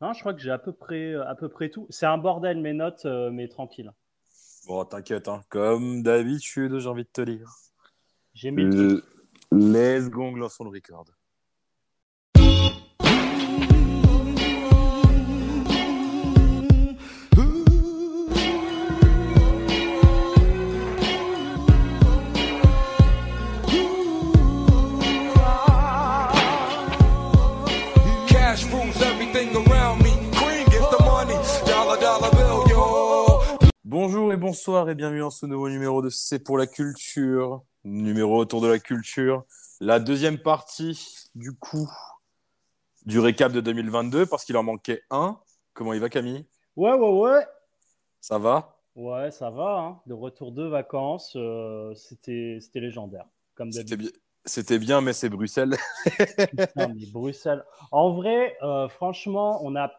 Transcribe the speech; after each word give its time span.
Non, 0.00 0.12
je 0.12 0.20
crois 0.20 0.34
que 0.34 0.40
j'ai 0.40 0.50
à 0.50 0.58
peu 0.58 0.72
près, 0.72 1.14
à 1.14 1.34
peu 1.34 1.48
près 1.48 1.70
tout. 1.70 1.86
C'est 1.90 2.06
un 2.06 2.18
bordel 2.18 2.60
mes 2.60 2.72
notes, 2.72 3.06
euh, 3.06 3.30
mais 3.30 3.48
tranquille. 3.48 3.92
Bon, 4.66 4.84
t'inquiète, 4.84 5.28
hein. 5.28 5.42
comme 5.48 6.02
d'habitude, 6.02 6.78
j'ai 6.78 6.88
envie 6.88 7.04
de 7.04 7.08
te 7.12 7.20
lire. 7.20 7.50
J'ai 8.32 8.50
mis. 8.50 8.64
Le... 8.64 9.04
Let's 9.52 10.10
go, 10.10 10.34
lançons 10.34 10.64
le 10.64 10.70
record. 10.70 11.04
Bonjour 33.96 34.32
et 34.32 34.36
bonsoir 34.36 34.90
et 34.90 34.96
bienvenue 34.96 35.20
dans 35.20 35.30
ce 35.30 35.46
nouveau 35.46 35.68
numéro 35.68 36.02
de 36.02 36.08
C'est 36.08 36.40
pour 36.40 36.58
la 36.58 36.66
culture. 36.66 37.62
Numéro 37.84 38.38
autour 38.38 38.60
de 38.60 38.66
la 38.66 38.80
culture. 38.80 39.44
La 39.80 40.00
deuxième 40.00 40.36
partie, 40.36 41.28
du 41.36 41.52
coup, 41.52 41.88
du 43.06 43.20
récap 43.20 43.52
de 43.52 43.60
2022 43.60 44.26
parce 44.26 44.44
qu'il 44.44 44.56
en 44.56 44.64
manquait 44.64 45.02
un. 45.10 45.38
Comment 45.74 45.92
il 45.92 46.00
va, 46.00 46.08
Camille? 46.08 46.44
Ouais, 46.74 46.92
ouais, 46.92 47.20
ouais. 47.20 47.46
Ça 48.20 48.36
va? 48.36 48.80
Ouais, 48.96 49.30
ça 49.30 49.50
va. 49.50 49.78
Hein. 49.78 50.00
De 50.06 50.12
retour 50.12 50.50
de 50.50 50.64
vacances, 50.64 51.36
euh, 51.36 51.94
c'était 51.94 52.58
c'était 52.60 52.80
légendaire. 52.80 53.26
Comme 53.54 53.70
C'était 53.70 53.90
d'habitude. 53.90 54.12
bien. 54.14 54.20
C'était 54.44 54.78
bien, 54.80 55.02
mais 55.02 55.12
c'est 55.12 55.28
Bruxelles. 55.28 55.76
Putain, 56.50 56.88
mais 56.88 57.06
Bruxelles. 57.12 57.62
En 57.92 58.12
vrai, 58.12 58.56
euh, 58.60 58.88
franchement, 58.88 59.60
on 59.62 59.76
a. 59.76 59.92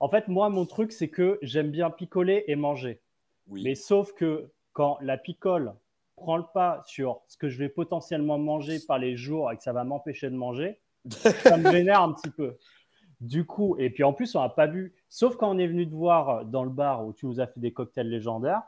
En 0.00 0.08
fait, 0.08 0.26
moi, 0.26 0.48
mon 0.48 0.64
truc, 0.64 0.90
c'est 0.90 1.08
que 1.10 1.38
j'aime 1.42 1.70
bien 1.70 1.90
picoler 1.90 2.42
et 2.46 2.56
manger. 2.56 3.02
Oui. 3.48 3.62
Mais 3.64 3.74
sauf 3.74 4.12
que 4.12 4.50
quand 4.72 4.98
la 5.00 5.16
picole 5.18 5.74
prend 6.16 6.36
le 6.36 6.44
pas 6.54 6.82
sur 6.86 7.20
ce 7.28 7.36
que 7.36 7.48
je 7.48 7.58
vais 7.58 7.68
potentiellement 7.68 8.38
manger 8.38 8.78
par 8.86 8.98
les 8.98 9.16
jours 9.16 9.52
et 9.52 9.56
que 9.56 9.62
ça 9.62 9.72
va 9.72 9.84
m'empêcher 9.84 10.30
de 10.30 10.34
manger, 10.36 10.80
ça 11.10 11.56
me 11.56 11.70
vénère 11.70 12.00
un 12.02 12.12
petit 12.12 12.30
peu. 12.30 12.56
Du 13.20 13.44
coup, 13.46 13.76
et 13.78 13.88
puis 13.90 14.02
en 14.04 14.12
plus, 14.12 14.34
on 14.34 14.40
n'a 14.40 14.48
pas 14.48 14.66
bu, 14.66 14.94
sauf 15.08 15.36
quand 15.36 15.50
on 15.50 15.58
est 15.58 15.66
venu 15.66 15.88
te 15.88 15.94
voir 15.94 16.44
dans 16.44 16.64
le 16.64 16.70
bar 16.70 17.06
où 17.06 17.12
tu 17.12 17.26
nous 17.26 17.40
as 17.40 17.46
fait 17.46 17.60
des 17.60 17.72
cocktails 17.72 18.08
légendaires, 18.10 18.62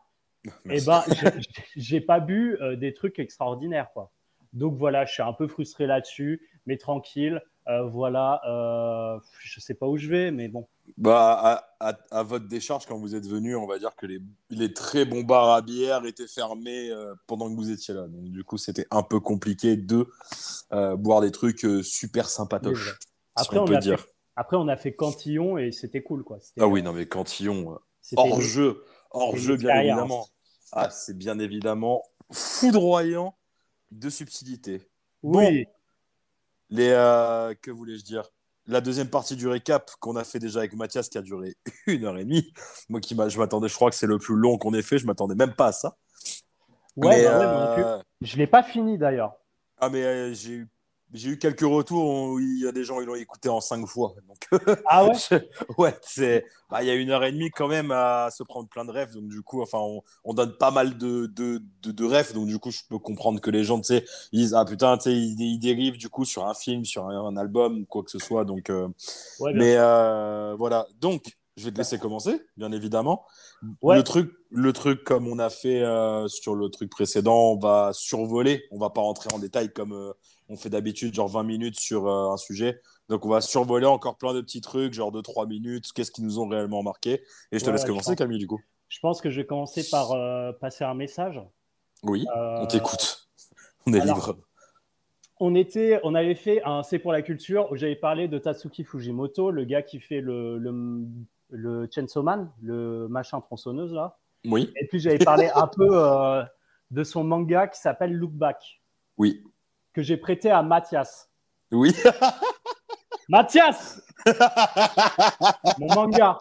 et 0.44 0.80
Merci. 0.80 0.86
ben, 0.86 1.02
j'ai- 1.10 1.40
j'ai 1.76 2.00
pas 2.00 2.20
bu 2.20 2.56
euh, 2.60 2.76
des 2.76 2.94
trucs 2.94 3.18
extraordinaires, 3.18 3.90
quoi. 3.92 4.12
Donc 4.54 4.76
voilà, 4.76 5.04
je 5.04 5.12
suis 5.12 5.22
un 5.22 5.34
peu 5.34 5.46
frustré 5.48 5.86
là-dessus, 5.86 6.40
mais 6.68 6.76
tranquille. 6.76 7.42
Euh, 7.66 7.82
voilà, 7.88 8.40
euh, 8.48 9.18
je 9.40 9.58
sais 9.60 9.74
pas 9.74 9.86
où 9.86 9.96
je 9.98 10.08
vais, 10.08 10.30
mais 10.30 10.48
bon. 10.48 10.68
Bah, 10.96 11.64
à, 11.80 11.88
à- 11.90 11.98
à 12.10 12.22
votre 12.22 12.46
décharge, 12.46 12.86
quand 12.86 12.96
vous 12.98 13.14
êtes 13.14 13.26
venu, 13.26 13.56
on 13.56 13.66
va 13.66 13.78
dire 13.78 13.94
que 13.96 14.06
les, 14.06 14.20
les 14.50 14.72
très 14.72 15.04
bons 15.04 15.22
bars 15.22 15.50
à 15.50 15.60
bière 15.60 16.04
étaient 16.06 16.26
fermés 16.28 16.90
euh, 16.90 17.14
pendant 17.26 17.50
que 17.50 17.54
vous 17.56 17.70
étiez 17.70 17.92
là. 17.92 18.06
Donc, 18.06 18.24
du 18.30 18.42
coup, 18.44 18.56
c'était 18.56 18.86
un 18.90 19.02
peu 19.02 19.20
compliqué 19.20 19.76
de 19.76 20.06
boire 20.96 21.20
des 21.20 21.30
trucs 21.30 21.66
super 21.82 22.28
sympatoches, 22.30 22.98
Après, 23.34 23.58
on, 23.58 23.62
on, 23.62 23.66
peut 23.66 23.76
a 23.76 23.80
dire. 23.80 24.00
fait, 24.00 24.08
après, 24.36 24.56
on 24.56 24.68
a 24.68 24.76
fait 24.76 24.94
Cantillon 24.94 25.58
et 25.58 25.72
c'était 25.72 26.02
cool, 26.02 26.24
quoi. 26.24 26.38
Ah 26.58 26.66
oui, 26.68 26.82
non, 26.82 26.92
mais 26.92 27.06
Cantillon, 27.06 27.78
hors 28.16 28.40
jeu, 28.40 28.82
hors 29.10 29.36
jeu, 29.36 29.56
bien 29.56 29.76
évidemment. 29.80 30.26
Ah, 30.72 30.90
c'est 30.90 31.16
bien 31.16 31.38
évidemment 31.38 32.02
foudroyant 32.30 33.34
de 33.90 34.08
subtilité. 34.10 34.82
Oui, 35.22 35.66
Les, 36.70 36.90
euh, 36.90 37.54
que 37.60 37.70
voulais-je 37.70 38.04
dire? 38.04 38.30
La 38.66 38.82
deuxième 38.82 39.08
partie 39.08 39.34
du 39.34 39.48
récap 39.48 39.90
qu'on 39.98 40.16
a 40.16 40.24
fait 40.24 40.38
déjà 40.38 40.58
avec 40.60 40.74
Mathias, 40.74 41.08
qui 41.08 41.16
a 41.16 41.22
duré 41.22 41.56
une 41.86 42.04
heure 42.04 42.18
et 42.18 42.24
demie. 42.24 42.52
Moi, 42.88 43.00
qui 43.00 43.16
je 43.16 43.38
m'attendais, 43.38 43.68
je 43.68 43.74
crois 43.74 43.90
que 43.90 43.96
c'est 43.96 44.06
le 44.06 44.18
plus 44.18 44.36
long 44.36 44.58
qu'on 44.58 44.74
ait 44.74 44.82
fait. 44.82 44.98
Je 44.98 45.06
m'attendais 45.06 45.34
même 45.34 45.54
pas 45.54 45.68
à 45.68 45.72
ça. 45.72 45.96
ouais, 46.96 47.08
Mais, 47.08 47.24
bah 47.24 47.74
ouais, 47.76 47.82
euh, 47.84 48.02
Je 48.20 48.36
l'ai 48.36 48.46
pas 48.46 48.62
fini 48.62 48.98
d'ailleurs. 48.98 49.36
Ah, 49.78 49.88
mais 49.88 50.02
euh, 50.02 50.34
j'ai 50.34 50.52
eu, 50.52 50.68
j'ai 51.12 51.30
eu 51.30 51.38
quelques 51.38 51.60
retours 51.60 52.32
où 52.32 52.38
il 52.38 52.62
y 52.62 52.66
a 52.66 52.72
des 52.72 52.84
gens 52.84 52.98
qui 53.00 53.06
l'ont 53.06 53.14
écouté 53.14 53.48
en 53.48 53.60
cinq 53.60 53.86
fois. 53.86 54.14
Donc, 54.28 54.62
Ah 54.86 55.06
ouais 55.06 55.12
ouais, 55.78 55.96
c'est, 56.02 56.44
bah, 56.70 56.82
il 56.82 56.86
y 56.86 56.90
a 56.90 56.94
une 56.94 57.10
heure 57.10 57.24
et 57.24 57.32
demie 57.32 57.50
quand 57.50 57.68
même 57.68 57.90
à 57.90 58.28
se 58.30 58.42
prendre 58.42 58.68
plein 58.68 58.84
de 58.84 58.90
rêves. 58.90 59.14
Donc, 59.14 59.28
du 59.28 59.42
coup, 59.42 59.62
enfin, 59.62 59.78
on, 59.78 60.02
on 60.24 60.34
donne 60.34 60.56
pas 60.56 60.70
mal 60.70 60.98
de, 60.98 61.26
de, 61.26 61.62
de, 61.82 61.92
de 61.92 62.04
rêves. 62.04 62.34
Donc, 62.34 62.46
du 62.46 62.58
coup, 62.58 62.70
je 62.70 62.80
peux 62.88 62.98
comprendre 62.98 63.40
que 63.40 63.50
les 63.50 63.64
gens, 63.64 63.78
tu 63.80 63.86
sais, 63.86 64.04
ils 64.32 64.40
disent, 64.40 64.54
ah 64.54 64.64
putain, 64.64 64.96
tu 64.98 65.04
sais, 65.04 65.12
ils, 65.12 65.40
ils 65.40 65.58
dérivent 65.58 65.96
du 65.96 66.08
coup 66.08 66.24
sur 66.24 66.46
un 66.46 66.54
film, 66.54 66.84
sur 66.84 67.06
un, 67.06 67.26
un 67.26 67.36
album, 67.36 67.86
quoi 67.86 68.02
que 68.02 68.10
ce 68.10 68.18
soit. 68.18 68.44
Donc, 68.44 68.70
euh, 68.70 68.88
Ouais, 69.40 69.52
mais 69.54 69.76
euh, 69.76 70.54
voilà. 70.58 70.86
Donc, 71.00 71.36
je 71.58 71.64
vais 71.64 71.72
te 71.72 71.78
laisser 71.78 71.98
commencer, 71.98 72.40
bien 72.56 72.70
évidemment. 72.70 73.26
Ouais. 73.82 73.96
Le 73.96 74.04
truc, 74.04 74.32
le 74.50 74.72
truc 74.72 75.02
comme 75.02 75.26
on 75.26 75.40
a 75.40 75.50
fait 75.50 75.82
euh, 75.82 76.28
sur 76.28 76.54
le 76.54 76.68
truc 76.68 76.88
précédent, 76.88 77.52
on 77.52 77.58
va 77.58 77.90
survoler. 77.92 78.64
On 78.70 78.78
va 78.78 78.90
pas 78.90 79.00
rentrer 79.00 79.28
en 79.34 79.40
détail 79.40 79.72
comme 79.72 79.92
euh, 79.92 80.12
on 80.48 80.56
fait 80.56 80.70
d'habitude, 80.70 81.14
genre 81.14 81.26
20 81.28 81.42
minutes 81.42 81.78
sur 81.80 82.06
euh, 82.06 82.32
un 82.32 82.36
sujet. 82.36 82.80
Donc, 83.08 83.26
on 83.26 83.28
va 83.28 83.40
survoler 83.40 83.86
encore 83.86 84.16
plein 84.18 84.34
de 84.34 84.40
petits 84.40 84.60
trucs, 84.60 84.94
genre 84.94 85.10
2-3 85.10 85.48
minutes. 85.48 85.92
Qu'est-ce 85.92 86.12
qui 86.12 86.22
nous 86.22 86.38
ont 86.38 86.46
réellement 86.46 86.84
marqué 86.84 87.22
Et 87.50 87.58
je 87.58 87.64
te 87.64 87.66
Ouais, 87.66 87.72
laisse 87.72 87.84
commencer, 87.84 88.10
pense. 88.12 88.16
Camille, 88.18 88.38
du 88.38 88.46
coup. 88.46 88.60
Je 88.88 89.00
pense 89.00 89.20
que 89.20 89.28
je 89.28 89.40
vais 89.40 89.46
commencer 89.46 89.84
par 89.90 90.14
passer 90.60 90.84
un 90.84 90.94
message. 90.94 91.40
Oui, 92.04 92.24
on 92.36 92.66
t'écoute. 92.66 93.28
On 93.86 93.92
est 93.94 94.00
alors- 94.00 94.16
libre. 94.16 94.36
On, 95.40 95.54
était, 95.54 96.00
on 96.02 96.14
avait 96.14 96.34
fait 96.34 96.62
un 96.64 96.82
C'est 96.82 96.98
pour 96.98 97.12
la 97.12 97.22
culture 97.22 97.70
où 97.70 97.76
j'avais 97.76 97.96
parlé 97.96 98.28
de 98.28 98.38
Tatsuki 98.38 98.84
Fujimoto, 98.84 99.50
le 99.50 99.64
gars 99.64 99.82
qui 99.82 100.00
fait 100.00 100.20
le, 100.20 100.58
le, 100.58 101.04
le 101.50 101.88
Chainsaw 101.90 102.22
Man, 102.22 102.50
le 102.62 103.08
machin 103.08 103.40
tronçonneuse 103.40 103.92
là. 103.92 104.18
Oui, 104.46 104.72
Et 104.76 104.86
puis 104.86 105.00
j'avais 105.00 105.18
parlé 105.18 105.50
un 105.54 105.66
peu 105.66 105.88
euh, 105.90 106.44
de 106.90 107.02
son 107.04 107.24
manga 107.24 107.66
qui 107.66 107.80
s'appelle 107.80 108.12
Look 108.14 108.32
Back, 108.32 108.80
oui, 109.16 109.42
que 109.92 110.02
j'ai 110.02 110.16
prêté 110.16 110.50
à 110.50 110.62
Mathias. 110.62 111.30
oui. 111.72 111.94
Mathias 113.30 114.00
Mon 115.78 115.94
manga 115.94 116.38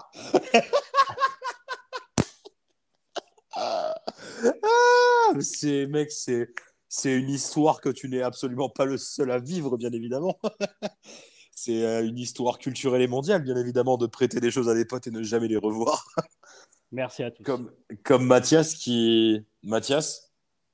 Ah, 3.56 5.34
c'est, 5.42 5.86
mec, 5.88 6.12
c'est, 6.12 6.50
c'est 6.88 7.14
une 7.14 7.30
histoire 7.30 7.82
que 7.82 7.90
tu 7.90 8.08
n'es 8.08 8.22
absolument 8.22 8.70
pas 8.70 8.86
le 8.86 8.98
seul 8.98 9.32
à 9.32 9.40
vivre, 9.40 9.78
bien 9.78 9.92
évidemment. 9.92 10.40
c'est 11.58 11.84
euh, 11.84 12.06
une 12.06 12.20
histoire 12.20 12.60
culturelle 12.60 13.02
et 13.02 13.08
mondiale, 13.08 13.42
bien 13.42 13.56
évidemment, 13.56 13.98
de 13.98 14.06
prêter 14.06 14.40
des 14.40 14.52
choses 14.52 14.70
à 14.70 14.76
des 14.76 14.86
potes 14.86 15.08
et 15.08 15.12
ne 15.12 15.24
jamais 15.24 15.48
les 15.48 15.58
revoir. 15.58 16.06
Merci 16.92 17.24
à 17.24 17.32
tous. 17.32 17.42
Comme, 17.42 17.72
comme 18.04 18.26
Mathias 18.28 18.76
qui. 18.76 19.44
Mathias, 19.64 20.32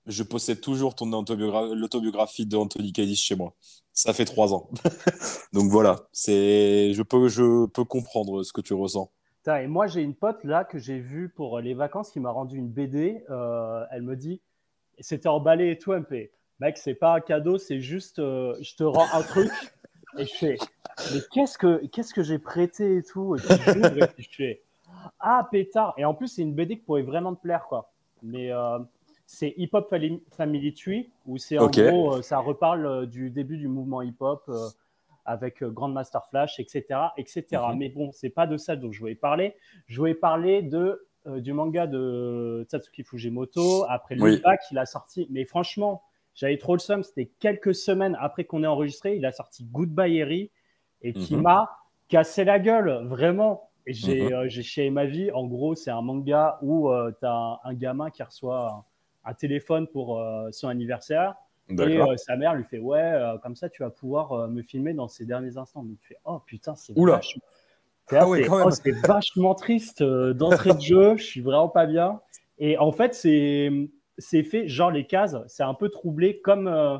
je 0.07 0.23
possède 0.23 0.59
toujours 0.59 0.93
ton 0.93 1.09
autobiogra- 1.11 1.73
l'autobiographie 1.73 2.45
d'Anthony 2.45 2.91
Cadiz 2.91 3.17
chez 3.17 3.37
moi. 3.37 3.53
Ça 3.93 4.11
fait 4.11 4.25
trois 4.25 4.53
ans. 4.53 4.69
Donc 5.53 5.71
voilà, 5.71 6.09
c'est, 6.11 6.91
je, 6.93 7.01
peux, 7.01 7.29
je 7.29 7.65
peux 7.67 7.85
comprendre 7.85 8.43
ce 8.43 8.51
que 8.51 8.59
tu 8.59 8.73
ressens. 8.73 9.09
Et 9.47 9.67
moi, 9.67 9.87
j'ai 9.87 10.01
une 10.01 10.15
pote 10.15 10.43
là 10.43 10.65
que 10.65 10.79
j'ai 10.79 10.99
vue 10.99 11.29
pour 11.29 11.61
les 11.61 11.73
vacances 11.73 12.11
qui 12.11 12.19
m'a 12.19 12.31
rendu 12.31 12.57
une 12.57 12.69
BD. 12.69 13.23
Euh, 13.29 13.85
elle 13.89 14.01
me 14.01 14.17
dit, 14.17 14.41
c'était 14.99 15.29
emballé 15.29 15.71
et 15.71 15.77
tout. 15.77 15.93
Fait, 16.09 16.33
mec, 16.59 16.77
c'est 16.77 16.93
pas 16.93 17.15
un 17.15 17.21
cadeau, 17.21 17.57
c'est 17.57 17.79
juste, 17.79 18.19
euh, 18.19 18.57
je 18.61 18.75
te 18.75 18.83
rends 18.83 19.07
un 19.13 19.21
truc. 19.21 19.49
Et 20.17 20.25
je 20.25 20.33
fais, 20.35 20.57
mais 21.13 21.19
qu'est-ce 21.31 21.57
que, 21.57 21.85
qu'est-ce 21.87 22.13
que 22.13 22.23
j'ai 22.23 22.39
prêté 22.39 22.97
et 22.97 23.03
tout. 23.03 23.35
Et 23.35 23.39
je 23.39 24.29
fais, 24.31 24.61
ah, 25.19 25.47
pétard. 25.51 25.93
Et 25.97 26.05
en 26.05 26.13
plus, 26.13 26.27
c'est 26.27 26.41
une 26.41 26.53
BD 26.53 26.77
qui 26.77 26.83
pourrait 26.83 27.01
vraiment 27.01 27.33
te 27.35 27.41
plaire, 27.41 27.65
quoi. 27.67 27.91
Mais 28.21 28.51
euh, 28.51 28.79
c'est 29.25 29.53
Hip 29.57 29.69
Hop 29.73 29.93
Family 30.31 30.73
Tree, 30.73 31.11
où 31.25 31.37
c'est 31.37 31.57
en 31.57 31.67
gros, 31.67 32.15
euh, 32.15 32.21
ça 32.21 32.37
reparle 32.39 32.85
euh, 32.85 33.05
du 33.05 33.29
début 33.29 33.57
du 33.57 33.67
mouvement 33.67 34.01
hip-hop. 34.01 34.43
euh, 34.49 34.69
avec 35.25 35.63
Grandmaster 35.63 36.25
Flash, 36.29 36.59
etc., 36.59 36.83
etc. 37.17 37.45
Mhm. 37.69 37.77
Mais 37.77 37.87
bon, 37.87 38.11
c'est 38.11 38.29
pas 38.29 38.45
de 38.45 38.57
ça 38.57 38.75
dont 38.75 38.91
je 38.91 38.99
voulais 38.99 39.15
parler. 39.15 39.55
Je 39.87 39.97
voulais 39.97 40.15
parler 40.15 40.61
de 40.61 41.07
euh, 41.27 41.39
du 41.39 41.53
manga 41.53 41.87
de 41.87 42.67
Tatsuki 42.69 43.03
Fujimoto 43.05 43.85
après 43.87 44.15
le 44.15 44.21
Oui. 44.21 44.41
qu'il 44.67 44.77
a 44.77 44.85
sorti. 44.85 45.25
Mais 45.29 45.45
franchement, 45.45 46.01
j'avais 46.35 46.57
trop 46.57 46.73
le 46.73 46.79
seum. 46.79 47.03
C'était 47.03 47.31
quelques 47.39 47.75
semaines 47.75 48.17
après 48.19 48.43
qu'on 48.45 48.63
ait 48.63 48.67
enregistré. 48.67 49.15
Il 49.15 49.25
a 49.25 49.31
sorti 49.31 49.65
Goodbye 49.65 50.17
Eri 50.17 50.51
et 51.01 51.13
qui 51.13 51.35
Mhm. 51.35 51.41
m'a 51.43 51.69
cassé 52.07 52.43
la 52.43 52.59
gueule, 52.59 53.05
vraiment. 53.07 53.69
J'ai 53.85 54.33
euh, 54.33 54.49
chié 54.49 54.89
ma 54.89 55.05
vie. 55.05 55.29
En 55.31 55.45
gros, 55.45 55.75
c'est 55.75 55.91
un 55.91 56.01
manga 56.01 56.57
où 56.61 56.89
tu 57.19 57.25
as 57.25 57.33
un, 57.33 57.59
un 57.63 57.73
gamin 57.73 58.09
qui 58.09 58.23
reçoit 58.23 58.85
un, 59.25 59.29
un 59.31 59.33
téléphone 59.33 59.87
pour 59.87 60.19
euh, 60.19 60.49
son 60.51 60.67
anniversaire. 60.69 61.35
Et 61.69 61.97
euh, 61.97 62.15
sa 62.17 62.35
mère 62.35 62.53
lui 62.55 62.63
fait 62.65 62.77
Ouais, 62.79 62.99
euh, 63.01 63.37
comme 63.39 63.55
ça, 63.55 63.69
tu 63.69 63.83
vas 63.83 63.89
pouvoir 63.89 64.31
euh, 64.33 64.47
me 64.47 64.61
filmer 64.61 64.93
dans 64.93 65.07
ces 65.07 65.25
derniers 65.25 65.57
instants. 65.57 65.83
Mais 65.83 65.95
tu 66.01 66.07
fais 66.09 66.17
Oh 66.25 66.39
putain, 66.45 66.75
c'est 66.75 66.93
vachement. 67.15 67.41
Ah 68.11 68.27
ouais. 68.27 68.45
Oh, 68.49 68.69
c'est 68.69 68.91
vachement 69.07 69.55
triste 69.55 70.01
euh, 70.01 70.33
d'entrée 70.33 70.73
de 70.73 70.81
jeu. 70.81 71.17
Je 71.17 71.23
suis 71.23 71.41
vraiment 71.41 71.69
pas 71.69 71.85
bien. 71.85 72.21
Et 72.59 72.77
en 72.77 72.91
fait, 72.91 73.13
c'est, 73.15 73.71
c'est 74.17 74.43
fait, 74.43 74.67
genre 74.67 74.91
les 74.91 75.05
cases, 75.05 75.37
c'est 75.47 75.63
un 75.63 75.73
peu 75.73 75.89
troublé 75.89 76.39
comme 76.41 76.67
euh, 76.67 76.97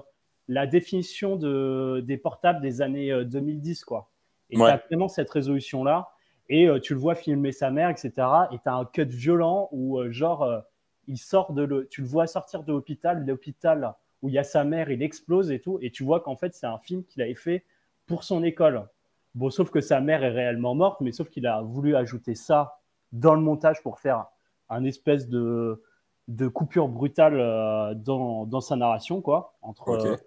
la 0.48 0.68
définition 0.68 1.36
de, 1.36 2.02
des 2.06 2.18
portables 2.18 2.62
des 2.62 2.82
années 2.82 3.12
euh, 3.12 3.24
2010, 3.24 3.86
quoi. 3.86 4.10
Et 4.50 4.58
Ouais. 4.58 4.70
t'as 4.70 4.78
vraiment 4.88 5.08
cette 5.08 5.30
résolution-là. 5.30 6.10
Et 6.50 6.68
euh, 6.68 6.80
tu 6.80 6.94
le 6.94 7.00
vois 7.00 7.16
filmer 7.16 7.52
sa 7.52 7.72
mère, 7.72 7.90
etc. 7.90 8.12
Et 8.52 8.58
tu 8.60 8.70
as 8.70 8.76
un 8.76 8.86
cut 8.86 9.06
violent 9.06 9.70
où, 9.72 9.98
euh, 10.00 10.12
genre, 10.12 10.44
euh, 10.44 10.60
il 11.08 11.18
sort 11.18 11.54
de 11.54 11.64
le... 11.64 11.88
tu 11.88 12.02
le 12.02 12.08
vois 12.08 12.28
sortir 12.28 12.64
de 12.64 12.72
l'hôpital, 12.72 13.26
l'hôpital 13.26 13.94
où 14.22 14.30
il 14.30 14.36
y 14.36 14.38
a 14.38 14.44
sa 14.44 14.64
mère, 14.64 14.90
il 14.92 15.02
explose 15.02 15.52
et 15.52 15.60
tout. 15.60 15.80
Et 15.82 15.92
tu 15.92 16.04
vois 16.04 16.20
qu'en 16.22 16.36
fait, 16.36 16.54
c'est 16.54 16.66
un 16.68 16.78
film 16.78 17.04
qu'il 17.06 17.22
avait 17.22 17.36
fait 17.36 17.66
pour 18.06 18.24
son 18.24 18.44
école. 18.44 18.88
Bon, 19.36 19.50
sauf 19.50 19.70
que 19.72 19.82
sa 19.82 20.00
mère 20.00 20.24
est 20.24 20.30
réellement 20.30 20.76
morte, 20.76 21.02
mais 21.02 21.12
sauf 21.12 21.30
qu'il 21.30 21.48
a 21.48 21.62
voulu 21.62 21.96
ajouter 21.96 22.36
ça 22.36 22.80
dans 23.12 23.34
le 23.36 23.42
montage 23.42 23.82
pour 23.82 24.00
faire 24.00 24.26
un 24.70 24.84
espèce 24.86 25.28
de, 25.28 25.82
de 26.28 26.48
coupure 26.48 26.88
brutale 26.88 27.40
euh, 27.40 27.94
dans, 27.96 28.46
dans 28.46 28.62
sa 28.62 28.76
narration, 28.76 29.22
quoi. 29.22 29.56
Entre, 29.62 29.90
euh, 29.90 30.18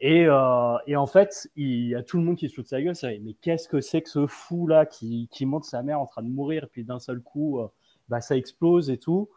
et, 0.00 0.26
euh, 0.26 0.76
et 0.86 0.96
en 0.96 1.06
fait, 1.06 1.48
il 1.56 1.88
y 1.88 1.94
a 1.94 2.02
tout 2.02 2.18
le 2.18 2.24
monde 2.24 2.36
qui 2.36 2.48
se 2.48 2.54
fout 2.54 2.64
de 2.64 2.68
sa 2.68 2.80
gueule. 2.80 2.94
Mais 3.22 3.34
qu'est-ce 3.34 3.68
que 3.68 3.80
c'est 3.80 4.02
que 4.02 4.08
ce 4.08 4.26
fou 4.26 4.66
là 4.66 4.86
qui, 4.86 5.28
qui 5.30 5.46
montre 5.46 5.66
sa 5.66 5.82
mère 5.82 6.00
en 6.00 6.06
train 6.06 6.22
de 6.22 6.28
mourir, 6.28 6.64
et 6.64 6.68
puis 6.68 6.84
d'un 6.84 6.98
seul 6.98 7.20
coup, 7.20 7.60
bah, 8.08 8.20
ça 8.20 8.36
explose 8.36 8.90
et 8.90 8.98
tout. 8.98 9.28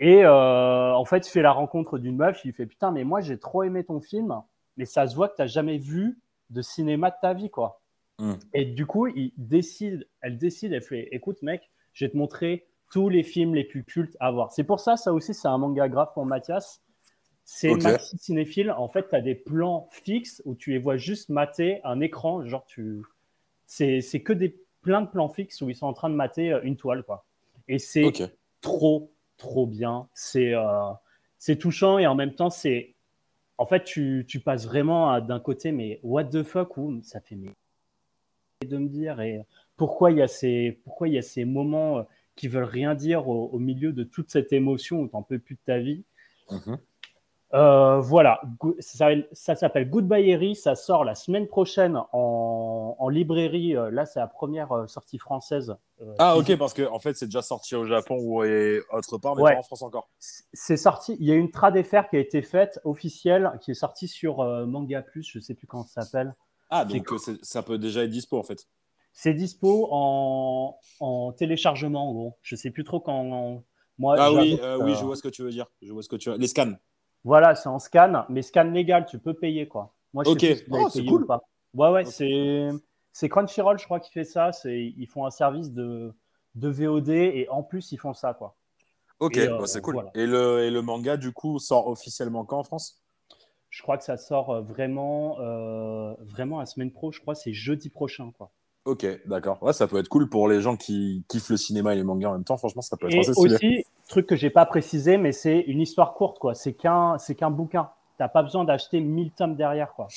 Et 0.00 0.24
euh, 0.24 0.94
en 0.94 1.04
fait, 1.04 1.26
il 1.26 1.30
fait 1.30 1.42
la 1.42 1.52
rencontre 1.52 1.98
d'une 1.98 2.16
meuf. 2.16 2.44
Il 2.44 2.52
fait 2.52 2.66
putain, 2.66 2.90
mais 2.90 3.04
moi 3.04 3.20
j'ai 3.20 3.38
trop 3.38 3.62
aimé 3.62 3.84
ton 3.84 4.00
film, 4.00 4.40
mais 4.76 4.84
ça 4.84 5.06
se 5.06 5.14
voit 5.14 5.28
que 5.28 5.36
t'as 5.36 5.46
jamais 5.46 5.78
vu 5.78 6.18
de 6.50 6.62
cinéma 6.62 7.10
de 7.10 7.16
ta 7.20 7.34
vie, 7.34 7.50
quoi. 7.50 7.80
Mm. 8.18 8.34
Et 8.52 8.64
du 8.64 8.86
coup, 8.86 9.08
il 9.08 9.32
décide, 9.36 10.08
elle 10.20 10.38
décide, 10.38 10.72
elle 10.72 10.82
fait 10.82 11.08
écoute, 11.12 11.42
mec, 11.42 11.70
je 11.92 12.04
vais 12.04 12.10
te 12.10 12.16
montrer 12.16 12.66
tous 12.94 13.08
les 13.08 13.24
films 13.24 13.56
les 13.56 13.64
plus 13.64 13.82
cultes 13.82 14.16
à 14.20 14.30
voir. 14.30 14.52
C'est 14.52 14.62
pour 14.62 14.78
ça, 14.78 14.96
ça 14.96 15.12
aussi, 15.12 15.34
c'est 15.34 15.48
un 15.48 15.58
manga 15.58 15.88
grave 15.88 16.12
pour 16.14 16.24
Mathias. 16.26 16.80
C'est 17.44 17.72
Ok. 17.72 17.82
Maxi 17.82 18.16
Cinéphile. 18.18 18.70
En 18.70 18.88
fait, 18.88 19.08
tu 19.08 19.16
as 19.16 19.20
des 19.20 19.34
plans 19.34 19.88
fixes 19.90 20.40
où 20.44 20.54
tu 20.54 20.70
les 20.70 20.78
vois 20.78 20.96
juste 20.96 21.28
mater 21.28 21.80
un 21.82 22.00
écran. 22.00 22.46
Genre, 22.46 22.64
tu. 22.66 23.02
C'est 23.66 24.00
c'est 24.00 24.20
que 24.22 24.32
des 24.32 24.56
plein 24.80 25.02
de 25.02 25.08
plans 25.08 25.28
fixes 25.28 25.60
où 25.60 25.68
ils 25.70 25.74
sont 25.74 25.88
en 25.88 25.92
train 25.92 26.08
de 26.08 26.14
mater 26.14 26.52
euh, 26.52 26.60
une 26.62 26.76
toile, 26.76 27.02
quoi. 27.02 27.24
Et 27.66 27.80
c'est 27.80 28.04
Ok. 28.04 28.22
trop, 28.60 29.10
trop 29.38 29.66
bien. 29.66 30.08
C'est 30.14 30.54
euh, 30.54 30.92
c'est 31.38 31.56
touchant 31.56 31.98
et 31.98 32.06
en 32.06 32.14
même 32.14 32.36
temps, 32.36 32.50
c'est. 32.50 32.94
En 33.58 33.66
fait, 33.66 33.82
tu, 33.82 34.24
tu 34.28 34.38
passes 34.38 34.66
vraiment 34.66 35.10
à- 35.10 35.20
d'un 35.20 35.40
côté, 35.40 35.72
mais 35.72 35.98
what 36.04 36.26
the 36.26 36.44
fuck, 36.44 36.76
ou 36.76 37.02
ça 37.02 37.20
fait 37.20 37.34
mais 37.34 37.50
de 38.66 38.78
me 38.78 38.88
dire 38.88 39.20
et 39.20 39.42
pourquoi 39.76 40.10
il 40.10 40.18
y 40.18 40.22
a 40.22 40.28
ces 40.28 40.80
pourquoi 40.84 41.08
il 41.08 41.14
y 41.14 41.18
a 41.18 41.22
ces 41.22 41.44
moments 41.44 41.98
euh, 41.98 42.02
qui 42.36 42.48
veulent 42.48 42.64
rien 42.64 42.94
dire 42.94 43.28
au, 43.28 43.46
au 43.52 43.58
milieu 43.58 43.92
de 43.92 44.04
toute 44.04 44.30
cette 44.30 44.52
émotion 44.52 45.00
où 45.00 45.08
t'en 45.08 45.22
peux 45.22 45.38
plus 45.38 45.54
de 45.54 45.60
ta 45.64 45.78
vie. 45.78 46.04
Mhm. 46.50 46.78
Euh, 47.52 48.00
voilà, 48.00 48.40
ça, 48.80 49.10
ça 49.30 49.54
s'appelle 49.54 49.88
Goodbye 49.88 50.32
Harry, 50.32 50.56
ça 50.56 50.74
sort 50.74 51.04
la 51.04 51.14
semaine 51.14 51.46
prochaine 51.46 51.96
en, 52.12 52.96
en 52.98 53.08
librairie. 53.08 53.76
Euh, 53.76 53.92
Là, 53.92 54.06
c'est 54.06 54.18
la 54.18 54.26
première 54.26 54.72
euh, 54.72 54.86
sortie 54.88 55.18
française. 55.18 55.76
Ah, 56.18 56.36
ok, 56.36 56.56
parce 56.56 56.74
que 56.74 56.82
en 56.82 56.98
fait, 56.98 57.14
c'est 57.14 57.26
déjà 57.26 57.42
sorti 57.42 57.76
au 57.76 57.86
Japon 57.86 58.16
ou 58.18 58.42
autre 58.42 59.18
part, 59.18 59.36
mais 59.36 59.42
Ouais. 59.42 59.52
pas 59.54 59.60
en 59.60 59.62
France 59.62 59.82
encore. 59.82 60.10
C'est 60.18 60.76
sorti. 60.76 61.16
Il 61.20 61.26
y 61.26 61.30
a 61.30 61.36
une 61.36 61.52
trad 61.52 61.80
FR 61.80 62.08
qui 62.10 62.16
a 62.16 62.18
été 62.18 62.42
faite 62.42 62.80
officielle, 62.82 63.52
qui 63.60 63.70
est 63.70 63.74
sortie 63.74 64.08
sur 64.08 64.40
euh, 64.40 64.66
Manga 64.66 65.02
Plus. 65.02 65.22
Je 65.22 65.38
sais 65.38 65.54
plus 65.54 65.68
comment 65.68 65.84
ça 65.84 66.02
s'appelle. 66.02 66.34
Ah, 66.70 66.84
donc 66.84 67.08
ça 67.42 67.62
peut 67.62 67.78
déjà 67.78 68.02
être 68.02 68.10
dispo 68.10 68.36
en 68.36 68.42
fait. 68.42 68.66
C'est 69.14 69.32
dispo 69.34 69.88
en, 69.92 70.78
en 71.00 71.32
téléchargement, 71.32 72.10
en 72.10 72.12
gros. 72.12 72.38
Je 72.42 72.56
sais 72.56 72.70
plus 72.70 72.84
trop 72.84 73.00
quand. 73.00 73.62
Moi, 73.98 74.18
Ah 74.18 74.32
oui, 74.32 74.58
euh, 74.60 74.76
oui, 74.78 74.92
euh, 74.92 74.96
je 74.96 75.04
vois 75.04 75.16
ce 75.16 75.22
que 75.22 75.28
tu 75.28 75.42
veux 75.42 75.50
dire. 75.50 75.66
Je 75.82 75.92
vois 75.92 76.02
ce 76.02 76.08
que 76.08 76.16
tu 76.16 76.30
veux. 76.30 76.36
Les 76.36 76.48
scans. 76.48 76.74
Voilà, 77.24 77.54
c'est 77.54 77.68
en 77.68 77.78
scan, 77.78 78.26
mais 78.28 78.42
scan 78.42 78.64
légal, 78.64 79.06
tu 79.06 79.18
peux 79.18 79.34
payer 79.34 79.66
quoi. 79.66 79.94
Moi, 80.12 80.24
je 80.24 80.30
Ok. 80.30 80.40
sais 80.40 80.64
Oh, 80.70 80.88
c'est 80.90 81.04
cool. 81.04 81.22
ou 81.22 81.26
pas. 81.26 81.40
Ouais, 81.74 81.90
ouais, 81.90 82.04
c'est 82.04 82.68
c'est 83.12 83.28
Crunchyroll, 83.28 83.78
je 83.78 83.84
crois, 83.84 84.00
qui 84.00 84.10
fait 84.10 84.24
ça. 84.24 84.52
C'est 84.52 84.92
ils 84.96 85.06
font 85.06 85.24
un 85.26 85.30
service 85.30 85.70
de 85.72 86.14
de 86.54 86.68
VOD 86.68 87.08
et 87.10 87.48
en 87.48 87.62
plus 87.62 87.92
ils 87.92 87.98
font 87.98 88.14
ça 88.14 88.34
quoi. 88.34 88.56
Ok, 89.18 89.36
Et, 89.36 89.48
euh, 89.48 89.58
bah, 89.58 89.66
c'est 89.66 89.80
cool. 89.80 89.94
voilà. 89.94 90.10
Et, 90.14 90.26
le, 90.26 90.64
et 90.64 90.70
le 90.70 90.82
manga, 90.82 91.16
du 91.16 91.32
coup, 91.32 91.58
sort 91.58 91.88
officiellement 91.88 92.44
quand 92.44 92.58
en 92.58 92.64
France? 92.64 93.02
Je 93.70 93.82
crois 93.82 93.98
que 93.98 94.04
ça 94.04 94.16
sort 94.16 94.50
euh, 94.50 94.60
vraiment 94.62 95.38
euh, 95.40 96.14
vraiment 96.20 96.60
la 96.60 96.66
semaine 96.66 96.90
pro. 96.92 97.12
Je 97.12 97.20
crois 97.20 97.34
que 97.34 97.40
c'est 97.40 97.52
jeudi 97.52 97.90
prochain 97.90 98.30
quoi. 98.32 98.50
Ok, 98.84 99.06
d'accord. 99.26 99.62
Ouais, 99.62 99.72
ça 99.72 99.86
peut 99.86 99.98
être 99.98 100.08
cool 100.08 100.28
pour 100.28 100.46
les 100.48 100.60
gens 100.60 100.76
qui 100.76 101.24
kiffent 101.28 101.48
le 101.48 101.56
cinéma 101.56 101.94
et 101.94 101.96
les 101.96 102.04
mangas 102.04 102.28
en 102.28 102.32
même 102.32 102.44
temps. 102.44 102.58
Franchement, 102.58 102.82
ça 102.82 102.96
peut 102.98 103.06
être 103.06 103.14
Et 103.14 103.20
assez 103.20 103.32
stylé. 103.32 103.54
aussi, 103.54 103.84
truc 104.08 104.26
que 104.26 104.36
j'ai 104.36 104.50
pas 104.50 104.66
précisé, 104.66 105.16
mais 105.16 105.32
c'est 105.32 105.60
une 105.60 105.80
histoire 105.80 106.12
courte 106.14 106.38
quoi. 106.38 106.54
C'est 106.54 106.74
qu'un 106.74 107.16
c'est 107.18 107.34
qu'un 107.34 107.50
bouquin. 107.50 107.88
T'as 108.18 108.28
pas 108.28 108.42
besoin 108.42 108.64
d'acheter 108.64 109.00
1000 109.00 109.30
tomes 109.32 109.56
derrière 109.56 109.92
quoi. 109.94 110.08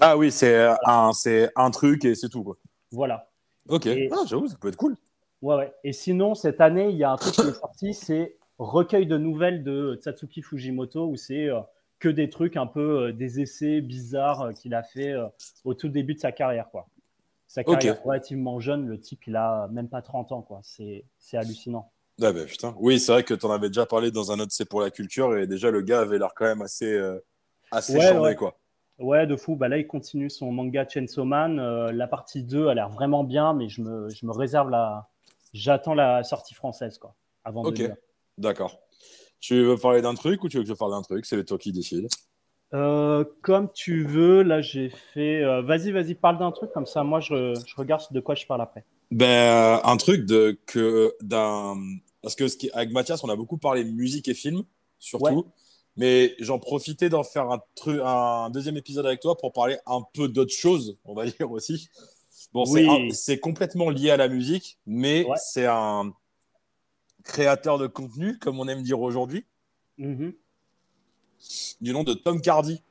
Ah 0.00 0.16
oui, 0.16 0.30
c'est 0.32 0.68
un, 0.86 1.12
c'est 1.12 1.50
un 1.56 1.70
truc 1.70 2.04
et 2.04 2.14
c'est 2.14 2.28
tout, 2.28 2.42
quoi. 2.44 2.56
Voilà. 2.92 3.28
Ok, 3.68 3.86
Et- 3.86 4.08
ah, 4.12 4.22
j'avoue, 4.26 4.46
ça 4.48 4.56
peut 4.58 4.68
être 4.68 4.76
cool. 4.76 4.96
Ouais, 5.42 5.56
ouais. 5.56 5.72
Et 5.84 5.92
sinon, 5.92 6.34
cette 6.34 6.60
année, 6.60 6.88
il 6.90 6.96
y 6.96 7.04
a 7.04 7.10
un 7.12 7.16
truc 7.16 7.34
qui 7.34 7.40
est 7.42 7.52
sorti, 7.52 7.94
c'est 7.94 8.36
recueil 8.58 9.06
de 9.06 9.18
nouvelles 9.18 9.62
de 9.64 9.98
Satsuki 10.02 10.40
Fujimoto, 10.42 11.06
où 11.06 11.16
c'est 11.16 11.48
euh, 11.48 11.60
que 11.98 12.08
des 12.08 12.30
trucs 12.30 12.56
un 12.56 12.66
peu 12.66 13.08
euh, 13.08 13.12
des 13.12 13.40
essais 13.40 13.80
bizarres 13.80 14.42
euh, 14.42 14.52
qu'il 14.52 14.72
a 14.74 14.82
fait 14.82 15.12
euh, 15.12 15.26
au 15.64 15.74
tout 15.74 15.88
début 15.88 16.14
de 16.14 16.20
sa 16.20 16.32
carrière, 16.32 16.70
quoi. 16.70 16.86
Sa 17.48 17.64
carrière 17.64 18.02
relativement 18.02 18.60
jeune, 18.60 18.86
le 18.86 19.00
type, 19.00 19.26
il 19.26 19.34
a 19.34 19.68
même 19.68 19.88
pas 19.88 20.02
30 20.02 20.32
ans, 20.32 20.42
quoi. 20.42 20.60
C'est 20.62 21.04
hallucinant. 21.32 21.90
Ah 22.20 22.32
bah 22.32 22.44
putain. 22.44 22.74
Oui, 22.78 22.98
c'est 22.98 23.12
vrai 23.12 23.24
que 23.24 23.32
tu 23.32 23.46
en 23.46 23.50
avais 23.50 23.68
déjà 23.68 23.86
parlé 23.86 24.10
dans 24.10 24.32
un 24.32 24.40
autre 24.40 24.52
C'est 24.52 24.68
pour 24.68 24.80
la 24.80 24.90
culture 24.90 25.36
et 25.36 25.46
déjà 25.46 25.70
le 25.70 25.82
gars 25.82 26.00
avait 26.00 26.18
l'air 26.18 26.32
quand 26.34 26.46
même 26.46 26.62
assez, 26.62 26.92
euh, 26.92 27.24
assez 27.70 27.96
Ouais, 27.96 28.34
quoi. 28.34 28.58
Ouais, 28.98 29.26
de 29.26 29.36
fou. 29.36 29.54
Bah 29.54 29.68
là, 29.68 29.78
il 29.78 29.86
continue 29.86 30.28
son 30.28 30.50
manga 30.50 30.86
Chainsaw 30.86 31.24
Man. 31.24 31.60
Euh, 31.60 31.92
la 31.92 32.08
partie 32.08 32.42
2 32.42 32.66
a 32.66 32.74
l'air 32.74 32.88
vraiment 32.88 33.22
bien, 33.22 33.54
mais 33.54 33.68
je 33.68 33.80
me, 33.80 34.08
je 34.10 34.26
me 34.26 34.32
réserve 34.32 34.68
la. 34.70 35.08
J'attends 35.54 35.94
la 35.94 36.24
sortie 36.24 36.54
française, 36.54 36.98
quoi, 36.98 37.14
avant 37.44 37.64
Ok. 37.64 37.82
D'accord. 38.36 38.80
Tu 39.40 39.62
veux 39.62 39.76
parler 39.76 40.02
d'un 40.02 40.14
truc 40.14 40.42
ou 40.42 40.48
tu 40.48 40.56
veux 40.56 40.64
que 40.64 40.68
je 40.68 40.74
parle 40.74 40.90
d'un 40.90 41.02
truc? 41.02 41.24
C'est 41.24 41.44
toi 41.44 41.56
qui 41.56 41.72
décides. 41.72 42.08
Euh, 42.74 43.24
comme 43.42 43.72
tu 43.72 44.04
veux, 44.04 44.42
là 44.42 44.60
j'ai 44.60 44.90
fait. 44.90 45.42
euh, 45.42 45.62
vas-y, 45.62 45.90
vas-y, 45.90 46.14
parle 46.14 46.38
d'un 46.38 46.52
truc 46.52 46.70
comme 46.72 46.84
ça. 46.86 47.02
Moi, 47.02 47.20
je, 47.20 47.54
je 47.66 47.74
regarde 47.76 48.02
de 48.10 48.20
quoi 48.20 48.34
je 48.34 48.46
parle 48.46 48.60
après. 48.60 48.84
Ben, 49.10 49.26
euh, 49.26 49.78
un 49.84 49.96
truc 49.96 50.26
de 50.26 50.58
que 50.66 51.14
d'un 51.22 51.76
parce 52.22 52.34
que 52.34 52.46
ce 52.48 52.56
qui 52.58 52.70
avec 52.72 52.90
Mathias, 52.92 53.24
on 53.24 53.28
a 53.30 53.36
beaucoup 53.36 53.56
parlé 53.56 53.84
musique 53.84 54.28
et 54.28 54.34
film 54.34 54.64
surtout, 54.98 55.24
Ouais. 55.24 55.42
mais 55.96 56.34
j'en 56.40 56.58
profitais 56.58 57.08
d'en 57.08 57.22
faire 57.24 57.50
un 57.50 57.60
truc 57.74 58.00
un 58.04 58.50
deuxième 58.50 58.76
épisode 58.76 59.06
avec 59.06 59.20
toi 59.20 59.36
pour 59.38 59.52
parler 59.54 59.78
un 59.86 60.02
peu 60.12 60.28
d'autres 60.28 60.52
choses, 60.54 60.98
on 61.06 61.14
va 61.14 61.24
dire 61.38 61.50
aussi. 61.50 61.88
Bon, 62.52 62.66
c'est 62.66 62.86
Oui. 62.86 63.08
un- 63.10 63.14
c'est 63.14 63.38
complètement 63.38 63.88
lié 63.88 64.10
à 64.10 64.16
la 64.18 64.28
musique, 64.28 64.78
mais 64.86 65.24
Ouais. 65.24 65.36
c'est 65.42 65.66
un 65.66 66.12
créateur 67.24 67.78
de 67.78 67.86
contenu, 67.86 68.38
comme 68.38 68.58
on 68.60 68.68
aime 68.68 68.82
dire 68.82 69.00
aujourd'hui, 69.00 69.46
Mhm. 69.96 70.32
Du 71.80 71.92
nom 71.92 72.04
de 72.04 72.14
Tom 72.14 72.40
Cardy, 72.40 72.82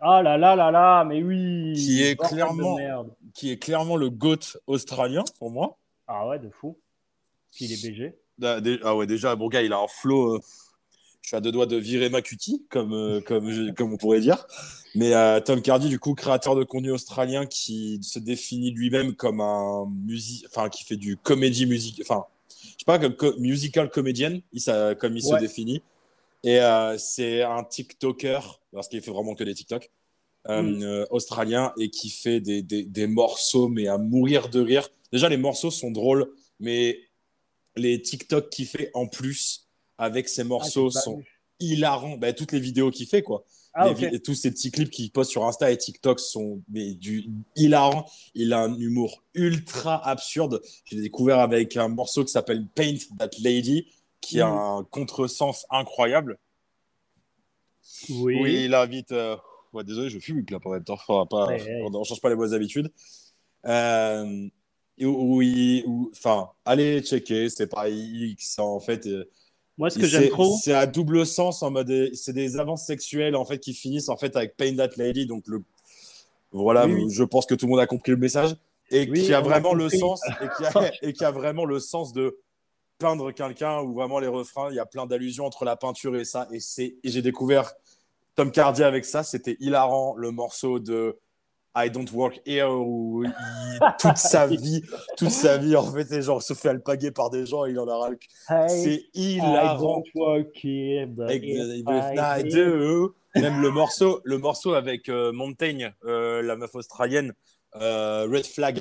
Ah 0.00 0.22
là 0.22 0.36
là 0.36 0.54
là 0.56 0.70
là, 0.70 1.04
mais 1.04 1.22
oui. 1.22 1.72
Qui 1.74 2.02
est 2.02 2.16
clairement- 2.16 2.76
qui 3.34 3.50
est 3.50 3.56
clairement 3.58 3.96
le 3.96 4.10
GOAT 4.10 4.58
australien 4.66 5.24
pour 5.38 5.50
moi. 5.50 5.78
Ah 6.06 6.28
ouais, 6.28 6.38
de 6.38 6.50
fou. 6.50 6.76
Puis 7.52 7.64
il 7.66 7.72
est 7.72 7.82
BG. 7.90 8.14
Ah 8.42 8.60
dé- 8.60 8.78
ah 8.82 8.94
ouais, 8.94 9.06
déjà, 9.06 9.34
bon 9.36 9.48
gars, 9.48 9.62
il 9.62 9.72
a 9.72 9.78
un 9.78 9.88
flow. 9.88 10.34
euh, 10.36 10.40
je 11.22 11.28
suis 11.30 11.36
à 11.36 11.40
deux 11.40 11.50
doigts 11.50 11.66
de 11.66 11.76
virer 11.76 12.08
ma 12.10 12.22
cutie, 12.22 12.64
comme, 12.70 12.92
euh, 12.92 13.20
comme, 13.26 13.74
comme 13.74 13.92
on 13.94 13.96
pourrait 13.96 14.20
dire. 14.20 14.46
Mais 14.94 15.14
euh, 15.14 15.40
Tom 15.40 15.60
Cardy, 15.62 15.88
du 15.88 15.98
coup, 15.98 16.14
créateur 16.14 16.54
de 16.54 16.62
contenu 16.64 16.92
australien 16.92 17.46
qui 17.46 17.98
se 18.02 18.18
définit 18.18 18.70
lui-même 18.70 19.14
comme 19.14 19.40
un 19.40 19.86
music, 20.04 20.46
enfin, 20.48 20.68
qui 20.68 20.84
fait 20.84 20.96
du 20.96 21.16
comédie 21.16 21.66
musique, 21.66 22.00
enfin, 22.02 22.24
je 22.48 22.68
sais 22.68 22.84
pas, 22.86 22.98
comme 22.98 23.14
co- 23.16 23.34
musical 23.38 23.90
comédienne, 23.90 24.40
comme 25.00 25.16
il 25.16 25.22
se 25.22 25.30
définit. 25.40 25.82
Et 26.46 26.60
euh, 26.60 26.96
c'est 26.96 27.42
un 27.42 27.64
TikToker, 27.64 28.62
parce 28.72 28.86
qu'il 28.88 29.02
fait 29.02 29.10
vraiment 29.10 29.34
que 29.34 29.42
des 29.44 29.52
TikTok, 29.52 29.90
euh, 30.48 30.62
Mm. 30.62 31.06
australien, 31.10 31.72
et 31.78 31.90
qui 31.90 32.08
fait 32.08 32.40
des, 32.40 32.62
des, 32.62 32.84
des 32.84 33.06
morceaux, 33.08 33.68
mais 33.68 33.88
à 33.88 33.98
mourir 33.98 34.48
de 34.48 34.60
rire. 34.60 34.88
Déjà, 35.12 35.28
les 35.28 35.36
morceaux 35.36 35.72
sont 35.72 35.90
drôles, 35.90 36.32
mais 36.60 37.00
les 37.74 38.00
TikTok 38.00 38.48
qu'il 38.48 38.66
fait 38.66 38.90
en 38.94 39.08
plus 39.08 39.66
avec 39.98 40.28
ces 40.28 40.42
Ah, 40.42 40.44
morceaux 40.44 40.88
sont 40.90 41.20
hilarants. 41.58 42.16
Ben, 42.16 42.32
toutes 42.32 42.52
les 42.52 42.60
vidéos 42.60 42.92
qu'il 42.92 43.06
fait, 43.06 43.22
quoi. 43.22 43.44
Ah, 43.74 43.92
Les 43.92 44.20
tous 44.20 44.34
ces 44.34 44.50
petits 44.50 44.70
clips 44.70 44.90
qu'il 44.90 45.10
poste 45.10 45.32
sur 45.32 45.44
Insta 45.44 45.70
et 45.70 45.76
TikTok 45.76 46.18
sont 46.18 46.62
mais, 46.70 46.94
du 46.94 47.26
hilarant. 47.56 48.06
Il 48.34 48.54
a 48.54 48.60
un 48.62 48.78
humour 48.78 49.22
ultra 49.34 50.06
absurde. 50.08 50.62
J'ai 50.86 51.00
découvert 51.02 51.40
avec 51.40 51.76
un 51.76 51.88
morceau 51.88 52.24
qui 52.24 52.32
s'appelle 52.32 52.66
Paint 52.74 52.96
That 53.18 53.30
Lady, 53.42 53.86
qui 54.20 54.40
a 54.40 54.48
Mhm. 54.48 54.58
un 54.58 54.86
contresens 54.90 55.66
incroyable. 55.70 56.38
Oui. 58.10 58.38
Oui, 58.40 58.64
il 58.64 58.74
invite. 58.74 59.12
euh, 59.12 59.36
ouais, 59.72 59.84
désolé, 59.84 60.10
je 60.10 60.18
fume 60.18 60.44
là 60.50 60.58
pour 60.60 60.74
temps. 60.84 60.94
Enfin, 60.94 61.26
pas... 61.26 61.46
Ouais, 61.48 61.62
ouais. 61.62 61.82
On 61.84 61.90
ne 61.90 62.04
change 62.04 62.20
pas 62.20 62.28
les 62.28 62.36
bonnes 62.36 62.52
habitudes. 62.54 62.90
Euh, 63.66 64.48
où- 65.00 65.36
où 65.36 65.42
il- 65.42 65.84
où- 65.86 66.10
Enfin, 66.12 66.50
allez 66.64 67.00
checker, 67.02 67.48
c'est 67.48 67.66
pas 67.68 67.88
X 67.88 68.58
en 68.58 68.80
fait. 68.80 69.06
euh, 69.06 69.28
Moi, 69.78 69.90
ce 69.90 69.98
que 69.98 70.06
j'aime 70.06 70.28
trop. 70.30 70.56
C'est 70.62 70.72
à 70.72 70.86
double 70.86 71.26
sens 71.26 71.62
en 71.62 71.70
mode. 71.70 71.90
euh, 71.90 72.10
C'est 72.14 72.32
des 72.32 72.58
avances 72.58 72.86
sexuelles 72.86 73.36
en 73.36 73.44
fait 73.44 73.58
qui 73.58 73.74
finissent 73.74 74.08
en 74.08 74.16
fait 74.16 74.34
avec 74.36 74.56
Pain 74.56 74.74
That 74.76 74.90
Lady. 74.96 75.26
Donc, 75.26 75.44
le, 75.46 75.62
voilà, 76.50 76.86
Oui, 76.86 77.04
oui. 77.04 77.10
je 77.10 77.22
pense 77.24 77.44
que 77.46 77.54
tout 77.54 77.66
le 77.66 77.70
monde 77.72 77.80
a 77.80 77.86
compris 77.86 78.12
le 78.12 78.18
message. 78.18 78.56
et 78.90 79.08
Oui, 79.10 79.24
qui 79.24 79.34
a 79.34 79.40
vraiment 79.40 79.74
le 79.74 79.88
sens 79.88 80.20
et 80.40 80.46
qui 80.56 80.64
a, 80.64 80.70
et 81.02 81.12
qui 81.12 81.24
a 81.24 81.30
vraiment 81.32 81.64
le 81.64 81.78
sens 81.80 82.12
de 82.12 82.38
peindre 82.98 83.30
quelqu'un 83.32 83.80
où 83.82 83.92
vraiment 83.94 84.18
les 84.18 84.26
refrains, 84.26 84.70
il 84.70 84.76
y 84.76 84.80
a 84.80 84.86
plein 84.86 85.06
d'allusions 85.06 85.44
entre 85.46 85.64
la 85.64 85.76
peinture 85.76 86.16
et 86.16 86.24
ça. 86.24 86.48
Et 86.52 86.60
c'est, 86.60 86.96
et 87.02 87.10
j'ai 87.10 87.22
découvert 87.22 87.72
Tom 88.34 88.50
Cardy 88.50 88.82
avec 88.82 89.04
ça, 89.04 89.22
c'était 89.22 89.56
hilarant 89.60 90.14
le 90.16 90.30
morceau 90.30 90.78
de 90.78 91.18
I 91.78 91.90
Don't 91.90 92.06
Work 92.14 92.40
Here 92.46 92.70
où 92.70 93.22
il- 93.24 93.32
toute 93.98 94.16
sa 94.16 94.46
vie, 94.46 94.82
toute 95.18 95.30
sa 95.30 95.58
vie 95.58 95.76
en 95.76 95.84
fait, 95.92 96.04
c'est 96.06 96.22
genre 96.22 96.42
se 96.42 96.54
fait 96.54 96.70
alpaguer 96.70 97.10
par 97.10 97.28
des 97.28 97.44
gens 97.44 97.66
et 97.66 97.70
il 97.72 97.78
en 97.78 97.86
a 97.86 97.96
ras 97.96 98.08
le 98.10 98.16
cul. 98.16 98.28
C'est 98.68 99.04
I 99.14 99.34
hilarant. 99.36 99.78
don't 99.82 100.04
work 100.14 100.48
here, 100.64 101.06
but 101.06 101.30
I 101.30 101.34
I 102.18 102.42
did- 102.42 102.54
do. 102.54 103.14
Même 103.34 103.60
le 103.60 103.70
morceau, 103.70 104.22
le 104.24 104.38
morceau 104.38 104.72
avec 104.72 105.10
euh, 105.10 105.30
Montaigne, 105.32 105.92
euh, 106.06 106.40
la 106.40 106.56
meuf 106.56 106.74
australienne, 106.74 107.34
euh, 107.74 108.26
Red 108.30 108.46
Flag. 108.46 108.80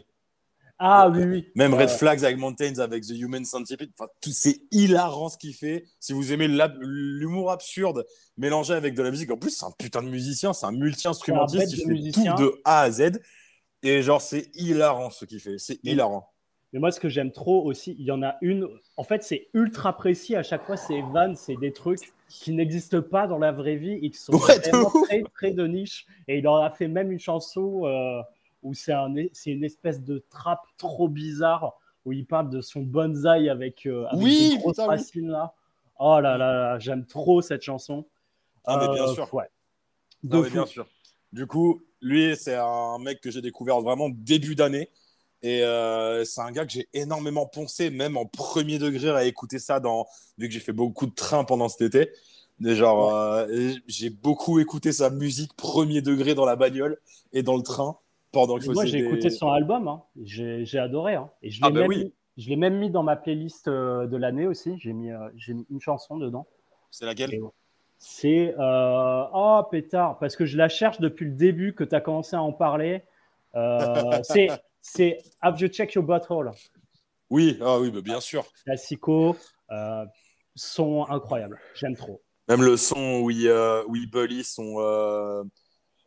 Ah 0.77 1.09
oui, 1.09 1.23
oui. 1.23 1.47
Même 1.55 1.73
Red 1.73 1.89
Euh, 1.89 1.97
Flags 1.97 2.23
avec 2.25 2.37
Mountains, 2.37 2.79
avec 2.79 3.03
The 3.05 3.11
Human 3.11 3.45
Centipede. 3.45 3.89
Enfin, 3.97 4.09
tout 4.21 4.31
c'est 4.31 4.59
hilarant 4.71 5.29
ce 5.29 5.37
qu'il 5.37 5.53
fait. 5.53 5.85
Si 5.99 6.11
vous 6.13 6.33
aimez 6.33 6.47
l'humour 6.79 7.51
absurde 7.51 8.05
mélangé 8.37 8.73
avec 8.73 8.93
de 8.93 9.01
la 9.01 9.11
musique, 9.11 9.31
en 9.31 9.37
plus 9.37 9.51
c'est 9.51 9.65
un 9.65 9.71
putain 9.77 10.01
de 10.03 10.09
musicien, 10.09 10.51
c'est 10.53 10.65
un 10.65 10.71
multi-instrumentiste 10.73 11.69
qui 11.75 11.81
fait 11.81 11.85
musicien. 11.87 12.35
tout 12.35 12.43
de 12.43 12.61
A 12.65 12.81
à 12.81 12.91
Z. 12.91 13.11
Et 13.83 14.01
genre 14.01 14.21
c'est 14.21 14.49
hilarant 14.55 15.09
ce 15.11 15.25
qu'il 15.25 15.39
fait. 15.39 15.57
C'est 15.57 15.79
hilarant. 15.83 16.27
Mais 16.73 16.79
moi, 16.79 16.91
ce 16.91 16.99
que 16.99 17.07
j'aime 17.07 17.31
trop 17.31 17.63
aussi, 17.63 17.95
il 17.97 18.05
y 18.05 18.11
en 18.11 18.21
a 18.21 18.35
une. 18.41 18.67
En 18.97 19.03
fait, 19.03 19.23
c'est 19.23 19.47
ultra 19.53 19.95
précis. 19.95 20.35
À 20.35 20.43
chaque 20.43 20.65
fois, 20.65 20.75
c'est 20.75 21.01
vannes, 21.13 21.37
c'est 21.37 21.55
des 21.55 21.71
trucs 21.71 22.11
qui 22.27 22.51
n'existent 22.51 23.01
pas 23.01 23.27
dans 23.27 23.37
la 23.37 23.53
vraie 23.53 23.77
vie 23.77 23.93
et 24.01 24.09
qui 24.09 24.17
sont 24.19 24.33
Ouais, 24.33 24.59
vraiment 24.59 24.91
très, 25.05 25.23
très 25.35 25.51
de 25.51 25.65
niche. 25.67 26.05
Et 26.27 26.39
il 26.39 26.47
en 26.49 26.57
a 26.57 26.69
fait 26.71 26.89
même 26.89 27.13
une 27.13 27.19
chanson 27.19 27.85
euh, 27.85 28.19
où 28.65 28.73
c'est 28.73 28.93
un, 28.93 29.13
c'est 29.33 29.51
une 29.51 29.63
espèce 29.63 30.03
de 30.03 30.25
trap 30.29 30.61
trop 30.77 31.07
bizarre 31.07 31.79
où 32.03 32.11
il 32.13 32.25
parle 32.25 32.49
de 32.49 32.61
son 32.61 32.81
bonsaï 32.81 33.49
avec, 33.49 33.85
euh, 33.85 34.05
avec 34.07 34.23
Oui, 34.23 34.49
des 34.51 34.57
grosses 34.57 34.79
racines 34.79 35.29
là. 35.29 35.53
Oh 35.99 36.19
là 36.19 36.37
là, 36.37 36.53
là, 36.53 36.79
j'aime 36.79 37.05
trop 37.05 37.41
cette 37.41 37.61
chanson. 37.61 38.05
Ah 38.65 38.77
mais 38.81 38.93
bien 38.93 39.05
Euh, 39.05 39.13
sûr. 39.13 39.33
Ouais. 39.33 39.45
Ah 40.31 40.37
De 40.37 40.37
ouais, 40.39 40.49
fou. 40.49 40.53
bien 40.53 40.65
sûr. 40.65 40.87
Du 41.31 41.47
coup, 41.47 41.81
lui, 42.01 42.35
c'est 42.37 42.55
un 42.55 42.97
mec 42.99 43.21
que 43.21 43.31
j'ai 43.31 43.41
découvert 43.41 43.81
vraiment 43.81 44.09
début 44.09 44.55
d'année. 44.55 44.89
Et 45.41 45.63
euh, 45.63 46.25
c'est 46.25 46.41
un 46.41 46.51
gars 46.51 46.65
que 46.65 46.71
j'ai 46.71 46.89
énormément 46.93 47.45
poncé, 47.45 47.89
même 47.91 48.17
en 48.17 48.25
premier 48.25 48.79
degré, 48.79 49.09
à 49.09 49.25
écouter 49.25 49.59
ça, 49.59 49.79
dans... 49.79 50.07
vu 50.37 50.47
que 50.47 50.53
j'ai 50.53 50.59
fait 50.59 50.73
beaucoup 50.73 51.05
de 51.05 51.13
trains 51.13 51.43
pendant 51.43 51.69
cet 51.69 51.81
été. 51.81 52.11
Genre, 52.61 53.13
euh, 53.13 53.47
j'ai 53.87 54.09
beaucoup 54.09 54.59
écouté 54.59 54.91
sa 54.93 55.09
musique 55.09 55.53
premier 55.55 56.01
degré 56.01 56.35
dans 56.35 56.45
la 56.45 56.55
bagnole 56.55 56.97
et 57.33 57.43
dans 57.43 57.57
le 57.57 57.63
train 57.63 57.99
pendant 58.35 58.59
que 58.59 58.69
Moi, 58.71 58.83
j'ai 58.85 58.99
des- 58.99 59.05
écouté 59.07 59.29
son 59.29 59.49
album, 59.49 59.87
hein. 59.87 60.03
j'ai 60.21 60.77
adoré. 60.77 61.15
hein. 61.15 61.29
Et 61.41 61.49
je 61.49 61.61
l'ai 61.61 61.67
Ah 61.67 61.71
bah 61.71 61.79
même, 61.81 61.89
oui. 61.89 61.97
mis- 62.03 62.13
je 62.37 62.49
l'ai 62.49 62.57
même 62.57 62.77
mis 62.77 62.89
dans 62.89 63.01
ma 63.01 63.15
playlist 63.15 63.69
euh, 63.69 64.07
de 64.07 64.17
l'année 64.17 64.45
aussi. 64.45 64.77
J'ai 64.77 64.91
mis, 64.91 65.09
euh, 65.09 65.29
j'ai 65.37 65.53
mis 65.53 65.65
une 65.69 65.79
chanson 65.79 66.17
dedans. 66.17 66.45
C'est 66.91 67.05
laquelle? 67.05 67.33
Et 67.33 67.41
C'est 67.97 68.53
euh, 68.59 69.23
oh 69.33 69.61
pétard, 69.71 70.19
parce 70.19 70.35
que 70.35 70.45
je 70.45 70.57
la 70.57 70.67
cherche 70.67 70.99
depuis 70.99 71.25
le 71.25 71.31
début 71.31 71.73
que 71.73 71.85
tu 71.85 71.95
as 71.95 72.01
commencé 72.01 72.35
à 72.35 72.41
en 72.41 72.51
parler. 72.51 73.03
Euh, 73.55 74.19
c'est 74.23 74.49
c'est 74.81 75.17
Have 75.41 75.59
You 75.61 75.69
Check 75.69 75.93
Your 75.93 76.03
Butthole, 76.03 76.51
Oui, 77.29 77.57
ah 77.61 77.79
oui, 77.79 77.89
bah, 77.89 78.01
bien 78.01 78.19
sûr. 78.19 78.45
classico, 78.65 79.35
euh, 79.71 80.05
son 80.55 81.05
incroyable. 81.09 81.57
J'aime 81.73 81.95
trop. 81.95 82.21
Même 82.49 82.63
le 82.63 82.75
son 82.77 83.21
où 83.21 83.31
il, 83.31 83.49
où 83.87 83.95
il 83.95 84.09
bully 84.09 84.43
son. 84.43 84.75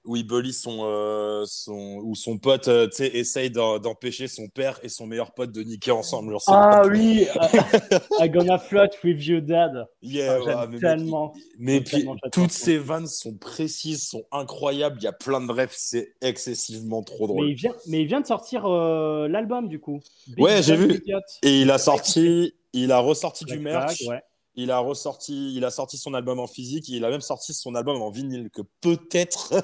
Où 0.04 0.16
il 0.16 0.26
bully 0.26 0.52
son, 0.52 0.78
euh, 0.82 1.44
son. 1.46 2.00
Où 2.02 2.14
son 2.14 2.38
pote 2.38 2.68
euh, 2.68 2.86
tu 2.88 2.96
sais, 2.96 3.08
essaye 3.08 3.50
d'empêcher 3.50 4.26
son 4.28 4.48
père 4.48 4.78
et 4.82 4.88
son 4.88 5.06
meilleur 5.06 5.32
pote 5.34 5.52
de 5.52 5.62
niquer 5.62 5.90
ensemble. 5.90 6.30
Genre, 6.32 6.42
Ah 6.48 6.82
oui, 6.86 7.26
euh, 7.36 7.98
I 8.20 8.30
gonna 8.30 8.58
flirt 8.58 8.92
with 9.04 9.24
your 9.26 9.42
dad. 9.42 9.86
Yeah, 10.02 10.38
Ah, 10.46 10.60
ouais, 10.64 10.66
mais, 10.70 10.78
tellement. 10.78 11.32
mais 11.58 11.80
puis, 11.80 11.98
tellement 11.98 12.16
toutes 12.32 12.52
ces 12.52 12.78
vannes 12.78 13.06
sont 13.06 13.34
précises, 13.34 14.08
sont 14.08 14.24
incroyables. 14.32 14.96
Il 15.00 15.04
y 15.04 15.08
a 15.08 15.12
plein 15.12 15.40
de 15.44 15.52
rêves, 15.52 15.74
c'est 15.76 16.14
excessivement 16.22 17.02
trop 17.02 17.26
Mais 17.26 17.34
drôle. 17.34 17.50
il 17.50 17.54
vient, 17.54 17.74
mais 17.88 18.00
il 18.02 18.06
vient 18.06 18.20
de 18.20 18.26
sortir 18.26 18.64
euh, 18.66 19.28
l'album 19.28 19.68
du 19.68 19.78
coup. 19.80 20.00
Big 20.28 20.40
Ouais, 20.44 20.62
j'ai 20.62 20.76
vu. 20.76 21.02
Et 21.42 21.60
il 21.60 21.70
a 21.70 21.78
sorti, 21.78 22.54
il 22.72 22.92
a 22.92 22.98
ressorti 23.00 23.44
du 23.44 23.58
merch. 23.58 23.98
Flag, 23.98 24.08
ouais. 24.10 24.22
Il 24.60 24.72
a 24.72 24.80
ressorti, 24.80 25.54
il 25.54 25.64
a 25.64 25.70
sorti 25.70 25.96
son 25.98 26.14
album 26.14 26.40
en 26.40 26.48
physique. 26.48 26.88
Il 26.88 27.04
a 27.04 27.10
même 27.10 27.20
sorti 27.20 27.54
son 27.54 27.76
album 27.76 28.02
en 28.02 28.10
vinyle. 28.10 28.50
Que 28.50 28.62
peut-être, 28.80 29.54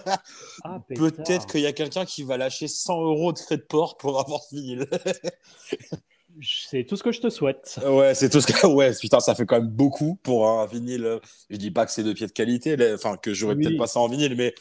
Ah, 0.63 0.79
peut-être 0.89 1.47
qu'il 1.47 1.63
y 1.63 1.67
a 1.67 1.73
quelqu'un 1.73 2.05
qui 2.05 2.23
va 2.23 2.37
lâcher 2.37 2.69
100 2.69 3.03
euros 3.03 3.33
de 3.33 3.39
frais 3.41 3.57
de 3.57 3.63
port 3.63 3.97
pour 3.97 4.21
avoir 4.21 4.41
ce 4.45 4.55
vinyle. 4.55 4.87
C'est 6.43 6.85
tout 6.85 6.97
ce 6.97 7.03
que 7.03 7.11
je 7.13 7.21
te 7.21 7.31
souhaite. 7.31 7.79
Ouais, 7.87 8.15
c'est 8.15 8.29
tout 8.29 8.41
ce 8.41 8.47
que. 8.49 8.67
Ouais, 8.67 8.93
putain, 8.93 9.21
ça 9.21 9.35
fait 9.37 9.47
quand 9.47 9.61
même 9.61 9.69
beaucoup 9.71 10.19
pour 10.23 10.49
un 10.49 10.67
vinyle. 10.67 11.21
Je 11.49 11.57
dis 11.57 11.71
pas 11.71 11.87
que 11.87 11.93
c'est 11.93 12.03
de 12.03 12.13
pied 12.13 12.27
de 12.27 12.33
qualité, 12.33 12.77
enfin, 12.93 13.17
que 13.17 13.33
j'aurais 13.33 13.55
Oui. 13.55 13.65
peut-être 13.65 13.79
pas 13.79 13.87
ça 13.87 14.01
en 14.01 14.09
vinyle, 14.09 14.35
mais 14.35 14.53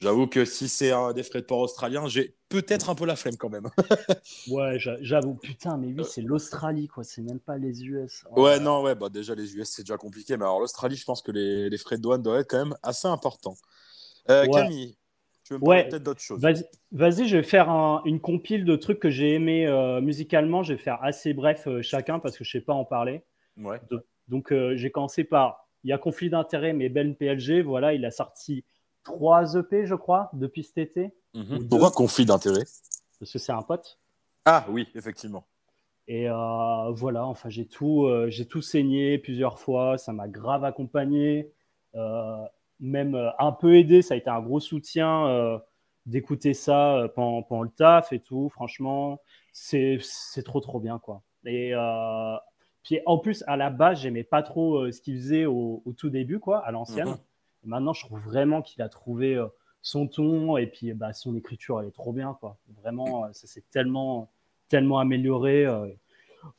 j'avoue 0.00 0.26
que 0.26 0.44
si 0.44 0.68
c'est 0.68 0.90
un 0.92 1.12
des 1.12 1.22
frais 1.22 1.40
de 1.40 1.46
port 1.46 1.60
australiens, 1.60 2.06
j'ai 2.08 2.34
peut-être 2.48 2.90
un 2.90 2.94
peu 2.94 3.04
la 3.06 3.16
flemme 3.16 3.36
quand 3.36 3.48
même. 3.50 3.68
Ouais, 4.50 4.78
j'a- 4.78 4.96
j'avoue. 5.02 5.34
Putain, 5.34 5.76
mais 5.76 5.88
oui, 5.88 6.04
c'est 6.04 6.22
l'Australie, 6.22 6.88
quoi. 6.88 7.04
C'est 7.04 7.22
même 7.22 7.40
pas 7.40 7.56
les 7.58 7.84
US. 7.84 8.24
Oh, 8.30 8.42
Ouais, 8.44 8.58
non, 8.60 8.82
ouais, 8.82 8.94
bah 8.94 9.08
déjà 9.08 9.34
les 9.34 9.54
US 9.56 9.68
c'est 9.70 9.82
déjà 9.82 9.96
compliqué, 9.96 10.36
mais 10.36 10.44
alors 10.44 10.60
l'Australie, 10.60 10.96
je 10.96 11.04
pense 11.04 11.22
que 11.22 11.32
les, 11.32 11.68
les 11.68 11.78
frais 11.78 11.96
de 11.96 12.02
douane 12.02 12.22
doivent 12.22 12.40
être 12.40 12.50
quand 12.50 12.64
même 12.64 12.76
assez 12.82 13.08
importants. 13.08 13.56
Euh, 14.30 14.44
Ouais. 14.46 14.50
Camille, 14.50 14.96
tu 15.44 15.54
veux 15.54 15.58
me 15.58 15.64
parler 15.64 15.82
Ouais. 15.82 15.88
peut-être 15.88 16.02
d'autre 16.02 16.20
chose? 16.20 16.40
Vas-y, 16.92 17.28
je 17.28 17.36
vais 17.36 17.42
faire 17.42 17.68
un- 17.70 18.02
une 18.04 18.20
compile 18.20 18.64
de 18.64 18.76
trucs 18.76 19.00
que 19.00 19.10
j'ai 19.10 19.34
aimé 19.34 19.66
euh, 19.66 20.00
musicalement. 20.00 20.62
Je 20.62 20.74
vais 20.74 20.78
faire 20.78 21.02
assez 21.02 21.34
bref 21.34 21.66
euh, 21.66 21.82
chacun 21.82 22.18
parce 22.18 22.36
que 22.36 22.44
je 22.44 22.50
sais 22.50 22.60
pas 22.60 22.74
en 22.74 22.84
parler. 22.84 23.22
Ouais. 23.56 23.80
Donc, 24.28 24.52
euh, 24.52 24.76
j'ai 24.76 24.90
commencé 24.90 25.24
par. 25.24 25.68
Il 25.84 25.90
y 25.90 25.92
a 25.92 25.98
conflit 25.98 26.28
d'intérêts, 26.28 26.72
mais 26.72 26.88
Ben 26.88 27.14
PLG, 27.14 27.62
voilà, 27.62 27.94
il 27.94 28.04
a 28.04 28.10
sorti 28.10 28.64
trois 29.08 29.54
EP, 29.54 29.86
je 29.86 29.94
crois, 29.94 30.30
depuis 30.32 30.64
cet 30.64 30.78
été, 30.78 31.14
deux. 31.34 31.66
Pourquoi 31.68 31.90
conflit 31.90 32.24
d'intérêt 32.24 32.64
parce 33.18 33.32
que 33.32 33.38
c'est 33.38 33.52
un 33.52 33.62
pote. 33.62 33.98
Ah 34.44 34.64
oui, 34.70 34.86
effectivement. 34.94 35.44
Et 36.06 36.30
euh, 36.30 36.90
voilà, 36.92 37.26
enfin, 37.26 37.50
j'ai 37.50 37.66
tout, 37.66 38.04
euh, 38.04 38.30
j'ai 38.30 38.46
tout 38.46 38.62
saigné 38.62 39.18
plusieurs 39.18 39.58
fois. 39.58 39.98
Ça 39.98 40.12
m'a 40.12 40.28
grave 40.28 40.64
accompagné, 40.64 41.52
euh, 41.96 42.44
même 42.80 43.16
un 43.38 43.52
peu 43.52 43.76
aidé. 43.76 44.00
Ça 44.02 44.14
a 44.14 44.16
été 44.16 44.30
un 44.30 44.40
gros 44.40 44.60
soutien 44.60 45.26
euh, 45.26 45.58
d'écouter 46.06 46.54
ça 46.54 46.96
euh, 46.96 47.08
pendant, 47.08 47.42
pendant 47.42 47.62
le 47.62 47.70
taf 47.70 48.12
et 48.12 48.20
tout. 48.20 48.48
Franchement, 48.48 49.20
c'est 49.52 49.98
trop, 50.44 50.60
trop 50.60 50.80
bien, 50.80 50.98
quoi. 50.98 51.22
Et 51.44 51.74
euh, 51.74 52.36
puis 52.82 53.00
en 53.04 53.18
plus, 53.18 53.44
à 53.46 53.56
la 53.56 53.70
base, 53.70 54.00
j'aimais 54.00 54.24
pas 54.24 54.42
trop 54.42 54.76
euh, 54.76 54.92
ce 54.92 55.00
qu'il 55.00 55.16
faisait 55.16 55.44
au, 55.44 55.82
au 55.84 55.92
tout 55.92 56.08
début, 56.08 56.38
quoi, 56.38 56.60
à 56.60 56.70
l'ancienne. 56.70 57.08
Mhm. 57.08 57.18
Et 57.64 57.68
Maintenant, 57.68 57.92
je 57.92 58.04
trouve 58.04 58.20
vraiment 58.20 58.62
qu'il 58.62 58.82
a 58.82 58.88
trouvé 58.88 59.34
euh, 59.36 59.46
son 59.82 60.06
ton 60.06 60.56
et 60.56 60.66
puis 60.66 60.92
bah, 60.94 61.12
son 61.12 61.36
écriture, 61.36 61.80
elle 61.80 61.88
est 61.88 61.92
trop 61.92 62.12
bien, 62.12 62.36
quoi. 62.40 62.56
Vraiment, 62.82 63.24
euh, 63.24 63.28
ça 63.32 63.46
s'est 63.46 63.64
tellement, 63.70 64.30
tellement 64.68 64.98
amélioré. 64.98 65.66
euh. 65.66 65.86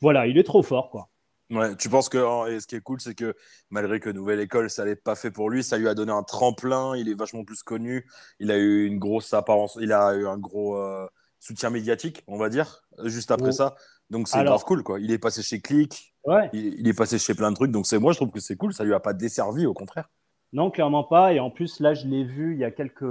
Voilà, 0.00 0.26
il 0.26 0.36
est 0.38 0.44
trop 0.44 0.62
fort, 0.62 0.90
quoi. 0.90 1.08
Ouais, 1.50 1.74
tu 1.74 1.88
penses 1.88 2.08
que 2.08 2.48
et 2.48 2.60
ce 2.60 2.66
qui 2.68 2.76
est 2.76 2.80
cool, 2.80 3.00
c'est 3.00 3.14
que 3.16 3.34
malgré 3.70 3.98
que 3.98 4.08
Nouvelle 4.08 4.38
École, 4.38 4.70
ça 4.70 4.84
n'est 4.84 4.94
pas 4.94 5.16
fait 5.16 5.32
pour 5.32 5.50
lui, 5.50 5.64
ça 5.64 5.78
lui 5.78 5.88
a 5.88 5.94
donné 5.94 6.12
un 6.12 6.22
tremplin, 6.22 6.94
il 6.96 7.08
est 7.08 7.14
vachement 7.14 7.42
plus 7.44 7.64
connu, 7.64 8.06
il 8.38 8.52
a 8.52 8.56
eu 8.58 8.86
une 8.86 9.00
grosse 9.00 9.34
apparence, 9.34 9.76
il 9.80 9.92
a 9.92 10.14
eu 10.14 10.28
un 10.28 10.38
gros 10.38 10.76
euh, 10.76 11.08
soutien 11.40 11.70
médiatique, 11.70 12.22
on 12.28 12.38
va 12.38 12.50
dire, 12.50 12.82
juste 13.02 13.32
après 13.32 13.48
Oh. 13.48 13.52
ça. 13.52 13.74
Donc 14.10 14.28
c'est 14.28 14.44
grave 14.44 14.62
cool, 14.64 14.84
quoi. 14.84 15.00
Il 15.00 15.10
est 15.10 15.18
passé 15.18 15.42
chez 15.42 15.60
Click, 15.60 16.14
Ouais, 16.24 16.50
il, 16.52 16.78
il 16.78 16.86
est 16.86 16.94
passé 16.94 17.18
chez 17.18 17.34
plein 17.34 17.50
de 17.50 17.56
trucs, 17.56 17.72
donc 17.72 17.84
c'est 17.86 17.98
moi 17.98 18.12
je 18.12 18.18
trouve 18.18 18.30
que 18.30 18.38
c'est 18.40 18.54
cool, 18.56 18.72
ça 18.72 18.84
lui 18.84 18.94
a 18.94 19.00
pas 19.00 19.12
desservi, 19.12 19.66
au 19.66 19.74
contraire. 19.74 20.08
Non, 20.52 20.70
clairement 20.70 21.04
pas. 21.04 21.32
Et 21.32 21.40
en 21.40 21.50
plus, 21.50 21.80
là, 21.80 21.94
je 21.94 22.06
l'ai 22.06 22.24
vu 22.24 22.54
il 22.54 22.58
y 22.58 22.64
a 22.64 22.70
quelques. 22.70 23.02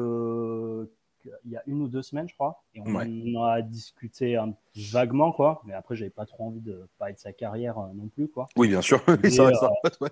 Il 1.46 1.52
y 1.52 1.58
a 1.58 1.64
une 1.68 1.82
ou 1.82 1.88
deux 1.88 2.02
semaines, 2.02 2.28
je 2.30 2.34
crois. 2.34 2.64
Et 2.74 2.82
on 2.82 2.96
Ouais. 2.96 3.10
en 3.36 3.44
a 3.44 3.62
discuté 3.62 4.38
un, 4.38 4.54
vaguement, 4.92 5.32
quoi. 5.32 5.62
Mais 5.66 5.74
après, 5.74 5.96
j'avais 5.96 6.10
pas 6.10 6.26
trop 6.26 6.46
envie 6.46 6.62
de 6.62 6.88
parler 6.98 7.14
de 7.14 7.20
sa 7.20 7.34
carrière 7.34 7.78
euh, 7.78 7.88
non 7.94 8.08
plus, 8.08 8.30
quoi. 8.30 8.48
Oui, 8.56 8.70
bien 8.70 8.82
sûr, 8.82 9.02
Et, 9.24 9.30
ça 9.30 9.44
euh, 9.44 9.90
ouais. 10.02 10.10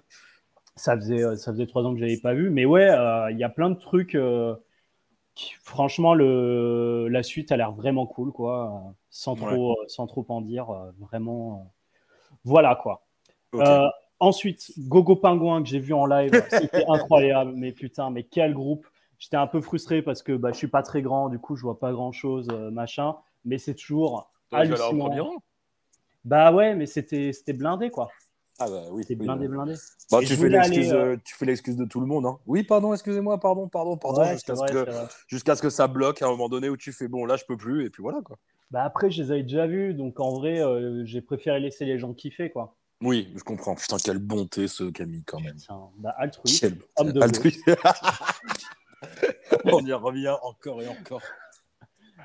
Faisait, 0.78 1.38
ça 1.38 1.52
faisait 1.54 1.66
trois 1.66 1.84
ans 1.84 1.94
que 1.94 2.00
je 2.00 2.04
n'avais 2.06 2.20
pas 2.20 2.34
vu. 2.34 2.50
Mais 2.50 2.66
ouais, 2.66 2.90
euh, 2.90 3.32
il 3.32 3.38
y 3.38 3.44
a 3.44 3.50
plein 3.50 3.70
de 3.70 3.80
trucs. 3.80 4.16
euh, 4.16 4.56
qui- 5.34 5.54
franchement, 5.64 6.14
le, 6.14 7.08
la 7.10 7.24
suite 7.24 7.52
a 7.52 7.58
l'air 7.58 7.72
vraiment 7.72 8.06
cool, 8.06 8.32
quoi. 8.32 8.94
Sans 9.10 9.36
trop, 9.36 9.78
sans 9.88 10.08
trop 10.08 10.26
en 10.30 10.42
dire. 10.42 10.68
vraiment. 11.00 11.74
voilà, 12.44 12.76
quoi. 12.76 13.06
Euh, 13.56 13.88
ensuite, 14.20 14.72
Gogo 14.78 15.16
Pingouin 15.16 15.64
que 15.64 15.70
j'ai 15.70 15.80
vu 15.80 15.94
en 15.94 16.06
live, 16.06 16.32
c'était 16.50 16.86
incroyable. 16.88 17.54
Mais 17.56 17.72
putain, 17.72 18.10
mais 18.10 18.24
quel 18.24 18.54
groupe! 18.54 18.88
J'étais 19.20 19.38
un 19.38 19.48
peu 19.48 19.62
frustré 19.62 20.04
parce 20.04 20.22
que 20.22 20.34
bah, 20.34 20.52
je 20.52 20.58
suis 20.58 20.68
pas 20.68 20.84
très 20.84 21.02
grand, 21.02 21.30
du 21.30 21.40
coup 21.40 21.56
je 21.56 21.64
vois 21.64 21.80
pas 21.80 21.92
grand 21.92 22.12
chose, 22.12 22.48
machin. 22.72 23.16
Mais 23.46 23.58
c'est 23.58 23.74
toujours 23.74 24.32
hallucinant. 24.52 25.42
Bah 26.24 26.52
ouais, 26.52 26.76
mais 26.76 26.86
c'était 26.86 27.32
c'était 27.34 27.54
blindé 27.54 27.90
quoi. 27.90 28.10
Ah 28.60 28.68
bah 28.70 28.84
oui. 28.92 29.04
C'était 29.04 29.16
blindé, 29.16 29.48
oui. 29.48 29.54
blindé. 29.54 29.74
Bah, 30.12 30.20
tu, 30.20 30.36
fais 30.36 30.56
aller, 30.56 30.92
euh, 30.92 31.14
euh, 31.14 31.18
tu 31.24 31.36
fais 31.36 31.46
l'excuse 31.46 31.76
de 31.76 31.86
tout 31.86 32.00
le 32.00 32.08
monde. 32.08 32.26
Hein. 32.26 32.40
Oui, 32.48 32.64
pardon, 32.64 32.94
excusez-moi, 32.94 33.40
pardon, 33.40 33.68
pardon, 33.68 33.98
pardon, 33.98 34.22
Ouais, 34.22 34.34
jusqu'à 34.34 34.56
ce, 34.56 34.62
que- 34.64 34.86
c'est 34.86 34.92
vrai. 34.92 35.08
jusqu'à 35.28 35.56
ce 35.56 35.62
que 35.62 35.70
ça 35.70 35.88
bloque 35.88 36.22
à 36.22 36.26
un 36.26 36.30
moment 36.30 36.50
donné 36.50 36.70
où 36.70 36.78
tu 36.78 36.92
fais 36.92 37.08
bon, 37.08 37.26
là 37.26 37.36
je 37.36 37.46
peux 37.46 37.58
plus, 37.58 37.86
et 37.86 37.90
puis 37.90 38.02
voilà 38.02 38.22
quoi. 38.22 38.38
Bah 38.72 38.84
après, 38.84 39.12
je 39.12 39.22
les 39.24 39.32
avais 39.32 39.44
déjà 39.44 39.68
vus, 39.68 39.94
donc 39.94 40.20
en 40.20 40.34
vrai, 40.34 40.60
euh, 40.60 41.06
j'ai 41.06 41.22
préféré 41.22 41.60
laisser 41.60 41.86
les 41.86 42.00
gens 42.00 42.14
kiffer, 42.14 42.50
quoi. 42.50 42.76
Oui, 43.02 43.32
je 43.36 43.44
comprends. 43.44 43.76
Putain, 43.76 43.98
quelle 44.04 44.20
bonté 44.20 44.68
ce 44.68 44.86
Camille 44.86 45.24
quand 45.24 45.40
même. 45.40 45.58
Bah, 45.98 46.16
altruiste, 46.18 46.62
Quelle 46.62 46.78
homme 46.98 47.12
de 47.12 47.22
altruiste. 47.22 47.64
On 49.66 49.86
y 49.86 49.94
revient 49.94 50.36
encore 50.42 50.82
et 50.82 50.88
encore. 50.88 51.22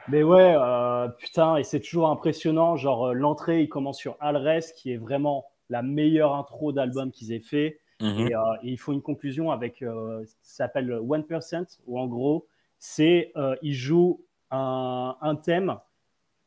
Mais 0.08 0.22
ouais, 0.22 0.54
euh, 0.56 1.08
putain, 1.08 1.56
et 1.56 1.64
c'est 1.64 1.80
toujours 1.80 2.08
impressionnant. 2.08 2.76
Genre, 2.76 3.08
euh, 3.08 3.12
l'entrée, 3.12 3.62
il 3.62 3.68
commence 3.68 3.98
sur 3.98 4.16
Alres, 4.20 4.62
qui 4.74 4.92
est 4.92 4.96
vraiment 4.96 5.46
la 5.68 5.82
meilleure 5.82 6.34
intro 6.34 6.72
d'album 6.72 7.12
qu'ils 7.12 7.32
aient 7.32 7.40
fait. 7.40 7.78
Mhm. 8.00 8.26
Et, 8.26 8.34
euh, 8.34 8.40
et 8.62 8.70
il 8.70 8.78
faut 8.78 8.92
une 8.92 9.02
conclusion 9.02 9.52
avec 9.52 9.82
euh, 9.82 10.24
qui 10.24 10.50
s'appelle 10.50 10.90
1%, 10.90 11.78
où 11.86 12.00
en 12.00 12.06
gros, 12.06 12.46
c'est 12.78 13.32
il 13.62 13.74
joue 13.74 14.24
un, 14.50 15.16
un 15.20 15.36
thème 15.36 15.76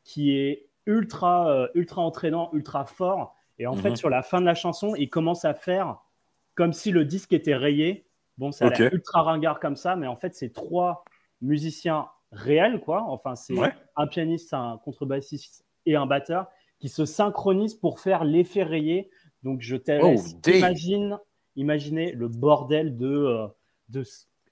qui 0.03 0.35
est 0.35 0.67
ultra, 0.85 1.69
ultra 1.75 2.01
entraînant, 2.01 2.49
ultra 2.51 2.85
fort. 2.85 3.34
Et 3.59 3.67
en 3.67 3.75
Mhm. 3.75 3.81
fait, 3.81 3.95
sur 3.97 4.09
la 4.09 4.21
fin 4.23 4.41
de 4.41 4.45
la 4.45 4.55
chanson, 4.55 4.95
il 4.95 5.09
commence 5.09 5.45
à 5.45 5.53
faire 5.53 5.99
comme 6.55 6.73
si 6.73 6.91
le 6.91 7.05
disque 7.05 7.33
était 7.33 7.55
rayé. 7.55 8.07
Bon, 8.37 8.51
ça 8.51 8.65
a 8.65 8.69
l'air 8.69 8.85
ultra 8.91 9.23
ringard 9.23 9.59
comme 9.59 9.75
ça, 9.75 9.95
mais 9.95 10.07
en 10.07 10.15
fait, 10.17 10.35
c'est 10.35 10.51
trois 10.53 11.03
musiciens 11.41 12.07
réels, 12.31 12.81
quoi. 12.81 13.03
Enfin, 13.03 13.35
c'est 13.35 13.55
Ouais. 13.57 13.75
un 13.95 14.07
pianiste, 14.07 14.53
un 14.53 14.79
contrebassiste 14.83 15.65
et 15.85 15.95
un 15.95 16.05
batteur 16.05 16.47
qui 16.79 16.89
se 16.89 17.05
synchronisent 17.05 17.75
pour 17.75 17.99
faire 17.99 18.23
l'effet 18.25 18.63
rayé. 18.63 19.09
Donc, 19.43 19.61
je 19.61 19.75
te 19.77 19.91
Oh, 19.97 20.23
imaginer 21.55 22.11
le 22.13 22.27
bordel 22.27 22.97
de, 22.97 23.07
euh, 23.07 23.47
de 23.89 24.03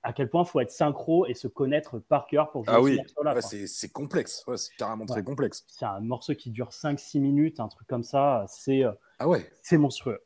à 0.03 0.13
quel 0.13 0.29
point 0.29 0.43
il 0.43 0.47
faut 0.49 0.59
être 0.59 0.71
synchro 0.71 1.25
et 1.25 1.33
se 1.33 1.47
connaître 1.47 1.97
par 1.99 2.27
cœur 2.27 2.51
pour 2.51 2.65
jouer 2.65 2.73
Ah 2.75 2.79
ce 2.79 2.83
oui, 2.83 2.95
morceau-là. 2.97 3.35
Ouais, 3.35 3.41
c'est 3.41 3.89
complexe. 3.89 4.43
Ouais, 4.47 4.57
c'est 4.57 4.75
carrément 4.75 5.05
très 5.05 5.23
complexe. 5.23 5.63
c'est 5.67 5.85
un 5.85 5.99
morceau 6.01 6.35
qui 6.35 6.51
dure 6.51 6.69
5-6 6.69 7.19
minutes, 7.19 7.59
un 7.59 7.67
truc 7.69 7.87
comme 7.87 8.03
ça. 8.03 8.45
C'est 8.47 8.83
euh, 8.83 8.91
Ah 9.19 9.27
ouais. 9.27 9.49
c'est 9.61 9.77
monstrueux. 9.77 10.19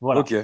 Voilà. 0.00 0.20
Ok. 0.20 0.34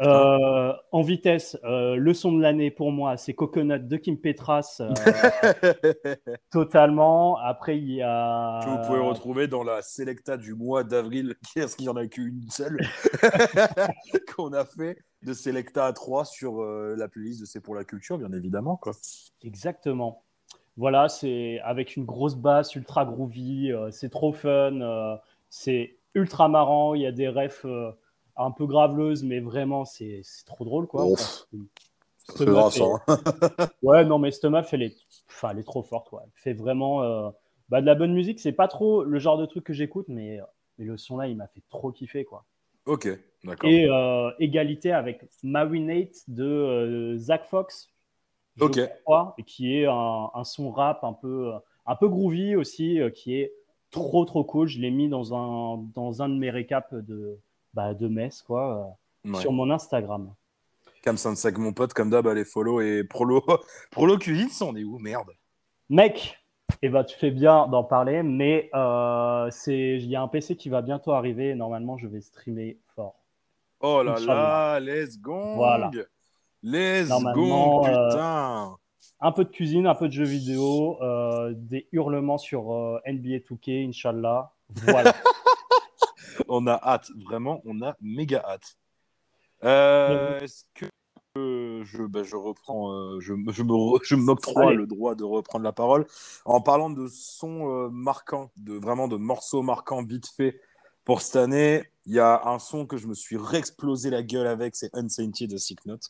Euh, 0.00 0.72
en 0.90 1.02
vitesse, 1.02 1.56
euh, 1.64 1.94
le 1.94 2.14
son 2.14 2.32
de 2.32 2.42
l'année 2.42 2.70
pour 2.70 2.90
moi, 2.90 3.16
c'est 3.16 3.34
Coconut 3.34 3.86
de 3.86 3.96
Kim 3.96 4.18
Petras, 4.18 4.80
euh, 4.80 4.92
totalement. 6.50 7.36
Après, 7.38 7.78
il 7.78 7.92
y 7.92 8.02
a. 8.02 8.60
que 8.64 8.70
vous 8.70 8.86
pouvez 8.86 8.98
retrouver 8.98 9.46
dans 9.46 9.62
la 9.62 9.80
Selecta 9.82 10.36
du 10.36 10.54
mois 10.54 10.82
d'avril, 10.82 11.36
parce 11.54 11.76
qu'il 11.76 11.86
n'y 11.86 11.90
en 11.90 11.96
a 11.96 12.06
qu'une 12.06 12.48
seule, 12.50 12.80
qu'on 14.34 14.52
a 14.52 14.64
fait 14.64 14.96
de 15.22 15.32
Selecta 15.34 15.86
à 15.86 15.92
3 15.92 16.24
sur 16.24 16.62
euh, 16.62 16.96
la 16.96 17.08
playlist 17.08 17.40
de 17.40 17.46
C'est 17.46 17.60
pour 17.60 17.74
la 17.74 17.84
culture, 17.84 18.18
bien 18.18 18.32
évidemment. 18.32 18.76
Quoi. 18.76 18.92
Exactement. 19.44 20.24
Voilà, 20.76 21.08
c'est 21.08 21.60
avec 21.60 21.96
une 21.96 22.06
grosse 22.06 22.34
basse 22.34 22.74
ultra 22.74 23.04
groovy, 23.04 23.72
euh, 23.72 23.90
c'est 23.90 24.08
trop 24.08 24.32
fun, 24.32 24.80
euh, 24.80 25.16
c'est 25.50 25.98
ultra 26.14 26.48
marrant, 26.48 26.94
il 26.94 27.02
y 27.02 27.06
a 27.06 27.12
des 27.12 27.28
refs 27.28 27.66
euh, 27.66 27.92
un 28.36 28.50
peu 28.50 28.66
graveleuses, 28.66 29.22
mais 29.24 29.40
vraiment, 29.40 29.84
c'est 29.84 30.20
c'est 30.24 30.44
trop 30.46 30.64
drôle, 30.64 30.86
quoi. 30.86 31.06
Ouf. 31.06 31.46
Enfin, 32.34 32.44
grave 32.46 32.72
ça. 32.72 32.84
hein. 32.84 33.00
Ouais, 33.82 34.04
non, 34.04 34.18
mais 34.18 34.30
meuf, 34.44 34.72
elle 34.74 34.82
est, 34.82 34.96
enfin, 35.28 35.50
elle 35.50 35.58
est 35.58 35.64
trop 35.64 35.82
forte, 35.82 36.12
ouais. 36.12 36.22
Elle 36.24 36.32
fait 36.36 36.52
vraiment 36.54 37.02
euh, 37.02 37.30
bah, 37.68 37.80
de 37.80 37.86
la 37.86 37.94
bonne 37.96 38.14
musique. 38.14 38.40
C'est 38.40 38.52
pas 38.52 38.68
trop 38.68 39.04
le 39.04 39.18
genre 39.18 39.38
de 39.38 39.46
truc 39.46 39.64
que 39.64 39.72
j'écoute, 39.72 40.06
mais, 40.08 40.40
mais 40.78 40.84
le 40.84 40.96
son 40.96 41.16
là, 41.18 41.26
il 41.28 41.36
m'a 41.36 41.48
fait 41.48 41.62
trop 41.68 41.90
kiffer, 41.92 42.24
quoi. 42.24 42.46
Ok, 42.84 43.08
d'accord. 43.44 43.74
Et 43.74 43.86
euh, 43.88 44.30
égalité 44.40 44.92
avec 44.92 45.24
Marinate 45.42 46.16
de 46.28 46.44
euh, 46.44 47.16
Zach 47.18 47.44
Fox, 47.46 47.90
je 48.56 48.64
Ok. 48.64 48.78
crois, 49.04 49.34
et 49.38 49.44
qui 49.44 49.76
est 49.76 49.86
un, 49.86 50.30
un 50.34 50.44
son 50.44 50.70
rap 50.72 51.04
un 51.04 51.12
peu, 51.14 51.52
un 51.86 51.96
peu 51.96 52.08
groovy 52.08 52.56
aussi, 52.56 53.00
euh, 53.00 53.10
qui 53.10 53.36
est 53.36 53.52
trop 53.90 54.24
trop 54.24 54.44
cool. 54.44 54.68
Je 54.68 54.80
l'ai 54.80 54.90
mis 54.90 55.08
dans 55.08 55.34
un, 55.34 55.78
dans 55.94 56.22
un 56.22 56.28
de 56.28 56.36
mes 56.36 56.50
récaps 56.50 56.94
de, 56.94 57.40
bah, 57.74 57.94
de 57.94 58.08
Metz, 58.08 58.42
quoi, 58.42 58.96
euh, 59.24 59.30
Ouais. 59.30 59.40
sur 59.40 59.52
mon 59.52 59.70
Instagram. 59.70 60.34
Cam 61.02 61.16
Sansec, 61.16 61.56
mon 61.58 61.72
pote, 61.72 61.92
comme 61.94 62.10
d'hab, 62.10 62.26
allez 62.26 62.44
follow 62.44 62.80
et 62.80 63.04
Prolo. 63.04 63.42
Prolo 63.90 64.18
Cuisine, 64.18 64.48
ça 64.48 64.64
on 64.64 64.74
est 64.76 64.84
où 64.84 64.98
Merde. 64.98 65.30
Mec, 65.88 66.38
eh 66.80 66.88
ben, 66.88 67.04
tu 67.04 67.16
fais 67.18 67.30
bien 67.30 67.66
d'en 67.68 67.84
parler, 67.84 68.22
mais 68.22 68.70
euh, 68.74 69.50
il 69.66 70.06
y 70.06 70.16
a 70.16 70.22
un 70.22 70.28
PC 70.28 70.56
qui 70.56 70.68
va 70.68 70.82
bientôt 70.82 71.12
arriver. 71.12 71.50
et 71.50 71.54
Normalement, 71.54 71.98
je 71.98 72.06
vais 72.06 72.20
streamer 72.20 72.78
fort. 72.94 73.16
Oh 73.80 74.02
là 74.02 74.16
là, 74.20 74.80
let's 74.80 75.18
go. 75.18 75.54
Voilà. 75.56 75.90
Let's 76.62 77.08
Normalement, 77.08 77.80
go, 77.80 77.86
euh, 77.86 78.08
putain. 78.08 78.76
Un 79.20 79.32
peu 79.32 79.44
de 79.44 79.50
cuisine, 79.50 79.86
un 79.86 79.94
peu 79.94 80.08
de 80.08 80.12
jeux 80.12 80.24
vidéo, 80.24 80.98
euh, 81.02 81.52
des 81.56 81.88
hurlements 81.92 82.38
sur 82.38 82.72
NBA 83.06 83.38
2K, 83.48 83.88
Inch'Allah. 83.88 84.52
Voilà. 84.84 85.12
On 86.48 86.66
a 86.66 86.74
hâte, 86.82 87.10
vraiment, 87.24 87.60
on 87.64 87.82
a 87.82 87.96
méga 88.00 88.42
hâte. 88.46 88.76
Euh, 89.64 90.40
Est-ce 90.40 90.64
que 90.74 90.86
euh, 91.38 91.82
je, 91.84 92.02
bah, 92.02 92.22
je 92.24 92.36
reprends, 92.36 92.92
euh, 92.92 93.20
je, 93.20 93.32
me- 93.32 93.52
je 93.52 93.62
me, 93.62 93.72
re- 93.72 94.00
je 94.02 94.16
m'octroie 94.16 94.72
le 94.74 94.86
droit 94.86 95.14
de 95.14 95.24
reprendre 95.24 95.64
la 95.64 95.72
parole 95.72 96.06
en 96.44 96.60
parlant 96.60 96.90
de 96.90 97.06
sons 97.08 97.70
euh, 97.70 97.88
marquants, 97.90 98.50
de 98.56 98.74
vraiment 98.74 99.08
de 99.08 99.16
morceaux 99.16 99.62
marquants 99.62 100.02
vite 100.04 100.26
fait 100.28 100.60
pour 101.04 101.22
cette 101.22 101.36
année. 101.36 101.84
Il 102.06 102.12
y 102.12 102.18
a 102.20 102.42
un 102.46 102.58
son 102.58 102.86
que 102.86 102.96
je 102.96 103.06
me 103.06 103.14
suis 103.14 103.36
réexplosé 103.36 104.10
la 104.10 104.22
gueule 104.22 104.46
avec, 104.48 104.74
c'est 104.74 104.90
Unsainted 104.94 105.50
de 105.50 105.56
Sick 105.56 105.86
Note, 105.86 106.08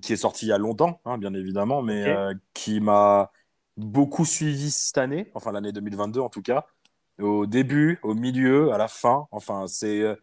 qui 0.00 0.12
est 0.12 0.16
sorti 0.16 0.46
il 0.46 0.48
y 0.48 0.52
a 0.52 0.58
longtemps, 0.58 1.00
hein, 1.04 1.18
bien 1.18 1.34
évidemment, 1.34 1.82
mais 1.82 2.06
qui 2.54 2.80
m'a 2.80 3.30
beaucoup 3.76 4.24
suivi 4.24 4.70
cette 4.70 4.98
année, 4.98 5.30
enfin 5.34 5.52
l'année 5.52 5.72
2022 5.72 6.20
en 6.20 6.28
tout 6.30 6.42
cas, 6.42 6.66
au 7.20 7.46
début, 7.46 7.98
au 8.02 8.14
milieu, 8.14 8.72
à 8.72 8.78
la 8.78 8.88
fin. 8.88 9.26
Enfin, 9.30 9.66
c'est, 9.68 10.00
euh, 10.02 10.16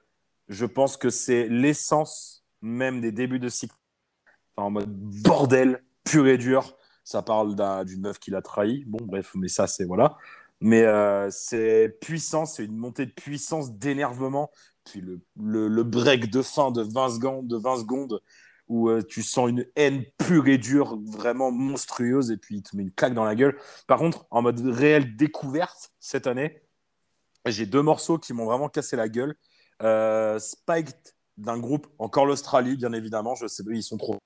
je 0.49 0.65
pense 0.65 0.97
que 0.97 1.09
c'est 1.09 1.47
l'essence 1.49 2.45
même 2.61 3.01
des 3.01 3.11
débuts 3.11 3.39
de 3.39 3.49
cycle. 3.49 3.75
Enfin, 4.55 4.67
en 4.67 4.71
mode 4.71 4.89
bordel, 5.23 5.83
pur 6.03 6.27
et 6.27 6.37
dur. 6.37 6.75
Ça 7.03 7.21
parle 7.21 7.55
d'un- 7.55 7.83
d'une 7.85 8.01
meuf 8.01 8.19
qui 8.19 8.31
l'a 8.31 8.41
trahi. 8.41 8.83
Bon, 8.85 8.99
bref, 9.01 9.31
mais 9.35 9.47
ça, 9.47 9.67
c'est 9.67 9.85
voilà. 9.85 10.17
Mais 10.61 10.83
euh, 10.83 11.29
c'est 11.31 11.97
puissant, 12.01 12.45
c'est 12.45 12.65
une 12.65 12.75
montée 12.77 13.05
de 13.05 13.11
puissance, 13.11 13.73
d'énervement. 13.77 14.51
Puis 14.85 15.01
le, 15.01 15.21
le, 15.39 15.67
le 15.67 15.83
break 15.83 16.29
de 16.31 16.41
fin 16.41 16.71
de 16.71 16.81
20 16.81 17.09
secondes, 17.09 17.47
de 17.47 17.57
20 17.57 17.77
secondes 17.77 18.21
où 18.67 18.89
euh, 18.89 19.01
tu 19.01 19.23
sens 19.23 19.49
une 19.49 19.65
haine 19.75 20.03
pure 20.17 20.47
et 20.47 20.57
dure, 20.57 20.99
vraiment 21.05 21.51
monstrueuse, 21.51 22.29
et 22.31 22.37
puis 22.37 22.57
il 22.57 22.63
te 22.63 22.75
met 22.75 22.83
une 22.83 22.91
claque 22.91 23.13
dans 23.15 23.23
la 23.25 23.35
gueule. 23.35 23.57
Par 23.87 23.97
contre, 23.99 24.25
en 24.29 24.41
mode 24.43 24.59
réelle 24.61 25.15
découverte 25.15 25.91
cette 25.99 26.27
année, 26.27 26.61
j'ai 27.45 27.65
deux 27.65 27.81
morceaux 27.81 28.17
qui 28.17 28.33
m'ont 28.33 28.45
vraiment 28.45 28.69
cassé 28.69 28.95
la 28.95 29.09
gueule. 29.09 29.35
Euh, 29.81 30.39
Spiked 30.39 30.95
d'un 31.37 31.57
groupe, 31.57 31.87
encore 31.99 32.25
l'Australie, 32.25 32.75
bien 32.75 32.93
évidemment. 32.93 33.35
Je 33.35 33.47
sais, 33.47 33.63
ils 33.71 33.83
sont 33.83 33.97
trop 33.97 34.17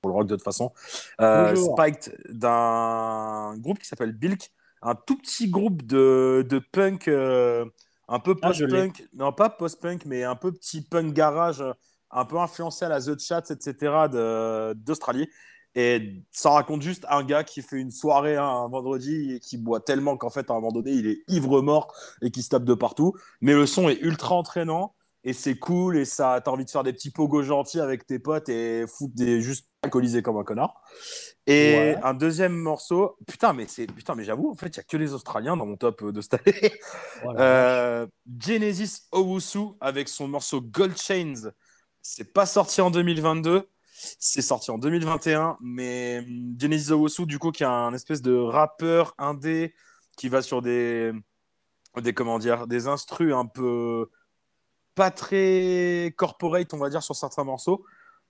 pour 0.00 0.10
le 0.10 0.14
rock 0.16 0.26
de 0.26 0.36
toute 0.36 0.44
façon. 0.44 0.72
Euh. 1.20 1.54
Spiked 1.56 2.16
d'un 2.28 3.56
groupe 3.58 3.78
qui 3.78 3.88
s'appelle 3.88 4.12
Bilk, 4.12 4.52
un 4.82 4.94
tout 4.94 5.16
petit 5.16 5.48
groupe 5.48 5.84
de, 5.84 6.46
de 6.48 6.58
punk, 6.58 7.08
euh, 7.08 7.64
un 8.08 8.20
peu 8.20 8.36
Ah, 8.42 8.48
post-punk, 8.48 9.04
non 9.14 9.32
pas 9.32 9.50
post-punk, 9.50 10.04
mais 10.04 10.22
un 10.22 10.36
peu 10.36 10.52
petit 10.52 10.82
punk 10.82 11.12
garage, 11.12 11.64
un 12.10 12.24
peu 12.24 12.38
influencé 12.38 12.84
à 12.84 12.88
la 12.88 13.00
The 13.00 13.18
Chat, 13.18 13.50
etc. 13.50 14.08
d'Australie. 14.76 15.28
Et 15.76 16.22
ça 16.30 16.50
raconte 16.50 16.82
juste 16.82 17.04
un 17.08 17.24
gars 17.24 17.42
qui 17.44 17.62
fait 17.62 17.78
une 17.78 17.90
soirée 17.90 18.36
un 18.36 18.68
vendredi 18.68 19.32
et 19.32 19.40
qui 19.40 19.56
boit 19.58 19.80
tellement 19.80 20.16
qu'en 20.16 20.30
fait, 20.30 20.50
à 20.50 20.54
un 20.54 20.56
moment 20.56 20.72
donné, 20.72 20.92
il 20.92 21.06
est 21.06 21.22
ivre 21.28 21.62
mort 21.62 21.92
et 22.22 22.30
qui 22.30 22.42
se 22.42 22.50
tape 22.50 22.64
de 22.64 22.74
partout. 22.74 23.14
Mais 23.40 23.54
le 23.54 23.66
son 23.66 23.88
est 23.88 23.98
ultra 24.00 24.36
entraînant 24.36 24.94
et 25.24 25.32
c'est 25.32 25.58
cool 25.58 25.96
et 25.96 26.04
ça, 26.04 26.40
t'as 26.44 26.50
envie 26.50 26.64
de 26.64 26.70
faire 26.70 26.82
des 26.84 26.92
petits 26.92 27.10
pogos 27.10 27.42
gentils 27.42 27.80
avec 27.80 28.06
tes 28.06 28.18
potes 28.18 28.48
et 28.48 28.84
foutre 28.86 29.14
des 29.14 29.40
juste 29.40 29.66
alcoolisés 29.82 30.22
comme 30.22 30.36
un 30.36 30.44
connard. 30.44 30.82
Et 31.46 31.74
Ouais. 31.76 31.98
un 32.02 32.14
deuxième 32.14 32.54
morceau, 32.54 33.16
putain, 33.26 33.52
mais 33.52 33.66
c'est 33.68 33.86
putain, 33.86 34.14
mais 34.14 34.24
j'avoue, 34.24 34.50
en 34.50 34.54
fait, 34.54 34.68
il 34.68 34.76
y 34.76 34.80
a 34.80 34.82
que 34.82 34.96
les 34.96 35.12
Australiens 35.12 35.56
dans 35.56 35.66
mon 35.66 35.76
top 35.76 36.04
de 36.04 36.20
cette 36.20 36.34
année. 36.34 36.72
Voilà. 37.22 37.40
Euh, 37.40 38.06
Genesis 38.38 39.08
Owusu 39.12 39.70
avec 39.80 40.08
son 40.08 40.28
morceau 40.28 40.60
Gold 40.60 40.96
Chains. 40.96 41.50
C'est 42.02 42.32
pas 42.32 42.46
sorti 42.46 42.80
en 42.80 42.90
2022, 42.90 43.68
c'est 44.18 44.42
sorti 44.42 44.70
en 44.70 44.78
2021. 44.78 45.56
Mais 45.60 46.18
hum, 46.18 46.56
Genesis 46.58 46.92
Owusu, 46.92 47.26
du 47.26 47.38
coup, 47.38 47.50
qui 47.50 47.62
est 47.62 47.66
un 47.66 47.92
espèce 47.94 48.22
de 48.22 48.34
rappeur 48.34 49.14
indé 49.18 49.74
qui 50.16 50.28
va 50.28 50.42
sur 50.42 50.62
des, 50.62 51.12
des 52.00 52.14
comment 52.14 52.38
dire, 52.38 52.66
des 52.66 52.86
instrus 52.86 53.34
un 53.34 53.46
peu 53.46 54.10
pas 54.94 55.10
très 55.10 56.14
corporate, 56.16 56.72
on 56.72 56.78
va 56.78 56.88
dire, 56.88 57.02
sur 57.02 57.16
certains 57.16 57.44
morceaux. 57.44 57.84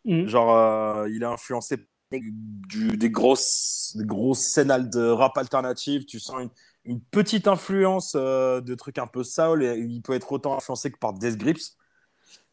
Mhm. 0.04 0.26
Genre, 0.26 0.56
euh, 0.56 1.08
il 1.10 1.22
est 1.22 1.26
influencé 1.26 1.76
du, 2.10 2.96
des, 2.96 3.10
grosses, 3.10 3.92
des 3.96 4.04
grosses 4.04 4.46
scènes 4.46 4.88
de 4.90 5.08
rap 5.08 5.36
alternative. 5.36 6.04
Tu 6.06 6.20
sens 6.20 6.40
une, 6.40 6.50
une 6.84 7.00
petite 7.00 7.48
influence 7.48 8.14
euh, 8.14 8.60
de 8.60 8.74
trucs 8.74 8.98
un 8.98 9.06
peu 9.06 9.24
soul 9.24 9.64
et 9.64 9.76
il 9.78 10.02
peut 10.02 10.14
être 10.14 10.32
autant 10.32 10.56
influencé 10.56 10.90
que 10.90 10.98
par 10.98 11.14
Death 11.14 11.36
Grips, 11.36 11.76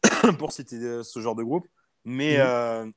pour 0.38 0.52
citer 0.52 0.76
euh, 0.76 1.02
ce 1.02 1.20
genre 1.20 1.34
de 1.34 1.42
groupe. 1.42 1.66
Mais 2.04 2.36
euh, 2.38 2.90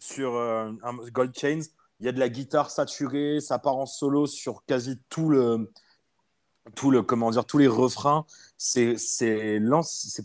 sur 0.00 0.34
euh, 0.36 0.72
un 0.82 0.94
Gold 1.12 1.32
Chains, 1.38 1.60
il 2.00 2.06
y 2.06 2.08
a 2.08 2.12
de 2.12 2.18
la 2.20 2.28
guitare 2.28 2.70
saturée, 2.70 3.40
ça 3.40 3.58
part 3.60 3.76
en 3.76 3.86
solo 3.86 4.26
sur 4.26 4.64
quasi 4.66 4.98
tout 5.10 5.28
le 5.30 5.70
tout 6.76 6.90
le 6.90 7.02
comment 7.02 7.30
dire 7.30 7.44
tous 7.46 7.58
les 7.58 7.68
refrains. 7.68 8.24
C'est 8.56 8.96
c'est 8.98 9.60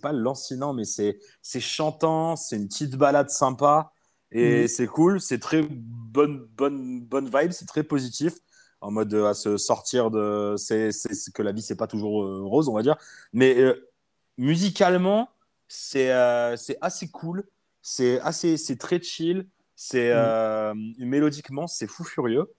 pas 0.02 0.12
lancinant 0.14 0.74
mais 0.74 0.84
c'est 0.86 1.20
chantant 1.60 2.36
c'est 2.36 2.58
une 2.58 2.68
petite 2.68 2.96
balade 2.96 3.30
sympa. 3.30 3.92
Et 4.32 4.64
Mhm. 4.64 4.68
c'est 4.68 4.88
cool 4.88 5.22
c'est 5.22 5.40
très 5.40 5.62
bonne 5.64 6.46
bonne 6.58 7.02
bonne 7.02 7.26
vibe 7.30 7.52
c'est 7.52 7.66
très 7.68 7.84
positif. 7.84 8.34
En 8.82 8.92
mode 8.92 9.14
euh, 9.14 9.28
à 9.30 9.34
se 9.34 9.58
sortir 9.58 10.12
de 10.12 10.56
c'est 10.58 10.90
que 11.34 11.42
la 11.42 11.52
vie 11.52 11.62
c'est 11.62 11.76
pas 11.78 11.88
toujours 11.88 12.24
euh, 12.24 12.42
rose 12.44 12.70
on 12.70 12.74
va 12.74 12.84
dire. 12.84 12.98
Mais 13.34 13.58
euh, 13.60 13.90
musicalement 14.38 15.30
c'est 15.68 16.12
euh, 16.12 16.56
assez 16.82 17.10
cool. 17.10 17.44
C'est 17.82 18.20
assez 18.22 18.58
c'est 18.58 18.78
très 18.78 19.02
chill 19.02 19.48
c'est 19.76 20.10
Mhm. 20.10 20.16
euh, 20.18 20.74
mélodiquement 21.00 21.68
c'est 21.68 21.88
fou 21.88 22.04
furieux 22.04 22.54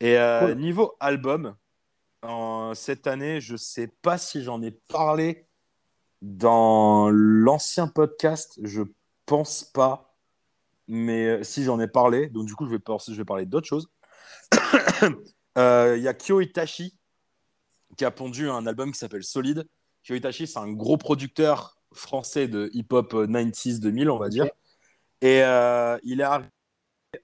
et 0.00 0.16
euh, 0.18 0.46
Cool. 0.48 0.54
niveau 0.58 0.94
album 1.00 1.54
en- 2.22 2.72
cette 2.74 3.06
année, 3.06 3.40
je 3.40 3.56
sais 3.56 3.88
pas 4.02 4.18
si 4.18 4.42
j'en 4.42 4.62
ai 4.62 4.70
parlé 4.70 5.46
dans 6.22 7.08
l'ancien 7.10 7.86
podcast, 7.88 8.58
je 8.62 8.82
pense 9.26 9.64
pas, 9.64 10.14
mais 10.86 11.26
euh, 11.26 11.42
si 11.42 11.64
j'en 11.64 11.80
ai 11.80 11.88
parlé, 11.88 12.28
donc 12.28 12.46
du 12.46 12.54
coup 12.54 12.66
je 12.66 12.72
vais, 12.76 12.78
je 13.08 13.14
vais 13.14 13.24
parler 13.24 13.46
d'autres 13.46 13.66
choses. 13.68 13.88
Euh, 15.58 15.96
Il 15.98 16.02
y 16.04 16.08
a 16.08 16.14
Kyo 16.14 16.40
Itachi 16.40 16.96
qui 17.96 18.04
a 18.04 18.10
pondu 18.12 18.48
un 18.48 18.66
album 18.68 18.92
qui 18.92 18.98
s'appelle 18.98 19.24
Solide. 19.24 19.66
Kyo 20.04 20.14
Itachi, 20.14 20.46
c'est 20.46 20.60
un 20.60 20.70
gros 20.72 20.96
producteur 20.96 21.76
français 21.92 22.46
de 22.46 22.70
hip-hop 22.72 23.12
euh, 23.14 23.26
90s 23.26 23.80
2000, 23.80 24.10
on 24.10 24.16
va 24.18 24.28
dire. 24.28 24.46
Et 25.22 25.42
euh, 25.42 25.98
il 26.04 26.20
est 26.20 26.24
arrivé 26.24 26.48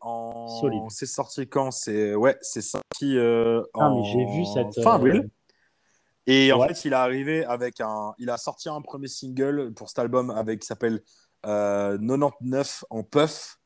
en. 0.01 0.89
C'est 0.91 1.07
sorti 1.07 1.49
quand? 1.49 1.71
C'est 1.71 2.15
ouais, 2.15 2.37
c'est 2.41 2.63
sorti 2.63 3.17
euh, 3.17 3.63
Ah, 3.75 3.91
en 3.91 4.01
mais 4.01 4.05
j'ai 4.13 4.25
vu 4.25 4.45
cette. 4.47 4.83
fin 4.83 4.93
euh, 4.93 4.95
avril. 4.95 5.31
Et 6.27 6.53
en 6.53 6.61
fait, 6.67 6.85
il 6.85 6.93
est 6.93 6.97
arrivé 6.97 7.45
avec 7.45 7.81
un. 7.81 8.15
Il 8.19 8.31
a 8.31 8.37
sorti 8.37 8.69
un 8.69 8.81
premier 8.81 9.09
single 9.09 9.73
pour 9.75 9.89
cet 9.89 9.99
album 10.01 10.31
avec 10.31 10.61
qui 10.61 10.67
s'appelle 10.67 11.03
euh, 11.45 11.99
99 11.99 12.85
en 12.91 13.03
puff. 13.03 13.59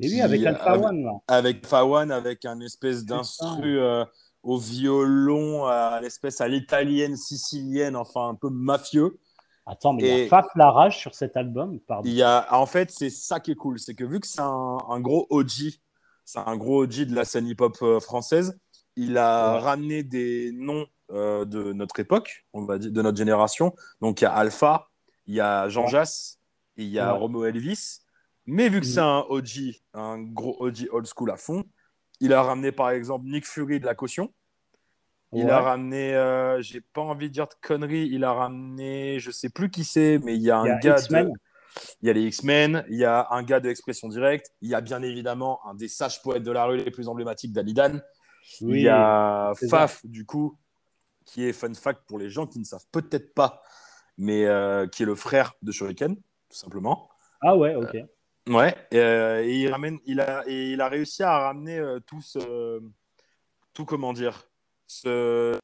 Et 0.00 0.08
oui, 0.08 0.20
avec 0.20 0.44
Alpha 0.46 0.62
avec- 0.64 0.84
One, 0.86 1.02
là. 1.04 1.12
Avec 1.26 1.66
Fawan, 1.66 2.12
avec 2.12 2.44
un 2.44 2.60
espèce 2.60 3.04
d'instru 3.04 3.80
euh, 3.80 4.04
au 4.44 4.56
violon, 4.58 5.64
à 5.66 6.00
l'espèce 6.00 6.40
à 6.40 6.46
l'italienne, 6.46 7.16
sicilienne, 7.16 7.96
enfin 7.96 8.28
un 8.28 8.34
peu 8.36 8.48
mafieux. 8.48 9.18
Attends, 9.70 9.92
mais 9.92 10.02
il 10.02 10.18
y 10.22 10.24
a 10.24 10.28
Faf 10.28 10.46
Larage 10.56 10.98
sur 10.98 11.14
cet 11.14 11.36
album, 11.36 11.78
pardon. 11.80 12.08
Il 12.08 12.14
y 12.14 12.22
a, 12.22 12.46
en 12.54 12.64
fait, 12.64 12.90
c'est 12.90 13.10
ça 13.10 13.38
qui 13.38 13.50
est 13.50 13.54
cool, 13.54 13.78
c'est 13.78 13.94
que 13.94 14.04
vu 14.04 14.18
que 14.18 14.26
c'est 14.26 14.40
un, 14.40 14.78
un 14.88 15.00
gros 15.00 15.26
OG, 15.28 15.72
c'est 16.24 16.38
un 16.38 16.56
gros 16.56 16.84
OG 16.84 17.02
de 17.04 17.14
la 17.14 17.24
scène 17.26 17.46
hip-hop 17.46 17.76
euh, 17.82 18.00
française, 18.00 18.58
il 18.96 19.18
a 19.18 19.54
Ouais. 19.54 19.58
ramené 19.60 20.02
des 20.02 20.52
noms 20.54 20.86
euh, 21.10 21.44
de 21.44 21.72
notre 21.74 22.00
époque, 22.00 22.46
on 22.54 22.64
va 22.64 22.78
dire, 22.78 22.90
de 22.90 23.02
notre 23.02 23.18
génération. 23.18 23.74
Donc 24.00 24.20
il 24.20 24.24
y 24.24 24.26
a 24.26 24.32
Alpha, 24.32 24.88
il 25.26 25.34
y 25.34 25.40
a 25.40 25.68
Jean. 25.68 25.86
Jass, 25.86 26.38
et 26.78 26.84
il 26.84 26.88
y 26.90 26.98
a 26.98 27.12
Ouais. 27.12 27.18
Romo 27.18 27.44
Elvis. 27.44 27.98
Mais 28.46 28.70
vu 28.70 28.80
que 28.80 28.86
c'est 28.86 29.00
un 29.00 29.26
OG, 29.28 29.82
un 29.92 30.18
gros 30.22 30.56
OG 30.60 30.88
old 30.90 31.06
school 31.06 31.30
à 31.30 31.36
fond, 31.36 31.64
il 32.20 32.32
a 32.32 32.42
ramené 32.42 32.72
par 32.72 32.88
exemple 32.90 33.26
Nick 33.26 33.46
Fury 33.46 33.80
de 33.80 33.84
la 33.86 33.94
caution. 33.94 34.32
Il 35.32 35.44
Ouais. 35.44 35.50
a 35.50 35.60
ramené, 35.60 36.14
euh, 36.14 36.62
j'ai 36.62 36.80
pas 36.80 37.02
envie 37.02 37.28
de 37.28 37.34
dire 37.34 37.46
de 37.46 37.54
conneries, 37.60 38.08
il 38.10 38.24
a 38.24 38.32
ramené, 38.32 39.20
je 39.20 39.30
sais 39.30 39.50
plus 39.50 39.70
qui 39.70 39.84
c'est, 39.84 40.18
mais 40.24 40.34
il 40.34 40.42
y 40.42 40.50
a 40.50 40.58
un 40.58 40.64
Il 40.64 40.68
y 40.68 40.70
a 40.72 40.78
gars 40.78 41.02
de, 41.02 41.30
il 42.00 42.06
y 42.06 42.10
a 42.10 42.12
les 42.14 42.22
X-Men, 42.22 42.84
il 42.88 42.96
y 42.96 43.04
a 43.04 43.28
un 43.30 43.42
gars 43.42 43.60
de 43.60 43.68
Expression 43.68 44.08
Directe, 44.08 44.50
il 44.62 44.70
y 44.70 44.74
a 44.74 44.80
bien 44.80 45.02
évidemment 45.02 45.60
un 45.66 45.74
des 45.74 45.88
sages 45.88 46.22
poètes 46.22 46.42
de 46.44 46.50
la 46.50 46.64
rue 46.64 46.78
les 46.78 46.90
plus 46.90 47.08
emblématiques 47.08 47.52
d'Alidan, 47.52 48.00
Oui. 48.62 48.78
il 48.78 48.82
y 48.84 48.88
a 48.88 49.52
Faf, 49.68 50.00
du 50.06 50.24
coup, 50.24 50.58
qui 51.26 51.44
est 51.44 51.52
fun 51.52 51.74
fact 51.74 52.04
pour 52.06 52.18
les 52.18 52.30
gens 52.30 52.46
qui 52.46 52.58
ne 52.58 52.64
savent 52.64 52.86
peut-être 52.90 53.34
pas, 53.34 53.62
mais 54.16 54.46
euh, 54.46 54.86
qui 54.86 55.02
est 55.02 55.06
le 55.06 55.14
frère 55.14 55.52
de 55.60 55.72
Shuriken, 55.72 56.16
tout 56.16 56.56
simplement. 56.56 57.10
Ah 57.42 57.54
ouais, 57.54 57.74
ok. 57.74 57.98
Ouais, 58.48 58.74
et, 58.90 58.98
euh, 58.98 59.44
et 59.44 59.54
il, 59.60 59.70
ramène, 59.70 59.98
il, 60.06 60.20
a, 60.20 60.42
et 60.46 60.70
il 60.72 60.80
a 60.80 60.88
réussi 60.88 61.22
à 61.22 61.38
ramener 61.38 61.78
euh, 61.78 62.00
tout 62.00 62.22
ce. 62.22 62.80
Tout 63.74 63.84
comment 63.84 64.14
dire 64.14 64.47
Ce 64.88 65.58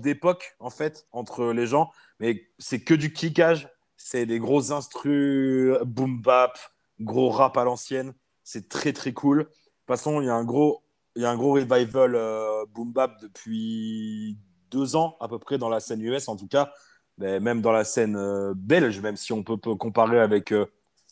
d'époque, 0.00 0.56
en 0.58 0.70
fait, 0.70 1.06
entre 1.12 1.52
les 1.52 1.66
gens. 1.66 1.90
Mais 2.20 2.48
c'est 2.58 2.82
que 2.82 2.94
du 2.94 3.12
kickage. 3.12 3.68
C'est 3.96 4.26
des 4.26 4.38
gros 4.40 4.72
instrus, 4.72 5.76
boom 5.84 6.20
bap, 6.20 6.58
gros 7.00 7.30
rap 7.30 7.56
à 7.56 7.64
l'ancienne. 7.64 8.14
C'est 8.42 8.68
très, 8.68 8.92
très 8.92 9.12
cool. 9.12 9.38
De 9.38 9.44
toute 9.44 9.54
façon, 9.86 10.20
il 10.20 10.26
y 10.26 10.28
a 10.28 10.34
un 10.34 10.44
gros, 10.44 10.82
il 11.16 11.22
y 11.22 11.24
a 11.24 11.30
un 11.30 11.36
gros 11.36 11.52
revival 11.54 12.14
euh, 12.16 12.66
boom 12.66 12.92
bap 12.92 13.20
depuis 13.22 14.36
deux 14.70 14.96
ans, 14.96 15.16
à 15.20 15.28
peu 15.28 15.38
près, 15.38 15.56
dans 15.58 15.68
la 15.68 15.80
scène 15.80 16.02
US, 16.02 16.28
en 16.28 16.36
tout 16.36 16.48
cas. 16.48 16.72
Mais 17.18 17.38
même 17.40 17.60
dans 17.62 17.72
la 17.72 17.84
scène 17.84 18.16
euh, 18.16 18.54
belge, 18.56 19.00
même 19.00 19.16
si 19.16 19.32
on 19.32 19.42
peut, 19.44 19.56
comparer 19.56 20.18
avec. 20.20 20.52
euh, 20.52 20.66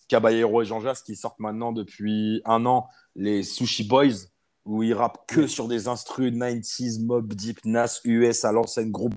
Caballero 0.08 0.60
et 0.60 0.64
Jean 0.64 0.80
Jas 0.80 1.02
qui 1.06 1.14
sortent 1.14 1.38
maintenant 1.38 1.70
depuis 1.72 2.42
un 2.44 2.66
an 2.66 2.88
les 3.14 3.44
Sushi 3.44 3.84
Boys 3.86 4.26
où 4.64 4.82
ils 4.82 4.94
rappent 4.94 5.26
que 5.26 5.46
sur 5.46 5.68
des 5.68 5.88
instrus 5.88 6.32
90s, 6.32 7.04
Mob 7.04 7.32
Deep, 7.32 7.64
Nas, 7.64 8.00
US 8.04 8.44
à 8.44 8.52
l'ancienne 8.52 8.90
groupe. 8.90 9.14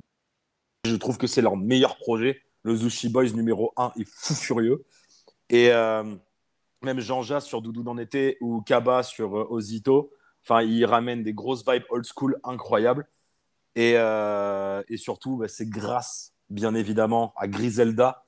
Je 0.86 0.96
trouve 0.96 1.18
que 1.18 1.28
c'est 1.28 1.42
leur 1.42 1.58
meilleur 1.58 1.98
projet. 1.98 2.42
Le 2.64 2.78
Sushi 2.78 3.10
Boys 3.10 3.32
numéro 3.32 3.74
1 3.78 3.94
est 4.00 4.08
fou 4.08 4.34
furieux. 4.34 4.86
Et 5.50 5.72
euh, 5.72 6.04
même 6.82 7.00
Jean 7.00 7.22
Jas 7.22 7.42
sur 7.42 7.62
Doudou 7.62 7.84
d'en 7.84 7.98
été 7.98 8.38
ou 8.42 8.62
Kaba 8.62 9.04
sur 9.04 9.38
euh, 9.38 9.48
Ozito. 9.50 10.12
Enfin, 10.44 10.62
ils 10.62 10.86
ramènent 10.86 11.24
des 11.24 11.34
grosses 11.34 11.66
vibes 11.68 11.84
old 11.90 12.06
school 12.06 12.40
incroyables. 12.44 13.08
Et, 13.76 13.94
euh, 13.96 14.84
et 14.88 14.98
surtout, 14.98 15.38
bah, 15.38 15.48
c'est 15.48 15.70
grâce, 15.70 16.34
bien 16.50 16.76
évidemment, 16.76 17.34
à 17.38 17.48
Griselda, 17.48 18.24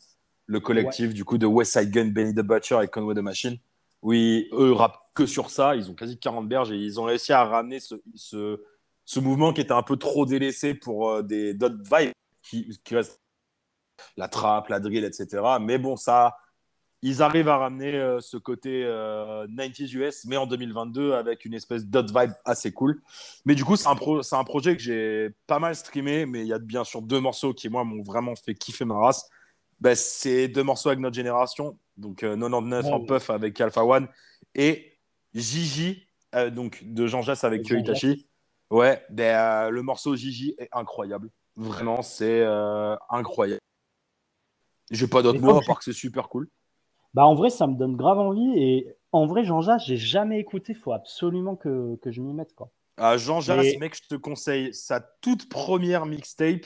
le 0.48 0.60
collectif 0.60 1.14
du 1.14 1.26
coup 1.26 1.38
de 1.38 1.46
West 1.46 1.74
Side 1.74 1.92
Gun, 1.92 2.08
Benny 2.08 2.34
the 2.34 2.42
Butcher 2.42 2.80
et 2.84 2.88
Conway 2.88 3.16
the 3.16 3.20
Machine. 3.20 3.58
Oui, 4.06 4.48
eux 4.54 4.72
rappent 4.72 5.00
que 5.16 5.26
sur 5.26 5.50
ça. 5.50 5.76
Ils 5.76 5.90
ont 5.90 5.96
quasi 5.96 6.20
40 6.20 6.48
berges 6.48 6.72
et 6.72 6.76
ils 6.78 7.00
ont 7.00 7.06
réussi 7.06 7.34
à 7.34 7.44
ramener 7.44 7.80
ce, 7.80 7.96
ce, 8.16 9.20
mouvement 9.20 9.52
qui 9.52 9.62
était 9.62 9.72
un 9.72 9.82
peu 9.82 9.98
trop 9.98 10.28
délaissé 10.28 10.76
pour 10.76 11.10
euh, 11.10 11.24
des 11.24 11.56
d'autres 11.56 11.78
vibes 11.84 12.12
qui, 12.44 12.70
qui 12.84 12.94
la 14.18 14.28
trap, 14.28 14.70
la 14.70 14.80
drill, 14.80 15.04
etc. 15.04 15.58
Mais 15.60 15.78
bon, 15.78 15.96
ça, 15.96 16.38
ils 17.02 17.22
arrivent 17.22 17.50
à 17.50 17.58
ramener 17.58 17.96
euh, 17.96 18.20
ce 18.22 18.38
côté 18.38 18.84
euh, 18.86 19.48
90s 19.48 19.96
US, 19.96 20.26
mais 20.26 20.38
en 20.38 20.48
2022 20.48 21.14
avec 21.14 21.46
une 21.46 21.54
espèce 21.56 21.86
d'autre 21.86 22.18
vibe 22.20 22.34
assez 22.46 22.72
cool. 22.72 23.02
Mais 23.46 23.56
du 23.56 23.66
coup, 23.66 23.76
c'est 23.76 23.88
un, 23.88 23.96
pro- 23.96 24.22
un 24.34 24.44
projet 24.44 24.76
que 24.76 24.84
j'ai 24.84 25.32
pas 25.48 25.60
mal 25.60 25.76
streamé, 25.76 26.26
mais 26.26 26.42
il 26.42 26.48
y 26.48 26.54
a 26.54 26.60
bien 26.60 26.84
sûr 26.84 27.02
deux 27.02 27.20
morceaux 27.20 27.54
qui, 27.54 27.70
moi, 27.70 27.84
m'ont 27.84 28.04
vraiment 28.04 28.36
fait 28.36 28.56
kiffer 28.56 28.86
ma 28.86 28.96
race. 28.96 29.30
Ben, 29.86 29.94
c'est 29.96 30.48
deux 30.48 30.64
morceaux 30.64 30.90
avec 30.90 31.00
notre 31.00 31.16
génération, 31.16 31.78
donc 31.96 32.24
euh, 32.24 32.36
99 32.36 32.86
en 32.88 33.00
Ouais. 33.02 33.06
puff 33.06 33.30
avec 33.30 33.62
Alpha 33.62 33.86
One 33.86 34.08
et 34.56 34.98
Gigi, 35.36 36.08
euh, 36.34 36.50
donc 36.50 36.84
de 36.84 37.06
Jean 37.06 37.22
Jass 37.22 37.44
avec 37.44 37.68
Jean 37.68 37.78
Itachi. 37.78 38.26
Ouais, 38.72 39.06
ben, 39.12 39.36
euh, 39.38 39.70
le 39.70 39.84
morceau 39.84 40.16
Gigi 40.16 40.56
est 40.58 40.70
incroyable. 40.72 41.30
Vraiment, 41.56 42.02
c'est 42.02 42.42
euh, 42.42 42.96
incroyable. 43.12 43.62
J'ai 44.90 45.06
pas 45.06 45.22
d'autres 45.22 45.40
mots 45.40 45.56
à 45.58 45.62
part 45.62 45.78
que 45.78 45.84
c'est 45.84 45.94
super 45.94 46.30
cool. 46.30 46.50
Bah, 47.14 47.28
en 47.28 47.36
vrai, 47.36 47.52
ça 47.52 47.68
me 47.68 47.76
donne 47.76 47.96
grave 47.96 48.18
envie. 48.18 48.58
Et 48.60 48.88
en 49.12 49.28
vrai, 49.28 49.44
Jean-Jacques, 49.46 49.84
j'ai 49.86 49.98
jamais 49.98 50.40
écouté. 50.40 50.74
faut 50.74 50.94
absolument 50.94 51.56
que, 51.56 51.96
que 51.98 52.12
je 52.12 52.22
m'y 52.22 52.34
mette. 52.34 52.56
Quoi. 52.56 52.72
Ah, 52.98 53.18
Jean 53.18 53.40
Jass, 53.40 53.64
Mais- 53.64 53.78
mec, 53.78 53.96
je 54.02 54.08
te 54.08 54.16
conseille 54.16 54.74
sa 54.74 55.00
toute 55.00 55.48
première 55.48 56.08
mixtape 56.08 56.66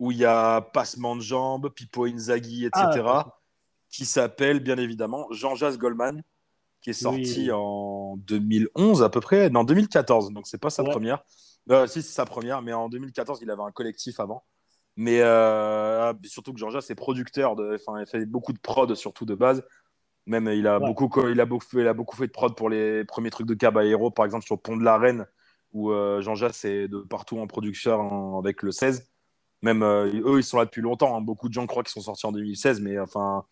où 0.00 0.10
il 0.10 0.18
y 0.18 0.24
a 0.24 0.60
Passement 0.60 1.14
de 1.14 1.20
jambes, 1.20 1.68
Pipo 1.72 2.06
Inzaghi, 2.06 2.64
etc. 2.64 3.02
Ah, 3.06 3.36
qui 3.90 4.04
s'appelle 4.04 4.58
bien 4.60 4.76
évidemment 4.78 5.26
Jean 5.30 5.54
Jas 5.54 5.76
Goldman, 5.76 6.22
qui 6.80 6.90
est 6.90 6.94
sorti 6.94 7.42
Oui, 7.42 7.50
en 7.52 8.16
2011 8.16 9.02
à 9.02 9.10
peu 9.10 9.20
près, 9.20 9.50
non 9.50 9.62
2014, 9.62 10.32
donc 10.32 10.46
c'est 10.48 10.60
pas 10.60 10.70
sa 10.70 10.82
Ouais. 10.82 10.90
première. 10.90 11.22
Euh, 11.70 11.86
si 11.86 12.02
c'est 12.02 12.12
sa 12.12 12.24
première, 12.24 12.62
mais 12.62 12.72
en 12.72 12.88
2014 12.88 13.40
il 13.42 13.50
avait 13.50 13.62
un 13.62 13.70
collectif 13.70 14.18
avant. 14.18 14.44
Mais 14.96 15.20
euh, 15.20 16.12
surtout 16.24 16.52
que 16.52 16.58
Jean 16.58 16.70
Jas 16.70 16.86
est 16.90 16.94
producteur, 16.94 17.54
de, 17.54 17.74
enfin 17.74 18.00
il 18.00 18.06
fait 18.06 18.24
beaucoup 18.26 18.52
de 18.52 18.58
prod 18.58 18.92
surtout 18.94 19.26
de 19.26 19.34
base. 19.34 19.62
Même 20.26 20.48
il 20.48 20.66
a 20.66 20.78
Ouais. 20.78 20.86
beaucoup, 20.86 21.28
il 21.28 21.40
a 21.40 21.44
beaucoup, 21.46 21.66
fait, 21.66 21.80
il 21.80 21.88
a 21.88 21.94
beaucoup 21.94 22.16
fait 22.16 22.26
de 22.26 22.32
prod 22.32 22.56
pour 22.56 22.70
les 22.70 23.04
premiers 23.04 23.30
trucs 23.30 23.46
de 23.46 23.54
Caballero, 23.54 24.10
par 24.10 24.24
exemple 24.24 24.46
sur 24.46 24.60
Pont 24.60 24.76
de 24.76 24.84
la 24.84 24.96
Reine, 24.98 25.26
où 25.72 25.90
euh, 25.92 26.20
Jean 26.22 26.34
Jas 26.34 26.60
est 26.64 26.88
de 26.88 27.00
partout 27.00 27.38
en 27.38 27.46
production 27.46 27.92
en- 28.00 28.38
avec 28.38 28.62
le 28.62 28.72
16. 28.72 29.09
Même 29.62 29.82
euh, 29.82 30.06
eux, 30.24 30.38
ils 30.38 30.44
sont 30.44 30.58
là 30.58 30.64
depuis 30.64 30.80
longtemps. 30.82 31.16
hein. 31.16 31.20
Beaucoup 31.20 31.48
de 31.48 31.54
gens 31.54 31.66
croient 31.66 31.82
qu'ils 31.82 31.92
sont 31.92 32.00
sortis 32.00 32.26
en 32.26 32.32
2016, 32.32 32.80
mais 32.80 32.98
enfin, 32.98 33.44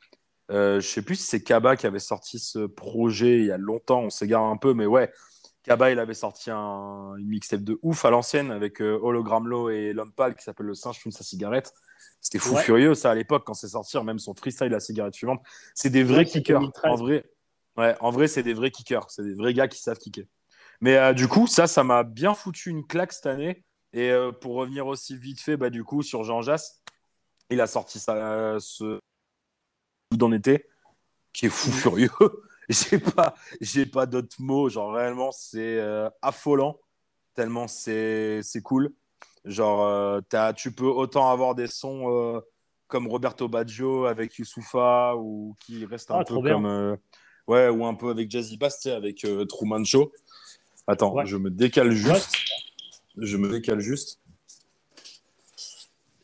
euh, 0.50 0.80
je 0.80 0.86
sais 0.88 1.02
plus 1.02 1.16
si 1.16 1.24
c'est 1.26 1.42
Kaba 1.42 1.76
qui 1.76 1.86
avait 1.86 1.98
sorti 1.98 2.38
ce 2.38 2.60
projet 2.66 3.38
il 3.40 3.46
y 3.46 3.50
a 3.52 3.58
longtemps. 3.58 4.00
On 4.04 4.10
s'égare 4.10 4.42
un 4.44 4.56
peu, 4.56 4.72
mais 4.74 4.86
ouais, 4.86 5.12
Kaba, 5.64 5.90
il 5.90 5.98
avait 5.98 6.14
sorti 6.14 6.50
un, 6.50 7.14
une 7.18 7.28
mixtape 7.28 7.60
de 7.62 7.78
ouf 7.82 8.04
à 8.06 8.10
l'ancienne 8.10 8.50
avec 8.50 8.80
euh, 8.80 8.98
Hologram 9.02 9.46
Low 9.46 9.68
et 9.68 9.92
L'Homme 9.92 10.12
Pâle 10.12 10.34
qui 10.34 10.42
s'appelle 10.42 10.66
Le 10.66 10.74
singe 10.74 10.96
fume 10.98 11.12
sa 11.12 11.24
cigarette. 11.24 11.72
C'était 12.20 12.38
fou 12.38 12.54
Ouais. 12.54 12.62
furieux 12.62 12.94
ça 12.94 13.10
à 13.10 13.14
l'époque 13.14 13.44
quand 13.46 13.54
c'est 13.54 13.68
sorti, 13.68 13.96
même 14.02 14.18
son 14.18 14.34
freestyle 14.34 14.68
la 14.68 14.80
cigarette 14.80 15.14
suivante. 15.14 15.40
C'est 15.74 15.90
des 15.90 16.02
vrais 16.04 16.18
Ouais, 16.18 16.24
kickers. 16.24 16.58
2013. 16.60 16.90
En 16.90 16.96
vrai, 16.96 17.24
ouais, 17.76 17.94
en 18.00 18.10
vrai, 18.10 18.26
c'est 18.28 18.42
des 18.42 18.54
vrais 18.54 18.70
kickers. 18.70 19.10
C'est 19.10 19.22
des 19.24 19.34
vrais 19.34 19.52
gars 19.52 19.68
qui 19.68 19.80
savent 19.80 19.98
kicker. 19.98 20.24
Mais 20.80 20.96
euh, 20.96 21.12
du 21.12 21.28
coup, 21.28 21.46
ça, 21.46 21.66
ça 21.66 21.84
m'a 21.84 22.02
bien 22.02 22.34
foutu 22.34 22.70
une 22.70 22.86
claque 22.86 23.12
cette 23.12 23.26
année 23.26 23.64
Et 23.92 24.10
euh, 24.10 24.32
pour 24.32 24.54
revenir 24.54 24.86
aussi 24.86 25.16
vite 25.16 25.40
fait, 25.40 25.56
bah, 25.56 25.70
du 25.70 25.84
coup, 25.84 26.02
sur 26.02 26.24
Jean 26.24 26.42
Jass, 26.42 26.82
il 27.50 27.60
a 27.60 27.66
sorti 27.66 27.98
ça, 27.98 28.56
ce 28.60 28.98
d'en 30.12 30.32
été, 30.32 30.66
qui 31.32 31.46
est 31.46 31.50
fou 31.50 31.70
furieux. 31.70 32.10
j'ai 32.68 32.98
pas, 32.98 33.34
j'ai 33.60 33.86
pas 33.86 34.06
d'autres 34.06 34.36
mots. 34.40 34.68
Genre, 34.68 34.92
réellement, 34.92 35.32
c'est 35.32 35.78
euh, 35.78 36.08
affolant, 36.22 36.78
tellement 37.34 37.68
c'est, 37.68 38.42
c'est 38.42 38.62
cool. 38.62 38.92
Genre, 39.44 39.84
euh, 39.84 40.20
t'as- 40.28 40.52
tu 40.52 40.72
peux 40.72 40.86
autant 40.86 41.30
avoir 41.30 41.54
des 41.54 41.66
sons 41.68 42.10
euh, 42.12 42.40
comme 42.88 43.06
Roberto 43.06 43.48
Baggio 43.48 44.04
avec 44.06 44.36
Youssoufa 44.36 45.14
ou 45.16 45.56
qui 45.60 45.86
reste 45.86 46.10
un 46.10 46.18
Ah, 46.20 46.24
peu 46.24 46.34
comme. 46.40 46.66
euh, 46.66 46.96
ouais, 47.46 47.68
ou 47.68 47.86
un 47.86 47.94
peu 47.94 48.10
avec 48.10 48.30
Jazzy 48.30 48.56
Bass, 48.58 48.84
avec 48.86 49.24
euh, 49.24 49.44
Truman 49.46 49.84
Show. 49.84 50.12
Attends, 50.86 51.14
Ouais. 51.14 51.26
je 51.26 51.36
me 51.36 51.50
décale 51.50 51.92
juste. 51.92 52.36
Je 53.20 53.36
me 53.36 53.48
décale 53.50 53.80
juste. 53.80 54.20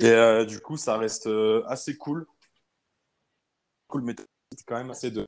Et 0.01 0.07
euh, 0.11 0.45
du 0.45 0.61
coup, 0.61 0.77
ça 0.77 0.97
reste 0.99 1.27
euh, 1.27 1.63
assez 1.67 1.97
cool. 1.97 2.27
Cool, 3.89 4.03
mais 4.03 4.15
c'est 4.57 4.65
quand 4.67 4.77
même 4.77 4.91
assez 4.91 5.11
de 5.11 5.27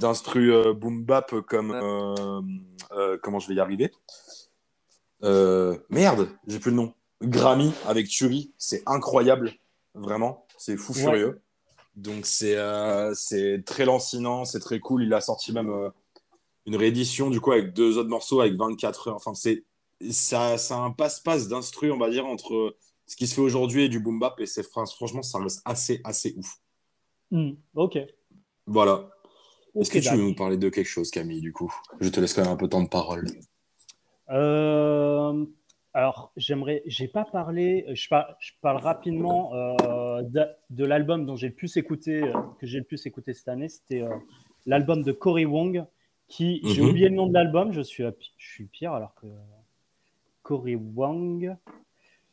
d'instru 0.00 0.52
euh, 0.52 0.72
boom 0.74 1.04
bap 1.04 1.34
comme 1.42 1.72
euh, 1.72 3.18
comment 3.22 3.38
je 3.40 3.48
vais 3.48 3.54
y 3.54 3.60
arriver. 3.60 3.92
Merde, 5.90 6.28
j'ai 6.46 6.58
plus 6.58 6.70
le 6.70 6.76
nom. 6.76 6.94
Grammy 7.20 7.72
avec 7.86 8.08
Turi, 8.08 8.52
c'est 8.58 8.82
incroyable, 8.86 9.52
vraiment, 9.94 10.46
c'est 10.56 10.76
fou 10.76 10.92
Ouais. 10.92 11.00
furieux. 11.00 11.40
Donc 11.96 12.26
c'est 12.26 12.56
c'est 13.14 13.64
très 13.66 13.84
lancinant, 13.84 14.44
c'est 14.44 14.60
très 14.60 14.78
cool. 14.78 15.02
Il 15.02 15.12
a 15.12 15.20
sorti 15.20 15.52
même 15.52 15.90
une 16.64 16.76
réédition 16.76 17.28
du 17.28 17.40
coup 17.40 17.50
avec 17.50 17.72
deux 17.74 17.98
autres 17.98 18.08
morceaux 18.08 18.40
avec 18.40 18.54
24 18.54 19.08
heures. 19.08 19.16
Enfin 19.16 19.34
c'est 19.34 19.64
ça, 20.10 20.58
ça 20.58 20.76
a 20.76 20.80
un 20.80 20.90
passe-passe 20.90 21.48
d'instru, 21.48 21.90
on 21.92 21.98
va 21.98 22.10
dire, 22.10 22.26
entre 22.26 22.76
ce 23.06 23.16
qui 23.16 23.26
se 23.26 23.34
fait 23.34 23.40
aujourd'hui 23.40 23.84
et 23.84 23.88
du 23.88 24.00
boom 24.00 24.18
bap. 24.18 24.38
Et 24.40 24.46
c'est 24.46 24.62
franchement, 24.62 25.22
ça 25.22 25.38
reste 25.38 25.62
assez 25.64 26.00
assez 26.04 26.34
ouf. 26.36 26.56
Hmm, 27.30 27.52
ok. 27.74 27.98
Voilà. 28.66 29.10
Est-ce 29.78 29.90
que 29.90 29.98
tu 29.98 30.08
veux 30.14 30.22
nous 30.22 30.34
parler 30.34 30.56
de 30.56 30.68
quelque 30.68 30.86
chose, 30.86 31.10
Camille, 31.10 31.40
du 31.40 31.52
coup? 31.52 31.72
Je 32.00 32.08
te 32.08 32.20
laisse 32.20 32.34
quand 32.34 32.42
même 32.42 32.52
un 32.52 32.56
peu 32.56 32.66
de 32.66 32.70
temps 32.70 32.82
de 32.82 32.88
parole. 32.88 33.26
Euh, 34.30 35.46
alors, 35.94 36.32
j'aimerais, 36.36 36.82
j'ai 36.86 37.08
pas 37.08 37.24
parlé, 37.24 37.86
je, 37.94 38.08
par- 38.08 38.36
je 38.40 38.52
parle 38.60 38.78
rapidement 38.78 39.54
euh, 39.54 40.22
de, 40.22 40.42
de 40.70 40.84
l'album 40.84 41.26
dont 41.26 41.36
j'ai 41.36 41.48
le 41.48 41.54
plus 41.54 41.76
écouté, 41.76 42.22
euh, 42.22 42.34
que 42.60 42.66
j'ai 42.66 42.78
le 42.78 42.84
plus 42.84 43.06
écouté 43.06 43.34
cette 43.34 43.48
année, 43.48 43.68
c'était 43.68 44.02
l'album 44.66 45.02
de 45.02 45.12
Cory 45.12 45.46
Wong, 45.46 45.84
qui, 46.28 46.60
j'ai 46.64 46.82
Mhm. 46.82 46.90
oublié 46.90 47.08
le 47.08 47.14
nom 47.14 47.26
de 47.26 47.32
l'album, 47.34 47.72
je 47.72 47.80
suis, 47.80 48.04
je 48.36 48.46
suis 48.46 48.66
pire 48.66 48.92
alors 48.92 49.14
que 49.14 49.26
Cory 50.48 50.76
Wong, 50.76 51.54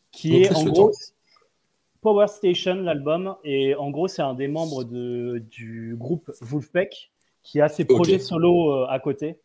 qui 0.10 0.38
est 0.38 0.56
en 0.56 0.63
gros. 0.63 0.93
Power 1.99 2.28
Station, 2.28 2.75
l'album, 2.75 3.36
et 3.43 3.75
en 3.75 3.89
gros, 3.89 4.08
c'est 4.08 4.21
un 4.21 4.36
des 4.36 4.47
membres 4.47 4.86
de, 4.86 5.43
du 5.51 5.97
groupe 5.97 6.32
Wolfpack 6.39 7.12
qui 7.43 7.60
a 7.60 7.67
ses 7.67 7.84
projets 7.84 8.19
solo 8.19 8.71
euh, 8.71 8.88
à 8.88 8.99
côté. 8.99 9.41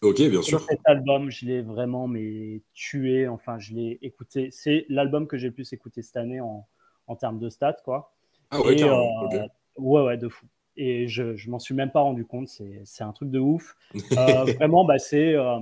Ok, 0.00 0.18
bien 0.18 0.38
Et 0.38 0.42
sûr. 0.42 0.60
Cet 0.60 0.78
album, 0.84 1.28
je 1.28 1.46
l'ai 1.46 1.60
vraiment 1.60 2.06
mais 2.06 2.60
tué. 2.72 3.26
Enfin, 3.26 3.58
je 3.58 3.74
l'ai 3.74 3.98
écouté. 4.00 4.50
C'est 4.52 4.86
l'album 4.88 5.26
que 5.26 5.36
j'ai 5.36 5.48
le 5.48 5.54
plus 5.54 5.72
écouté 5.72 6.00
cette 6.02 6.16
année 6.16 6.40
en, 6.40 6.68
en 7.08 7.16
termes 7.16 7.40
de 7.40 7.48
stats, 7.48 7.78
quoi. 7.84 8.12
Ah 8.50 8.60
ouais, 8.60 8.78
Et, 8.78 8.84
euh. 8.84 9.48
Ouais, 9.76 10.02
ouais, 10.02 10.18
de 10.18 10.28
fou. 10.28 10.46
Et 10.76 11.08
je, 11.08 11.34
je 11.34 11.50
m'en 11.50 11.58
suis 11.58 11.74
même 11.74 11.90
pas 11.90 12.00
rendu 12.00 12.24
compte. 12.24 12.48
C'est, 12.48 13.02
un 13.02 13.12
truc 13.12 13.30
de 13.30 13.40
ouf. 13.40 13.76
Euh, 14.12 14.44
vraiment, 14.54 14.84
bah, 14.84 14.98
c'est, 15.00 15.34
euh, 15.34 15.58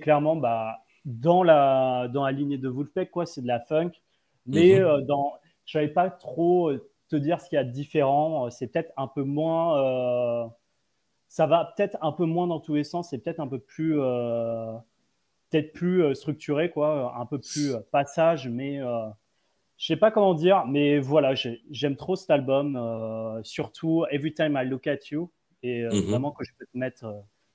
clairement 0.00 0.36
bah, 0.36 0.78
dans, 1.04 1.42
la, 1.42 2.08
dans 2.08 2.24
la 2.24 2.32
lignée 2.32 2.58
de 2.58 2.68
Wolfpack, 2.68 3.10
quoi. 3.10 3.26
C'est 3.26 3.42
de 3.42 3.46
la 3.46 3.60
funk. 3.60 3.92
Mais 4.46 4.78
Mhm. 4.78 4.84
euh, 4.86 5.00
dans, 5.02 5.34
je 5.66 5.72
savais 5.72 5.88
pas 5.88 6.10
trop 6.10 6.70
euh, 6.70 6.90
te 7.08 7.16
dire 7.16 7.40
ce 7.40 7.48
qu'il 7.48 7.56
y 7.56 7.60
a 7.60 7.64
de 7.64 7.70
différent. 7.72 8.46
Euh, 8.46 8.50
C'est 8.50 8.68
peut-être 8.68 8.92
un 8.96 9.06
peu 9.08 9.22
moins. 9.24 9.78
euh, 9.78 10.46
ça 11.28 11.46
va 11.46 11.72
peut-être 11.76 11.96
un 12.02 12.12
peu 12.12 12.24
moins 12.26 12.46
dans 12.46 12.60
tous 12.60 12.74
les 12.74 12.84
sens. 12.84 13.10
C'est 13.10 13.18
peut-être 13.18 13.40
un 13.40 13.48
peu 13.48 13.58
plus. 13.60 14.00
euh, 14.00 14.74
peut-être 15.50 15.72
plus 15.72 16.14
structuré, 16.14 16.70
quoi. 16.70 17.14
Un 17.18 17.26
peu 17.26 17.38
plus 17.40 17.74
passage, 17.92 18.48
mais. 18.48 18.80
euh, 18.80 19.08
je 19.78 19.86
sais 19.86 19.96
pas 19.96 20.10
comment 20.10 20.34
dire, 20.34 20.66
mais 20.66 20.98
voilà, 21.00 21.34
j'ai- 21.34 21.62
j'aime 21.70 21.96
trop 21.96 22.14
cet 22.16 22.30
album, 22.30 22.78
surtout 23.44 24.04
Every 24.10 24.34
Time 24.34 24.58
I 24.62 24.66
Look 24.68 24.86
at 24.86 24.98
You, 25.10 25.30
et 25.62 25.84
Mhm. 25.84 26.02
vraiment 26.10 26.32
que 26.32 26.44
je 26.44 26.52
peux 26.58 26.66
te 26.66 26.76
mettre, 26.78 27.04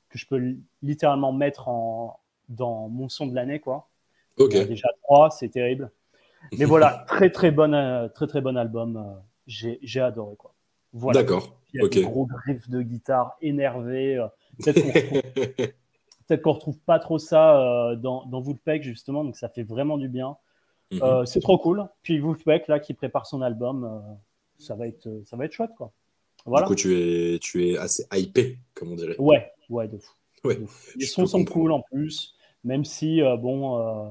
que 0.10 0.18
je 0.18 0.26
peux 0.28 0.38
li- 0.38 0.64
littéralement 0.82 1.32
mettre 1.34 1.68
en, 1.70 2.20
dans 2.50 2.88
mon 2.90 3.10
son 3.10 3.28
de 3.28 3.36
l'année, 3.36 3.60
quoi. 3.60 3.88
Ok. 4.38 4.52
Il 4.54 4.58
y 4.58 4.60
en 4.60 4.64
a 4.64 4.68
déjà 4.68 4.88
trois, 5.04 5.30
c'est 5.30 5.50
terrible. 5.50 5.92
Mais 6.58 6.66
voilà, 6.66 7.06
très 7.08 7.32
très 7.32 7.52
bon, 7.52 7.74
euh, 7.74 8.08
très 8.10 8.28
très 8.28 8.42
bon 8.42 8.56
album. 8.58 8.98
euh, 8.98 9.20
j'ai 9.48 10.00
adoré, 10.02 10.36
quoi. 10.36 10.54
Voilà. 10.94 11.22
D'accord. 11.24 11.60
Il 11.74 11.78
y 11.80 11.82
a 11.82 11.86
Ok. 11.86 11.94
des 11.94 12.02
gros 12.04 12.26
griffes 12.26 12.70
de 12.70 12.82
guitare 12.82 13.36
énervés. 13.42 14.18
euh, 14.18 14.28
Peut-être 14.64 14.82
qu'on 16.42 16.54
retrouve, 16.54 16.74
retrouve 16.74 16.80
pas 16.80 17.00
trop 17.00 17.18
ça 17.20 17.96
dans, 17.98 18.26
dans 18.26 18.42
Wolfpack, 18.42 18.82
justement, 18.84 19.24
donc 19.24 19.36
ça 19.36 19.50
fait 19.50 19.64
vraiment 19.64 19.98
du 19.98 20.08
bien. 20.08 20.38
Mhm. 20.92 21.26
C'est 21.26 21.40
trop 21.42 21.58
cool. 21.58 21.86
Puis 22.04 22.20
Wolfpack, 22.20 22.68
là, 22.68 22.80
qui 22.80 22.94
prépare 22.94 23.26
son 23.26 23.42
album, 23.42 24.02
ça, 24.58 24.76
va 24.76 24.88
être, 24.88 25.10
ça 25.26 25.36
va 25.36 25.46
être 25.46 25.52
chouette, 25.52 25.72
quoi. 25.78 25.92
Voilà. 26.46 26.66
Du 26.66 26.70
coup, 26.70 26.76
tu 26.76 26.96
es, 26.96 27.40
tu 27.40 27.68
es 27.70 27.78
assez 27.78 28.06
hypé, 28.14 28.60
comme 28.76 28.92
on 28.92 28.96
dirait. 28.96 29.18
Ouais, 29.18 29.52
ouais, 29.70 29.88
de 29.88 29.98
fou. 29.98 30.14
Ouais, 30.44 30.56
De 30.58 30.66
fou. 30.68 30.92
Les 30.96 31.08
sons 31.08 31.26
sont 31.26 31.40
comprendre. 31.40 31.54
cool 31.62 31.72
en 31.72 31.82
plus, 31.82 32.35
même 32.66 32.84
si, 32.84 33.22
euh, 33.22 33.38
bon, 33.38 33.80
euh, 33.80 34.10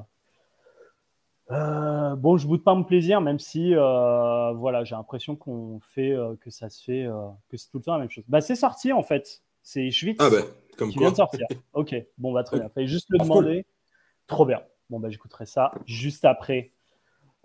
euh, 1.51 2.17
bon, 2.17 2.39
je 2.39 2.47
boude 2.47 2.65
pas 2.65 2.75
mon 2.75 2.85
plaisir, 2.85 3.21
même 3.21 3.39
si, 3.39 3.75
voilà, 3.75 4.85
j'ai 4.85 4.95
l'impression 4.95 5.37
qu'on 5.37 5.81
fait, 5.81 6.17
que 6.41 6.51
ça 6.51 6.71
se 6.71 6.83
fait, 6.83 7.07
que 7.49 7.57
c'est 7.57 7.69
tout 7.69 7.79
le 7.79 7.85
temps 7.85 7.93
la 7.93 7.99
même 7.99 8.11
chose. 8.11 8.25
Bah, 8.29 8.41
c'est 8.41 8.55
sorti, 8.57 8.93
en 8.93 9.03
fait. 9.03 9.43
C'est 9.63 9.91
Schwitz 9.91 10.19
Ah 10.21 10.29
ben, 10.31 10.45
comme 10.77 10.91
qui 10.91 10.99
vient 10.99 11.09
quoi. 11.09 11.11
de 11.13 11.17
sortir. 11.17 11.47
Ok, 11.73 11.95
bon, 12.19 12.33
bah, 12.33 12.45
très 12.45 12.59
bien. 12.59 12.69
Fallait 12.69 12.87
juste 12.87 13.09
le 13.11 13.17
Ah, 13.21 13.25
cool. 13.25 13.29
demander. 13.45 13.67
Trop 14.27 14.47
bien. 14.47 14.63
Bon, 14.91 15.01
bah, 15.01 15.11
j'écouterai 15.11 15.47
ça 15.47 15.73
juste 15.87 16.25
après. 16.25 16.73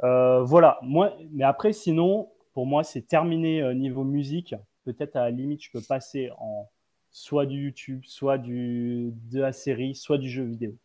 Euh, 0.04 0.43
voilà. 0.43 0.80
Moi, 0.82 1.13
mais 1.32 1.43
après, 1.45 1.74
sinon, 1.74 2.30
pour 2.54 2.65
moi, 2.65 2.84
c'est 2.84 3.02
terminé 3.02 3.62
euh, 3.62 3.74
niveau 3.74 4.04
musique. 4.04 4.54
Peut-être 4.84 5.15
à 5.15 5.22
la 5.22 5.32
limite, 5.32 5.63
je 5.63 5.72
peux 5.72 5.82
passer 5.82 6.30
en 6.38 6.69
soit 7.12 7.45
du 7.45 7.63
YouTube, 7.63 8.02
soit 8.06 8.38
du, 8.38 9.12
de 9.32 9.39
la 9.39 9.52
série, 9.54 9.95
soit 9.95 10.17
du 10.17 10.30
jeu 10.30 10.43
vidéo. 10.43 10.76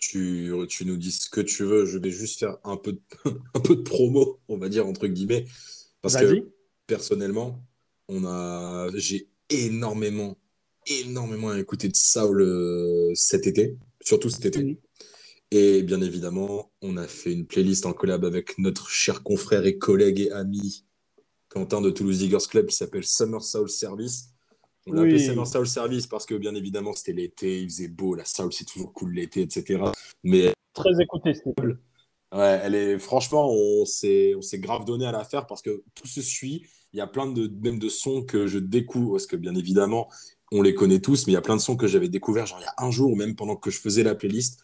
Tu, 0.00 0.52
tu 0.68 0.84
nous 0.86 0.96
dis 0.96 1.12
ce 1.12 1.28
que 1.30 1.40
tu 1.40 1.64
veux. 1.64 1.84
Je 1.86 1.98
vais 1.98 2.10
juste 2.10 2.40
faire 2.40 2.56
un 2.64 2.76
peu 2.76 2.92
de, 2.92 3.00
un 3.54 3.60
peu 3.60 3.76
de 3.76 3.82
promo, 3.82 4.40
on 4.48 4.56
va 4.56 4.68
dire, 4.68 4.86
entre 4.86 5.06
guillemets. 5.06 5.44
Parce 6.02 6.16
que 6.16 6.50
personnellement, 6.86 7.62
on 8.08 8.24
a, 8.24 8.88
j'ai 8.94 9.28
énormément, 9.50 10.38
énormément 10.86 11.54
écouté 11.54 11.88
de 11.88 11.96
Saul 11.96 13.12
cet 13.14 13.46
été, 13.46 13.76
surtout 14.02 14.30
cet 14.30 14.46
été. 14.46 14.80
Et 15.50 15.82
bien 15.82 16.00
évidemment, 16.00 16.72
on 16.80 16.96
a 16.96 17.06
fait 17.08 17.32
une 17.32 17.46
playlist 17.46 17.84
en 17.84 17.92
collab 17.92 18.24
avec 18.24 18.56
notre 18.58 18.88
cher 18.88 19.22
confrère 19.22 19.66
et 19.66 19.78
collègue 19.78 20.20
et 20.20 20.30
ami 20.30 20.84
Quentin 21.48 21.80
de 21.80 21.90
Toulouse 21.90 22.22
Eagles 22.22 22.46
Club 22.48 22.66
qui 22.66 22.76
s'appelle 22.76 23.04
Summer 23.04 23.42
Soul 23.42 23.68
Service. 23.68 24.28
On 24.86 24.92
l'a 24.92 25.02
Oui. 25.02 25.08
appelé 25.08 25.18
Summer 25.24 25.46
Soul 25.46 25.66
Service 25.66 26.06
parce 26.06 26.26
que 26.26 26.34
bien 26.34 26.54
évidemment 26.54 26.92
c'était 26.94 27.12
l'été, 27.12 27.60
il 27.62 27.68
faisait 27.68 27.88
beau, 27.88 28.14
la 28.14 28.24
soul 28.24 28.52
c'est 28.52 28.64
toujours 28.64 28.92
cool 28.92 29.12
l'été, 29.14 29.42
etc. 29.42 29.92
Mais 30.24 30.52
Très 30.74 31.00
écouté, 31.02 31.34
c'était 31.34 31.52
cool. 31.56 31.80
Ouais, 32.32 32.60
elle 32.62 32.74
est 32.76 32.98
franchement, 32.98 33.50
on 33.52 33.84
s'est 33.84 34.36
grave 34.54 34.84
donné 34.84 35.04
à 35.04 35.12
la 35.12 35.24
faire 35.24 35.46
parce 35.46 35.62
que 35.62 35.82
tout 35.94 36.06
se 36.06 36.22
suit. 36.22 36.64
Il 36.92 36.98
y 36.98 37.00
a 37.00 37.06
plein 37.06 37.26
de 37.26 37.48
même 37.62 37.78
de 37.78 37.88
sons 37.88 38.22
que 38.22 38.46
je 38.46 38.58
découvre 38.58 39.12
parce 39.12 39.26
que 39.26 39.36
bien 39.36 39.54
évidemment, 39.54 40.08
on 40.52 40.62
les 40.62 40.74
connaît 40.74 41.00
tous, 41.00 41.26
mais 41.26 41.32
il 41.32 41.34
y 41.34 41.38
a 41.38 41.42
plein 41.42 41.56
de 41.56 41.60
sons 41.60 41.76
que 41.76 41.86
j'avais 41.86 42.08
découvert 42.08 42.46
genre 42.46 42.58
il 42.60 42.64
y 42.64 42.66
a 42.66 42.74
un 42.86 42.90
jour 42.90 43.10
ou 43.12 43.16
même 43.16 43.34
pendant 43.36 43.56
que 43.56 43.70
je 43.70 43.78
faisais 43.80 44.02
la 44.02 44.14
playlist. 44.14 44.60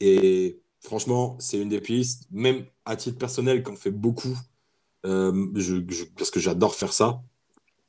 Et 0.00 0.60
franchement, 0.80 1.36
c'est 1.40 1.58
une 1.60 1.68
des 1.68 1.80
playlists, 1.80 2.26
même 2.30 2.64
à 2.86 2.96
titre 2.96 3.18
personnel, 3.18 3.62
qu'on 3.62 3.76
fait 3.76 3.90
beaucoup, 3.90 4.36
euh, 5.06 5.46
je, 5.54 5.76
je- 5.88 6.04
parce 6.16 6.30
que 6.30 6.40
j'adore 6.40 6.74
faire 6.74 6.92
ça. 6.92 7.22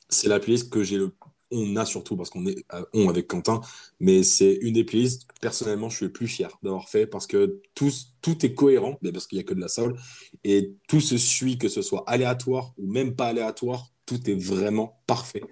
C'est 0.10 0.28
la 0.28 0.39
playlist 0.41 0.70
que 0.70 0.84
j'ai 0.84 0.98
le 0.98 1.13
on 1.51 1.75
a 1.75 1.85
surtout 1.85 2.15
parce 2.15 2.29
qu'on 2.29 2.45
est 2.45 2.65
euh, 2.73 2.83
on 2.93 3.09
avec 3.09 3.27
Quentin, 3.27 3.61
mais 3.99 4.23
c'est 4.23 4.53
une 4.61 4.73
des 4.73 4.83
playlists 4.83 5.27
personnellement 5.41 5.89
je 5.89 5.97
suis 5.97 6.05
le 6.05 6.11
plus 6.11 6.27
fier 6.27 6.57
d'avoir 6.63 6.89
fait 6.89 7.07
parce 7.07 7.27
que 7.27 7.61
tout, 7.75 7.91
tout 8.21 8.45
est 8.45 8.53
cohérent, 8.53 8.97
mais 9.01 9.11
parce 9.11 9.27
qu'il 9.27 9.37
n'y 9.37 9.43
a 9.43 9.47
que 9.47 9.53
de 9.53 9.59
la 9.59 9.67
soul, 9.67 9.95
et 10.43 10.73
tout 10.87 11.01
se 11.01 11.17
suit, 11.17 11.57
que 11.57 11.67
ce 11.69 11.81
soit 11.81 12.03
aléatoire 12.07 12.73
ou 12.77 12.91
même 12.91 13.15
pas 13.15 13.27
aléatoire, 13.27 13.87
tout 14.05 14.29
est 14.29 14.35
vraiment 14.35 15.01
parfait. 15.07 15.43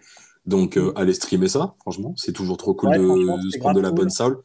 Donc 0.45 0.77
euh, 0.77 0.93
allez 0.95 1.13
streamer 1.13 1.49
ça, 1.49 1.75
franchement, 1.81 2.13
c'est 2.17 2.33
toujours 2.33 2.57
trop 2.57 2.73
cool 2.73 2.89
Ouais, 2.89 2.97
de, 2.97 3.49
se 3.51 3.59
prendre 3.59 3.75
de 3.75 3.81
la 3.81 3.89
cool. 3.89 3.97
bonne 3.97 4.09
soul. 4.09 4.41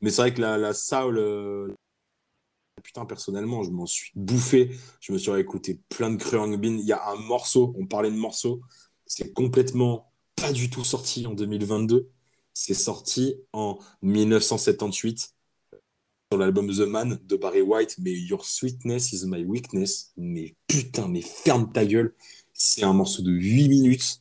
Mais 0.00 0.10
c'est 0.10 0.22
vrai 0.22 0.34
que 0.34 0.40
la, 0.40 0.58
la 0.58 0.74
soul, 0.74 1.18
euh, 1.18 1.68
putain, 2.82 3.04
personnellement, 3.04 3.62
je 3.64 3.70
m'en 3.70 3.86
suis 3.86 4.12
bouffé. 4.14 4.70
Je 5.00 5.12
me 5.12 5.18
suis 5.18 5.32
écouté 5.32 5.80
plein 5.88 6.10
de 6.10 6.16
Krang 6.16 6.56
Bin. 6.56 6.76
Il 6.78 6.84
y 6.86 6.92
a 6.92 7.08
un 7.08 7.16
morceau, 7.16 7.74
on 7.78 7.86
parlait 7.86 8.10
de 8.10 8.16
morceau, 8.16 8.60
c'est 9.06 9.32
complètement 9.32 10.07
pas 10.40 10.52
du 10.52 10.70
tout 10.70 10.84
sorti 10.84 11.26
en 11.26 11.34
2022. 11.34 12.08
C'est 12.54 12.74
sorti 12.74 13.36
en 13.52 13.78
1978. 14.02 15.34
sur 16.30 16.38
l'album 16.38 16.68
The 16.68 16.80
Man 16.80 17.18
de 17.24 17.36
Barry 17.36 17.62
White, 17.62 17.96
mais 18.00 18.12
Your 18.12 18.44
Sweetness 18.44 19.12
is 19.12 19.26
My 19.26 19.44
Weakness. 19.44 20.12
Mais 20.16 20.56
putain, 20.66 21.08
mais 21.08 21.22
ferme 21.22 21.72
ta 21.72 21.86
gueule. 21.86 22.14
C'est 22.52 22.82
un 22.84 22.92
morceau 22.92 23.22
de 23.22 23.30
8 23.32 23.68
minutes 23.68 24.20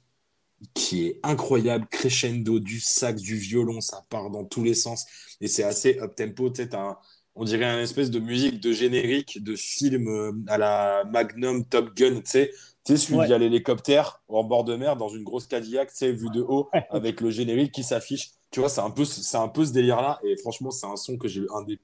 qui 0.73 1.05
est 1.07 1.19
incroyable, 1.23 1.87
crescendo, 1.89 2.59
du 2.59 2.79
sax, 2.79 3.21
du 3.21 3.35
violon, 3.37 3.81
ça 3.81 4.05
part 4.09 4.29
dans 4.31 4.45
tous 4.45 4.63
les 4.63 4.73
sens. 4.73 5.05
Et 5.41 5.47
c'est 5.47 5.63
assez 5.63 5.99
up-tempo, 5.99 6.49
tu 6.49 6.63
un- 6.73 6.97
on 7.35 7.43
dirait 7.45 7.65
un 7.65 7.81
espèce 7.81 8.09
de 8.09 8.19
musique 8.19 8.59
de 8.59 8.71
générique 8.73 9.43
de 9.43 9.55
film 9.55 10.07
euh, 10.07 10.31
à 10.47 10.57
la 10.57 11.03
Magnum 11.11 11.65
Top 11.65 11.95
Gun, 11.95 12.15
tu 12.21 12.31
sais. 12.31 12.51
Tu 12.87 12.95
sais, 12.95 13.05
celui 13.05 13.19
Ouais. 13.19 13.25
il 13.27 13.31
y 13.31 13.33
a 13.33 13.37
l'hélicoptère 13.37 14.21
en 14.29 14.45
bord 14.45 14.63
de 14.63 14.73
mer 14.77 14.95
dans 14.95 15.09
une 15.09 15.25
grosse 15.25 15.45
Cadillac, 15.45 15.89
tu 15.89 15.97
sais, 15.97 16.11
vu 16.13 16.29
de 16.29 16.41
haut, 16.41 16.69
avec 16.89 17.19
le 17.19 17.29
générique 17.29 17.73
qui 17.73 17.83
s'affiche. 17.83 18.29
Tu 18.49 18.61
vois, 18.61 18.69
c'est 18.69 18.79
un 18.79 18.91
peu, 18.91 19.03
c'est 19.03 19.35
un 19.37 19.49
peu 19.49 19.65
ce 19.65 19.73
délire-là. 19.73 20.19
Et 20.23 20.37
franchement, 20.37 20.71
c'est 20.71 20.85
un 20.87 20.95
son 20.95 21.17
que 21.17 21.27
j'ai 21.27 21.41
eu 21.41 21.47
un 21.53 21.63
des. 21.63 21.79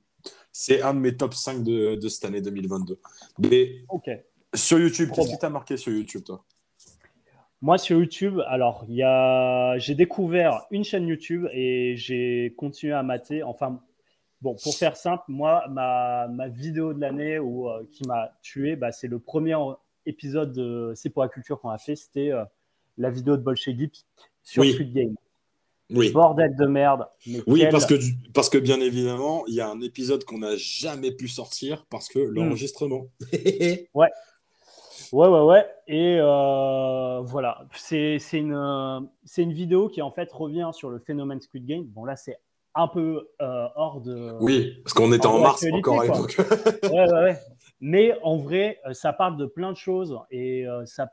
C'est 0.53 0.81
un 0.81 0.93
de 0.93 0.99
mes 0.99 1.17
top 1.17 1.33
5 1.33 1.61
de, 1.61 1.95
de 1.95 2.07
cette 2.07 2.23
année 2.23 2.39
2022. 2.39 2.97
Mais 3.39 3.83
sur 4.53 4.79
YouTube, 4.79 5.09
qu'est-ce 5.13 5.29
qui 5.29 5.37
t'a 5.37 5.49
marqué 5.49 5.75
sur 5.75 5.91
YouTube, 5.91 6.23
toi? 6.23 6.45
Moi, 7.61 7.77
sur 7.77 7.99
YouTube, 7.99 8.39
alors, 8.47 8.85
il 8.87 8.95
y 8.95 9.03
a... 9.03 9.77
j'ai 9.79 9.95
découvert 9.95 10.65
une 10.71 10.85
chaîne 10.85 11.05
YouTube 11.07 11.47
et 11.51 11.95
j'ai 11.97 12.53
continué 12.57 12.93
à 12.93 13.03
mater. 13.03 13.43
Enfin, 13.43 13.81
bon, 14.41 14.55
pour 14.63 14.75
faire 14.75 14.95
simple, 14.95 15.23
moi, 15.27 15.65
ma, 15.69 16.29
ma 16.29 16.47
vidéo 16.47 16.93
de 16.93 17.01
l'année 17.01 17.39
ou 17.39 17.67
euh, 17.69 17.85
qui 17.91 18.07
m'a 18.07 18.31
tué, 18.41 18.77
bah, 18.77 18.93
c'est 18.93 19.07
le 19.07 19.19
premier 19.19 19.55
épisode 20.05 20.53
de 20.53 20.93
C'est 20.95 21.09
pour 21.09 21.23
la 21.23 21.29
culture 21.29 21.59
qu'on 21.59 21.69
a 21.69 21.77
fait. 21.77 21.95
C'était 21.95 22.31
euh, 22.31 22.43
la 22.97 23.09
vidéo 23.09 23.37
de 23.37 23.41
Bolshevik 23.41 24.05
sur 24.43 24.61
Oui. 24.61 24.73
Squid 24.73 24.93
Game. 24.93 25.15
Oui. 25.91 26.11
Bordel 26.11 26.55
de 26.55 26.65
merde. 26.65 27.07
Mais 27.27 27.41
Oui, 27.45 27.59
quel- 27.61 27.69
parce 27.69 27.85
que, 27.85 27.95
parce 28.33 28.49
que 28.49 28.57
bien 28.57 28.79
évidemment, 28.79 29.43
il 29.47 29.53
y 29.55 29.61
a 29.61 29.69
un 29.69 29.81
épisode 29.81 30.23
qu'on 30.23 30.39
n'a 30.39 30.55
jamais 30.55 31.11
pu 31.11 31.27
sortir 31.27 31.85
parce 31.89 32.07
que 32.07 32.19
Hmm. 32.19 32.33
l'enregistrement. 32.33 33.07
Ouais, 35.11 35.27
ouais, 35.27 35.39
ouais. 35.41 35.65
Et 35.87 36.17
euh, 36.19 37.21
voilà, 37.21 37.67
c'est 37.75 38.17
c'est 38.19 38.39
une, 38.39 38.55
euh, 38.55 38.99
c'est 39.25 39.43
une 39.43 39.53
vidéo 39.53 39.87
qui 39.87 40.01
en 40.01 40.09
fait 40.09 40.31
revient 40.31 40.69
sur 40.73 40.89
le 40.89 40.97
phénomène 40.97 41.39
Squid 41.39 41.65
Game. 41.67 41.83
Bon, 41.83 42.03
là, 42.05 42.15
c'est 42.15 42.37
un 42.73 42.87
peu 42.87 43.27
euh, 43.41 43.67
hors 43.75 44.01
de. 44.01 44.31
oui, 44.39 44.79
parce 44.83 44.93
qu'on 44.93 45.13
était 45.13 45.27
En 45.27 45.39
mars 45.39 45.63
encore 45.71 46.01
à 46.01 46.05
l'époque. 46.05 46.35
Ouais, 46.83 46.89
ouais, 47.11 47.11
ouais. 47.23 47.37
Mais 47.85 48.17
en 48.23 48.37
vrai, 48.37 48.79
euh, 48.85 48.93
ça 48.93 49.11
parle 49.11 49.35
de 49.35 49.45
plein 49.45 49.73
de 49.73 49.77
choses 49.77 50.17
et 50.31 50.65
euh, 50.65 50.85
ça, 50.85 51.11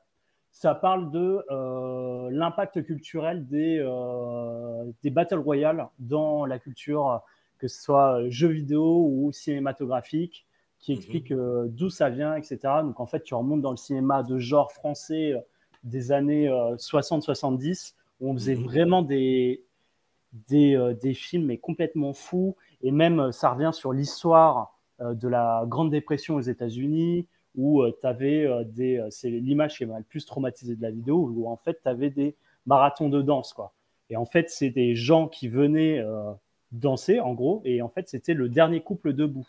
ça 0.52 0.72
parle 0.72 1.10
de 1.10 1.44
euh, 1.50 2.28
l'impact 2.30 2.84
culturel 2.84 3.44
des, 3.48 3.78
euh, 3.80 4.84
des 5.02 5.10
Battle 5.10 5.40
Royale 5.40 5.88
dans 5.98 6.46
la 6.46 6.60
culture, 6.60 7.22
que 7.58 7.66
ce 7.66 7.82
soit 7.82 8.20
jeux 8.28 8.50
vidéo 8.50 9.04
ou 9.04 9.32
cinématographique, 9.32 10.46
qui 10.78 10.92
Mhm. 10.92 10.98
explique 10.98 11.32
euh, 11.32 11.66
d'où 11.70 11.90
ça 11.90 12.08
vient, 12.08 12.36
etc. 12.36 12.58
Donc 12.84 13.00
en 13.00 13.06
fait, 13.06 13.24
tu 13.24 13.34
remontes 13.34 13.62
dans 13.62 13.72
le 13.72 13.76
cinéma 13.76 14.22
de 14.22 14.38
genre 14.38 14.70
français 14.70 15.34
des 15.82 16.12
années 16.12 16.48
euh, 16.48 16.76
60-70, 16.76 17.96
où 18.20 18.30
on 18.30 18.34
faisait 18.34 18.54
Mhm. 18.54 18.62
vraiment 18.62 19.02
des, 19.02 19.64
des, 20.48 20.94
des 21.02 21.14
films 21.14 21.46
mais 21.46 21.58
complètement 21.58 22.12
fous. 22.12 22.54
Et 22.80 22.92
même, 22.92 23.32
ça 23.32 23.50
revient 23.50 23.72
sur 23.72 23.92
l'histoire 23.92 24.76
de 25.00 25.28
la 25.28 25.64
Grande 25.66 25.90
Dépression 25.90 26.36
aux 26.36 26.40
États-Unis, 26.40 27.26
où 27.56 27.82
tu 28.00 28.06
avais 28.06 28.46
des. 28.66 28.98
euh, 28.98 29.08
c'est 29.10 29.30
l'image 29.30 29.78
qui 29.78 29.86
m'a 29.86 29.98
le 29.98 30.04
plus 30.04 30.24
traumatisé 30.24 30.76
de 30.76 30.82
la 30.82 30.90
vidéo, 30.90 31.30
où 31.34 31.48
en 31.48 31.56
fait, 31.56 31.80
tu 31.82 31.88
avais 31.88 32.10
des 32.10 32.36
marathons 32.66 33.08
de 33.08 33.22
danse. 33.22 33.52
Quoi. 33.52 33.72
Et 34.08 34.16
en 34.16 34.24
fait, 34.24 34.50
c'est 34.50 34.70
des 34.70 34.94
gens 34.94 35.28
qui 35.28 35.48
venaient 35.48 35.98
euh, 35.98 36.32
danser, 36.72 37.20
en 37.20 37.34
gros, 37.34 37.62
et 37.64 37.82
en 37.82 37.88
fait, 37.88 38.08
c'était 38.08 38.34
le 38.34 38.48
dernier 38.48 38.80
couple 38.80 39.12
debout. 39.12 39.48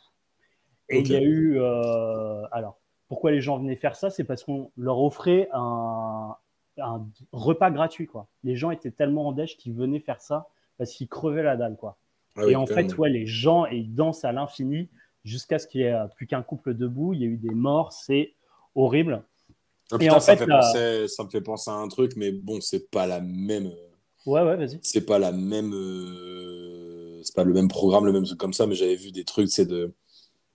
Et 0.89 0.99
il 0.99 1.07
y 1.09 1.15
a 1.15 1.21
eu. 1.21 1.59
euh, 1.59 2.43
alors, 2.51 2.77
pourquoi 3.07 3.31
les 3.31 3.41
gens 3.41 3.57
venaient 3.57 3.75
faire 3.75 3.95
ça 3.95 4.09
C'est 4.09 4.23
parce 4.23 4.43
qu'on 4.43 4.71
leur 4.77 5.01
offrait 5.01 5.49
un, 5.53 6.35
un 6.77 7.05
repas 7.31 7.69
gratuit. 7.71 8.07
Quoi. 8.07 8.27
Les 8.43 8.55
gens 8.55 8.71
étaient 8.71 8.91
tellement 8.91 9.27
en 9.27 9.31
dèche 9.31 9.57
qu'ils 9.57 9.73
venaient 9.73 9.99
faire 9.99 10.21
ça 10.21 10.47
parce 10.77 10.91
qu'ils 10.91 11.07
crevaient 11.07 11.43
la 11.43 11.57
dalle. 11.57 11.75
Quoi. 11.75 11.97
Ah 12.35 12.45
oui, 12.45 12.53
et 12.53 12.55
en 12.55 12.65
fait, 12.65 12.97
ouais, 12.97 13.09
les 13.09 13.25
gens 13.25 13.65
ils 13.65 13.93
dansent 13.93 14.23
à 14.25 14.31
l'infini 14.31 14.89
jusqu'à 15.23 15.59
ce 15.59 15.67
qu'il 15.67 15.81
n'y 15.81 15.87
ait 15.87 15.93
euh, 15.93 16.07
plus 16.07 16.27
qu'un 16.27 16.43
couple 16.43 16.73
debout. 16.75 17.13
Il 17.13 17.21
y 17.21 17.23
a 17.23 17.27
eu 17.27 17.37
des 17.37 17.53
morts, 17.55 17.93
c'est 17.93 18.33
horrible. 18.75 19.23
Ah, 19.91 19.99
et 19.99 20.09
putain, 20.09 20.09
en 20.09 20.19
ça, 20.19 20.33
fait, 20.33 20.33
me 20.33 20.39
fait 20.39 20.47
penser, 20.47 21.07
ça 21.07 21.23
me 21.23 21.29
fait 21.29 21.41
penser 21.41 21.69
à 21.69 21.75
un 21.75 21.87
truc, 21.87 22.13
mais 22.15 22.31
bon, 22.31 22.61
c'est 22.61 22.89
pas 22.89 23.07
la 23.07 23.21
même. 23.21 23.67
euh, 23.67 23.89
Ouais, 24.25 24.41
ouais, 24.43 24.55
vas-y. 24.57 24.81
C'est 24.81 25.05
pas 25.05 25.19
la 25.19 25.31
même. 25.31 25.73
euh, 25.73 27.21
C'est 27.23 27.35
pas 27.35 27.43
le 27.43 27.53
même 27.53 27.67
programme, 27.67 28.05
le 28.05 28.11
même 28.13 28.23
truc 28.25 28.39
comme 28.39 28.53
ça, 28.53 28.65
mais 28.67 28.75
j'avais 28.75 28.95
vu 28.95 29.11
des 29.11 29.23
trucs, 29.25 29.49
c'est 29.49 29.65
de 29.65 29.93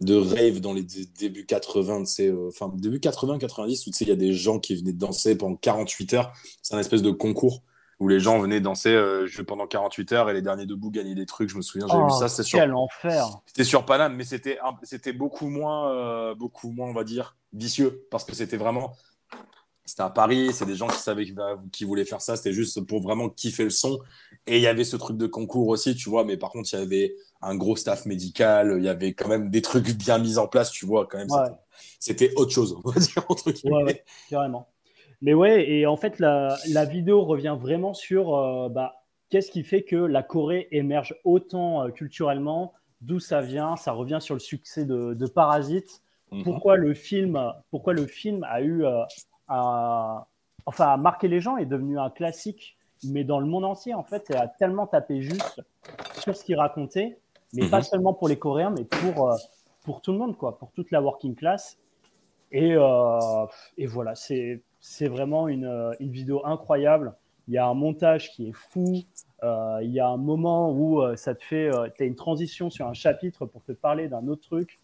de 0.00 0.14
rave 0.16 0.60
dans 0.60 0.74
les 0.74 0.82
dé- 0.84 1.06
débuts 1.18 1.46
80, 1.46 2.00
tu 2.04 2.06
sais, 2.12 2.28
euh, 2.28 2.48
enfin 2.48 2.72
début 2.76 3.00
80, 3.00 3.38
90, 3.38 3.86
où 3.86 3.90
tu 3.90 3.96
sais, 3.98 4.04
il 4.04 4.08
y 4.08 4.12
a 4.12 4.16
des 4.16 4.32
gens 4.34 4.60
qui 4.60 4.76
venaient 4.76 4.92
danser 4.92 5.36
pendant 5.38 5.56
48 5.56 6.14
heures. 6.14 6.32
C'est 6.62 6.74
un 6.74 6.80
espèce 6.80 7.02
de 7.02 7.12
concours 7.12 7.62
où 7.98 8.08
les 8.08 8.20
gens 8.20 8.38
venaient 8.38 8.60
danser 8.60 8.90
euh, 8.90 9.26
pendant 9.46 9.66
48 9.66 10.12
heures 10.12 10.30
et 10.30 10.34
les 10.34 10.42
derniers 10.42 10.66
debout 10.66 10.90
gagnaient 10.90 11.14
des 11.14 11.24
trucs. 11.26 11.48
Je 11.48 11.56
me 11.56 11.62
souviens, 11.62 11.86
Oh, 11.90 12.04
vu 12.04 12.10
ça, 12.10 12.28
c'est 12.28 12.42
sur 12.42 12.58
quel 12.58 12.74
enfer. 12.74 13.26
C'était 13.46 13.64
sur 13.64 13.86
Paname, 13.86 14.14
mais 14.16 14.24
c'était 14.24 14.58
c'était 14.82 15.12
beaucoup 15.14 15.48
moins, 15.48 15.90
euh, 15.92 16.34
beaucoup 16.34 16.70
moins, 16.70 16.88
on 16.88 16.92
va 16.92 17.04
dire, 17.04 17.36
vicieux, 17.52 18.06
parce 18.10 18.24
que 18.24 18.34
c'était 18.34 18.58
vraiment, 18.58 18.92
c'était 19.86 20.02
à 20.02 20.10
Paris, 20.10 20.50
c'est 20.52 20.66
des 20.66 20.74
gens 20.74 20.88
qui 20.88 20.98
savaient 20.98 21.24
qui, 21.24 21.34
qui 21.72 21.84
voulaient 21.84 22.04
faire 22.04 22.20
ça, 22.20 22.36
c'était 22.36 22.52
juste 22.52 22.80
pour 22.82 23.00
vraiment 23.00 23.30
kiffer 23.30 23.64
le 23.64 23.70
son. 23.70 23.98
Et 24.46 24.56
il 24.56 24.62
y 24.62 24.66
avait 24.66 24.84
ce 24.84 24.96
truc 24.96 25.16
de 25.16 25.26
concours 25.26 25.68
aussi, 25.68 25.94
tu 25.94 26.10
vois, 26.10 26.24
mais 26.24 26.36
par 26.36 26.50
contre, 26.50 26.68
il 26.74 26.78
y 26.78 26.82
avait 26.82 27.14
un 27.40 27.54
gros 27.56 27.76
staff 27.76 28.04
médical, 28.04 28.74
il 28.78 28.84
y 28.84 28.88
avait 28.88 29.14
quand 29.14 29.28
même 29.28 29.48
des 29.48 29.62
trucs 29.62 29.90
bien 29.96 30.18
mis 30.18 30.36
en 30.38 30.48
place, 30.48 30.70
tu 30.70 30.84
vois, 30.86 31.06
quand 31.06 31.18
même, 31.18 31.30
Ouais. 31.30 31.38
c'était- 31.98 32.26
c'était 32.26 32.34
autre 32.36 32.52
chose, 32.52 32.76
on 32.84 32.90
va 32.90 33.00
dire, 33.00 33.24
entre 33.28 33.50
guillemets. 33.52 33.74
Ouais, 33.76 33.84
ouais, 33.84 34.04
carrément. 34.28 34.68
Mais 35.26 35.34
ouais, 35.34 35.68
et 35.68 35.86
en 35.86 35.96
fait, 35.96 36.20
la, 36.20 36.56
la 36.70 36.84
vidéo 36.84 37.24
revient 37.24 37.56
vraiment 37.60 37.94
sur 37.94 38.36
euh, 38.36 38.68
bah, 38.68 39.02
qu'est-ce 39.28 39.50
qui 39.50 39.64
fait 39.64 39.82
que 39.82 39.96
la 39.96 40.22
Corée 40.22 40.68
émerge 40.70 41.16
autant 41.24 41.82
euh, 41.82 41.88
culturellement, 41.90 42.72
d'où 43.00 43.18
ça 43.18 43.40
vient, 43.40 43.74
ça 43.76 43.90
revient 43.90 44.18
sur 44.20 44.34
le 44.36 44.40
succès 44.40 44.84
de, 44.84 45.14
de 45.14 45.26
Parasite, 45.26 46.00
Mhm. 46.30 46.42
pourquoi 46.44 46.76
le 46.76 46.92
film, 46.94 47.52
pourquoi 47.70 47.92
le 47.92 48.06
film 48.06 48.44
a 48.48 48.60
eu, 48.60 48.84
euh, 48.84 49.02
un- 49.48 50.24
enfin, 50.64 50.86
a 50.92 50.96
marqué 50.96 51.26
les 51.28 51.40
gens, 51.40 51.56
est 51.56 51.66
devenu 51.66 51.98
un 51.98 52.10
classique, 52.10 52.76
mais 53.04 53.24
dans 53.24 53.40
le 53.40 53.46
monde 53.46 53.64
entier, 53.64 53.94
en 53.94 54.02
fait, 54.04 54.30
et 54.30 54.34
a 54.36 54.46
tellement 54.46 54.86
tapé 54.86 55.22
juste 55.22 55.60
sur 56.20 56.36
ce 56.36 56.44
qu'il 56.44 56.56
racontait, 56.56 57.18
mais 57.52 57.62
Mhm. 57.62 57.70
pas 57.70 57.82
seulement 57.82 58.12
pour 58.14 58.28
les 58.28 58.38
Coréens, 58.38 58.70
mais 58.76 58.84
pour, 58.84 59.36
pour 59.84 60.00
tout 60.02 60.12
le 60.12 60.18
monde, 60.18 60.36
quoi, 60.36 60.56
pour 60.58 60.70
toute 60.72 60.90
la 60.92 61.00
working 61.00 61.34
class. 61.34 61.78
Et, 62.52 62.74
et 63.78 63.86
voilà, 63.86 64.14
c'est 64.14 64.62
c'est 64.80 65.08
vraiment 65.08 65.48
une, 65.48 65.66
euh, 65.66 65.92
une 66.00 66.10
vidéo 66.10 66.42
incroyable. 66.44 67.14
Il 67.48 67.54
y 67.54 67.58
a 67.58 67.66
un 67.66 67.74
montage 67.74 68.30
qui 68.32 68.48
est 68.48 68.52
fou. 68.52 69.02
Euh, 69.42 69.78
il 69.82 69.90
y 69.90 70.00
a 70.00 70.08
un 70.08 70.16
moment 70.16 70.72
où 70.72 71.00
euh, 71.00 71.16
ça 71.16 71.34
te 71.34 71.44
fait, 71.44 71.70
tu 71.94 72.02
as 72.02 72.06
une 72.06 72.16
transition 72.16 72.70
sur 72.70 72.86
un 72.86 72.92
chapitre 72.92 73.46
pour 73.46 73.62
te 73.62 73.72
parler 73.72 74.08
d'un 74.08 74.26
autre 74.28 74.42
truc. 74.42 74.78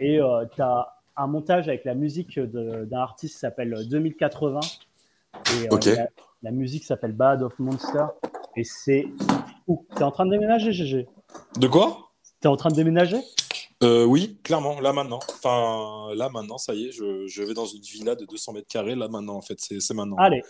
Et 0.00 0.20
tu 0.54 0.62
as 0.62 0.94
un 1.16 1.26
montage 1.26 1.68
avec 1.68 1.84
la 1.84 1.94
musique 1.94 2.38
d'un 2.38 2.98
artiste 2.98 3.34
qui 3.34 3.40
s'appelle 3.40 3.74
2080. 3.88 4.60
Et 5.54 5.68
la, 5.68 6.08
la 6.42 6.50
musique 6.52 6.84
s'appelle 6.84 7.12
Bad 7.12 7.42
of 7.42 7.58
Monster. 7.58 8.06
Et 8.56 8.62
c'est 8.64 9.06
fou. 9.66 9.84
Tu 9.96 10.00
es 10.00 10.04
en 10.04 10.12
train 10.12 10.24
de 10.24 10.30
déménager, 10.30 10.72
GG 10.72 11.08
De 11.60 11.66
quoi? 11.66 12.10
Tu 12.40 12.46
es 12.46 12.50
en 12.50 12.56
train 12.56 12.70
de 12.70 12.76
déménager? 12.76 13.18
Euh, 13.82 14.04
Oui, 14.04 14.38
clairement, 14.42 14.80
là 14.80 14.92
maintenant. 14.92 15.20
Enfin, 15.28 16.14
là 16.14 16.28
maintenant, 16.28 16.58
ça 16.58 16.74
y 16.74 16.86
est, 16.86 16.92
je, 16.92 17.26
je 17.26 17.42
vais 17.42 17.54
dans 17.54 17.66
une 17.66 17.80
villa 17.82 18.14
de 18.14 18.24
200 18.24 18.52
mètres 18.52 18.68
carrés, 18.68 18.94
là 18.96 19.08
maintenant, 19.08 19.36
en 19.36 19.42
fait, 19.42 19.58
c'est 19.60 19.94
maintenant. 19.94 20.16
Allez. 20.16 20.42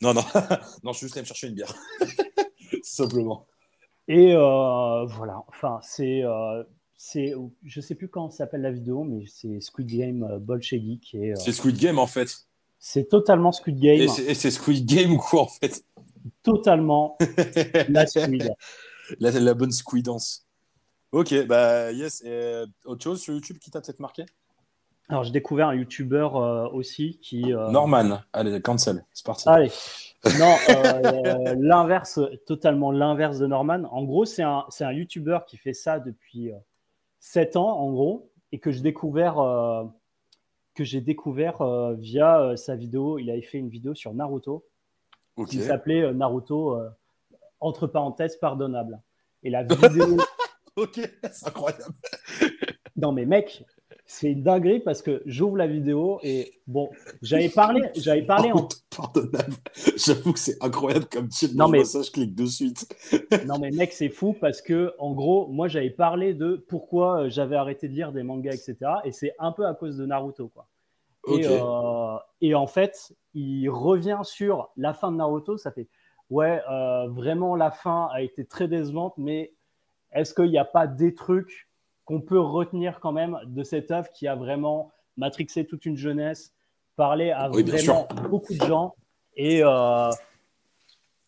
Non, 0.00 0.14
non, 0.14 0.22
non, 0.84 0.92
je 0.92 0.98
suis 0.98 1.06
juste 1.06 1.16
allé 1.16 1.22
me 1.22 1.26
chercher 1.26 1.48
une 1.48 1.54
bière. 1.54 1.74
Simplement. 2.82 3.46
Et 4.08 4.32
euh, 4.34 5.04
voilà, 5.06 5.42
enfin, 5.48 5.80
c'est. 5.82 6.22
euh, 6.22 6.62
c'est 6.98 7.34
je 7.64 7.80
sais 7.82 7.94
plus 7.94 8.08
comment 8.08 8.30
s'appelle 8.30 8.62
la 8.62 8.70
vidéo, 8.70 9.04
mais 9.04 9.24
c'est 9.26 9.60
Squid 9.60 9.86
Game 9.88 10.22
euh, 10.22 10.38
Bolshevik. 10.38 11.14
Euh, 11.14 11.34
C'est 11.36 11.52
Squid 11.52 11.76
Game 11.76 11.98
en 11.98 12.06
fait. 12.06 12.34
c'est 12.78 13.08
totalement 13.08 13.52
Squid 13.52 13.78
Game, 13.78 14.00
Et 14.00 14.08
c'est 14.08 14.22
et 14.24 14.34
c'est 14.34 14.50
Squid 14.50 14.86
Game 14.86 15.12
ou 15.12 15.18
quoi 15.18 15.42
en 15.42 15.46
fait? 15.48 15.84
Totalement 16.42 17.18
la 17.90 18.06
Squid. 18.06 18.50
la, 19.20 19.30
la 19.30 19.54
bonne 19.54 19.72
squidance. 19.72 20.45
Ok, 21.16 21.46
bah 21.46 21.92
yes. 21.92 22.22
Et, 22.26 22.28
euh, 22.28 22.66
autre 22.84 23.02
chose 23.02 23.22
sur 23.22 23.32
YouTube 23.32 23.56
qui 23.58 23.70
t'a 23.70 23.80
peut-être 23.80 24.00
marqué? 24.00 24.26
Alors, 25.08 25.24
j'ai 25.24 25.30
découvert 25.30 25.68
un 25.68 25.74
YouTuber 25.74 26.28
euh, 26.34 26.68
aussi 26.68 27.18
qui. 27.22 27.54
euh, 27.54 27.70
Norman. 27.70 28.20
Allez, 28.34 28.60
cancel. 28.60 29.02
C'est 29.14 29.24
parti. 29.24 29.48
Allez. 29.48 29.70
Non, 30.38 30.54
euh, 30.68 31.54
l'inverse, 31.58 32.20
totalement 32.44 32.92
l'inverse 32.92 33.38
de 33.38 33.46
Norman. 33.46 33.84
En 33.90 34.04
gros, 34.04 34.26
c'est 34.26 34.42
un, 34.42 34.66
c'est 34.68 34.84
un 34.84 34.92
YouTuber 34.92 35.38
qui 35.46 35.56
fait 35.56 35.72
ça 35.72 36.00
depuis 36.00 36.52
euh, 36.52 36.56
7 37.20 37.56
ans, 37.56 37.78
en 37.78 37.90
gros, 37.92 38.30
et 38.52 38.58
que 38.58 38.70
j'ai 38.70 38.82
découvert, 38.82 39.36
que 40.74 40.84
j'ai 40.84 41.00
découvert 41.00 41.64
via 41.94 42.54
sa 42.56 42.76
vidéo. 42.76 43.18
Il 43.18 43.30
avait 43.30 43.40
fait 43.40 43.56
une 43.56 43.70
vidéo 43.70 43.94
sur 43.94 44.12
Naruto 44.12 44.66
qui 45.48 45.62
s'appelait 45.62 46.12
Naruto, 46.12 46.78
entre 47.60 47.86
parenthèses, 47.86 48.36
pardonnable. 48.36 49.00
Et 49.42 49.50
la 49.50 49.62
vidéo, 49.62 50.18
Ok, 50.82 51.00
c'est 51.32 51.46
incroyable. 51.46 51.84
Non, 52.96 53.12
mais 53.12 53.24
mec, 53.24 53.64
c'est 54.04 54.32
une 54.32 54.42
dinguerie 54.42 54.80
parce 54.80 55.02
que 55.02 55.22
j'ouvre 55.26 55.56
la 55.56 55.66
vidéo 55.66 56.18
et 56.22 56.52
bon, 56.66 56.90
j'avais 57.22 57.48
parlé, 57.48 57.82
j'avais 57.96 58.22
parlé 58.22 58.52
en. 58.52 58.68
Pardonnable. 58.96 59.54
J'avoue 59.96 60.32
que 60.32 60.38
c'est 60.38 60.62
incroyable 60.62 61.06
comme 61.06 61.28
titre. 61.28 61.54
Non, 61.56 61.68
mais- 61.68 61.84
ça, 61.84 62.02
je 62.02 62.10
clique 62.10 62.34
de 62.34 62.46
suite. 62.46 62.86
Non, 63.46 63.58
mais 63.58 63.70
mec, 63.70 63.92
c'est 63.92 64.08
fou 64.08 64.34
parce 64.38 64.62
que, 64.62 64.94
en 64.98 65.12
gros, 65.12 65.48
moi, 65.48 65.68
j'avais 65.68 65.90
parlé 65.90 66.32
de 66.34 66.64
pourquoi 66.68 67.22
euh, 67.24 67.30
j'avais 67.30 67.56
arrêté 67.56 67.88
de 67.88 67.92
lire 67.94 68.12
des 68.12 68.22
mangas, 68.22 68.52
etc. 68.52 68.76
Et 69.04 69.12
c'est 69.12 69.34
un 69.38 69.52
peu 69.52 69.66
à 69.66 69.74
cause 69.74 69.96
de 69.96 70.06
Naruto, 70.06 70.48
quoi. 70.48 70.66
Et, 71.28 71.46
euh, 71.46 72.16
et 72.40 72.54
en 72.54 72.66
fait, 72.66 73.12
il 73.34 73.68
revient 73.68 74.20
sur 74.22 74.70
la 74.76 74.94
fin 74.94 75.10
de 75.10 75.16
Naruto. 75.16 75.56
Ça 75.58 75.72
fait, 75.72 75.88
ouais, 76.30 76.62
euh, 76.70 77.08
vraiment, 77.08 77.56
la 77.56 77.70
fin 77.70 78.08
a 78.12 78.22
été 78.22 78.44
très 78.44 78.68
décevante, 78.68 79.14
mais 79.18 79.52
est-ce 80.12 80.34
qu'il 80.34 80.50
n'y 80.50 80.58
a 80.58 80.64
pas 80.64 80.86
des 80.86 81.14
trucs 81.14 81.68
qu'on 82.04 82.20
peut 82.20 82.40
retenir 82.40 83.00
quand 83.00 83.12
même 83.12 83.38
de 83.46 83.62
cette 83.64 83.90
œuvre 83.90 84.10
qui 84.12 84.26
a 84.28 84.36
vraiment 84.36 84.92
matrixé 85.16 85.66
toute 85.66 85.86
une 85.86 85.96
jeunesse, 85.96 86.52
parlé 86.96 87.30
à 87.30 87.50
Oui, 87.50 87.62
vraiment 87.62 88.06
beaucoup 88.28 88.54
de 88.54 88.64
gens 88.64 88.94
et, 89.34 89.62
euh, 89.64 90.10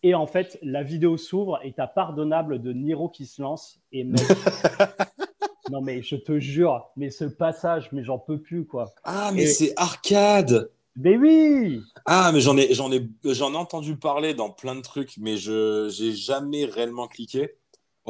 et 0.03 0.15
en 0.15 0.27
fait, 0.27 0.59
la 0.63 0.83
vidéo 0.83 1.17
s'ouvre 1.17 1.59
et 1.65 1.73
t'as 1.73 1.89
pardonnable 1.89 2.61
de 2.63 2.73
Niro 2.73 3.09
qui 3.09 3.27
se 3.27 3.43
lance 3.43 3.81
et 3.93 4.05
mec, 4.05 4.21
non 5.71 5.81
mais 5.81 6.03
je 6.03 6.17
te 6.17 6.39
jure, 6.39 6.89
mais 6.97 7.11
ce 7.11 7.25
passage, 7.25 7.91
mais 7.93 8.05
j'en 8.05 8.19
peux 8.19 8.41
plus 8.41 8.65
quoi. 8.65 8.93
Ah, 9.05 9.31
mais 9.35 9.43
Et- 9.43 9.47
c'est 9.47 9.73
arcade. 9.77 10.71
Mais 11.01 11.17
oui, 11.17 11.81
Ah, 12.07 12.33
mais 12.33 12.41
j'en 12.41 12.57
ai, 12.57 12.75
j'en 12.75 12.91
ai, 12.91 13.09
j'en 13.25 13.53
ai 13.53 13.57
entendu 13.57 13.97
parler 13.97 14.35
dans 14.35 14.51
plein 14.51 14.75
de 14.75 14.81
trucs, 14.81 15.17
mais 15.19 15.37
je, 15.37 15.89
j'ai 15.91 16.11
jamais 16.13 16.65
réellement 16.65 17.07
cliqué. 17.07 17.55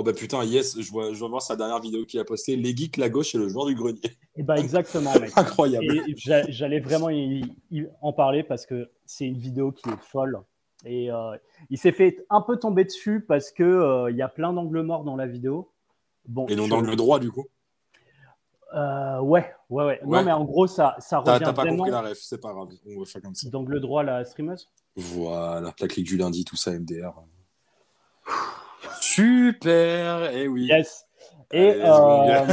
Oh 0.01 0.05
bah 0.05 0.13
putain, 0.13 0.45
yes, 0.45 0.81
je 0.81 0.91
vois, 0.93 1.13
je 1.13 1.19
vois 1.19 1.29
voir 1.29 1.43
sa 1.43 1.57
dernière 1.57 1.81
vidéo 1.81 2.05
qu'il 2.07 2.21
a 2.21 2.25
postée. 2.25 2.55
Les 2.55 2.77
geeks, 2.77 2.99
la 2.99 3.09
gauche 3.09 3.35
et 3.35 3.39
le 3.39 3.49
joueur 3.49 3.67
du 3.67 3.75
grenier. 3.75 3.99
et 4.37 4.45
ben 4.45 4.55
exactement 4.55 5.13
mec. 5.19 5.33
Incroyable. 5.37 5.87
J'allais 6.17 6.79
vraiment 6.79 7.11
y, 7.11 7.43
y 7.73 7.85
en 8.01 8.13
parler 8.13 8.45
parce 8.45 8.65
que 8.65 8.93
c'est 9.07 9.27
une 9.27 9.39
vidéo 9.39 9.73
qui 9.73 9.89
est 9.89 10.01
folle. 10.01 10.39
Et 10.85 11.11
euh, 11.11 11.37
il 11.69 11.79
s'est 11.79 11.91
fait 11.91 12.25
un 12.31 12.43
peu 12.43 12.61
tomber 12.61 12.85
dessus 12.85 13.25
parce 13.27 13.51
que 13.51 13.65
euh, 13.65 14.09
il 14.13 14.17
y 14.17 14.23
a 14.23 14.29
plein 14.29 14.53
d'angles 14.53 14.83
morts 14.83 15.03
dans 15.03 15.17
la 15.17 15.27
vidéo. 15.27 15.73
Bon, 16.29 16.47
Et 16.47 16.55
non 16.55 16.67
je- 16.67 16.71
dans 16.71 16.81
le 16.81 16.95
droit, 16.95 17.19
du 17.19 17.33
coup. 17.33 17.47
Euh, 18.77 19.19
ouais, 19.21 19.51
ouais, 19.69 19.85
ouais, 19.85 20.01
Non, 20.05 20.23
mais 20.23 20.31
en 20.31 20.45
gros, 20.45 20.69
ça, 20.69 20.95
ça 21.01 21.21
T'as, 21.25 21.35
revient 21.35 21.45
t'as 21.47 21.53
pas 21.55 21.63
vraiment 21.63 21.79
compris 21.79 21.91
la 21.91 22.03
ref, 22.03 22.19
c'est 22.21 22.41
pas 22.41 22.53
grave. 22.53 22.69
On 22.87 23.01
va 23.01 23.05
faire 23.05 23.23
comme 23.23 23.35
ça. 23.35 23.49
d'angle 23.49 23.81
droit 23.81 24.05
la 24.05 24.25
streameuse. 24.25 24.69
Voilà, 24.95 25.73
la 25.81 25.89
clique 25.89 26.07
du 26.07 26.17
lundi, 26.19 26.45
tout 26.45 26.55
ça, 26.55 26.71
MDR. 26.79 27.15
Super, 29.19 30.31
et 30.33 30.47
oui. 30.47 30.67
Yes. 30.67 31.09
Et 31.51 31.71
Allez, 31.71 31.81
euh, 31.83 32.45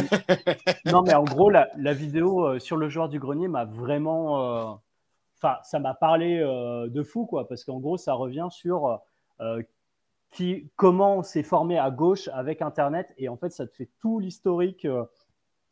non, 0.85 1.03
mais 1.03 1.13
en 1.13 1.23
gros, 1.23 1.51
la, 1.51 1.69
la 1.77 1.93
vidéo 1.93 2.43
euh, 2.43 2.59
sur 2.59 2.75
le 2.75 2.89
joueur 2.89 3.07
du 3.07 3.19
grenier 3.19 3.47
m'a 3.47 3.65
vraiment. 3.65 4.71
euh, 4.71 4.73
Enfin, 5.37 5.57
ça 5.63 5.77
m'a 5.77 5.93
parlé 5.93 6.39
euh, 6.39 6.87
de 6.87 7.03
fou, 7.03 7.27
quoi, 7.27 7.47
parce 7.47 7.63
qu'en 7.65 7.79
gros, 7.79 7.97
ça 7.97 8.13
revient 8.13 8.47
sur 8.49 8.99
euh, 9.41 9.61
qui, 10.31 10.71
comment 10.75 11.17
on 11.17 11.23
s'est 11.23 11.43
formé 11.43 11.77
à 11.77 11.91
gauche 11.91 12.29
avec 12.33 12.63
Internet, 12.63 13.13
et 13.19 13.29
en 13.29 13.37
fait, 13.37 13.51
ça 13.51 13.67
te 13.67 13.75
fait 13.75 13.89
tout 13.99 14.17
l'historique 14.19 14.85
euh, 14.85 15.03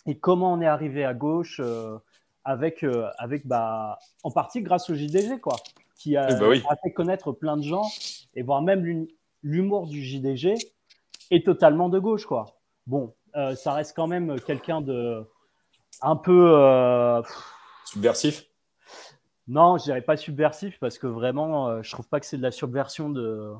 et 0.06 0.20
comment 0.20 0.54
on 0.54 0.62
est 0.62 0.68
arrivé 0.68 1.06
à 1.06 1.16
gauche 1.16 1.60
euh, 1.64 1.98
avec, 2.44 2.84
euh, 2.84 3.08
avec 3.18 3.48
bah, 3.48 3.98
en 4.22 4.30
partie 4.30 4.62
grâce 4.62 4.92
au 4.92 4.94
JDG, 4.94 5.40
quoi, 5.40 5.56
qui 5.96 6.18
a, 6.18 6.28
Eh 6.30 6.40
bah 6.40 6.50
oui. 6.50 6.62
a 6.70 6.76
fait 6.76 6.92
connaître 6.92 7.32
plein 7.32 7.58
de 7.58 7.64
gens, 7.64 7.88
et 8.36 8.44
voire 8.44 8.62
même 8.62 8.86
l'hum- 8.86 9.08
l'humour 9.42 9.88
du 9.88 10.04
JDG 10.04 10.56
est 11.32 11.46
totalement 11.46 11.90
de 11.90 12.00
gauche, 12.00 12.26
quoi. 12.26 12.46
Bon, 12.88 13.14
euh, 13.36 13.56
ça 13.56 13.74
reste 13.74 13.96
quand 13.96 14.08
même 14.08 14.40
quelqu'un 14.42 14.82
de 14.82 15.24
un 16.02 16.16
peu. 16.16 16.52
euh, 16.56 17.22
Subversif? 17.86 18.46
Non, 19.48 19.78
je 19.78 19.84
dirais 19.84 20.02
pas 20.02 20.16
subversif 20.18 20.80
parce 20.80 20.98
que 20.98 21.08
vraiment, 21.08 21.68
euh, 21.68 21.82
je 21.82 21.92
trouve 21.92 22.08
pas 22.08 22.20
que 22.20 22.26
c'est 22.26 22.38
de 22.38 22.44
la 22.44 22.52
subversion 22.52 23.10
de. 23.10 23.54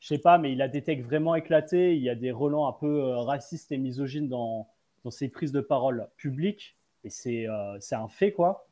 Je 0.00 0.08
sais 0.08 0.18
pas, 0.18 0.38
mais 0.38 0.52
il 0.52 0.62
a 0.62 0.68
des 0.68 0.82
textes 0.82 1.06
vraiment 1.06 1.34
éclatés. 1.34 1.94
Il 1.96 2.02
y 2.02 2.10
a 2.10 2.14
des 2.14 2.30
relents 2.30 2.68
un 2.68 2.72
peu 2.72 3.02
euh, 3.02 3.18
racistes 3.18 3.72
et 3.72 3.78
misogynes 3.78 4.28
dans, 4.28 4.68
dans 5.04 5.10
ses 5.10 5.28
prises 5.28 5.52
de 5.52 5.60
parole 5.60 6.08
publiques. 6.16 6.76
Et 7.04 7.10
c'est 7.10 7.48
euh, 7.48 7.76
c'est 7.80 7.94
un 7.94 8.08
fait, 8.08 8.32
quoi. 8.32 8.66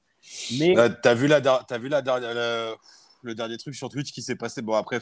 Mais 0.59 0.77
Euh, 0.77 0.89
T'as 1.03 1.15
vu, 1.15 1.27
la, 1.27 1.41
t'as 1.41 1.79
vu 1.79 1.89
la 1.89 2.03
le 3.23 3.35
dernier 3.35 3.57
truc 3.57 3.75
sur 3.75 3.89
Twitch 3.89 4.13
qui 4.13 4.23
s'est 4.23 4.37
passé? 4.37 4.61
Bon, 4.61 4.75
après, 4.75 5.01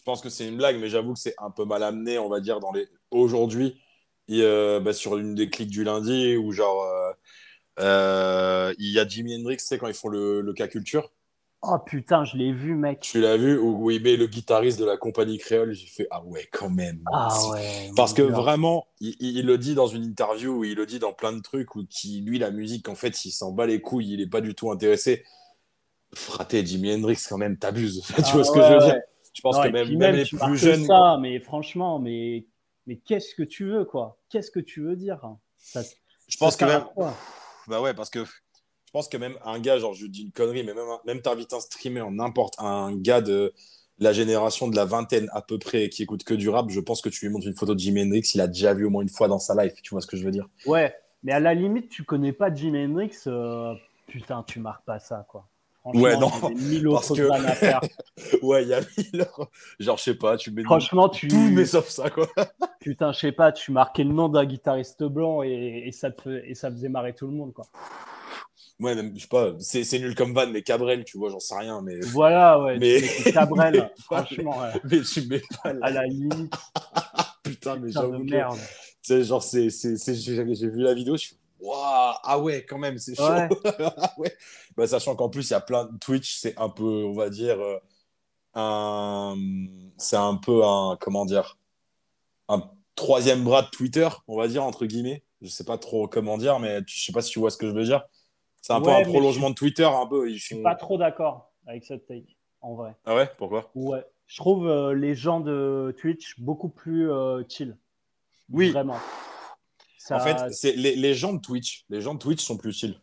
je 0.00 0.04
pense 0.06 0.22
que 0.22 0.30
c'est 0.30 0.48
une 0.48 0.56
blague, 0.56 0.78
mais 0.80 0.88
j'avoue 0.88 1.12
que 1.12 1.18
c'est 1.18 1.34
un 1.36 1.50
peu 1.50 1.66
mal 1.66 1.82
amené, 1.82 2.18
on 2.18 2.30
va 2.30 2.40
dire, 2.40 2.58
dans 2.58 2.72
les 2.72 2.88
aujourd'hui, 3.10 3.78
euh, 4.30 4.80
bah, 4.80 4.94
sur 4.94 5.18
une 5.18 5.34
des 5.34 5.50
clics 5.50 5.68
du 5.68 5.84
lundi, 5.84 6.38
où 6.38 6.52
genre, 6.52 6.84
euh, 6.84 7.12
euh, 7.80 8.74
il 8.78 8.90
y 8.90 8.98
a 8.98 9.06
Jimi 9.06 9.36
Hendrix, 9.36 9.58
tu 9.58 9.64
sais, 9.64 9.76
quand 9.76 9.88
ils 9.88 9.94
font 9.94 10.08
le, 10.08 10.40
le 10.40 10.52
cas 10.54 10.68
culture. 10.68 11.12
oh 11.60 11.76
putain, 11.84 12.24
je 12.24 12.38
l'ai 12.38 12.50
vu, 12.50 12.76
mec. 12.76 13.00
Tu 13.00 13.20
l'as 13.20 13.36
vu, 13.36 13.58
où, 13.58 13.90
il 13.90 14.02
met 14.02 14.16
le 14.16 14.26
guitariste 14.26 14.80
de 14.80 14.86
la 14.86 14.96
compagnie 14.96 15.36
créole. 15.36 15.74
J'ai 15.74 15.86
fait, 15.86 16.06
ah 16.10 16.24
ouais, 16.24 16.48
quand 16.50 16.70
même. 16.70 17.02
Ah 17.12 17.28
ouais. 17.50 17.90
Parce 17.94 18.14
que 18.14 18.22
vraiment, 18.22 18.86
il, 19.00 19.44
le 19.44 19.58
dit 19.58 19.74
dans 19.74 19.86
une 19.86 20.04
interview, 20.04 20.64
il 20.64 20.76
le 20.76 20.86
dit 20.86 20.98
dans 20.98 21.12
plein 21.12 21.34
de 21.34 21.42
trucs, 21.42 21.76
où 21.76 21.84
qui, 21.84 22.22
lui, 22.22 22.38
la 22.38 22.50
musique, 22.50 22.88
en 22.88 22.94
fait, 22.94 23.26
il 23.26 23.32
s'en 23.32 23.52
bat 23.52 23.66
les 23.66 23.82
couilles, 23.82 24.14
il 24.14 24.22
est 24.22 24.30
pas 24.30 24.40
du 24.40 24.54
tout 24.54 24.70
intéressé. 24.70 25.24
Fraté, 26.14 26.64
Jimi 26.64 26.90
Hendrix, 26.94 27.18
quand 27.28 27.36
même, 27.36 27.58
t'abuses. 27.58 28.02
tu 28.16 28.22
Ah 28.32 28.32
vois 28.32 28.44
ce 28.44 28.50
que 28.50 28.62
je 28.62 28.72
veux 28.72 28.78
ouais. 28.78 28.84
dire? 28.86 29.00
Je 29.32 29.40
pense 29.40 29.56
Non, 29.56 29.62
que 29.62 29.68
même, 29.68 30.16
les 30.16 30.24
tu 30.24 30.36
plus 30.36 30.56
jeunes. 30.56 30.84
ça, 30.84 31.18
mais 31.20 31.38
franchement, 31.40 31.98
mais, 31.98 32.46
mais 32.86 32.96
qu'est-ce 32.96 33.34
que 33.34 33.42
tu 33.42 33.66
veux, 33.66 33.84
quoi? 33.84 34.18
Qu'est-ce 34.28 34.50
que 34.50 34.60
tu 34.60 34.82
veux 34.82 34.96
dire? 34.96 35.20
Ça, 35.58 35.82
je 36.28 36.36
pense 36.36 36.56
ça 36.56 36.66
que 36.66 36.70
même. 36.70 36.84
Bah 37.68 37.80
ouais, 37.80 37.94
parce 37.94 38.10
que 38.10 38.24
je 38.24 38.90
pense 38.92 39.08
que 39.08 39.16
même 39.16 39.36
un 39.44 39.60
gars, 39.60 39.78
genre, 39.78 39.94
je 39.94 40.06
dis 40.06 40.22
une 40.22 40.32
connerie, 40.32 40.64
mais 40.64 40.74
même, 40.74 40.88
même 41.04 41.22
t'invites 41.22 41.52
un 41.52 41.60
streamer, 41.60 42.04
n'importe, 42.10 42.56
un 42.58 42.96
gars 42.96 43.20
de 43.20 43.52
la 44.00 44.12
génération 44.12 44.66
de 44.66 44.74
la 44.74 44.84
vingtaine 44.84 45.28
à 45.32 45.42
peu 45.42 45.58
près 45.58 45.88
qui 45.90 46.02
écoute 46.02 46.24
que 46.24 46.34
du 46.34 46.48
rap, 46.48 46.70
je 46.70 46.80
pense 46.80 47.00
que 47.02 47.08
tu 47.08 47.26
lui 47.26 47.32
montres 47.32 47.46
une 47.46 47.54
photo 47.54 47.74
de 47.74 47.78
Jimi 47.78 48.02
Hendrix, 48.02 48.22
il 48.34 48.40
a 48.40 48.48
déjà 48.48 48.74
vu 48.74 48.86
au 48.86 48.90
moins 48.90 49.02
une 49.02 49.10
fois 49.10 49.28
dans 49.28 49.38
sa 49.38 49.54
life. 49.62 49.74
Tu 49.82 49.90
vois 49.90 50.00
ce 50.00 50.06
que 50.06 50.16
je 50.16 50.24
veux 50.24 50.30
dire? 50.32 50.48
Ouais, 50.66 50.94
mais 51.22 51.32
à 51.32 51.38
la 51.38 51.54
limite, 51.54 51.88
tu 51.90 52.02
connais 52.02 52.32
pas 52.32 52.52
Jimi 52.52 52.84
Hendrix, 52.84 53.14
euh, 53.26 53.74
putain, 54.08 54.42
tu 54.42 54.58
marques 54.58 54.84
pas 54.84 54.98
ça, 54.98 55.26
quoi. 55.28 55.46
Ouais, 55.84 56.16
non, 56.18 56.30
il 56.50 56.58
y 56.60 56.64
mille 56.76 56.88
autres 56.88 57.16
que- 57.16 57.22
vannes 57.22 57.46
à 57.46 57.54
faire. 57.54 57.80
Ouais, 58.42 58.62
il 58.64 58.68
y 58.68 58.74
a 58.74 58.80
mille. 58.80 59.26
Genre, 59.78 59.96
je 59.96 60.02
sais 60.02 60.14
pas, 60.14 60.36
tu 60.36 60.50
mets 60.50 60.62
Franchement, 60.62 61.08
tu, 61.08 61.26
tout, 61.28 61.50
mais 61.52 61.64
sauf 61.64 61.88
ça, 61.88 62.10
quoi. 62.10 62.28
putain, 62.80 63.12
je 63.12 63.18
sais 63.18 63.32
pas, 63.32 63.50
tu 63.50 63.72
marquais 63.72 64.04
le 64.04 64.12
nom 64.12 64.28
d'un 64.28 64.44
guitariste 64.44 65.02
blanc 65.04 65.42
et, 65.42 65.84
et 65.86 65.92
ça 65.92 66.10
te 66.10 66.28
et 66.28 66.54
ça 66.54 66.70
faisait 66.70 66.88
marrer 66.90 67.14
tout 67.14 67.26
le 67.26 67.32
monde, 67.32 67.52
quoi. 67.54 67.66
Ouais, 68.78 68.94
même, 68.94 69.12
je 69.14 69.20
sais 69.22 69.28
pas, 69.28 69.52
c'est 69.58 69.84
c'est 69.84 69.98
nul 69.98 70.14
comme 70.14 70.32
van, 70.32 70.46
mais 70.46 70.62
Cabrel, 70.62 71.04
tu 71.04 71.18
vois, 71.18 71.28
j'en 71.30 71.40
sais 71.40 71.54
rien, 71.56 71.80
mais, 71.82 72.00
Voilà, 72.12 72.58
ouais, 72.62 72.78
Mais- 72.78 73.02
Cabrel, 73.32 73.90
franchement, 74.04 74.58
ouais, 74.60 74.80
mais 74.84 75.00
tu 75.02 75.26
mets 75.28 75.42
pas 75.62 75.70
à 75.82 75.90
la 75.90 76.06
limite, 76.06 76.54
putain, 77.42 77.76
mais 77.76 77.90
j'avoue 77.90 78.24
que, 78.24 78.30
tu 78.54 78.58
sais, 79.02 79.24
genre, 79.24 79.42
c'est, 79.42 79.68
c'est, 79.70 79.96
c'est- 79.96 80.14
j'ai 80.14 80.54
j'ai 80.54 80.68
vu 80.68 80.80
la 80.80 80.94
vidéo, 80.94 81.14
je 81.16 81.22
suis, 81.22 81.36
waouh, 81.60 82.14
ah 82.22 82.38
ouais, 82.38 82.64
quand 82.64 82.78
même, 82.78 82.98
c'est 82.98 83.14
chaud. 83.14 83.28
Ouais. 83.28 83.48
Ah 83.96 84.14
ouais. 84.18 84.36
Bah, 84.76 84.86
sachant 84.86 85.14
qu'en 85.14 85.28
plus, 85.28 85.48
il 85.48 85.52
y 85.52 85.56
a 85.56 85.60
plein 85.60 85.84
de 85.84 85.98
Twitch, 85.98 86.36
c'est 86.36 86.56
un 86.58 86.68
peu, 86.68 87.04
on 87.04 87.12
va 87.12 87.30
dire, 87.30 87.60
euh, 87.60 87.78
un, 88.54 89.36
c'est 89.98 90.16
un 90.16 90.36
peu 90.36 90.64
un, 90.64 90.96
comment 91.00 91.24
dire, 91.24 91.58
un 92.48 92.62
troisième 92.94 93.44
bras 93.44 93.62
de 93.62 93.68
Twitter, 93.68 94.08
on 94.28 94.36
va 94.36 94.48
dire, 94.48 94.64
entre 94.64 94.86
guillemets. 94.86 95.22
Je 95.40 95.48
sais 95.48 95.64
pas 95.64 95.78
trop 95.78 96.06
comment 96.06 96.36
dire, 96.36 96.58
mais 96.58 96.80
je 96.86 97.02
sais 97.02 97.12
pas 97.12 97.22
si 97.22 97.30
tu 97.30 97.38
vois 97.38 97.50
ce 97.50 97.56
que 97.56 97.66
je 97.66 97.72
veux 97.72 97.84
dire. 97.84 98.04
C'est 98.60 98.74
un 98.74 98.80
peu 98.80 98.90
un 98.90 99.02
prolongement 99.04 99.48
de 99.48 99.54
Twitter, 99.54 99.84
un 99.84 100.06
peu. 100.06 100.30
Ils 100.30 100.38
Je 100.38 100.44
suis 100.44 100.62
pas 100.62 100.74
trop 100.74 100.98
d'accord 100.98 101.50
avec 101.66 101.84
cette 101.84 102.06
take, 102.06 102.36
en 102.60 102.74
vrai. 102.74 102.94
Ah 103.06 103.14
ouais, 103.14 103.30
pourquoi? 103.38 103.70
Ouais, 103.74 104.04
je 104.26 104.36
trouve 104.36 104.68
euh, 104.68 104.94
les 104.94 105.14
gens 105.14 105.40
de 105.40 105.94
Twitch 105.98 106.38
beaucoup 106.38 106.68
plus 106.68 107.10
euh, 107.10 107.42
chill. 107.48 107.76
Oui. 108.50 108.70
Vraiment. 108.70 108.98
Ça, 110.10 110.16
En 110.16 110.20
fait, 110.20 110.52
c'est 110.52 110.72
les, 110.72 110.96
les 110.96 111.14
gens 111.14 111.32
de 111.32 111.40
Twitch, 111.40 111.84
les 111.88 112.00
gens 112.00 112.14
de 112.14 112.18
Twitch 112.18 112.42
sont 112.42 112.56
plus 112.56 112.72
chill. 112.72 113.00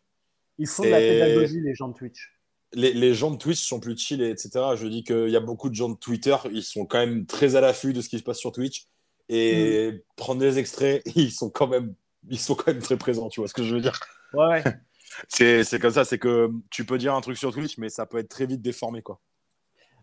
il 0.58 0.68
faut 0.68 0.84
de 0.84 0.90
la 0.90 0.98
pédagogie, 1.00 1.62
les 1.62 1.74
gens 1.76 1.88
de 1.88 1.94
Twitch. 1.94 2.34
Les, 2.74 2.92
les 2.94 3.14
gens 3.14 3.32
de 3.32 3.38
Twitch 3.38 3.60
sont 3.66 3.80
plus 3.80 3.98
chill, 3.98 4.22
et 4.22 4.30
etc. 4.30 4.50
Je 4.76 4.88
dis 4.88 5.04
qu'il 5.04 5.30
y 5.30 5.36
a 5.38 5.40
beaucoup 5.40 5.70
de 5.70 5.76
gens 5.76 5.88
de 5.90 5.96
Twitter, 5.98 6.36
ils 6.52 6.64
sont 6.64 6.86
quand 6.86 7.00
même 7.00 7.26
très 7.26 7.56
à 7.56 7.62
l'affût 7.62 7.94
de 7.94 8.02
ce 8.02 8.10
qui 8.10 8.20
se 8.20 8.24
passe 8.24 8.40
sur 8.40 8.52
Twitch. 8.52 8.86
Et 9.30 9.92
Mm. 9.94 10.00
prendre 10.18 10.42
des 10.42 10.58
extraits, 10.60 11.02
ils 11.16 11.32
sont 11.32 11.50
quand 11.50 11.68
même, 11.68 11.96
ils 12.30 12.40
sont 12.40 12.56
quand 12.56 12.68
même 12.74 12.82
très 12.82 12.98
présents. 12.98 13.30
Tu 13.30 13.40
vois 13.40 13.48
ce 13.48 13.54
que 13.54 13.64
je 13.64 13.74
veux 13.74 13.82
dire 13.82 13.98
Ouais, 14.34 14.62
c'est 15.30 15.80
comme 15.82 15.92
ça, 15.92 16.04
c'est 16.06 16.20
que 16.20 16.50
tu 16.70 16.86
peux 16.86 16.98
dire 16.98 17.14
un 17.16 17.22
truc 17.22 17.38
sur 17.38 17.54
Twitch, 17.54 17.78
mais 17.78 17.88
ça 17.90 18.06
peut 18.06 18.18
être 18.18 18.30
très 18.30 18.46
vite 18.46 18.62
déformé, 18.62 19.02
quoi. 19.02 19.22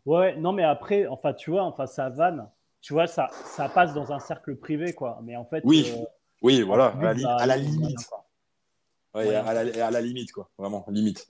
Ouais, 0.06 0.36
non, 0.36 0.52
mais 0.52 0.64
après, 0.64 1.06
enfin, 1.06 1.32
tu 1.34 1.50
vois, 1.50 1.62
enfin, 1.64 1.86
ça 1.86 2.08
vanne. 2.10 2.48
Tu 2.80 2.92
vois, 2.92 3.06
ça, 3.06 3.28
ça 3.56 3.68
passe 3.68 3.94
dans 3.94 4.12
un 4.12 4.18
cercle 4.20 4.56
privé, 4.56 4.92
quoi. 4.92 5.20
Mais 5.22 5.36
en 5.36 5.44
fait, 5.46 5.62
Oui, 5.64 5.90
euh, 5.94 6.04
Oui, 6.44 6.60
voilà, 6.60 6.88
à 6.88 7.02
la, 7.02 7.12
li- 7.14 7.22
bah, 7.22 7.36
à 7.36 7.46
la 7.46 7.56
limite. 7.56 7.98
Ouais, 9.14 9.28
Ouais. 9.28 9.34
à, 9.34 9.64
la, 9.64 9.86
à 9.86 9.90
la 9.90 10.00
limite, 10.02 10.30
quoi. 10.30 10.50
Vraiment, 10.58 10.84
limite. 10.88 11.26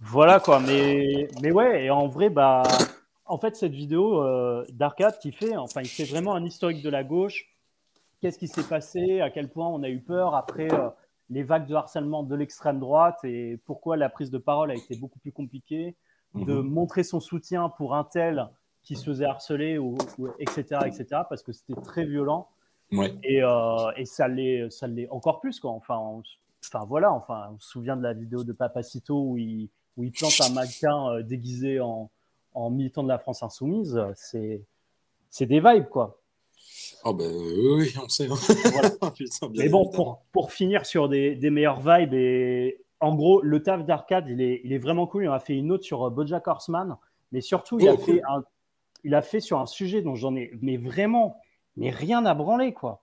Voilà, 0.00 0.40
quoi. 0.40 0.58
Mais, 0.58 1.28
mais 1.40 1.52
ouais, 1.52 1.84
et 1.84 1.90
en 1.90 2.08
vrai, 2.08 2.28
bah, 2.28 2.64
en 3.24 3.38
fait, 3.38 3.54
cette 3.54 3.72
vidéo 3.72 4.20
euh, 4.24 4.64
d'Arcade 4.70 5.18
qui 5.20 5.30
fait, 5.30 5.56
enfin, 5.56 5.82
il 5.82 5.88
fait 5.88 6.04
vraiment 6.04 6.34
un 6.34 6.44
historique 6.44 6.82
de 6.82 6.90
la 6.90 7.04
gauche. 7.04 7.46
qu'est-ce 8.20 8.38
qui 8.38 8.48
s'est 8.48 8.64
passé, 8.68 9.20
à 9.20 9.30
quel 9.30 9.48
point 9.48 9.68
on 9.68 9.84
a 9.84 9.88
eu 9.88 10.00
peur? 10.00 10.34
Après 10.34 10.72
euh, 10.72 10.88
les 11.30 11.44
vagues 11.44 11.68
de 11.68 11.74
harcèlement 11.76 12.24
de 12.24 12.34
l'extrême 12.34 12.80
droite 12.80 13.18
et 13.22 13.58
pourquoi 13.64 13.96
la 13.96 14.08
prise 14.08 14.30
de 14.32 14.38
parole 14.38 14.72
a 14.72 14.74
été 14.74 14.96
beaucoup 14.96 15.20
plus 15.20 15.30
compliquée, 15.30 15.94
de 16.34 16.54
Mhm. 16.54 16.62
montrer 16.68 17.04
son 17.04 17.20
soutien 17.20 17.68
pour 17.68 17.94
un 17.94 18.02
tel 18.02 18.48
qui 18.82 18.96
se 18.96 19.04
faisait 19.04 19.24
harceler, 19.26 19.78
ou, 19.78 19.96
ou- 20.18 20.28
etc., 20.40 20.86
etc., 20.88 21.06
parce 21.28 21.42
que 21.44 21.52
c'était 21.52 21.80
très 21.82 22.04
violent. 22.04 22.48
Ouais. 22.92 23.14
Et, 23.22 23.42
euh, 23.42 23.90
et 23.96 24.04
ça 24.06 24.28
l'est, 24.28 24.70
ça 24.70 24.86
l'est 24.86 25.08
encore 25.10 25.40
plus, 25.40 25.60
quoi. 25.60 25.70
Enfin, 25.72 25.98
on, 25.98 26.22
enfin 26.64 26.84
voilà, 26.86 27.12
enfin, 27.12 27.50
on 27.54 27.58
se 27.58 27.68
souvient 27.68 27.96
de 27.96 28.02
la 28.02 28.14
vidéo 28.14 28.44
de 28.44 28.52
Papacito 28.52 29.14
où 29.20 29.36
il, 29.36 29.68
où 29.96 30.04
il 30.04 30.12
plante 30.12 30.40
un 30.40 30.52
mannequin 30.54 31.10
euh, 31.10 31.22
déguisé 31.22 31.80
en, 31.80 32.10
en 32.54 32.70
militant 32.70 33.02
de 33.02 33.08
la 33.08 33.18
France 33.18 33.42
insoumise. 33.42 34.00
C'est, 34.14 34.62
c'est 35.30 35.46
des 35.46 35.60
vibes, 35.60 35.88
quoi. 35.88 36.20
Oh, 37.04 37.12
ben 37.14 37.30
oui, 37.30 37.74
oui, 37.76 37.94
on 38.02 38.08
sait. 38.08 38.26
hein. 38.30 38.34
Voilà. 38.72 38.90
Putain, 39.14 39.48
bien 39.48 39.64
Mais 39.64 39.68
bon, 39.68 39.88
pour, 39.90 40.22
pour 40.32 40.50
finir 40.52 40.84
sur 40.86 41.08
des, 41.08 41.36
des 41.36 41.50
meilleures 41.50 41.80
vibes, 41.80 42.14
et 42.14 42.80
en 43.00 43.14
gros, 43.14 43.40
le 43.42 43.62
taf 43.62 43.84
d'arcade, 43.84 44.26
il 44.28 44.40
est, 44.40 44.60
il 44.64 44.72
est 44.72 44.78
vraiment 44.78 45.06
cool. 45.06 45.24
Il 45.24 45.28
en 45.28 45.32
a 45.34 45.38
fait 45.40 45.54
une 45.56 45.70
autre 45.72 45.84
sur 45.84 46.04
euh, 46.04 46.10
Bojack 46.10 46.48
Horseman, 46.48 46.96
mais 47.32 47.40
surtout, 47.40 47.78
il, 47.78 47.88
Oh, 47.88 47.92
a 47.92 47.96
cool. 47.96 48.04
fait 48.04 48.22
un, 48.28 48.42
il 49.04 49.14
a 49.14 49.22
fait 49.22 49.40
sur 49.40 49.60
un 49.60 49.66
sujet 49.66 50.02
dont 50.02 50.16
j'en 50.16 50.34
ai, 50.34 50.50
mais 50.60 50.76
vraiment, 50.76 51.40
mais 51.78 51.90
rien 51.90 52.24
à 52.26 52.34
branler, 52.34 52.72
quoi. 52.74 53.02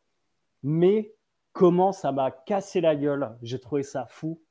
Mais 0.64 1.14
comment 1.54 1.92
ça 1.92 2.12
m'a 2.12 2.32
cassé 2.32 2.82
la 2.82 2.96
gueule. 2.96 3.32
J'ai 3.42 3.60
trouvé 3.60 3.84
ça 3.84 4.06
fou. 4.10 4.42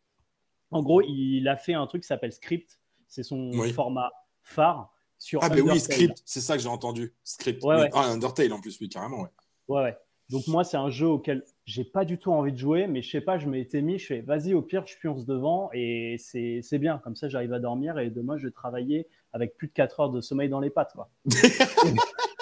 En 0.71 0.83
gros, 0.83 1.03
il 1.03 1.47
a 1.49 1.57
fait 1.57 1.75
un 1.75 1.87
truc 1.87 2.03
qui 2.03 2.07
s'appelle 2.09 2.33
Script. 2.33 2.81
C'est 3.07 3.23
son 3.23 3.51
Oui. 3.53 3.73
format 3.73 4.11
phare 4.43 4.91
sur 5.19 5.41
Ah, 5.43 5.49
ben 5.49 5.57
oui, 5.61 5.71
Undertale. 5.71 5.81
script, 5.81 6.23
c'est 6.25 6.41
ça 6.41 6.57
que 6.57 6.63
j'ai 6.63 6.69
entendu. 6.69 7.15
Script. 7.23 7.63
Ouais, 7.63 7.75
Oui. 7.77 7.81
ouais. 7.83 7.91
Ah, 7.93 8.07
Undertale 8.11 8.53
en 8.53 8.61
plus, 8.61 8.79
oui, 8.81 8.89
carrément, 8.89 9.21
ouais. 9.23 9.29
Ouais, 9.69 9.83
ouais. 9.83 9.97
Donc 10.31 10.47
moi, 10.49 10.65
c'est 10.65 10.79
un 10.79 10.89
jeu 10.91 11.07
auquel 11.07 11.45
j'ai 11.67 11.85
pas 11.85 12.05
du 12.07 12.19
tout 12.19 12.33
envie 12.33 12.51
de 12.53 12.57
jouer, 12.57 12.87
mais 12.87 13.03
je 13.03 13.11
sais 13.11 13.21
pas, 13.21 13.37
je 13.39 13.47
m'étais 13.47 13.83
mis, 13.83 13.99
je 13.99 14.07
fais, 14.07 14.21
vas-y, 14.23 14.55
au 14.55 14.63
pire, 14.63 14.87
je 14.87 14.97
pionce 14.99 15.27
devant 15.27 15.69
et 15.75 16.17
c'est 16.19 16.61
c'est 16.63 16.79
bien. 16.79 16.99
Comme 16.99 17.15
ça, 17.15 17.29
j'arrive 17.29 17.53
à 17.53 17.59
dormir 17.61 17.99
et 17.99 18.09
demain, 18.09 18.39
je 18.39 18.47
vais 18.47 18.51
travailler 18.53 19.07
avec 19.35 19.55
plus 19.57 19.69
de 19.69 19.73
4 19.75 20.01
heures 20.01 20.11
de 20.11 20.23
sommeil 20.23 20.49
dans 20.49 20.61
les 20.61 20.71
pattes, 20.71 20.93
quoi. 20.95 21.11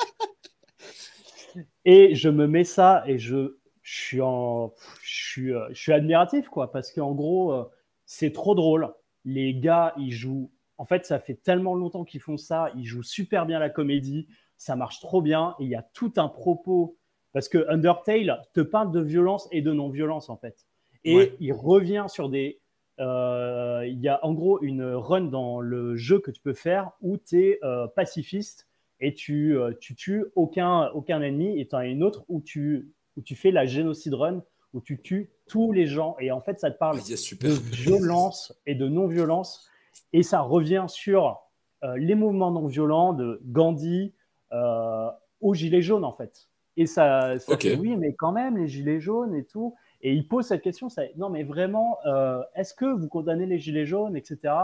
et 1.84 2.14
je 2.14 2.28
me 2.28 2.46
mets 2.46 2.64
ça 2.64 3.02
et 3.06 3.18
je, 3.18 3.56
je 3.82 3.94
suis 4.00 4.20
en, 4.20 4.72
je 5.02 5.14
suis, 5.30 5.52
euh, 5.54 5.66
je 5.70 5.80
suis 5.80 5.92
admiratif, 5.92 6.48
quoi, 6.48 6.70
parce 6.72 6.92
qu'en 6.92 7.12
gros, 7.12 7.52
euh, 7.52 7.64
c'est 8.06 8.32
trop 8.32 8.54
drôle. 8.54 8.92
Les 9.24 9.54
gars, 9.54 9.94
ils 9.98 10.12
jouent. 10.12 10.50
En 10.78 10.84
fait, 10.84 11.06
ça 11.06 11.18
fait 11.20 11.34
tellement 11.34 11.74
longtemps 11.74 12.04
qu'ils 12.04 12.20
font 12.20 12.36
ça. 12.36 12.70
Ils 12.76 12.84
jouent 12.84 13.02
super 13.04 13.46
bien 13.46 13.58
la 13.58 13.70
comédie. 13.70 14.26
Ça 14.56 14.74
marche 14.76 15.00
trop 15.00 15.22
bien. 15.22 15.54
Et 15.60 15.64
il 15.64 15.68
y 15.70 15.76
a 15.76 15.82
tout 15.94 16.12
un 16.16 16.28
propos. 16.28 16.96
Parce 17.32 17.48
que 17.48 17.64
Undertale 17.70 18.42
te 18.52 18.60
parle 18.60 18.90
de 18.92 19.00
violence 19.00 19.48
et 19.52 19.62
de 19.62 19.72
non-violence, 19.72 20.28
en 20.28 20.36
fait. 20.36 20.66
Et 21.04 21.16
Ouais. 21.16 21.36
il 21.40 21.52
revient 21.52 22.06
sur 22.08 22.28
des. 22.28 22.60
euh, 23.00 23.84
Il 23.86 24.00
y 24.00 24.08
a 24.08 24.24
en 24.24 24.34
gros 24.34 24.60
une 24.62 24.84
run 24.84 25.22
dans 25.22 25.60
le 25.60 25.96
jeu 25.96 26.18
que 26.18 26.30
tu 26.30 26.40
peux 26.42 26.52
faire 26.54 26.90
où 27.00 27.16
tu 27.16 27.40
es 27.42 27.58
euh, 27.62 27.86
pacifiste 27.86 28.68
et 29.02 29.12
tu, 29.14 29.58
euh, 29.58 29.72
tu 29.80 29.94
tues 29.94 30.24
aucun, 30.36 30.88
aucun 30.94 31.20
ennemi. 31.20 31.60
Et 31.60 31.66
tu 31.68 31.74
en 31.74 31.80
as 31.80 31.86
une 31.86 32.02
autre 32.02 32.24
où 32.28 32.40
tu, 32.40 32.90
où 33.18 33.20
tu 33.20 33.34
fais 33.34 33.50
la 33.50 33.66
génocide 33.66 34.14
run, 34.14 34.42
où 34.72 34.80
tu 34.80 35.02
tues 35.02 35.30
tous 35.48 35.72
les 35.72 35.86
gens. 35.86 36.16
Et 36.20 36.30
en 36.30 36.40
fait, 36.40 36.58
ça 36.58 36.70
te 36.70 36.78
parle 36.78 36.98
Ah, 36.98 37.16
super. 37.16 37.50
de 37.50 37.54
violence 37.74 38.58
et 38.64 38.74
de 38.74 38.88
non-violence. 38.88 39.68
Et 40.14 40.22
ça 40.22 40.40
revient 40.40 40.86
sur 40.88 41.42
euh, 41.84 41.96
les 41.98 42.14
mouvements 42.14 42.50
non-violents 42.52 43.12
de 43.12 43.40
Gandhi 43.44 44.14
euh, 44.52 45.10
aux 45.40 45.52
Gilets 45.52 45.82
jaunes, 45.82 46.04
en 46.04 46.12
fait. 46.12 46.48
Et 46.76 46.86
ça, 46.86 47.38
ça 47.40 47.52
Ok. 47.54 47.62
fait, 47.62 47.74
oui, 47.76 47.96
mais 47.96 48.14
quand 48.14 48.32
même, 48.32 48.56
les 48.56 48.68
Gilets 48.68 49.00
jaunes 49.00 49.34
et 49.34 49.44
tout. 49.44 49.74
Et 50.00 50.14
il 50.14 50.26
pose 50.28 50.46
cette 50.46 50.62
question, 50.62 50.88
ça, 50.88 51.02
non, 51.16 51.28
mais 51.28 51.42
vraiment, 51.42 51.98
euh, 52.06 52.40
est-ce 52.54 52.72
que 52.72 52.86
vous 52.86 53.08
condamnez 53.08 53.46
les 53.46 53.58
Gilets 53.58 53.84
jaunes, 53.84 54.16
etc. 54.16 54.54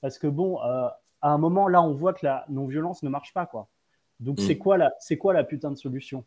Parce 0.00 0.18
que 0.18 0.26
bon, 0.26 0.58
à 0.58 0.98
un 1.22 1.38
moment, 1.38 1.68
là, 1.68 1.82
on 1.82 1.92
voit 1.94 2.12
que 2.14 2.26
la 2.26 2.44
non-violence 2.48 3.02
ne 3.04 3.08
marche 3.08 3.32
pas, 3.32 3.46
quoi. 3.46 3.68
Donc, 4.20 4.38
Mm. 4.38 4.42
c'est 4.46 4.58
quoi, 4.58 4.76
la, 4.78 4.92
c'est 5.00 5.18
quoi 5.18 5.32
la 5.32 5.44
putain 5.44 5.70
de 5.70 5.76
solution? 5.76 6.24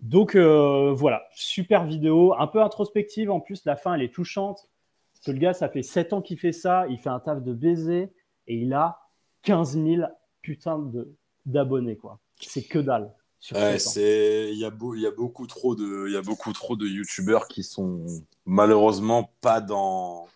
Donc, 0.00 0.34
euh, 0.34 0.92
voilà, 0.92 1.22
super 1.34 1.84
vidéo, 1.86 2.34
un 2.38 2.46
peu 2.46 2.62
introspective. 2.62 3.30
En 3.30 3.40
plus, 3.40 3.64
la 3.64 3.76
fin, 3.76 3.94
elle 3.94 4.02
est 4.02 4.12
touchante. 4.12 4.68
Parce 5.14 5.24
que 5.26 5.30
le 5.30 5.38
gars, 5.38 5.54
ça 5.54 5.68
fait 5.68 5.82
7 5.82 6.12
ans 6.12 6.20
qu'il 6.20 6.38
fait 6.38 6.52
ça. 6.52 6.86
Il 6.88 6.98
fait 6.98 7.08
un 7.08 7.20
taf 7.20 7.42
de 7.42 7.52
baiser 7.54 8.12
et 8.46 8.56
il 8.56 8.74
a 8.74 9.00
15 9.42 9.78
000 9.78 10.02
putains 10.42 10.78
de, 10.78 11.14
d'abonnés, 11.46 11.96
quoi. 11.96 12.18
C'est 12.40 12.64
que 12.64 12.78
dalle. 12.78 13.14
Sur 13.40 13.56
Ouais, 13.56 13.78
7 13.78 13.86
ans. 13.86 13.90
c'est 13.92 14.50
il 14.52 14.58
y 14.58 14.64
a 14.64 14.70
beau- 14.70 14.94
il 14.94 15.00
y 15.02 15.06
a 15.06 15.10
beaucoup 15.10 15.46
trop 15.46 15.74
de 15.74 16.06
il 16.08 16.12
y 16.12 16.16
a 16.16 16.22
beaucoup 16.22 16.52
trop 16.52 16.76
de 16.76 16.86
youtubeurs 16.86 17.46
qui 17.46 17.62
sont 17.62 18.04
malheureusement 18.46 19.30
pas 19.42 19.60
dans 19.60 20.26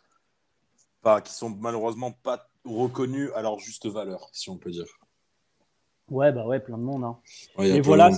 pas 1.01 1.21
qui 1.23 1.33
sont 1.33 1.49
malheureusement 1.51 2.13
pas 2.13 2.49
reconnus 2.67 3.31
à 3.35 3.41
leur 3.43 3.59
juste 3.61 3.87
valeur 3.87 4.29
si 4.33 4.51
on 4.51 4.59
peut 4.59 4.71
dire. 4.71 4.87
Ouais, 6.11 6.33
bah 6.33 6.47
ouais, 6.47 6.61
plein 6.61 6.79
de 6.79 6.83
monde. 6.83 7.05
hein. 7.05 7.19
Ouais, 7.57 7.81
plein 7.81 7.81
voilà, 7.81 8.11
de 8.11 8.15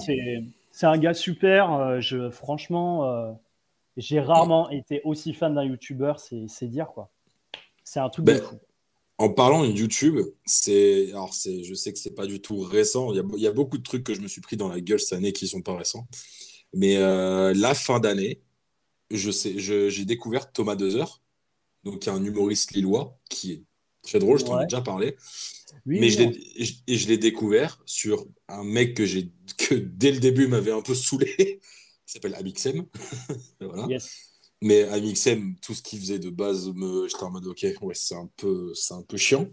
c'est 0.73 0.87
un 0.87 0.99
gars 0.99 1.15
super. 1.15 1.73
euh, 1.73 2.01
je, 2.01 2.31
franchement, 2.31 3.07
euh, 3.11 3.33
j'ai 3.97 4.21
rarement 4.21 4.71
été 4.71 5.03
aussi 5.05 5.35
fan 5.35 5.55
d'un 5.55 5.65
YouTuber, 5.65 6.15
c'est 6.19 6.69
dire 6.69 6.89
quoi. 6.89 7.11
C'est 7.85 8.01
un 8.01 8.11
truc 8.11 8.27
de 8.27 8.35
Ben, 8.35 8.41
fou. 8.41 8.61
En 9.19 9.31
parlant 9.31 9.65
de 9.67 9.73
YouTube, 9.73 10.19
c'est 10.47 11.11
alors 11.13 11.35
c'est 11.35 11.65
je 11.65 11.75
sais 11.75 11.93
que 11.93 11.99
c'est 12.01 12.15
pas 12.15 12.27
du 12.27 12.41
tout 12.43 12.61
récent, 12.61 13.13
il 13.13 13.17
y, 13.19 13.21
a, 13.21 13.25
il 13.37 13.43
y 13.43 13.47
a 13.49 13.53
beaucoup 13.53 13.79
de 13.79 13.83
trucs 13.85 14.05
que 14.05 14.15
je 14.15 14.21
me 14.23 14.29
suis 14.29 14.41
pris 14.43 14.57
dans 14.57 14.69
la 14.69 14.81
gueule 14.81 15.01
cette 15.01 15.19
année 15.19 15.33
qui 15.33 15.49
sont 15.49 15.63
pas 15.63 15.77
récents. 15.77 16.09
Mais 16.75 16.97
euh, 16.99 17.55
la 17.55 17.75
fin 17.75 18.01
d'année, 18.01 18.43
je 19.11 19.31
sais 19.33 19.59
je- 19.59 19.91
j'ai 19.91 20.05
découvert 20.07 20.53
Thomas 20.53 20.77
Dezer, 20.77 21.23
donc 21.85 22.09
un 22.09 22.25
humoriste 22.25 22.73
lillois 22.73 23.19
qui 23.31 23.53
est 23.55 23.65
très 24.03 24.19
drôle, 24.19 24.39
je 24.39 24.45
t'en 24.45 24.61
ai 24.61 24.65
déjà 24.67 24.81
parlé. 24.81 25.17
Oui, 25.87 26.01
Mais 26.01 26.11
je 26.11 26.19
l'ai, 26.21 26.97
je- 26.97 27.09
l'ai 27.09 27.19
découvert 27.19 27.81
sur 27.87 28.27
un 28.49 28.65
mec 28.65 28.95
que 28.97 29.07
j'ai 29.07 29.31
que 29.57 29.75
dès 29.75 30.11
le 30.13 30.19
début 30.19 30.47
m'avait 30.49 30.73
un 30.73 30.83
peu 30.83 30.95
saoulé, 30.95 31.35
qui 32.07 32.13
s'appelle 32.13 32.35
Amixem. 32.35 32.87
voilà. 33.61 33.87
yes. 33.89 34.11
Mais 34.63 34.83
Amixem, 34.85 35.57
tout 35.63 35.75
ce 35.75 35.83
qu'il 35.83 35.99
faisait 36.01 36.19
de 36.19 36.29
base, 36.31 36.71
me... 36.75 37.09
j'étais 37.09 37.23
en 37.23 37.31
mode 37.31 37.47
ok, 37.47 37.65
ouais, 37.83 37.95
c'est 37.95 38.15
un 38.17 38.29
peu, 38.37 38.73
c'est 38.75 38.95
un 38.95 39.03
peu 39.03 39.17
chiant. 39.17 39.49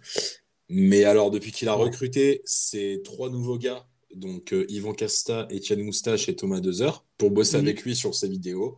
Mais 0.70 1.06
alors 1.06 1.32
depuis 1.32 1.52
qu'il 1.52 1.70
a 1.70 1.74
recruté 1.74 2.42
ces 2.44 3.02
trois 3.06 3.30
nouveaux 3.30 3.58
gars, 3.58 3.88
donc 4.16 4.54
euh, 4.54 4.66
Yvan 4.70 4.94
Casta, 4.94 5.48
Étienne 5.50 5.84
Moustache 5.84 6.28
et 6.30 6.36
Thomas 6.36 6.60
Dezer, 6.60 7.06
pour 7.18 7.32
bosser 7.32 7.58
Mhm. 7.58 7.64
avec 7.64 7.84
lui 7.84 7.96
sur 7.96 8.16
ses 8.16 8.28
vidéos, 8.28 8.78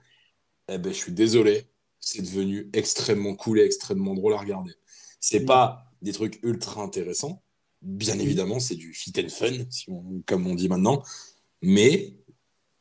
eh 0.71 0.77
ben 0.77 0.91
je 0.93 0.97
suis 0.97 1.11
désolé, 1.13 1.65
c'est 1.99 2.21
devenu 2.21 2.69
extrêmement 2.73 3.35
cool 3.35 3.59
et 3.59 3.63
extrêmement 3.65 4.13
drôle 4.13 4.33
à 4.33 4.37
regarder. 4.37 4.73
C'est 5.19 5.41
Mhm. 5.41 5.45
pas 5.45 5.85
des 6.01 6.13
trucs 6.13 6.39
ultra 6.43 6.81
intéressants, 6.83 7.43
bien 7.81 8.17
évidemment, 8.19 8.59
c'est 8.59 8.75
du 8.75 8.93
fit 8.93 9.13
and 9.19 9.29
fun, 9.29 9.51
si 9.69 9.89
on- 9.89 10.21
comme 10.25 10.47
on 10.47 10.55
dit 10.55 10.69
maintenant, 10.69 11.01
mais 11.61 12.15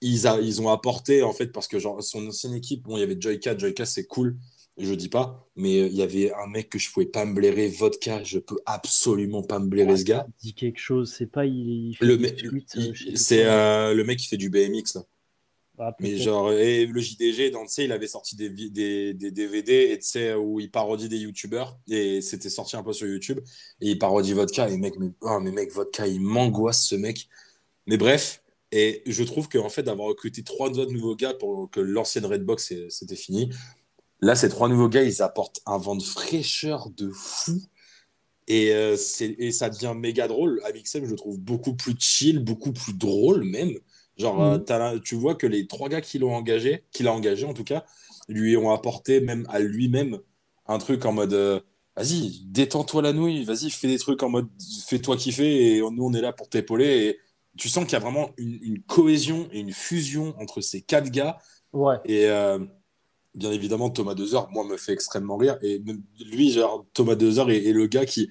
ils, 0.01 0.27
a- 0.27 0.41
ils 0.41 0.61
ont 0.63 0.69
apporté, 0.69 1.23
en 1.23 1.33
fait, 1.33 1.49
parce 1.49 1.67
que 1.69 1.79
genre, 1.79 2.03
son 2.03 2.27
ancienne 2.29 2.55
équipe, 2.55 2.83
bon, 2.85 2.97
il 2.97 3.01
y 3.01 3.03
avait 3.03 3.17
Joyka, 3.21 3.57
Joyka 3.59 3.85
c'est 3.87 4.07
cool, 4.07 4.39
je 4.77 4.95
dis 4.95 5.09
pas, 5.09 5.49
mais 5.57 5.81
euh, 5.81 5.87
il 5.89 5.95
y 5.95 6.03
avait 6.03 6.33
un 6.33 6.47
mec 6.47 6.69
que 6.71 6.79
je 6.79 6.91
pouvais 6.93 7.07
pas 7.07 7.25
me 7.25 7.35
blairer, 7.35 7.67
Vodka, 7.69 8.23
je 8.23 8.39
peux 8.39 8.59
absolument 8.65 9.43
pas 9.43 9.59
me 9.59 9.67
blairer 9.67 9.97
ce 9.97 10.05
gars. 10.05 10.27
Dit 10.41 10.55
quelque 10.55 10.79
chose, 10.79 11.13
c'est 11.17 11.27
pas 11.27 11.47
il, 11.47 11.89
il 11.91 11.97
fait 11.97 12.05
Le 12.07 12.17
tweets, 12.17 12.77
euh, 12.77 12.93
il- 13.07 13.19
c'est 13.19 13.45
euh, 13.47 13.93
le 13.95 14.05
mec 14.05 14.21
qui 14.21 14.29
fait 14.29 14.37
du 14.37 14.51
BMX 14.51 14.95
là. 14.95 15.03
Ah, 15.81 15.95
Mais 16.01 16.17
genre, 16.17 16.53
et 16.53 16.87
le 16.87 17.01
JDG, 17.01 17.51
dans, 17.51 17.65
il 17.79 17.93
avait 17.93 18.09
sorti 18.09 18.35
des, 18.35 18.51
des, 18.51 19.15
des 19.15 19.31
DVD 19.31 19.99
et 20.15 20.35
où 20.35 20.59
il 20.59 20.71
parodie 20.71 21.09
des 21.09 21.19
youtubeurs 21.19 21.79
et 21.89 22.21
c'était 22.21 22.51
sorti 22.51 22.77
un 22.77 22.83
peu 22.83 22.93
sur 22.93 23.07
YouTube 23.07 23.39
et 23.81 23.91
il 23.91 23.99
parodie 23.99 24.33
Vodka 24.33 24.69
et 24.69 24.77
mec, 24.77 24.95
mais, 24.99 25.11
oh, 25.21 25.39
mais 25.41 25.53
mec, 25.53 25.71
Vodka, 25.73 26.07
il 26.09 26.21
m'angoisse 26.21 26.85
ce 26.85 26.97
mec. 26.97 27.29
Mais 27.87 27.97
bref, 27.97 28.43
et 28.73 29.03
je 29.07 29.23
trouve 29.23 29.49
qu'en 29.49 29.69
fait, 29.69 29.85
d'avoir 29.85 30.09
recruté 30.09 30.43
trois 30.43 30.71
autres 30.79 30.93
nouveaux 30.93 31.17
gars 31.17 31.35
pour 31.35 31.71
que 31.71 31.81
l'ancienne 31.81 32.27
Redbox 32.27 32.75
c'était 32.91 33.17
fini, 33.17 33.51
là, 34.21 34.35
ces 34.35 34.49
trois 34.49 34.69
nouveaux 34.69 34.89
gars, 34.89 35.05
ils 35.05 35.23
apportent 35.23 35.61
un 35.67 35.79
vent 35.79 35.97
de 35.97 36.03
fraîcheur 36.03 36.91
de 36.91 37.11
fou. 37.11 37.63
Et, 38.49 38.73
euh, 38.73 38.97
c'est- 38.97 39.37
et 39.39 39.53
ça 39.53 39.69
devient 39.71 39.95
méga 39.97 40.27
drôle. 40.27 40.61
Amixem, 40.65 41.05
je 41.05 41.11
le 41.11 41.17
trouve 41.17 41.39
beaucoup 41.39 41.75
plus 41.75 41.95
chill, 41.99 42.39
beaucoup 42.39 42.73
plus 42.73 42.95
drôle 42.95 43.45
même. 43.45 43.79
Genre, 44.19 44.43
euh, 44.43 44.59
Mhm. 44.59 44.65
la- 44.69 44.99
tu 44.99 45.15
vois 45.15 45.35
que 45.35 45.47
les 45.47 45.67
trois 45.67 45.89
gars 45.89 46.01
qui 46.01 46.19
l'ont 46.19 46.35
engagé, 46.35 46.85
qu'il 46.93 47.07
a 47.07 47.13
engagé 47.13 47.45
en 47.47 47.55
tout 47.55 47.65
cas, 47.65 47.85
lui 48.29 48.57
ont 48.57 48.71
apporté 48.73 49.21
même 49.21 49.47
à 49.49 49.61
lui-même 49.61 50.19
un 50.67 50.79
truc 50.79 51.05
en 51.07 51.13
mode 51.13 51.33
euh, 51.33 51.61
vas-y, 51.97 52.43
détends-toi 52.47 53.03
la 53.03 53.13
nouille, 53.13 53.45
vas-y, 53.45 53.71
fais 53.71 53.89
des 53.89 53.99
trucs 53.99 54.23
en 54.23 54.29
mode 54.29 54.49
fais-toi 54.87 55.17
kiffer 55.17 55.77
et 55.77 55.81
nous 55.81 56.05
on 56.05 56.13
est 56.13 56.21
là 56.21 56.33
pour 56.33 56.49
t'épauler. 56.49 56.87
Et 56.87 57.19
tu 57.57 57.69
sens 57.69 57.85
qu'il 57.85 57.95
y 57.95 57.97
a 57.97 58.01
vraiment 58.01 58.31
une, 58.37 58.59
une 58.63 58.83
cohésion 58.83 59.49
et 59.53 59.61
une 59.61 59.73
fusion 59.73 60.35
entre 60.39 60.61
ces 60.61 60.81
quatre 60.83 61.11
gars. 61.11 61.39
Ouais. 61.73 61.97
Et 62.05 62.27
euh, 62.27 62.59
bien 63.35 63.51
évidemment, 63.53 63.91
Thomas 63.91 64.15
Dezer, 64.15 64.49
moi, 64.51 64.65
me 64.65 64.77
fait 64.77 64.93
extrêmement 64.93 65.37
rire. 65.37 65.59
Et 65.63 65.83
lui, 66.25 66.51
genre, 66.53 66.87
Thomas 66.93 67.15
Dezer 67.15 67.51
est, 67.51 67.65
est 67.65 67.73
le 67.73 67.87
gars 67.87 68.07
qui. 68.07 68.31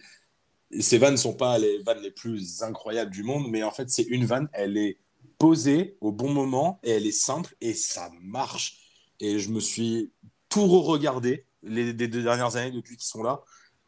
Ses 0.79 0.97
vannes 0.97 1.13
ne 1.13 1.17
sont 1.17 1.33
pas 1.33 1.57
les 1.57 1.77
vannes 1.79 2.01
les 2.03 2.11
plus 2.11 2.61
incroyables 2.61 3.11
du 3.11 3.23
monde, 3.23 3.47
mais 3.49 3.63
en 3.63 3.71
fait, 3.71 3.89
c'est 3.89 4.03
une 4.03 4.25
vanne, 4.25 4.49
elle 4.51 4.75
est 4.77 4.97
posée 5.37 5.97
au 6.01 6.11
bon 6.11 6.31
moment 6.31 6.79
et 6.83 6.91
elle 6.91 7.05
est 7.05 7.11
simple 7.11 7.55
et 7.61 7.73
ça 7.73 8.11
marche. 8.21 8.79
Et 9.19 9.39
je 9.39 9.49
me 9.49 9.59
suis 9.59 10.11
tout 10.49 10.65
re-regardé 10.65 11.45
les, 11.63 11.93
deux 11.93 12.23
dernières 12.23 12.55
années 12.55 12.71
depuis 12.71 12.97
qu'ils 12.97 13.07
sont 13.07 13.23
là. 13.23 13.43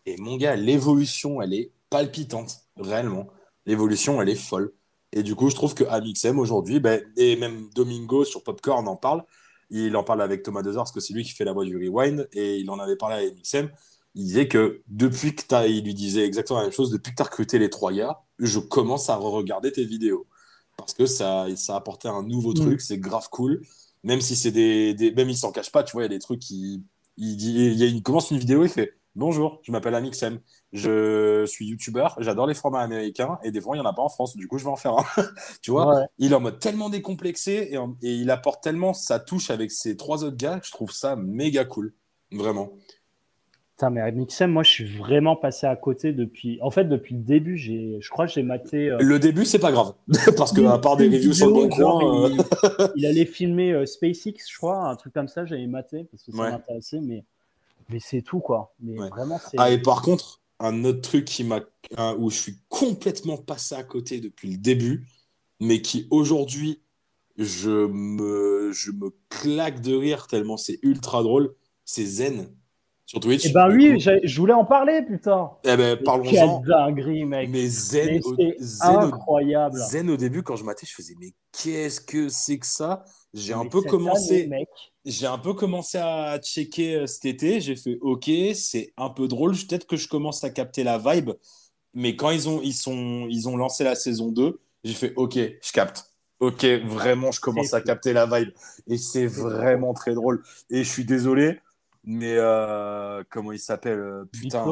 Et 0.06 0.18
mon 0.18 0.38
gars, 0.38 0.56
l'évolution, 0.56 1.42
elle 1.42 1.54
est 1.54 1.72
palpitante, 1.90 2.62
réellement. 2.78 3.28
L'évolution, 3.66 4.22
elle 4.22 4.30
est 4.30 4.36
folle. 4.36 4.74
Et 5.12 5.24
du 5.24 5.36
coup, 5.36 5.50
je 5.50 5.56
trouve 5.56 5.74
que 5.74 5.84
Amixem 5.86 6.40
aujourd'hui, 6.40 6.80
ben, 6.80 7.02
et 7.18 7.36
même 7.36 7.70
Domingo 7.74 8.26
sur 8.26 8.44
Popcorn 8.44 8.88
en 8.88 8.96
parle, 8.96 9.24
il 9.70 9.96
en 9.96 10.04
parle 10.04 10.22
avec 10.22 10.44
Thomas 10.44 10.62
Dezor 10.62 10.84
parce 10.84 10.92
que 10.92 11.00
c'est 11.00 11.14
lui 11.14 11.24
qui 11.24 11.32
fait 11.32 11.46
la 11.46 11.54
voix 11.54 11.66
du 11.66 11.78
Rewind, 11.78 12.28
et 12.34 12.58
il 12.58 12.70
en 12.70 12.80
avait 12.80 12.96
parlé 12.96 13.16
à 13.16 13.30
Amixem. 13.30 13.70
Il 14.16 14.24
disait 14.24 14.48
que 14.48 14.82
depuis 14.88 15.36
que 15.36 15.44
tu 15.48 15.54
as, 15.54 15.68
il 15.68 15.84
lui 15.84 15.94
disait 15.94 16.26
exactement 16.26 16.60
la 16.60 16.66
même 16.66 16.74
chose, 16.74 16.92
depuis 16.92 17.12
que 17.12 17.16
tu 17.18 17.22
as 17.22 17.26
recruté 17.26 17.60
les 17.60 17.70
trois 17.70 17.92
gars, 17.92 18.22
je 18.40 18.60
commence 18.60 19.10
à 19.10 19.16
re-regarder 19.16 19.72
tes 19.72 19.86
vidéos. 19.86 20.28
Parce 20.82 20.94
que 20.94 21.06
ça, 21.06 21.46
ça 21.56 21.74
a 21.74 21.78
apporté 21.78 22.08
un 22.08 22.24
nouveau 22.24 22.54
truc, 22.54 22.82
c'est 22.82 22.98
grave 23.00 23.30
cool. 23.30 23.62
Même 24.04 24.22
si 24.22 24.36
c'est 24.36 24.52
des, 24.52 24.94
des- 24.94 25.12
Même 25.12 25.30
il 25.30 25.38
s'en 25.38 25.52
cache 25.52 25.72
pas, 25.72 25.84
tu 25.84 25.94
vois, 25.94 26.02
il 26.04 26.06
y 26.06 26.08
a 26.08 26.10
des 26.10 26.20
trucs 26.20 26.40
qui. 26.40 26.84
Il, 27.18 27.36
dit, 27.36 27.54
il, 27.78 28.02
commence 28.02 28.32
une 28.32 28.38
vidéo, 28.40 28.64
il 28.64 28.70
fait 28.70 28.94
Bonjour, 29.16 29.60
je 29.64 29.72
m'appelle 29.74 29.94
Amixem, 29.96 30.40
je 30.72 31.44
suis 31.46 31.66
youtubeur, 31.68 32.16
j'adore 32.20 32.48
les 32.48 32.54
formats 32.54 32.80
américains 32.82 33.38
et 33.44 33.52
des 33.52 33.60
fois 33.60 33.76
il 33.76 33.82
n'y 33.82 33.86
en 33.86 33.90
a 33.90 33.94
pas 33.94 34.04
en 34.04 34.08
France, 34.08 34.38
du 34.38 34.48
coup 34.48 34.58
je 34.58 34.64
vais 34.64 34.70
en 34.70 34.78
faire 34.78 34.94
un. 34.98 35.04
tu 35.62 35.72
vois, 35.72 35.88
Ouais. 36.00 36.06
il 36.20 36.32
est 36.32 36.36
en 36.36 36.40
mode 36.40 36.60
tellement 36.60 36.90
décomplexé 36.90 37.68
et, 37.72 37.78
en- 37.78 37.98
et 38.02 38.14
il 38.16 38.30
apporte 38.32 38.64
tellement 38.64 38.94
sa 38.94 39.20
touche 39.20 39.50
avec 39.50 39.72
ses 39.72 39.98
trois 39.98 40.24
autres 40.24 40.38
gars 40.38 40.60
que 40.62 40.66
je 40.68 40.72
trouve 40.72 40.92
ça 40.92 41.16
méga 41.18 41.66
cool. 41.66 41.94
Vraiment. 42.32 42.70
Putain, 43.80 43.92
mais 43.92 44.12
Mixem, 44.12 44.52
moi, 44.52 44.62
je 44.64 44.72
suis 44.72 44.98
vraiment 44.98 45.38
passé 45.38 45.66
à 45.66 45.74
côté 45.78 46.12
depuis. 46.12 46.60
En 46.62 46.70
fait, 46.70 46.84
depuis 46.84 47.16
le 47.16 47.22
début, 47.22 47.58
j'ai, 47.58 47.98
je 48.02 48.10
crois 48.10 48.28
que 48.28 48.34
j'ai 48.34 48.44
maté. 48.44 48.90
euh, 48.90 48.98
Le 49.02 49.20
début, 49.20 49.46
c'est 49.46 49.58
pas 49.58 49.72
grave. 49.72 49.94
Parce 50.36 50.52
que, 50.52 50.60
à 50.66 50.78
part 50.80 50.98
des 50.98 51.06
reviews 51.06 51.34
sur 51.34 51.48
le 51.48 51.54
bon 51.54 51.70
coin. 51.70 52.26
euh, 52.26 52.30
il, 52.30 52.44
il 52.98 53.06
allait 53.06 53.26
filmer 53.26 53.72
euh, 53.72 53.86
SpaceX, 53.86 54.34
je 54.52 54.58
crois, 54.58 54.90
un 54.90 54.98
truc 54.98 55.14
comme 55.14 55.30
ça, 55.30 55.46
j'avais 55.46 55.66
maté 55.66 56.04
parce 56.12 56.24
que 56.24 56.34
ça 56.34 56.44
Ouais. 56.44 56.52
m'intéressait, 56.52 57.00
mais, 57.00 57.24
mais 57.90 58.00
c'est 58.02 58.22
tout, 58.22 58.42
quoi. 58.42 58.74
Mais 58.82 58.98
Ouais. 58.98 59.10
vraiment, 59.12 59.40
c'est. 59.40 59.58
Ah, 59.58 59.72
et 59.72 59.82
par 59.82 60.02
contre, 60.02 60.42
un 60.60 60.84
autre 60.84 61.00
truc 61.00 61.24
qui 61.24 61.46
m'a, 61.46 61.62
où 62.18 62.30
je 62.30 62.36
suis 62.38 62.58
complètement 62.68 63.38
passé 63.38 63.76
à 63.76 63.84
côté 63.84 64.20
depuis 64.20 64.52
le 64.52 64.58
début, 64.58 65.08
mais 65.62 65.82
qui 65.82 66.06
aujourd'hui, 66.12 66.82
je 67.38 67.88
me, 67.88 68.74
je 68.74 68.92
me 68.92 69.12
claque 69.30 69.80
de 69.80 69.96
rire 69.96 70.28
tellement 70.28 70.58
c'est 70.58 70.80
ultra 70.84 71.24
drôle, 71.24 71.56
c'est 71.86 72.04
Zen 72.06 72.50
sur 73.10 73.20
Twitch. 73.20 73.48
Eh 73.48 73.50
ben 73.50 73.68
oui, 73.72 74.00
je 74.00 74.40
voulais 74.40 74.54
en 74.54 74.66
parler, 74.66 75.02
putain. 75.02 75.50
eh 75.64 75.76
ben, 75.76 75.96
Quelle 75.96 76.04
parlons-en. 76.06 76.60
dinguerie, 76.62 77.26
mec. 77.26 77.50
Mais 77.50 77.66
Zen, 77.68 78.06
Mais 78.06 78.20
au, 78.24 78.36
Zen, 78.60 78.96
au- 78.96 79.00
incroyable. 79.00 79.80
Zen, 79.90 80.12
au 80.12 80.18
début, 80.18 80.44
quand 80.44 80.56
je 80.56 80.64
matais, 80.64 80.86
je 80.86 80.94
faisais, 80.94 81.16
mais 81.20 81.34
qu'est-ce 81.52 82.00
que 82.02 82.30
c'est 82.30 82.60
que 82.60 82.68
ça? 82.68 83.04
J'ai 83.34 83.54
un 83.54 83.66
peu 83.66 83.82
commencé. 83.82 84.48
J'ai 85.06 85.26
un 85.26 85.40
peu 85.40 85.56
commencé 85.56 85.98
à 85.98 86.38
checker 86.40 86.98
euh, 86.98 87.08
cet 87.08 87.26
été. 87.26 87.62
J'ai 87.62 87.76
fait 87.76 87.98
OK, 88.02 88.30
c'est 88.54 88.94
un 88.96 89.10
peu 89.10 89.28
drôle. 89.28 89.54
Peut-être 89.54 89.88
que 89.88 89.98
je 89.98 90.08
commence 90.08 90.44
à 90.44 90.52
capter 90.52 90.84
la 90.84 91.00
vibe. 91.00 91.32
Mais 91.96 92.16
quand 92.16 92.30
ils 92.30 92.48
ont, 92.48 92.62
ils 92.62 92.74
sont, 92.74 93.26
ils 93.28 93.50
ont 93.50 93.58
lancé 93.58 93.84
la 93.84 93.96
saison 93.96 94.32
2, 94.32 94.60
j'ai 94.84 94.94
fait 94.94 95.14
OK, 95.16 95.34
je 95.36 95.72
capte. 95.74 96.12
OK, 96.42 96.64
vraiment, 96.86 97.32
je 97.32 97.40
commence 97.42 97.74
à 97.74 97.82
capter 97.82 98.14
la 98.14 98.28
vibe. 98.28 98.52
Et 98.88 98.98
c'est 98.98 99.26
vraiment 99.26 99.94
très 99.96 100.14
drôle. 100.14 100.44
Et 100.70 100.84
je 100.84 100.90
suis 100.90 101.06
désolé, 101.06 101.60
mais 102.04 102.36
euh, 102.38 103.24
comment 103.30 103.52
il 103.52 103.60
s'appelle 103.60 104.00
euh, 104.00 104.26
Putain. 104.32 104.66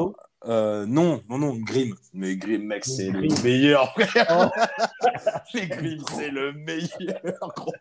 Euh, 0.46 0.86
non, 0.86 1.20
non, 1.28 1.38
non, 1.38 1.56
Grim. 1.56 1.94
Mais 2.14 2.36
Grim, 2.36 2.62
mec, 2.64 2.84
c'est 2.84 3.10
le 3.10 3.26
Grimm. 3.26 3.42
meilleur. 3.42 3.92
frère. 3.92 4.52
Oh. 4.54 4.60
Mais 5.54 5.66
Grim, 5.66 5.98
c'est 6.14 6.30
le 6.30 6.52
meilleur. 6.52 7.52
gros. 7.56 7.72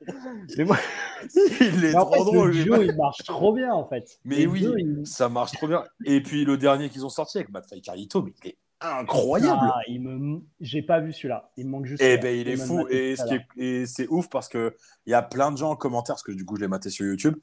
Mais 0.58 0.64
moi, 0.64 0.78
Il 1.62 1.86
est 1.86 1.88
mais 1.88 1.91
trop 1.93 2.14
fait, 2.14 2.20
drôle. 2.20 2.52
le 2.58 2.64
duo, 2.64 2.82
il 2.82 2.95
marche 2.95 3.24
trop 3.26 3.54
bien, 3.54 3.72
en 3.74 3.88
fait. 3.88 4.20
Mais 4.26 4.48
oui, 4.48 4.66
il- 4.76 5.06
ça 5.06 5.30
marche 5.30 5.52
trop 5.52 5.68
bien. 5.68 5.84
Et 6.06 6.22
puis 6.22 6.45
le 6.45 6.58
dernier 6.58 6.89
qu'ils 6.89 7.06
ont 7.06 7.10
sorti 7.10 7.38
avec 7.38 7.50
Matt 7.52 7.68
Carito, 7.84 8.24
mais 8.24 8.34
il 8.43 8.50
est 8.50 8.58
incroyable. 8.82 9.60
Ah, 9.62 9.80
il 9.88 10.02
me... 10.02 10.39
J'ai 10.60 10.82
pas 10.82 11.00
vu 11.00 11.14
celui-là. 11.14 11.52
Il 11.58 11.66
me 11.68 11.72
manque 11.72 11.86
juste. 11.86 12.02
Eh 12.04 12.18
ben, 12.18 12.36
il 12.36 12.48
est 12.48 12.58
fou. 12.58 12.88
Et 12.89 13.16
ce 13.16 13.86
c'est 13.86 14.08
ouf 14.10 14.30
parce 14.30 14.50
que 14.50 14.76
il 15.06 15.12
y 15.12 15.16
a 15.16 15.22
plein 15.22 15.52
de 15.52 15.58
gens 15.58 15.70
en 15.72 15.76
commentaire, 15.76 16.16
parce 16.16 16.24
que 16.24 16.32
du 16.32 16.43
coup, 16.43 16.56
je 16.56 16.62
l'ai 16.62 16.68
maté 16.68 16.89
sur 16.89 17.06
YouTube. 17.06 17.36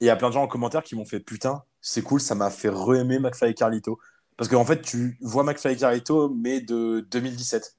Et 0.00 0.04
il 0.04 0.06
y 0.06 0.10
a 0.10 0.16
plein 0.16 0.28
de 0.28 0.34
gens 0.34 0.42
en 0.42 0.48
commentaire 0.48 0.82
qui 0.82 0.94
m'ont 0.94 1.04
fait 1.04 1.20
Putain, 1.20 1.62
c'est 1.80 2.02
cool, 2.02 2.20
ça 2.20 2.34
m'a 2.34 2.50
fait 2.50 2.68
re-aimer 2.68 3.18
McFly 3.18 3.50
et 3.50 3.54
Carlito. 3.54 3.98
Parce 4.36 4.48
qu'en 4.48 4.64
fait, 4.64 4.82
tu 4.82 5.18
vois 5.20 5.42
McFly 5.42 5.74
et 5.74 5.76
Carlito, 5.76 6.28
mais 6.28 6.60
de 6.60 7.06
2017. 7.10 7.76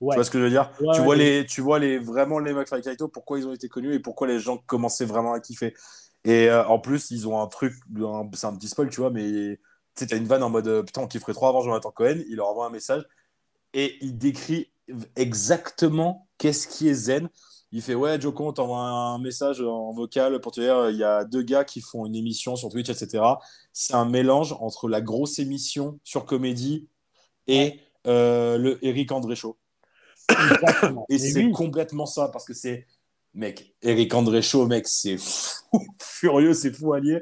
Ouais. 0.00 0.14
Tu 0.14 0.16
vois 0.16 0.24
ce 0.24 0.30
que 0.30 0.38
je 0.38 0.44
veux 0.44 0.50
dire? 0.50 0.72
Ouais, 0.80 0.94
tu, 0.94 1.02
vois 1.02 1.14
les, 1.14 1.46
tu 1.46 1.60
vois 1.60 1.78
les, 1.78 1.98
vraiment 1.98 2.38
les 2.38 2.52
McFly 2.52 2.80
et 2.80 2.82
Carlito, 2.82 3.08
pourquoi 3.08 3.38
ils 3.38 3.46
ont 3.46 3.52
été 3.52 3.68
connus 3.68 3.94
et 3.94 4.00
pourquoi 4.00 4.26
les 4.26 4.40
gens 4.40 4.58
commençaient 4.58 5.04
vraiment 5.04 5.32
à 5.32 5.40
kiffer. 5.40 5.74
Et 6.24 6.50
euh, 6.50 6.66
en 6.66 6.78
plus, 6.78 7.10
ils 7.10 7.28
ont 7.28 7.40
un 7.40 7.46
truc, 7.46 7.74
c'est 8.34 8.46
un 8.46 8.54
petit 8.54 8.68
spoil, 8.68 8.90
tu 8.90 9.00
vois, 9.00 9.10
mais 9.10 9.22
tu 9.22 9.58
sais, 9.94 10.06
t'as 10.06 10.16
une 10.16 10.26
vanne 10.26 10.42
en 10.42 10.50
mode 10.50 10.68
euh, 10.68 10.82
Putain, 10.82 11.02
on 11.02 11.06
kifferait 11.06 11.32
trop 11.32 11.46
avant 11.46 11.62
Jonathan 11.62 11.90
Cohen. 11.90 12.18
Il 12.28 12.36
leur 12.36 12.48
envoie 12.48 12.66
un 12.66 12.70
message 12.70 13.06
et 13.72 13.96
il 14.00 14.18
décrit 14.18 14.72
exactement 15.16 16.28
qu'est-ce 16.38 16.68
qui 16.68 16.88
est 16.88 16.94
zen. 16.94 17.28
Il 17.72 17.82
fait 17.82 17.94
Ouais, 17.94 18.20
Joko, 18.20 18.48
on 18.48 18.52
t'envoie 18.52 18.80
un 18.80 19.18
message 19.18 19.60
en 19.60 19.92
vocal 19.92 20.40
pour 20.40 20.50
te 20.52 20.60
dire 20.60 20.90
il 20.90 20.96
y 20.96 21.04
a 21.04 21.24
deux 21.24 21.42
gars 21.42 21.64
qui 21.64 21.80
font 21.80 22.04
une 22.04 22.16
émission 22.16 22.56
sur 22.56 22.68
Twitch, 22.68 22.88
etc. 22.88 23.22
C'est 23.72 23.94
un 23.94 24.04
mélange 24.04 24.54
entre 24.58 24.88
la 24.88 25.00
grosse 25.00 25.38
émission 25.38 26.00
sur 26.02 26.26
comédie 26.26 26.88
et 27.46 27.80
euh, 28.06 28.58
le 28.58 28.84
Eric 28.84 29.12
André 29.12 29.36
Show. 29.36 29.56
Et 31.08 31.18
c'est 31.18 31.44
oui, 31.44 31.52
complètement 31.52 32.06
ça, 32.06 32.28
parce 32.28 32.44
que 32.44 32.54
c'est, 32.54 32.86
mec, 33.34 33.74
Eric 33.82 34.14
André 34.14 34.42
Show, 34.42 34.66
mec, 34.66 34.86
c'est 34.88 35.18
fou, 35.18 35.78
furieux, 35.98 36.54
c'est 36.54 36.72
fou 36.72 36.92
allié. 36.92 37.20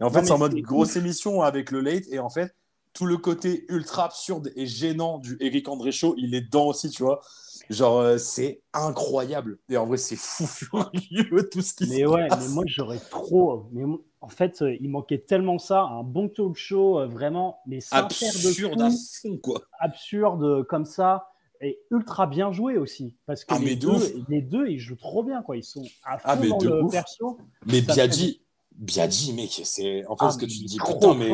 Et 0.00 0.04
en 0.04 0.10
fait, 0.10 0.24
c'est 0.24 0.32
en 0.32 0.38
mode 0.38 0.54
grosse 0.56 0.96
émission 0.96 1.42
avec 1.42 1.70
le 1.70 1.80
late, 1.80 2.04
et 2.10 2.18
en 2.18 2.30
fait, 2.30 2.54
tout 2.92 3.06
le 3.06 3.16
côté 3.16 3.64
ultra 3.68 4.06
absurde 4.06 4.52
et 4.56 4.66
gênant 4.66 5.18
du 5.18 5.36
Eric 5.40 5.68
André 5.68 5.92
Show, 5.92 6.14
il 6.18 6.34
est 6.34 6.42
dedans 6.42 6.66
aussi, 6.66 6.90
tu 6.90 7.02
vois. 7.02 7.20
Genre, 7.70 7.98
euh, 8.00 8.18
c'est 8.18 8.62
incroyable. 8.72 9.58
Et 9.68 9.76
en 9.76 9.84
vrai, 9.86 9.98
c'est 9.98 10.16
fou 10.16 10.46
furieux 10.46 11.48
tout 11.50 11.60
ce 11.60 11.74
qui 11.74 11.88
Mais 11.88 12.00
se 12.00 12.06
ouais, 12.06 12.28
passe. 12.28 12.48
mais 12.48 12.54
moi 12.54 12.64
j'aurais 12.66 12.98
trop. 12.98 13.68
Mais 13.72 13.84
en 14.20 14.28
fait, 14.28 14.62
euh, 14.62 14.74
il 14.80 14.90
manquait 14.90 15.18
tellement 15.18 15.58
ça, 15.58 15.82
un 15.82 16.02
bon 16.02 16.28
talk 16.28 16.56
show, 16.56 16.98
euh, 16.98 17.06
vraiment, 17.06 17.58
mais 17.66 17.78
de 17.78 17.84
Absurde 17.90 18.80
à 18.80 18.90
fou, 18.90 18.96
fond, 19.22 19.36
quoi. 19.42 19.62
absurde 19.78 20.64
comme 20.66 20.84
ça, 20.86 21.28
et 21.60 21.78
ultra 21.90 22.26
bien 22.26 22.52
joué 22.52 22.78
aussi, 22.78 23.16
parce 23.26 23.44
que 23.44 23.54
Ah, 23.54 23.58
les, 23.58 23.76
de 23.76 23.80
deux, 23.80 24.24
les 24.28 24.42
deux, 24.42 24.68
ils 24.68 24.78
jouent 24.78 24.96
trop 24.96 25.22
bien, 25.22 25.42
quoi. 25.42 25.56
Ils 25.56 25.64
sont 25.64 25.82
à 26.04 26.18
fond 26.18 26.24
Ah, 26.24 26.36
mais 26.36 26.48
dans 26.48 26.58
le 26.60 26.84
ouf. 26.84 26.92
perso. 26.92 27.38
Mais 27.66 27.82
Ça 27.82 28.06
Biaggi, 28.72 29.32
mec, 29.32 29.60
c'est. 29.64 30.06
En 30.06 30.16
fait, 30.16 30.24
Ah, 30.26 30.30
ce 30.30 30.38
que 30.38 30.46
tu 30.46 30.58
dis, 30.64 30.78
putain, 30.78 31.14
mais, 31.14 31.32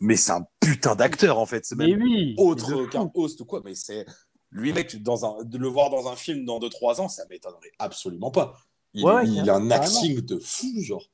mais 0.00 0.16
c'est 0.16 0.32
un 0.32 0.44
putain 0.60 0.96
d'acteur, 0.96 1.38
en 1.38 1.46
fait. 1.46 1.64
C'est 1.64 1.76
Mais 1.76 1.86
même 1.86 2.02
oui, 2.02 2.34
autre 2.36 2.86
qu'un 2.86 3.08
host 3.14 3.40
ou 3.40 3.44
quoi, 3.44 3.62
mais 3.64 3.74
c'est 3.76 4.04
lui, 4.50 4.72
mec, 4.72 5.02
dans 5.02 5.24
un, 5.24 5.44
de 5.44 5.58
le 5.58 5.68
voir 5.68 5.90
dans 5.90 6.08
un 6.08 6.16
film 6.16 6.44
dans 6.44 6.58
2-3 6.58 7.00
ans, 7.00 7.08
ça 7.08 7.24
m'étonnerait 7.30 7.72
absolument 7.78 8.30
pas. 8.30 8.54
Il, 8.94 9.04
Ouais, 9.04 9.14
ouais, 9.14 9.28
il 9.28 9.48
a 9.48 9.54
un 9.56 9.70
acting 9.70 10.20
de 10.20 10.38
fou, 10.38 10.66
genre. 10.82 11.04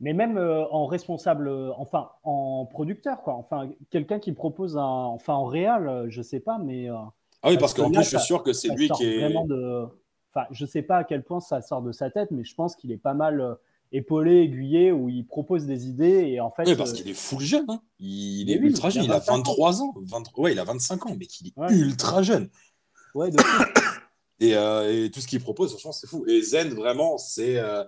Mais 0.00 0.12
même 0.12 0.38
euh, 0.38 0.64
en 0.70 0.86
responsable, 0.86 1.48
euh, 1.48 1.70
enfin 1.76 2.10
en 2.22 2.66
producteur, 2.66 3.22
quoi. 3.22 3.34
Enfin, 3.34 3.68
quelqu'un 3.90 4.18
qui 4.18 4.32
propose 4.32 4.76
un, 4.76 4.80
enfin 4.82 5.34
en 5.34 5.44
réal, 5.44 5.88
euh, 5.88 6.06
je 6.08 6.22
sais 6.22 6.40
pas, 6.40 6.58
mais 6.58 6.88
euh, 6.90 6.94
Ah 7.42 7.50
oui, 7.50 7.58
Parce 7.58 7.58
parce 7.58 7.74
que 7.74 7.80
qu'en 7.82 7.90
plus, 7.90 8.02
je 8.02 8.08
suis 8.16 8.20
sûr 8.26 8.42
que 8.42 8.52
c'est 8.52 8.68
lui 8.68 8.88
qui 8.90 9.04
est. 9.04 9.18
vraiment 9.20 9.46
de. 9.46 9.86
Enfin, 10.34 10.46
je 10.50 10.66
sais 10.66 10.82
pas 10.82 10.96
à 10.98 11.04
quel 11.04 11.22
point 11.22 11.40
ça 11.40 11.60
sort 11.62 11.80
de 11.82 11.92
sa 11.92 12.10
tête, 12.10 12.30
mais 12.32 12.44
je 12.44 12.54
pense 12.54 12.74
qu'il 12.76 12.90
est 12.92 12.96
pas 12.98 13.14
mal 13.14 13.56
épaulé, 13.92 14.40
aiguillé, 14.40 14.90
où 14.90 15.08
il 15.08 15.24
propose 15.26 15.66
des 15.66 15.86
idées 15.86 16.24
et 16.28 16.40
en 16.40 16.50
fait. 16.50 16.64
Oui, 16.66 16.74
parce 16.76 16.92
qu'il 16.92 17.08
est 17.08 17.14
full 17.14 17.40
jeune. 17.40 17.64
hein. 17.68 17.80
Il 18.00 18.50
est 18.50 18.58
oui, 18.58 18.68
ultra 18.68 18.90
jeune. 18.90 19.04
il 19.04 19.12
a 19.12 19.16
a 19.16 19.18
25 19.18 19.32
ans. 19.32 19.36
23 19.36 19.82
ans. 19.82 19.94
23 20.02 20.44
Ouais, 20.44 20.52
il 20.52 20.58
a 20.58 20.64
25 20.64 21.06
ans, 21.06 21.14
mais 21.18 21.26
il 21.40 21.48
est 21.48 21.58
Ouais. 21.58 21.72
ultra 21.72 22.22
jeune. 22.22 22.48
Ouais, 23.14 23.30
de. 23.30 23.36
Et, 24.40 24.56
euh, 24.56 25.06
et 25.06 25.10
tout 25.12 25.20
ce 25.20 25.28
qu'il 25.28 25.40
propose, 25.40 25.70
franchement, 25.70 25.92
c'est 25.92 26.08
fou. 26.08 26.26
Et 26.26 26.42
Zen, 26.42 26.74
vraiment, 26.74 27.18
c'est 27.18 27.56
euh, 27.56 27.84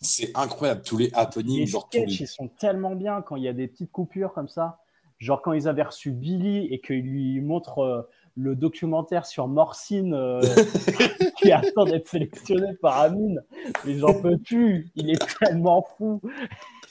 c'est 0.00 0.30
incroyable. 0.34 0.82
Tous 0.82 0.96
les 0.96 1.10
happenings, 1.12 1.60
les 1.60 1.66
genre 1.66 1.88
tous 1.88 1.98
sketchs, 1.98 2.18
les. 2.18 2.24
ils 2.24 2.28
sont 2.28 2.48
tellement 2.48 2.94
bien 2.94 3.20
quand 3.20 3.36
il 3.36 3.42
y 3.42 3.48
a 3.48 3.52
des 3.52 3.68
petites 3.68 3.92
coupures 3.92 4.32
comme 4.32 4.48
ça. 4.48 4.80
Genre 5.18 5.40
quand 5.40 5.52
ils 5.52 5.68
avaient 5.68 5.84
reçu 5.84 6.10
Billy 6.10 6.66
et 6.72 6.80
qu'il 6.80 7.02
lui 7.02 7.40
montre 7.40 7.78
euh, 7.78 8.02
le 8.36 8.56
documentaire 8.56 9.26
sur 9.26 9.46
Morcine 9.46 10.14
euh, 10.14 10.40
qui 11.38 11.52
attend 11.52 11.84
d'être 11.84 12.08
sélectionné 12.08 12.74
par 12.74 12.98
Amine. 12.98 13.42
Mais 13.84 13.98
j'en 13.98 14.20
peux 14.20 14.38
plus. 14.38 14.90
Il 14.96 15.10
est 15.10 15.38
tellement 15.38 15.86
fou. 15.96 16.20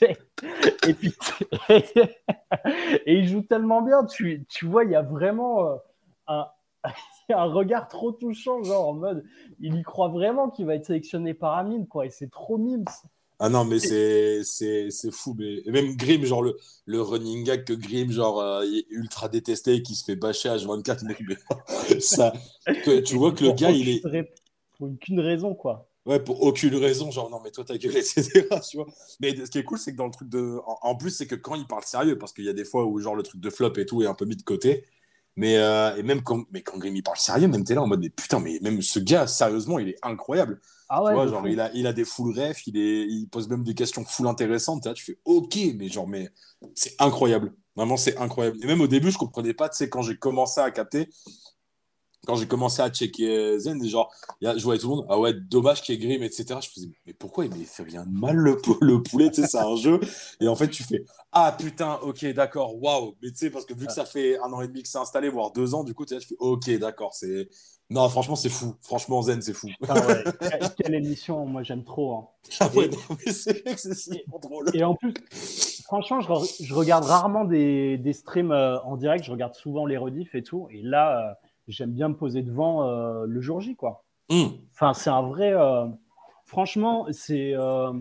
et 0.00 0.94
puis 0.94 1.14
et 1.68 3.14
il 3.14 3.28
joue 3.28 3.42
tellement 3.42 3.82
bien. 3.82 4.04
Tu, 4.04 4.46
tu 4.48 4.66
vois, 4.66 4.84
il 4.84 4.90
y 4.90 4.96
a 4.96 5.02
vraiment 5.02 5.66
euh, 5.66 5.76
un, 6.28 6.46
un 7.30 7.44
regard 7.44 7.88
trop 7.88 8.12
touchant, 8.12 8.62
genre 8.62 8.88
en 8.88 8.94
mode, 8.94 9.24
il 9.60 9.76
y 9.76 9.82
croit 9.82 10.08
vraiment 10.08 10.50
qu'il 10.50 10.66
va 10.66 10.74
être 10.74 10.86
sélectionné 10.86 11.34
par 11.34 11.56
Amine, 11.56 11.86
quoi. 11.86 12.06
Et 12.06 12.10
c'est 12.10 12.30
trop 12.30 12.58
mimes. 12.58 12.84
Ah 13.44 13.48
non, 13.48 13.64
mais 13.64 13.80
c'est 13.80 14.44
c'est 14.44 14.90
c'est 14.90 15.10
fou. 15.10 15.34
Mais 15.36 15.62
et 15.64 15.70
même 15.72 15.96
Grimm, 15.96 16.24
genre 16.24 16.42
le, 16.42 16.56
le 16.86 17.02
running 17.02 17.42
gag 17.42 17.64
que 17.64 17.72
Grimm, 17.72 18.12
genre, 18.12 18.40
euh, 18.40 18.64
il 18.64 18.78
est 18.78 18.86
ultra 18.90 19.28
détesté 19.28 19.74
et 19.74 19.82
qui 19.82 19.96
se 19.96 20.04
fait 20.04 20.14
bâcher 20.14 20.48
H24. 20.48 21.04
mec, 21.04 21.20
mais 21.26 21.98
ça, 22.00 22.32
que, 22.84 23.00
tu 23.00 23.16
vois 23.16 23.32
que 23.32 23.44
le 23.44 23.52
gars, 23.52 23.70
il 23.70 23.88
est. 23.88 24.02
pour 24.78 24.88
aucune 24.88 25.18
raison, 25.18 25.54
quoi. 25.56 25.88
Ouais, 26.06 26.20
pour 26.20 26.42
aucune 26.42 26.74
raison, 26.76 27.10
genre 27.10 27.30
non, 27.30 27.40
mais 27.42 27.50
toi, 27.50 27.64
ta 27.64 27.78
gueule, 27.78 27.96
etc. 27.96 28.46
Tu 28.68 28.76
vois 28.76 28.86
mais 29.20 29.34
ce 29.34 29.50
qui 29.50 29.58
est 29.58 29.64
cool, 29.64 29.78
c'est 29.78 29.92
que 29.92 29.96
dans 29.96 30.06
le 30.06 30.12
truc 30.12 30.28
de. 30.28 30.60
En, 30.64 30.78
en 30.82 30.94
plus, 30.94 31.10
c'est 31.10 31.26
que 31.26 31.34
quand 31.34 31.56
il 31.56 31.66
parle 31.66 31.82
sérieux, 31.82 32.18
parce 32.18 32.32
qu'il 32.32 32.44
y 32.44 32.48
a 32.48 32.52
des 32.52 32.64
fois 32.64 32.84
où, 32.84 33.00
genre, 33.00 33.16
le 33.16 33.24
truc 33.24 33.40
de 33.40 33.50
flop 33.50 33.72
et 33.76 33.86
tout 33.86 34.02
est 34.02 34.06
un 34.06 34.14
peu 34.14 34.24
mis 34.24 34.36
de 34.36 34.42
côté. 34.42 34.84
Mais, 35.36 35.56
euh, 35.56 35.96
et 35.96 36.02
même 36.02 36.22
quand, 36.22 36.44
mais 36.52 36.62
quand 36.62 36.78
Grim 36.78 36.94
il 36.94 37.02
parle 37.02 37.16
sérieux, 37.16 37.48
même 37.48 37.64
t'es 37.64 37.74
là 37.74 37.82
en 37.82 37.86
mode, 37.86 38.00
mais 38.00 38.10
putain, 38.10 38.38
mais 38.38 38.58
même 38.60 38.82
ce 38.82 38.98
gars, 38.98 39.26
sérieusement, 39.26 39.78
il 39.78 39.88
est 39.88 39.98
incroyable. 40.02 40.60
Ah 40.88 41.02
ouais, 41.02 41.10
tu 41.10 41.14
vois, 41.14 41.26
genre, 41.26 41.40
fou. 41.40 41.46
il 41.46 41.58
a, 41.60 41.70
il 41.72 41.86
a 41.86 41.92
des 41.94 42.04
full 42.04 42.38
refs, 42.38 42.66
il, 42.66 42.76
est, 42.76 43.06
il 43.06 43.26
pose 43.28 43.48
même 43.48 43.62
des 43.64 43.74
questions 43.74 44.04
full 44.04 44.26
intéressantes. 44.26 44.84
Là, 44.84 44.92
tu 44.92 45.04
fais 45.04 45.18
OK, 45.24 45.58
mais 45.76 45.88
genre, 45.88 46.06
mais 46.06 46.28
c'est 46.74 46.94
incroyable. 46.98 47.54
Vraiment, 47.76 47.96
c'est 47.96 48.18
incroyable. 48.18 48.58
Et 48.62 48.66
même 48.66 48.82
au 48.82 48.86
début, 48.86 49.10
je 49.10 49.16
comprenais 49.16 49.54
pas, 49.54 49.70
tu 49.70 49.78
sais, 49.78 49.88
quand 49.88 50.02
j'ai 50.02 50.16
commencé 50.16 50.60
à 50.60 50.70
capter, 50.70 51.08
quand 52.26 52.36
j'ai 52.36 52.46
commencé 52.46 52.80
à 52.82 52.88
checker 52.90 53.28
euh, 53.28 53.58
Zen, 53.58 53.82
et 53.84 53.88
genre, 53.88 54.12
il 54.40 54.44
y 54.44 54.48
a- 54.48 54.56
je 54.56 54.62
voyais 54.62 54.78
tout 54.80 54.88
le 54.88 54.96
monde, 54.96 55.06
ah 55.08 55.18
ouais, 55.18 55.32
dommage 55.34 55.82
qu'il 55.82 55.94
y 55.94 55.98
ait 55.98 56.06
Grim, 56.16 56.22
etc. 56.24 56.60
Je 56.62 56.68
faisais, 56.70 56.88
mais 57.06 57.12
pourquoi 57.14 57.46
il 57.46 57.52
fait 57.66 57.82
rien 57.82 58.04
de 58.04 58.10
mal 58.12 58.36
le, 58.36 58.56
le 58.80 59.02
poulet, 59.02 59.30
tu 59.30 59.42
sais, 59.42 59.48
c'est 59.48 59.58
un 59.58 59.76
jeu. 59.76 59.98
Et 60.40 60.46
en 60.48 60.54
fait, 60.54 60.68
tu 60.68 60.82
fais, 60.84 61.04
ah 61.32 61.54
putain, 61.58 61.98
ok, 62.02 62.24
d'accord, 62.32 62.80
waouh. 62.80 63.16
Mais 63.22 63.30
tu 63.30 63.36
sais, 63.38 63.50
parce 63.50 63.64
que 63.66 63.74
vu 63.74 63.86
que 63.86 63.92
ça 63.92 64.04
fait 64.04 64.38
un 64.38 64.52
an 64.52 64.60
et 64.60 64.68
demi 64.68 64.82
que 64.82 64.88
c'est 64.88 64.98
installé, 64.98 65.28
voire 65.28 65.50
deux 65.52 65.74
ans, 65.74 65.82
du 65.84 65.94
coup, 65.94 66.04
tu 66.06 66.18
fais, 66.20 66.36
ok, 66.38 66.70
d'accord, 66.78 67.12
c'est. 67.14 67.48
Non, 67.90 68.08
franchement, 68.08 68.36
c'est 68.36 68.48
fou. 68.48 68.74
Franchement, 68.80 69.20
Zen, 69.20 69.42
c'est 69.42 69.52
fou. 69.52 69.68
Ah 69.86 69.94
ouais, 70.06 70.24
quelle- 70.78 70.94
émission, 70.94 71.44
moi 71.44 71.62
j'aime 71.62 71.84
trop. 71.84 72.14
hein. 72.14 72.28
Ah 72.60 72.70
ouais, 72.74 72.88
mais 73.26 73.32
c'est 73.32 73.66
excessivement 73.66 74.38
drôle. 74.40 74.70
Et 74.72 74.82
en 74.82 74.94
plus, 74.94 75.12
franchement, 75.84 76.20
je, 76.20 76.28
re- 76.28 76.64
je 76.64 76.72
regarde 76.74 77.04
rarement 77.04 77.44
des, 77.44 77.98
des 77.98 78.12
streams 78.14 78.50
euh, 78.52 78.80
en 78.82 78.96
direct, 78.96 79.24
je 79.24 79.30
regarde 79.30 79.54
souvent 79.54 79.84
les 79.84 79.98
rediffs 79.98 80.34
et 80.34 80.42
tout. 80.42 80.68
Et 80.70 80.80
là, 80.80 81.18
euh, 81.32 81.34
j'aime 81.68 81.92
bien 81.92 82.08
me 82.08 82.14
poser 82.16 82.42
devant 82.42 82.88
euh, 82.88 83.24
le 83.26 83.40
jour 83.40 83.60
J, 83.60 83.76
quoi. 83.76 84.04
Hum. 84.30 84.52
Enfin, 84.74 84.94
c'est 84.94 85.10
un 85.10 85.22
vrai. 85.22 85.52
euh, 85.52 85.86
franchement, 86.44 87.06
c'est. 87.10 87.52
euh, 87.54 87.92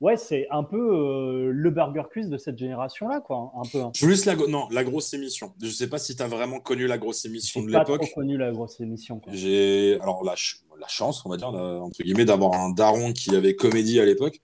Ouais, 0.00 0.16
c'est 0.16 0.46
un 0.50 0.64
peu 0.64 1.50
le 1.52 1.70
burger 1.70 2.04
quiz 2.10 2.30
de 2.30 2.38
cette 2.38 2.56
génération-là, 2.56 3.20
quoi. 3.20 3.52
Un 3.54 3.68
peu. 3.70 3.82
hein. 3.82 3.92
Plus 3.94 4.24
la, 4.24 4.34
non, 4.34 4.66
la 4.70 4.82
grosse 4.82 5.12
émission. 5.12 5.52
Je 5.60 5.68
sais 5.68 5.90
pas 5.90 5.98
si 5.98 6.16
tu 6.16 6.22
as 6.22 6.26
vraiment 6.26 6.58
connu 6.58 6.86
la 6.86 6.96
grosse 6.96 7.26
émission 7.26 7.60
J'ai 7.60 7.66
de 7.66 7.72
l'époque. 7.72 8.10
connu 8.14 8.38
la 8.38 8.50
grosse 8.50 8.80
émission. 8.80 9.20
J'ai 9.30 9.98
alors 10.00 10.24
la, 10.24 10.36
ch- 10.36 10.62
la 10.80 10.88
chance, 10.88 11.22
on 11.26 11.28
va 11.28 11.36
dire, 11.36 11.52
là, 11.52 11.80
entre 11.82 12.02
guillemets, 12.02 12.24
d'avoir 12.24 12.54
un 12.54 12.70
daron 12.70 13.12
qui 13.12 13.36
avait 13.36 13.54
comédie 13.56 14.00
à 14.00 14.06
l'époque. 14.06 14.40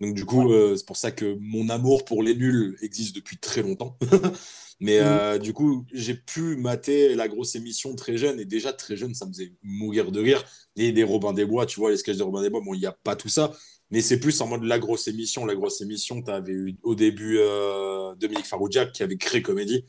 Donc 0.00 0.14
du 0.14 0.24
coup, 0.24 0.48
c'est 0.76 0.86
pour 0.86 0.96
ça 0.96 1.10
que 1.10 1.36
mon 1.40 1.68
amour 1.70 2.04
pour 2.04 2.22
les 2.22 2.36
nuls 2.36 2.76
existe 2.80 3.16
depuis 3.16 3.36
très 3.36 3.62
longtemps. 3.62 3.96
Mais 4.80 4.98
Mhm. 4.98 5.06
euh, 5.06 5.38
du 5.38 5.52
coup, 5.52 5.84
j'ai 5.92 6.14
pu 6.14 6.56
mater 6.56 7.14
la 7.14 7.28
grosse 7.28 7.54
émission 7.54 7.94
très 7.94 8.16
jeune. 8.16 8.40
Et 8.40 8.44
déjà, 8.46 8.72
très 8.72 8.96
jeune, 8.96 9.14
ça 9.14 9.26
me 9.26 9.32
faisait 9.32 9.52
mourir 9.62 10.10
de 10.10 10.20
rire. 10.20 10.42
Et 10.76 10.92
des 10.92 11.04
Robin 11.04 11.32
des 11.34 11.44
Bois, 11.44 11.66
tu 11.66 11.80
vois, 11.80 11.90
les 11.90 11.96
sketchs 11.98 12.16
de 12.16 12.22
Robin 12.22 12.42
des 12.42 12.50
Bois, 12.50 12.60
bon, 12.64 12.74
il 12.74 12.80
n'y 12.80 12.86
a 12.86 12.92
pas 12.92 13.16
tout 13.16 13.28
ça. 13.28 13.52
Mais 13.90 14.00
c'est 14.00 14.20
plus 14.20 14.40
en 14.40 14.46
mode 14.46 14.62
la 14.64 14.78
grosse 14.78 15.08
émission. 15.08 15.44
La 15.46 15.54
grosse 15.54 15.80
émission, 15.80 16.22
tu 16.22 16.30
avais 16.30 16.52
eu 16.52 16.76
au 16.82 16.94
début 16.94 17.38
euh, 17.40 18.14
Dominique 18.14 18.46
Farrugia 18.46 18.86
qui 18.86 19.02
avait 19.02 19.16
créé 19.18 19.42
Comédie 19.42 19.84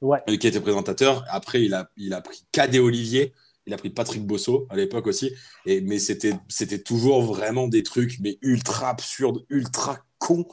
Ouais. 0.00 0.18
euh, 0.28 0.36
qui 0.36 0.46
était 0.48 0.60
présentateur. 0.60 1.24
Après, 1.28 1.62
il 1.64 1.74
a, 1.74 1.90
il 1.96 2.12
a 2.12 2.20
pris 2.20 2.44
Cadet 2.52 2.80
Olivier, 2.80 3.32
il 3.66 3.72
a 3.74 3.76
pris 3.76 3.90
Patrick 3.90 4.26
Bosso 4.26 4.66
à 4.70 4.76
l'époque 4.76 5.06
aussi. 5.06 5.32
Et, 5.66 5.80
mais 5.80 5.98
c'était, 5.98 6.34
c'était 6.48 6.80
toujours 6.82 7.22
vraiment 7.22 7.68
des 7.68 7.82
trucs 7.84 8.18
mais 8.20 8.38
ultra 8.42 8.90
absurdes, 8.90 9.44
ultra 9.48 10.00
cons. 10.18 10.46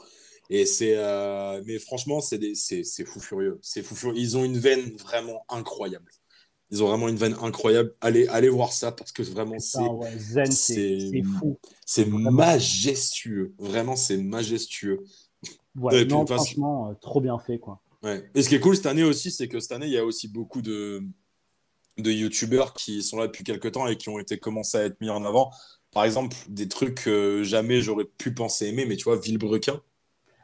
Et 0.52 0.66
c'est, 0.66 0.94
euh, 0.96 1.62
mais 1.64 1.78
franchement, 1.78 2.20
c'est, 2.20 2.38
des, 2.38 2.54
c'est, 2.56 2.82
c'est 2.82 3.04
fou 3.04 3.20
furieux. 3.20 3.58
C'est 3.62 3.82
fou 3.82 3.94
furieux. 3.94 4.18
Ils 4.18 4.36
ont 4.36 4.44
une 4.44 4.58
veine 4.58 4.92
vraiment 4.96 5.44
incroyable. 5.48 6.10
Ils 6.72 6.82
ont 6.82 6.88
vraiment 6.88 7.08
une 7.08 7.16
veine 7.16 7.36
incroyable. 7.40 7.94
Allez, 8.00 8.26
allez 8.28 8.48
voir 8.48 8.72
ça 8.72 8.90
parce 8.92 9.12
que 9.12 9.22
vraiment, 9.22 9.58
c'est, 9.60 9.78
ouais, 9.78 10.18
Zen, 10.18 10.50
c'est 10.50 11.22
fou. 11.38 11.58
c'est 11.86 12.04
majestueux. 12.06 13.54
Vraiment, 13.58 13.94
c'est 13.96 14.16
majestueux. 14.18 14.98
Ouais, 15.76 16.04
non, 16.04 16.26
façon- 16.26 16.44
franchement, 16.44 16.90
euh, 16.90 16.94
trop 17.00 17.20
bien 17.20 17.38
fait, 17.38 17.58
quoi. 17.58 17.80
Ouais. 18.02 18.28
Et 18.34 18.42
ce 18.42 18.48
qui 18.48 18.54
est 18.56 18.60
cool 18.60 18.74
cette 18.74 18.86
année 18.86 19.04
aussi, 19.04 19.30
c'est 19.30 19.46
que 19.46 19.60
cette 19.60 19.72
année, 19.72 19.86
il 19.86 19.92
y 19.92 19.98
a 19.98 20.04
aussi 20.04 20.26
beaucoup 20.26 20.62
de, 20.62 21.02
de 21.98 22.10
youtubeurs 22.10 22.74
qui 22.74 23.02
sont 23.02 23.18
là 23.18 23.26
depuis 23.26 23.44
quelques 23.44 23.72
temps 23.72 23.86
et 23.86 23.96
qui 23.96 24.08
ont 24.08 24.18
été 24.18 24.38
commencés 24.38 24.78
à 24.78 24.84
être 24.84 25.00
mis 25.00 25.10
en 25.10 25.24
avant. 25.24 25.52
Par 25.92 26.04
exemple, 26.04 26.36
des 26.48 26.68
trucs 26.68 27.02
que 27.04 27.42
jamais 27.44 27.82
j'aurais 27.82 28.04
pu 28.04 28.32
penser 28.32 28.66
aimer, 28.66 28.86
mais 28.86 28.96
tu 28.96 29.04
vois, 29.04 29.18
Villebrequin. 29.18 29.80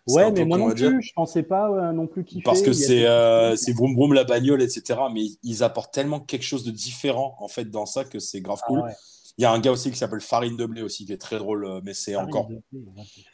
Ouais, 0.06 0.30
mais 0.30 0.44
moi 0.44 0.56
non 0.58 0.68
dire. 0.72 0.90
plus, 0.90 1.02
je 1.02 1.12
pensais 1.14 1.42
pas 1.42 1.68
euh, 1.68 1.92
non 1.92 2.06
plus 2.06 2.24
kiffer. 2.24 2.42
Parce 2.44 2.62
que 2.62 2.72
c'est 2.72 3.06
euh, 3.06 3.56
c'est 3.56 3.72
vroom 3.72 3.94
vroom 3.94 4.12
la 4.12 4.24
bagnole, 4.24 4.62
etc. 4.62 5.00
Mais 5.12 5.22
ils 5.42 5.62
apportent 5.64 5.92
tellement 5.92 6.20
quelque 6.20 6.44
chose 6.44 6.64
de 6.64 6.70
différent 6.70 7.36
en 7.40 7.48
fait 7.48 7.64
dans 7.70 7.86
ça 7.86 8.04
que 8.04 8.18
c'est 8.20 8.40
grave 8.40 8.60
Ah 8.62 8.66
cool. 8.68 8.80
ouais, 8.82 8.94
Il 9.38 9.42
y 9.42 9.44
a 9.44 9.50
un 9.52 9.58
gars 9.58 9.72
aussi 9.72 9.90
qui 9.90 9.96
s'appelle 9.98 10.20
Farine 10.20 10.56
de 10.56 10.64
Blé 10.64 10.82
aussi 10.82 11.06
qui 11.06 11.12
est 11.12 11.18
très 11.18 11.38
drôle, 11.38 11.64
euh, 11.64 11.80
mais 11.82 11.92
c'est 11.92 12.14
encore 12.14 12.48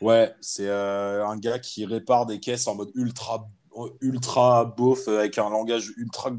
ouais. 0.00 0.32
C'est 0.40 0.66
euh, 0.68 1.26
un 1.26 1.36
gars 1.36 1.58
qui 1.58 1.84
répare 1.84 2.24
des 2.24 2.40
caisses 2.40 2.66
en 2.66 2.74
mode 2.74 2.90
ultra, 2.94 3.50
ultra 4.00 4.64
beauf, 4.64 5.08
avec 5.08 5.36
un 5.36 5.50
langage 5.50 5.92
ultra, 5.98 6.30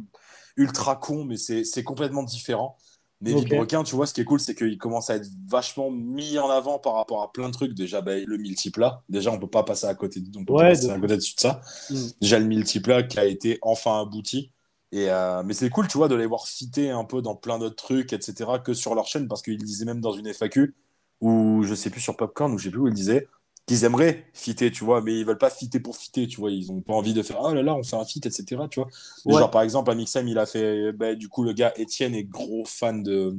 ultra 0.58 0.96
con, 0.96 1.26
mais 1.26 1.38
c'est 1.38 1.64
c'est 1.64 1.84
complètement 1.84 2.24
différent. 2.24 2.76
Mais 3.24 3.34
Ok. 3.34 3.46
Villebrequin, 3.46 3.84
tu 3.84 3.96
vois, 3.96 4.06
ce 4.06 4.14
qui 4.14 4.20
est 4.20 4.26
cool, 4.26 4.42
c'est 4.42 4.54
qu'il 4.54 4.78
commence 4.78 5.10
à 5.10 5.16
être 5.16 5.28
vachement 5.48 5.90
mis 5.90 6.38
en 6.38 6.50
avant 6.50 6.78
par 6.78 6.96
rapport 6.96 7.24
à 7.24 7.32
plein 7.32 7.48
de 7.48 7.54
trucs. 7.54 7.74
Déjà, 7.74 8.02
bah, 8.02 8.18
le 8.18 8.38
multiplat. 8.38 9.02
Déjà, 9.08 9.32
on 9.32 9.40
peut 9.40 9.48
pas 9.48 9.64
passer 9.64 9.88
à 9.88 9.96
côté, 9.96 10.22
on 10.36 10.44
peut 10.44 10.54
pas 10.54 10.64
Ouais, 10.64 10.70
passer 10.72 10.88
de 10.88 10.92
à 10.92 11.00
côté 11.00 11.16
de 11.16 11.22
ça. 11.22 11.62
Mm. 11.90 11.96
Déjà, 12.20 12.40
le 12.40 12.46
multiplat 12.46 13.04
qui 13.04 13.20
a 13.20 13.26
été 13.26 13.60
enfin 13.62 14.02
abouti. 14.02 14.52
Et, 14.92 15.10
euh, 15.10 15.42
mais 15.44 15.54
c'est 15.54 15.70
cool, 15.70 15.88
tu 15.88 15.98
vois, 15.98 16.10
de 16.10 16.16
les 16.16 16.26
voir 16.26 16.46
citer 16.46 16.90
un 16.92 17.06
peu 17.06 17.22
dans 17.22 17.36
plein 17.36 17.60
d'autres 17.60 17.78
trucs, 17.78 18.12
etc., 18.14 18.52
que 18.64 18.74
sur 18.74 18.94
leur 18.94 19.08
chaîne, 19.08 19.28
parce 19.30 19.42
qu'ils 19.42 19.64
disaient 19.64 19.86
même 19.86 20.02
dans 20.02 20.12
une 20.12 20.28
FAQ, 20.28 20.76
ou 21.22 21.64
je 21.64 21.74
sais 21.76 21.90
plus 21.90 22.02
sur 22.02 22.18
Popcorn, 22.18 22.54
ou 22.54 22.58
je 22.58 22.66
sais 22.66 22.72
plus 22.72 22.80
où 22.82 22.88
ils 22.90 22.94
disaient, 22.94 23.28
qu'ils 23.66 23.86
aimeraient 23.86 24.26
fitter, 24.34 24.72
tu 24.72 24.84
vois, 24.84 25.02
mais 25.02 25.18
ils 25.20 25.26
veulent 25.26 25.38
pas 25.38 25.50
fitter 25.50 25.80
pour 25.80 25.96
fitter, 25.98 26.28
tu 26.28 26.38
vois, 26.40 26.52
ils 26.52 26.72
ont 26.72 26.82
pas 26.82 26.94
envie 26.94 27.14
de 27.14 27.24
faire, 27.24 27.38
oh 27.42 27.54
là 27.54 27.64
là, 27.64 27.76
on 27.76 27.84
fait 27.84 27.96
un 27.96 28.06
fit, 28.06 28.20
etc., 28.24 28.68
tu 28.68 28.80
vois. 28.82 28.90
Ouais. 29.26 29.40
Genre, 29.40 29.52
par 29.52 29.62
exemple, 29.62 29.90
à 29.92 29.96
Mixem, 29.96 30.28
il 30.28 30.38
a 30.38 30.46
fait, 30.46 30.92
bah, 30.94 31.16
du 31.16 31.30
coup, 31.30 31.44
le 31.44 31.54
gars 31.54 31.74
Étienne 31.78 32.14
est 32.16 32.26
gros 32.26 32.66
fan 32.66 33.04
de, 33.04 33.38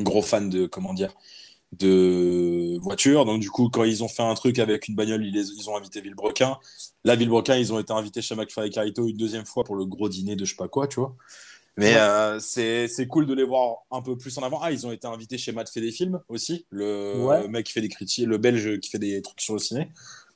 gros 0.00 0.22
fan 0.22 0.50
de, 0.50 0.66
comment 0.66 0.94
dire, 0.94 1.12
de 1.78 2.78
voiture. 2.80 3.24
Donc, 3.24 3.40
du 3.40 3.50
coup, 3.50 3.68
quand 3.70 3.84
ils 3.84 4.04
ont 4.04 4.08
fait 4.08 4.22
un 4.22 4.34
truc 4.34 4.58
avec 4.58 4.88
une 4.88 4.94
bagnole, 4.96 5.24
ils, 5.26 5.32
les- 5.34 5.50
ils 5.52 5.70
ont 5.70 5.76
invité 5.76 6.00
Villebrequin. 6.00 6.58
Là, 7.04 7.16
Villebrequin, 7.16 7.56
ils 7.56 7.72
ont 7.72 7.78
été 7.80 7.92
invités 7.92 8.22
chez 8.22 8.34
McFly 8.34 8.68
et 8.68 8.70
Carito 8.70 9.06
une 9.08 9.16
deuxième 9.16 9.46
fois 9.46 9.64
pour 9.64 9.76
le 9.76 9.86
gros 9.86 10.08
dîner 10.08 10.36
de 10.36 10.44
je 10.44 10.50
sais 10.50 10.56
pas 10.56 10.68
quoi, 10.68 10.88
tu 10.88 11.00
vois. 11.00 11.16
Mais 11.78 11.94
Ouais. 11.94 12.00
euh, 12.00 12.38
c'est 12.38 13.06
cool 13.08 13.26
de 13.26 13.32
les 13.34 13.44
voir 13.44 13.78
un 13.90 14.02
peu 14.02 14.16
plus 14.18 14.36
en 14.38 14.42
avant. 14.42 14.60
Ah, 14.62 14.70
ils 14.72 14.86
ont 14.86 14.92
été 14.92 15.06
invités 15.06 15.38
chez 15.38 15.52
Matt 15.52 15.70
fait 15.70 15.80
des 15.80 15.90
films 15.92 16.20
aussi, 16.28 16.66
le 16.70 17.24
Ouais. 17.26 17.48
mec 17.48 17.66
qui 17.66 17.72
fait 17.72 17.80
des 17.80 17.88
critiques, 17.88 18.26
le 18.26 18.36
belge 18.38 18.78
qui 18.80 18.90
fait 18.90 18.98
des 18.98 19.22
trucs 19.22 19.40
sur 19.40 19.54
le 19.54 19.58
ciné. 19.60 19.88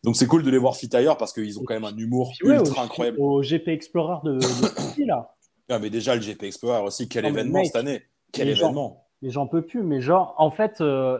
Donc 0.02 0.16
c'est 0.16 0.26
cool 0.26 0.42
de 0.44 0.50
les 0.50 0.58
voir 0.58 0.76
fit 0.76 0.88
ailleurs 0.94 1.16
parce 1.18 1.32
qu'ils 1.32 1.58
ont 1.58 1.64
quand 1.64 1.74
même 1.74 1.84
un 1.84 1.96
humour 1.96 2.32
Puis 2.38 2.48
ouais, 2.48 2.56
ultra 2.56 2.82
au, 2.82 2.84
incroyable. 2.84 3.18
Au 3.20 3.42
GP 3.42 3.68
Explorer 3.68 4.18
de, 4.24 4.34
de 4.38 5.04
là. 5.06 5.34
Ah, 5.68 5.78
mais 5.78 5.90
déjà 5.90 6.14
le 6.14 6.20
GP 6.22 6.44
Explorer 6.44 6.80
aussi, 6.82 7.08
quel 7.08 7.24
Non, 7.24 7.30
événement 7.30 7.58
mec, 7.58 7.66
cette 7.66 7.76
année? 7.76 8.02
Quel 8.32 8.48
événement? 8.48 9.06
Mais 9.20 9.30
j'en 9.30 9.46
peux 9.46 9.62
plus. 9.62 9.82
Mais 9.82 10.00
genre, 10.00 10.34
en 10.38 10.50
fait, 10.50 10.80
euh, 10.80 11.18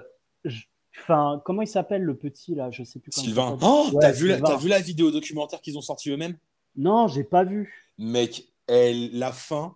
enfin, 1.01 1.43
comment 1.45 1.63
il 1.63 1.67
s'appelle 1.69 2.03
le 2.03 2.17
petit 2.17 2.55
là? 2.55 2.71
Je 2.71 2.85
sais 2.85 3.01
plus. 3.01 3.11
comment 3.11 3.25
Sylvain. 3.25 3.59
Oh, 3.63 3.89
Ouais, 3.93 4.01
t'as 4.01 4.13
vu, 4.13 4.33
vu 4.33 4.69
la 4.69 4.79
vidéo 4.81 5.11
documentaire 5.11 5.61
qu'ils 5.61 5.77
ont 5.77 5.83
sorti 5.83 6.11
eux-mêmes? 6.11 6.37
Non, 6.77 7.09
j'ai 7.09 7.25
pas 7.25 7.43
vu. 7.45 7.91
Mec, 7.99 8.45
elle, 8.69 9.19
la 9.19 9.33
fin, 9.33 9.75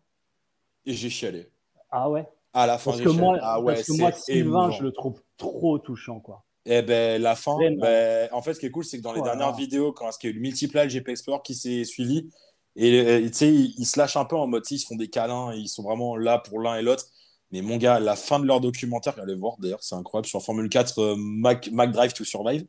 et 0.87 0.95
j'ai 0.95 1.11
chialé. 1.11 1.51
Ah 1.91 2.09
ouais? 2.11 2.27
À 2.53 2.67
la 2.67 2.79
fin, 2.79 2.91
Parce 2.91 2.99
j'ai 2.99 3.05
que 3.05 3.11
chialé. 3.11 3.25
moi, 3.27 3.39
ah 3.43 3.61
ouais, 3.61 3.75
parce 3.75 3.87
que 3.87 3.93
moi, 3.93 4.13
Sylvain, 4.13 4.71
je 4.71 4.83
le 4.83 4.93
trouve 4.93 5.21
trop 5.37 5.79
touchant, 5.79 6.21
quoi. 6.21 6.45
Eh 6.67 6.83
ben, 6.83 7.21
la 7.23 7.37
fin, 7.37 7.57
ben, 7.79 8.29
en 8.33 8.43
fait, 8.43 8.55
ce 8.55 8.61
qui 8.61 8.67
est 8.67 8.71
cool, 8.71 8.85
c'est 8.85 8.99
que 8.99 9.03
dans 9.03 9.13
les 9.13 9.21
Voilà. 9.21 9.37
dernières 9.37 9.57
vidéos, 9.57 9.93
quand 9.93 10.11
il 10.23 10.27
y 10.27 10.29
a 10.29 10.31
eu 10.31 10.35
le 10.35 10.41
multiplat, 10.41 10.85
le 10.85 10.91
GP 10.91 11.09
Explorer 11.09 11.41
qui 11.43 11.55
s'est 11.55 11.85
suivi, 11.85 12.29
et 12.77 13.01
euh, 13.01 13.27
tu 13.29 13.33
sais, 13.35 13.49
ils, 13.49 13.75
ils 13.79 13.87
se 13.87 13.99
lâchent 13.99 14.17
un 14.17 14.25
peu 14.25 14.37
en 14.37 14.47
mode, 14.47 14.65
ils 14.71 14.79
se 14.79 14.87
font 14.87 14.97
des 14.97 15.09
câlins, 15.09 15.53
et 15.53 15.57
ils 15.59 15.69
sont 15.69 15.83
vraiment 15.83 16.17
là 16.17 16.39
pour 16.39 16.61
l'un 16.61 16.77
et 16.77 16.83
l'autre. 16.83 17.05
Mais 17.51 17.63
mon 17.63 17.79
gars, 17.79 17.99
la 17.99 18.15
fin 18.15 18.39
de 18.39 18.47
leur 18.47 18.61
documentaire, 18.61 19.19
allez 19.19 19.35
voir 19.35 19.57
d'ailleurs, 19.59 19.83
c'est 19.83 19.95
incroyable, 19.97 20.29
sur 20.29 20.43
Formule 20.43 20.69
4, 20.69 20.99
euh, 20.99 21.15
Mac, 21.19 21.69
Mac 21.73 21.91
Drive 21.93 22.13
to 22.13 22.25
Survive. 22.25 22.65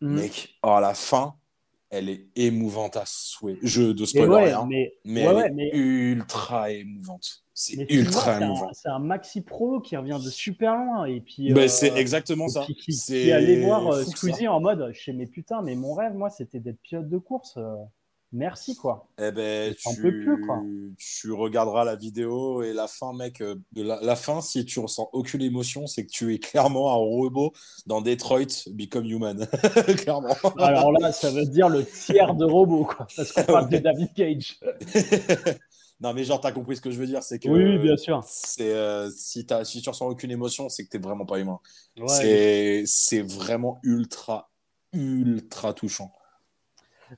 Mm. 0.00 0.14
Mec, 0.14 0.58
oh, 0.62 0.78
la 0.80 0.94
fin, 0.94 1.34
elle 1.92 2.08
est 2.08 2.26
émouvante 2.36 2.96
à 2.96 3.04
souhait. 3.04 3.58
Je 3.62 3.92
de 3.92 4.04
spoiler 4.06 4.28
ouais, 4.28 4.44
rien, 4.46 4.66
mais, 4.66 4.94
mais 5.04 5.28
ouais, 5.28 5.28
elle 5.28 5.36
ouais, 5.36 5.46
est 5.46 5.50
mais, 5.50 5.70
ultra 5.74 6.70
émouvante. 6.70 7.44
C'est 7.52 7.86
ultra 7.92 8.40
émouvant. 8.40 8.70
C'est 8.72 8.88
un, 8.88 8.98
maxi 8.98 9.42
pro 9.42 9.80
qui 9.80 9.96
revient 9.96 10.18
de 10.24 10.30
super 10.30 10.74
loin 10.74 11.04
et 11.04 11.20
puis. 11.20 11.52
Ben, 11.52 11.64
euh, 11.64 11.68
c'est 11.68 11.94
exactement 11.94 12.48
ça. 12.48 12.64
Qui, 12.64 12.74
qui, 12.74 12.92
qui 12.92 13.30
allait 13.30 13.60
voir 13.60 13.92
euh. 13.92 14.04
Squeezie 14.04 14.48
en 14.48 14.60
mode, 14.60 14.90
je 14.94 15.04
sais 15.04 15.12
mais 15.12 15.26
putain, 15.26 15.60
mais 15.60 15.74
mon 15.74 15.92
rêve, 15.92 16.14
moi, 16.14 16.30
c'était 16.30 16.60
d'être 16.60 16.80
pilote 16.80 17.08
de 17.08 17.18
course. 17.18 17.58
Merci 18.32 18.74
quoi. 18.76 19.06
Eh 19.18 19.30
ben, 19.30 19.74
tu, 19.74 20.00
peux 20.00 20.10
plus, 20.10 20.46
quoi. 20.46 20.62
tu 20.98 21.32
regarderas 21.32 21.84
la 21.84 21.96
vidéo 21.96 22.62
et 22.62 22.72
la 22.72 22.88
fin, 22.88 23.12
mec. 23.12 23.40
euh, 23.40 23.56
De 23.72 23.82
la, 23.82 23.98
la 24.02 24.16
fin, 24.16 24.40
si 24.40 24.64
tu 24.64 24.80
ressens 24.80 25.08
aucune 25.12 25.42
émotion, 25.42 25.86
c'est 25.86 26.04
que 26.06 26.10
tu 26.10 26.34
es 26.34 26.38
clairement 26.38 26.90
un 26.90 26.96
robot 26.96 27.52
dans 27.86 28.00
Detroit 28.00 28.68
Become 28.70 29.06
Human. 29.06 29.46
clairement. 29.98 30.34
Alors 30.58 30.92
là, 30.92 31.12
ça 31.12 31.30
veut 31.30 31.46
dire 31.46 31.68
le 31.68 31.84
tiers 31.84 32.34
de 32.34 32.44
robot 32.44 32.84
quoi, 32.84 33.06
parce 33.16 33.32
qu'on 33.32 33.44
parle 33.44 33.64
Ouais. 33.66 33.78
de 33.78 33.84
David 33.84 34.12
Cage. 34.14 34.58
Non, 36.00 36.12
mais 36.14 36.24
genre, 36.24 36.40
t'as 36.40 36.50
compris 36.50 36.74
ce 36.74 36.80
que 36.80 36.90
je 36.90 36.98
veux 36.98 37.06
dire. 37.06 37.22
C'est 37.22 37.38
que. 37.38 37.48
Oui, 37.48 37.62
oui, 37.62 37.78
bien 37.78 37.96
sûr. 37.96 38.20
C'est, 38.26 38.72
euh, 38.72 39.08
si, 39.16 39.46
t'as, 39.46 39.64
si 39.64 39.80
tu 39.82 39.88
ressens 39.88 40.08
aucune 40.08 40.32
émotion, 40.32 40.68
c'est 40.68 40.82
que 40.84 40.88
t'es 40.88 40.98
vraiment 40.98 41.24
pas 41.24 41.38
humain. 41.38 41.60
Ouais. 41.96 42.08
C'est, 42.08 42.82
c'est 42.86 43.20
vraiment 43.22 43.78
ultra, 43.84 44.50
ultra 44.92 45.72
touchant. 45.74 46.12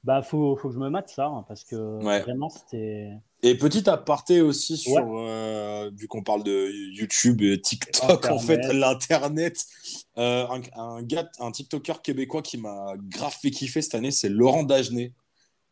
Bah, 0.02 0.22
faut, 0.22 0.56
faut 0.56 0.68
que 0.68 0.74
je 0.74 0.80
me 0.80 0.88
mate 0.90 1.08
ça, 1.08 1.26
hein, 1.26 1.44
parce 1.46 1.62
que 1.64 1.76
Ouais. 2.02 2.20
vraiment, 2.22 2.48
c'était. 2.48 3.10
Et 3.42 3.56
petit 3.56 3.88
aparté 3.88 4.40
aussi 4.40 4.76
sur, 4.76 4.92
Ouais. 4.92 5.28
euh, 5.28 5.90
vu 5.94 6.08
qu'on 6.08 6.22
parle 6.22 6.42
de 6.42 6.70
YouTube 6.94 7.42
et 7.42 7.60
TikTok, 7.60 8.10
Internet. 8.10 8.30
en 8.32 8.38
fait, 8.38 8.72
l'Internet, 8.72 9.64
euh, 10.18 10.46
un, 10.48 10.62
un 10.80 11.02
gars, 11.02 11.30
un 11.38 11.50
TikToker 11.52 12.02
québécois 12.02 12.42
qui 12.42 12.56
m'a 12.58 12.94
grave 12.98 13.36
fait 13.40 13.50
kiffer 13.50 13.82
cette 13.82 13.94
année, 13.94 14.10
c'est 14.10 14.30
Laurent 14.30 14.62
Dagenet, 14.64 15.12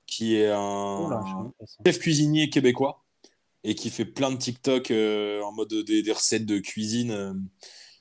qui 0.06 0.36
est 0.36 0.50
un 0.50 1.52
chef 1.86 1.98
cuisinier 1.98 2.50
québécois 2.50 3.02
et 3.64 3.74
qui 3.74 3.90
fait 3.90 4.04
plein 4.04 4.30
de 4.30 4.36
TikTok 4.36 4.90
euh, 4.90 5.40
en 5.42 5.52
mode 5.52 5.72
des, 5.86 6.02
des 6.02 6.12
recettes 6.12 6.44
de 6.46 6.58
cuisine. 6.58 7.48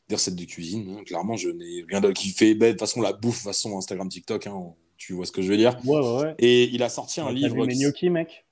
des 0.10 0.16
recettes 0.16 0.36
de 0.36 0.44
cuisine, 0.44 0.98
hein, 1.00 1.04
clairement, 1.06 1.38
je 1.38 1.50
n'ai 1.50 1.86
rien 1.88 2.02
d'autre 2.02 2.20
qui 2.20 2.30
fait. 2.32 2.54
bah, 2.56 2.66
De 2.68 2.72
toute 2.72 2.82
façon, 2.82 3.00
la 3.02 3.14
bouffe, 3.14 3.36
de 3.38 3.44
toute 3.44 3.54
façon, 3.54 3.78
Instagram, 3.78 4.10
TikTok, 4.10 4.48
hein, 4.48 4.74
tu 5.02 5.14
vois 5.14 5.26
ce 5.26 5.32
que 5.32 5.41
je 5.41 5.49
veux 5.49 5.58
dire. 5.58 5.76
Ouais, 5.84 5.99
ouais, 5.99 6.22
ouais. 6.22 6.36
Et 6.38 6.66
il 6.66 6.84
a 6.84 6.89
sorti 6.89 7.22
un 7.22 7.26
T'as 7.26 7.32
livre. 7.32 7.66
vu 7.66 7.68
qui- 7.72 7.80
gnocchis, 7.80 8.10
mec 8.12 8.45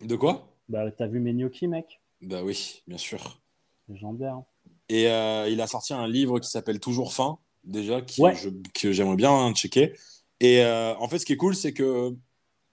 De 0.00 0.16
quoi? 0.16 0.48
Bah, 0.68 0.90
t'as 0.90 1.06
vu 1.06 1.20
mes 1.20 1.32
mec 1.32 2.00
Bah 2.20 2.42
oui, 2.42 2.82
bien 2.88 2.98
sûr. 2.98 3.40
Légendaire. 3.88 4.40
Et 4.88 5.08
euh, 5.08 5.48
il 5.48 5.60
a 5.60 5.66
sorti 5.66 5.92
un 5.94 6.08
livre 6.08 6.40
qui 6.40 6.50
s'appelle 6.50 6.80
Toujours 6.80 7.12
faim, 7.14 7.38
déjà, 7.62 8.00
qui, 8.02 8.20
Ouais. 8.20 8.34
je- 8.34 8.48
que 8.74 8.92
j'aimerais 8.92 9.16
bien 9.16 9.52
checker. 9.54 9.92
Et 10.40 10.62
euh, 10.64 10.94
en 10.96 11.06
fait, 11.08 11.18
ce 11.20 11.26
qui 11.26 11.32
est 11.34 11.36
cool, 11.36 11.54
c'est 11.54 11.72
que 11.72 12.12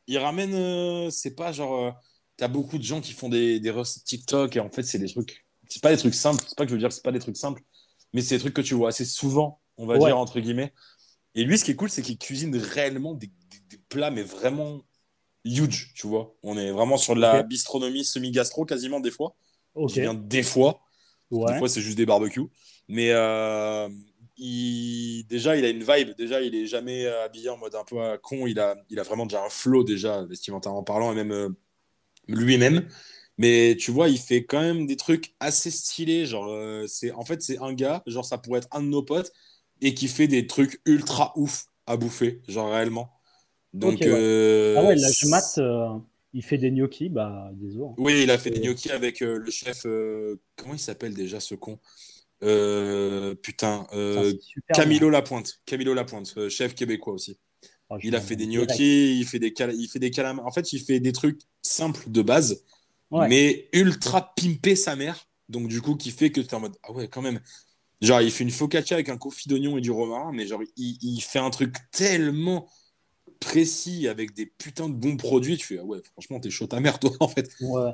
il 0.08 0.18
ramène. 0.18 0.54
euh, 0.56 1.10
c'est 1.12 1.36
pas 1.36 1.52
genre. 1.52 1.94
T'as 2.38 2.48
beaucoup 2.48 2.80
de 2.80 2.84
gens 2.84 3.02
qui 3.02 3.14
font 3.14 3.30
des, 3.30 3.60
des 3.60 3.70
recettes 3.70 4.04
TikTok 4.04 4.56
et 4.56 4.60
en 4.60 4.70
fait, 4.72 4.82
c'est 4.84 4.98
des 4.98 5.10
trucs. 5.10 5.46
C'est 5.70 5.82
pas 5.84 5.92
des 5.92 5.98
trucs 5.98 6.16
simples. 6.16 6.44
C'est 6.48 6.58
pas 6.58 6.64
que 6.66 6.70
je 6.70 6.76
veux 6.76 6.80
dire 6.80 6.90
que 6.90 6.96
c'est 6.96 7.04
pas 7.04 7.12
des 7.12 7.20
trucs 7.20 7.38
simples, 7.38 7.62
mais 8.14 8.22
c'est 8.22 8.36
des 8.36 8.40
trucs 8.42 8.56
que 8.56 8.62
tu 8.62 8.74
vois 8.74 8.90
assez 8.90 9.06
souvent, 9.06 9.62
on 9.78 9.86
va 9.86 9.98
Ouais. 9.98 10.06
dire, 10.08 10.18
entre 10.18 10.40
guillemets. 10.40 10.74
Et 11.36 11.44
lui, 11.44 11.58
ce 11.58 11.66
qui 11.66 11.72
est 11.72 11.76
cool, 11.76 11.90
c'est 11.90 12.02
qu'il 12.02 12.18
cuisine 12.18 12.56
réellement 12.56 13.14
des, 13.14 13.28
des- 13.28 13.78
des 13.78 13.78
plats, 13.90 14.12
mais 14.12 14.24
vraiment 14.24 14.82
huge, 15.46 15.94
tu 15.96 16.08
vois. 16.08 16.36
On 16.44 16.58
est 16.58 16.72
vraiment 16.72 16.98
sur 16.98 17.16
de 17.16 17.22
la 17.22 17.44
bistronomie 17.44 18.06
semi-gastro 18.06 18.66
quasiment 18.66 19.00
des 19.00 19.12
fois. 19.12 19.36
Ok. 19.76 19.92
Je 19.96 20.02
viens 20.02 20.14
des 20.14 20.44
fois. 20.44 20.82
Des 21.32 21.38
Ouais. 21.38 21.58
fois, 21.58 21.70
c'est 21.70 21.82
juste 21.82 21.98
des 21.98 22.06
barbecues. 22.06 22.48
Mais 22.90 23.12
euh, 23.12 23.90
il... 24.38 25.26
déjà, 25.30 25.56
il 25.56 25.66
a 25.66 25.70
une 25.70 25.84
vibe. 25.84 26.16
Déjà, 26.18 26.42
il 26.42 26.54
est 26.56 26.66
jamais 26.68 27.06
euh, 27.06 27.24
habillé 27.26 27.50
en 27.50 27.58
mode 27.58 27.76
un 27.76 27.86
peu 27.86 28.02
à 28.02 28.18
con. 28.18 28.48
Il 28.48 28.60
a, 28.60 28.76
il 28.90 29.00
a 29.00 29.04
vraiment 29.04 29.26
déjà 29.26 29.44
un 29.44 29.50
flow, 29.50 29.84
déjà, 29.84 30.24
vestimentairement 30.26 30.84
parlant, 30.84 31.12
et 31.14 31.16
même 31.16 31.32
euh, 31.32 31.50
lui-même. 32.28 32.88
Mais 33.38 33.76
tu 33.80 33.92
vois, 33.92 34.10
il 34.10 34.20
fait 34.20 34.44
quand 34.46 34.62
même 34.62 34.86
des 34.86 34.98
trucs 34.98 35.34
assez 35.40 35.72
stylés. 35.72 36.26
Genre, 36.26 36.48
euh, 36.50 36.86
c'est, 36.88 37.12
en 37.12 37.26
fait, 37.26 37.42
c'est 37.42 37.58
un 37.60 37.74
gars, 37.74 38.04
genre, 38.08 38.26
ça 38.26 38.38
pourrait 38.38 38.60
être 38.60 38.68
un 38.72 38.82
de 38.84 38.88
nos 38.88 39.04
potes, 39.04 39.32
et 39.82 39.94
qui 39.94 40.08
fait 40.08 40.28
des 40.28 40.48
trucs 40.48 40.82
ultra 40.86 41.34
ouf 41.38 41.66
à 41.88 41.98
bouffer, 41.98 42.42
genre 42.48 42.72
réellement. 42.72 43.12
Donc, 43.74 44.02
ouais. 44.02 44.08
euh, 44.08 44.76
Ah 44.78 44.84
ouais, 44.84 44.96
là, 44.96 45.10
je 45.12 45.28
mate. 45.28 45.58
euh, 45.58 45.98
il 46.34 46.44
fait 46.44 46.58
des 46.58 46.72
gnocchis, 46.72 47.10
bah, 47.10 47.50
désolé. 47.54 47.90
oui, 47.98 48.24
il 48.24 48.32
a 48.32 48.38
fait 48.38 48.52
des 48.52 48.60
gnocchis 48.62 48.92
avec 48.92 49.22
euh, 49.22 49.38
le 49.38 49.52
chef. 49.52 49.84
comment 50.56 50.74
il 50.74 50.80
s'appelle 50.80 51.14
déjà 51.14 51.40
ce 51.40 51.56
con? 51.56 51.80
Euh, 52.44 53.36
Putain, 53.36 53.86
euh, 53.94 54.34
Camilo 54.74 55.10
Lapointe. 55.10 55.62
Camilo 55.66 55.94
Lapointe, 55.94 56.34
euh, 56.38 56.50
chef 56.50 56.74
québécois 56.74 57.14
aussi. 57.14 57.38
Oh, 57.90 57.98
Il 58.02 58.16
a 58.16 58.22
fait 58.22 58.36
des 58.36 58.48
gnocchis, 58.48 59.20
il 59.20 59.26
fait 59.26 59.40
des, 59.40 59.54
il 59.76 59.88
fait 59.90 60.00
des 60.00 60.12
calamars. 60.12 60.46
En 60.46 60.52
fait, 60.52 60.74
il 60.74 60.80
fait 60.80 61.00
des 61.00 61.12
trucs 61.12 61.42
simples 61.62 62.10
de 62.10 62.22
base, 62.22 62.64
Ouais. 63.12 63.28
mais 63.28 63.70
ultra 63.74 64.34
pimpé 64.36 64.76
sa 64.76 64.96
mère. 64.96 65.28
Donc, 65.50 65.68
du 65.68 65.82
coup, 65.82 65.96
qui 65.96 66.12
fait 66.12 66.32
que 66.32 66.40
tu 66.42 66.48
es 66.48 66.54
en 66.54 66.62
mode 66.62 66.78
Ah 66.84 66.94
ouais, 66.94 67.10
quand 67.10 67.22
même. 67.22 67.42
Genre, 68.02 68.22
il 68.22 68.32
fait 68.32 68.44
une 68.44 68.52
focaccia 68.52 68.96
avec 68.96 69.10
un 69.10 69.18
confit 69.18 69.48
d'oignon 69.50 69.78
et 69.78 69.82
du 69.82 69.92
romarin, 69.92 70.32
mais 70.34 70.48
genre, 70.48 70.62
il, 70.78 70.98
il 71.02 71.22
fait 71.22 71.40
un 71.40 71.50
truc 71.52 71.76
tellement 71.92 72.68
précis 73.40 74.08
avec 74.08 74.34
des 74.34 74.46
putains 74.48 74.90
de 74.90 74.96
bons 74.96 75.18
produits. 75.18 75.58
Tu 75.58 75.68
fais 75.68 75.80
Ah 75.80 75.86
ouais, 75.86 76.02
franchement, 76.14 76.40
t'es 76.40 76.50
chaud 76.52 76.68
ta 76.68 76.80
mère, 76.80 77.00
toi, 77.00 77.12
en 77.22 77.28
fait. 77.28 77.50
Ouais. 77.60 77.92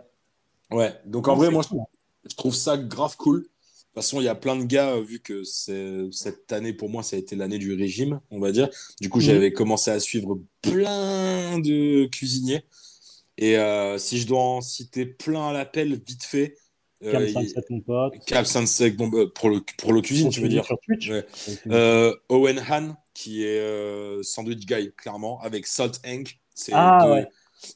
Ouais, 0.71 0.93
donc 1.05 1.27
en 1.27 1.35
vrai, 1.35 1.49
moi, 1.49 1.63
je 1.63 1.69
cool, 1.69 1.83
je 2.29 2.35
trouve 2.35 2.55
ça 2.55 2.77
grave 2.77 3.15
cool. 3.17 3.41
De 3.43 3.47
toute 3.47 4.05
façon, 4.05 4.21
il 4.21 4.25
y 4.25 4.27
a 4.27 4.35
plein 4.35 4.55
de 4.55 4.63
gars, 4.65 4.91
euh, 4.95 5.01
vu 5.01 5.19
que 5.21 5.43
cette 5.43 6.51
année, 6.51 6.73
pour 6.73 6.89
moi, 6.89 7.03
ça 7.03 7.15
a 7.15 7.19
été 7.19 7.35
l'année 7.35 7.57
du 7.57 7.73
régime, 7.73 8.19
on 8.31 8.39
va 8.39 8.51
dire. 8.51 8.69
Du 9.01 9.09
coup, 9.09 9.19
Mhm. 9.19 9.25
j'avais 9.25 9.53
commencé 9.53 9.89
à 9.91 9.99
suivre 9.99 10.39
plein 10.61 11.59
de 11.59 12.05
cuisiniers. 12.07 12.63
Et 13.37 13.57
euh, 13.57 13.97
si 13.97 14.19
je 14.19 14.27
dois 14.27 14.41
en 14.41 14.61
citer 14.61 15.05
plein 15.05 15.49
à 15.49 15.53
l'appel, 15.53 16.01
vite 16.07 16.23
fait, 16.23 16.57
Cam 17.01 17.23
il- 17.23 17.31
57, 17.33 17.69
mon 17.69 17.81
pote. 17.81 18.13
Cap 18.25 18.45
Saint-Sec, 18.45 18.95
bon, 18.97 19.07
bah, 19.07 19.25
pour, 19.35 19.49
le, 19.49 19.61
pour 19.77 19.93
le 19.93 20.01
cuisine, 20.01 20.29
tu 20.29 20.41
veux 20.41 20.49
dire. 20.49 20.65
Sur 20.65 20.79
Twitch. 20.79 21.09
Ouais. 21.09 21.25
Euh, 21.67 22.13
Owen 22.29 22.59
Han, 22.69 22.95
qui 23.13 23.43
est 23.43 23.59
euh, 23.59 24.23
Sandwich 24.23 24.65
Guy, 24.65 24.91
clairement, 24.97 25.39
avec 25.41 25.67
Salt. 25.67 25.99
C'est 26.55 26.71
Ah, 26.73 26.99
deux- 27.03 27.11
ouais. 27.11 27.27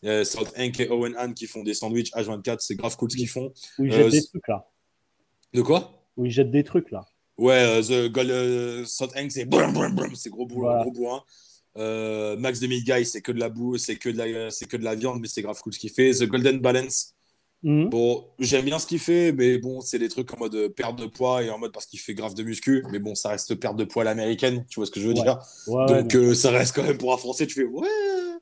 euh, 0.06 0.24
Salt 0.24 0.52
Inc. 0.58 0.80
et 0.80 0.90
Owen 0.90 1.16
Han 1.18 1.34
qui 1.34 1.46
font 1.46 1.64
des 1.64 1.74
sandwichs 1.76 2.12
H24, 2.14 2.58
c'est 2.62 2.76
grave 2.76 2.96
cool 2.98 3.12
ce 3.12 3.18
qu'ils 3.18 3.30
font. 3.30 3.54
Où 3.78 3.86
il 3.86 3.94
euh, 3.94 4.10
jette 4.10 4.12
des 4.12 4.24
trucs, 4.28 4.48
là. 4.48 4.68
De 5.54 5.62
quoi? 5.62 6.04
Où 6.18 6.26
il 6.26 6.32
jette 6.32 6.50
des 6.52 6.64
trucs, 6.64 6.90
là. 6.92 7.06
Ouais, 7.38 7.54
euh, 7.54 7.82
The 8.08 8.12
Gold 8.12 8.30
euh, 8.32 8.86
Salt 8.86 9.12
Inc, 9.16 9.32
c'est 9.32 9.48
c'est 10.16 10.30
gros 10.30 10.46
bourrin, 10.46 10.68
Voilà. 10.70 10.82
gros 10.84 10.92
bourrin. 10.92 11.24
Euh, 11.78 12.36
Max 12.38 12.60
de 12.60 12.68
Meat 12.68 12.86
Guy, 12.86 13.06
c'est 13.06 13.22
que 13.22 13.32
de 13.32 13.40
la 13.40 13.50
boue, 13.50 13.78
c'est 13.78 13.96
que 13.96 14.10
de 14.10 14.18
la, 14.18 14.52
c'est 14.52 14.68
que 14.68 14.78
de 14.78 14.84
la 14.84 14.94
viande, 14.96 15.20
mais 15.22 15.28
c'est 15.28 15.42
grave 15.42 15.60
cool 15.62 15.74
ce 15.74 15.80
qu'il 15.80 15.90
fait. 15.92 16.12
The 16.12 16.24
Golden 16.26 16.60
Balance, 16.60 17.16
Mhm. 17.64 17.90
bon, 17.90 18.26
j'aime 18.40 18.66
bien 18.66 18.80
ce 18.80 18.88
qu'il 18.88 19.00
fait, 19.00 19.32
mais 19.32 19.58
bon, 19.58 19.82
c'est 19.82 20.00
des 20.00 20.10
trucs 20.10 20.34
en 20.34 20.38
mode 20.38 20.56
euh, 20.56 20.70
perte 20.70 20.98
de 21.00 21.06
poids 21.06 21.44
et 21.44 21.50
en 21.50 21.58
mode 21.60 21.72
parce 21.72 21.86
qu'il 21.86 22.00
fait 22.00 22.14
grave 22.14 22.34
de 22.34 22.44
muscu, 22.44 22.84
mais 22.92 23.00
bon, 23.00 23.14
ça 23.16 23.30
reste 23.30 23.56
perte 23.56 23.76
de 23.76 23.84
poids 23.84 24.02
à 24.04 24.06
l'américaine, 24.06 24.66
tu 24.70 24.80
vois 24.80 24.86
ce 24.86 24.92
que 24.92 25.00
je 25.00 25.08
veux 25.08 25.14
Ouais. 25.14 25.22
dire? 25.22 25.40
Ouais, 25.68 25.76
ouais, 25.86 26.02
Donc 26.04 26.16
euh, 26.16 26.34
ça 26.34 26.50
reste 26.52 26.76
quand 26.76 26.84
même 26.84 26.98
pour 26.98 27.14
un 27.14 27.18
Français, 27.18 27.46
tu 27.48 27.56
fais 27.56 27.64
ouais, 27.66 27.88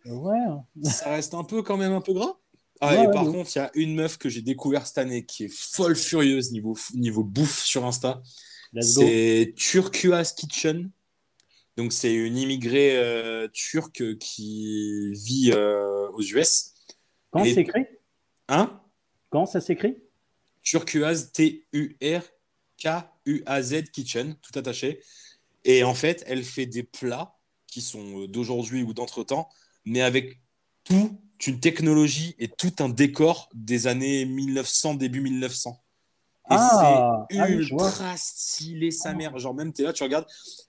Ouais. 0.06 0.38
ça 0.84 1.10
reste 1.10 1.34
un 1.34 1.44
peu 1.44 1.62
quand 1.62 1.78
même 1.78 1.92
un 1.94 2.02
peu 2.02 2.14
gras? 2.14 2.36
Ah, 2.82 2.96
et 2.96 3.12
par 3.12 3.26
contre, 3.26 3.50
il 3.56 3.60
y 3.60 3.62
a 3.62 3.72
une 3.74 3.94
meuf 3.94 4.18
que 4.18 4.30
j'ai 4.30 4.42
découvert 4.42 4.88
cette 4.88 5.00
année 5.00 5.26
qui 5.26 5.44
est 5.46 5.54
folle 5.54 5.98
furieuse 5.98 6.54
niveau, 6.54 6.78
niveau 6.94 7.24
bouffe 7.26 7.62
sur 7.62 7.86
Insta. 7.86 8.22
C'est 8.80 9.54
Turkuaz 9.58 10.34
Kitchen. 10.34 10.90
Donc, 11.76 11.92
c'est 11.92 12.14
une 12.14 12.38
immigrée 12.38 12.98
euh, 12.98 13.48
turque 13.52 14.18
qui 14.20 15.12
vit 15.14 15.52
euh, 15.54 16.10
aux 16.14 16.22
US. 16.22 16.74
Quand 17.32 17.44
et- 17.44 17.54
c'est 17.54 17.62
écrit? 17.62 17.86
Hein? 18.48 18.82
Quand 19.30 19.46
ça 19.46 19.62
s'écrit? 19.62 19.98
Turkuaz, 20.64 21.32
T-U-R-K-U-A-Z 21.32 22.32
Kitchen, 23.92 24.36
tout 24.42 24.58
attaché. 24.58 25.02
Et 25.66 25.84
en 25.84 25.94
fait, 25.94 26.24
elle 26.28 26.44
fait 26.44 26.66
des 26.66 26.84
plats 26.84 27.36
qui 27.68 27.82
sont 27.82 28.24
euh, 28.24 28.28
d'aujourd'hui 28.28 28.84
ou 28.84 28.94
d'entre-temps, 28.94 29.50
mais 29.86 30.02
avec 30.02 30.40
toute 30.84 31.48
une 31.48 31.60
technologie 31.60 32.36
et 32.40 32.48
tout 32.48 32.74
un 32.80 32.90
décor 32.90 33.50
des 33.54 33.88
années 33.88 34.26
1900, 34.26 34.96
début 34.96 35.22
1900. 35.22 35.82
Et 36.52 36.56
Ah, 36.56 37.28
c'est 37.30 37.40
ah 37.40 37.50
ultra 37.50 38.18
stylé, 38.18 38.90
sa 38.92 39.14
mère. 39.14 39.38
Genre, 39.38 39.54
même, 39.54 39.72
t'es 39.72 39.84
là, 39.84 39.94
tu 39.94 40.02
regardes, 40.04 40.26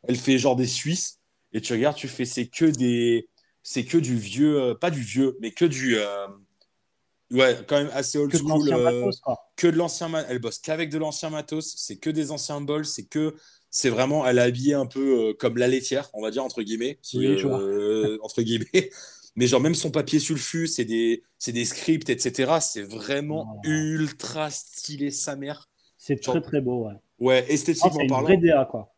elle 0.06 0.16
fait 0.16 0.38
genre 0.38 0.56
des 0.56 0.66
Suisses, 0.66 1.20
et 1.52 1.60
tu 1.60 1.72
regardes, 1.72 1.96
tu 1.96 2.08
fais, 2.08 2.24
c'est 2.24 2.46
que 2.46 2.66
des. 2.66 3.28
C'est 3.62 3.84
que 3.84 3.98
du 3.98 4.16
vieux, 4.16 4.60
euh, 4.60 4.74
pas 4.74 4.90
du 4.90 5.00
vieux, 5.00 5.36
mais 5.40 5.52
que 5.52 5.64
du. 5.64 5.96
euh, 5.98 6.26
ouais, 7.30 7.58
quand 7.66 7.76
même 7.76 7.90
assez 7.92 8.18
old 8.18 8.30
Que 8.30 8.36
de 8.38 8.42
school. 8.42 8.68
l'ancien 8.70 8.78
euh, 8.78 8.84
matos, 9.00 9.20
quoi. 9.20 9.38
que 9.56 9.66
de 9.66 9.76
l'ancien 9.76 10.10
elle 10.28 10.38
bosse 10.38 10.58
qu'avec 10.58 10.90
de 10.90 10.98
l'ancien 10.98 11.30
matos 11.30 11.74
c'est 11.76 11.96
que 11.96 12.10
des 12.10 12.30
anciens 12.30 12.60
bols 12.60 12.86
c'est 12.86 13.04
que 13.06 13.34
c'est 13.70 13.88
vraiment 13.90 14.26
elle 14.26 14.38
est 14.38 14.42
habillée 14.42 14.74
un 14.74 14.86
peu 14.86 15.28
euh, 15.30 15.34
comme 15.34 15.56
la 15.58 15.68
laitière 15.68 16.10
on 16.14 16.22
va 16.22 16.30
dire 16.30 16.44
entre 16.44 16.62
guillemets 16.62 16.98
si, 17.02 17.18
Oui, 17.18 17.26
euh, 17.44 18.18
entre 18.22 18.42
guillemets 18.42 18.90
mais 19.36 19.46
genre 19.46 19.60
même 19.60 19.74
son 19.76 19.90
papier 19.90 20.18
sulfu 20.18 20.66
c'est 20.66 20.84
des 20.84 21.22
c'est 21.38 21.52
des 21.52 21.64
scripts 21.64 22.10
etc 22.10 22.54
c'est 22.60 22.82
vraiment 22.82 23.60
ultra 23.64 24.50
stylé 24.50 25.10
sa 25.10 25.36
mère 25.36 25.68
C'est 25.98 26.22
Genre- 26.22 26.34
très 26.34 26.42
très 26.42 26.60
beau, 26.60 26.86
ouais. 26.86 26.94
ouais 27.20 27.38
Ah, 27.42 27.46
c'est 27.48 27.54
esthétiquement 27.54 28.00
une 28.00 28.08
parlant 28.08 28.24
vraie 28.26 28.36
DA, 28.38 28.64
quoi. 28.70 28.92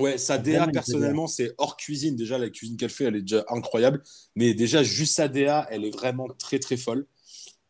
Ouais, 0.00 0.18
sa 0.18 0.36
C'est 0.38 0.42
DA, 0.42 0.64
une 0.64 0.72
personnellement, 0.72 1.28
c'est 1.28 1.52
hors 1.58 1.76
cuisine. 1.76 2.16
Déjà, 2.16 2.36
la 2.36 2.50
cuisine 2.50 2.76
qu'elle 2.76 2.90
fait, 2.90 3.04
elle 3.04 3.14
est 3.16 3.20
déjà 3.20 3.44
incroyable. 3.48 4.02
Mais 4.34 4.52
déjà, 4.54 4.82
juste 4.82 5.14
sa 5.14 5.28
DA, 5.28 5.68
elle 5.70 5.84
est 5.84 5.90
vraiment 5.94 6.26
très, 6.36 6.58
très 6.58 6.76
folle. 6.76 7.06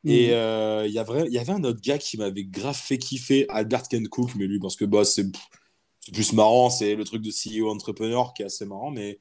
Et 0.04 0.28
Mhm. 0.28 0.32
euh, 0.34 0.84
il 0.86 0.92
y, 0.92 0.98
avait 0.98 1.52
un 1.52 1.64
autre 1.64 1.80
gars 1.80 1.98
qui 1.98 2.18
m'avait 2.18 2.44
grave 2.44 2.76
fait 2.76 2.98
kiffer, 2.98 3.46
Albert 3.48 3.88
Ken 3.88 4.06
Cook, 4.08 4.34
mais 4.36 4.46
lui, 4.46 4.58
parce 4.58 4.76
que 4.76 4.84
bah, 4.84 5.04
c'est 5.04 5.26
plus 6.12 6.32
marrant, 6.34 6.70
c'est 6.70 6.94
le 6.94 7.04
truc 7.04 7.22
de 7.22 7.30
CEO 7.30 7.70
entrepreneur 7.70 8.34
qui 8.34 8.42
est 8.42 8.46
assez 8.46 8.66
marrant. 8.66 8.90
Mais 8.90 9.20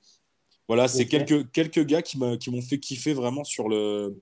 voilà, 0.68 0.88
c'est 0.88 1.08
quelques, 1.08 1.52
quelques 1.52 1.86
gars 1.86 2.02
qui 2.02 2.18
m'ont 2.18 2.62
fait 2.62 2.80
kiffer 2.80 3.14
vraiment 3.14 3.44
sur, 3.44 3.70
le, 3.70 4.22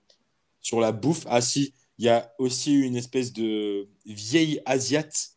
sur 0.61 0.79
la 0.79 0.91
bouffe. 0.91 1.25
Ah 1.27 1.41
si, 1.41 1.73
il 1.97 2.05
y 2.05 2.09
a 2.09 2.33
aussi 2.39 2.73
une 2.73 2.95
espèce 2.95 3.33
de 3.33 3.89
vieille 4.05 4.61
asiate. 4.65 5.31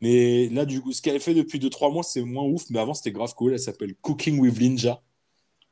Mais 0.00 0.48
là, 0.48 0.64
du 0.66 0.80
coup, 0.80 0.92
ce 0.92 1.02
qu'elle 1.02 1.20
fait 1.20 1.34
depuis 1.34 1.58
2-3 1.58 1.90
mois, 1.92 2.02
c'est 2.02 2.22
moins 2.22 2.44
ouf. 2.44 2.64
Mais 2.70 2.78
avant, 2.80 2.94
c'était 2.94 3.12
grave 3.12 3.34
cool. 3.34 3.52
Elle 3.52 3.60
s'appelle 3.60 3.94
Cooking 4.02 4.38
with 4.40 4.58
Ninja. 4.60 5.02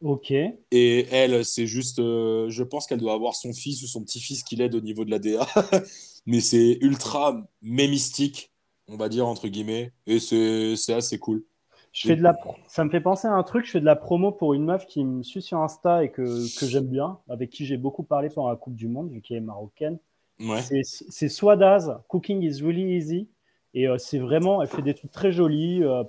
Ok. 0.03 0.31
Et 0.31 1.07
elle, 1.11 1.45
c'est 1.45 1.67
juste, 1.67 1.99
euh, 1.99 2.49
je 2.49 2.63
pense 2.63 2.87
qu'elle 2.87 2.99
doit 3.01 3.13
avoir 3.13 3.35
son 3.35 3.53
fils 3.53 3.83
ou 3.83 3.87
son 3.87 4.03
petit-fils 4.03 4.43
qui 4.43 4.57
l'aide 4.57 4.75
au 4.75 4.81
niveau 4.81 5.05
de 5.05 5.11
la 5.11 5.19
DA. 5.19 5.47
Mais 6.27 6.41
c'est 6.41 6.79
ultra 6.81 7.47
mémistique, 7.63 8.51
on 8.89 8.97
va 8.97 9.09
dire, 9.09 9.27
entre 9.27 9.49
guillemets. 9.49 9.93
Et 10.07 10.19
c'est 10.19 10.93
assez 10.95 11.19
cool. 11.19 11.45
Je 11.93 12.07
fais 12.09 12.17
de 12.17 12.23
la 12.23 12.33
pro- 12.35 12.55
Ça 12.69 12.85
me 12.85 12.91
fait 12.91 13.01
penser 13.01 13.27
à 13.27 13.33
un 13.33 13.43
truc. 13.43 13.67
Je 13.67 13.73
fais 13.73 13.81
de 13.81 13.85
la 13.85 13.97
promo 13.97 14.31
pour 14.33 14.55
une 14.55 14.65
meuf 14.65 14.87
qui 14.87 15.05
me 15.05 15.23
suit 15.23 15.43
sur 15.43 15.59
Insta 15.59 16.05
et 16.05 16.11
que, 16.11 16.23
que 16.59 16.67
j'aime 16.67 16.87
bien, 16.87 17.19
avec 17.29 17.51
qui 17.51 17.67
j'ai 17.67 17.77
beaucoup 17.77 18.05
parlé 18.05 18.29
pendant 18.31 18.49
la 18.49 18.57
Coupe 18.57 18.77
du 18.77 18.87
Monde, 18.87 19.11
vu 19.11 19.21
qu'elle 19.21 19.39
est 19.39 19.41
marocaine. 19.41 19.99
Ouais. 20.39 20.63
C'est- 20.63 21.29
Swadaz. 21.29 21.99
Cooking 22.09 22.43
is 22.43 22.63
really 22.63 22.97
easy. 22.97 23.29
Et 23.75 23.87
euh, 23.89 23.99
c'est 23.99 24.19
vraiment, 24.19 24.63
elle 24.63 24.69
fait 24.69 24.83
des 24.83 24.95
trucs 24.95 25.11
très 25.11 25.33
jolis. 25.33 25.83
euh, 25.83 26.05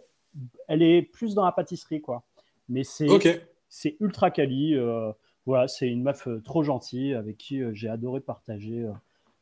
elle 0.67 0.81
est 0.83 1.01
plus 1.01 1.33
dans 1.35 1.43
la 1.43 1.51
pâtisserie, 1.51 1.99
quoi. 1.99 2.23
Mais 2.69 2.83
c'est 2.83 3.09
Ok. 3.09 3.27
C'est 3.71 3.95
ultra 4.01 4.29
quali. 4.29 4.75
euh, 4.75 5.11
voilà, 5.47 5.67
c'est 5.67 5.87
une 5.87 6.03
meuf 6.03 6.27
euh, 6.27 6.39
trop 6.41 6.61
gentille 6.61 7.15
avec 7.15 7.37
qui 7.37 7.61
euh, 7.61 7.71
j'ai 7.73 7.89
adoré 7.89 8.19
partager 8.19 8.85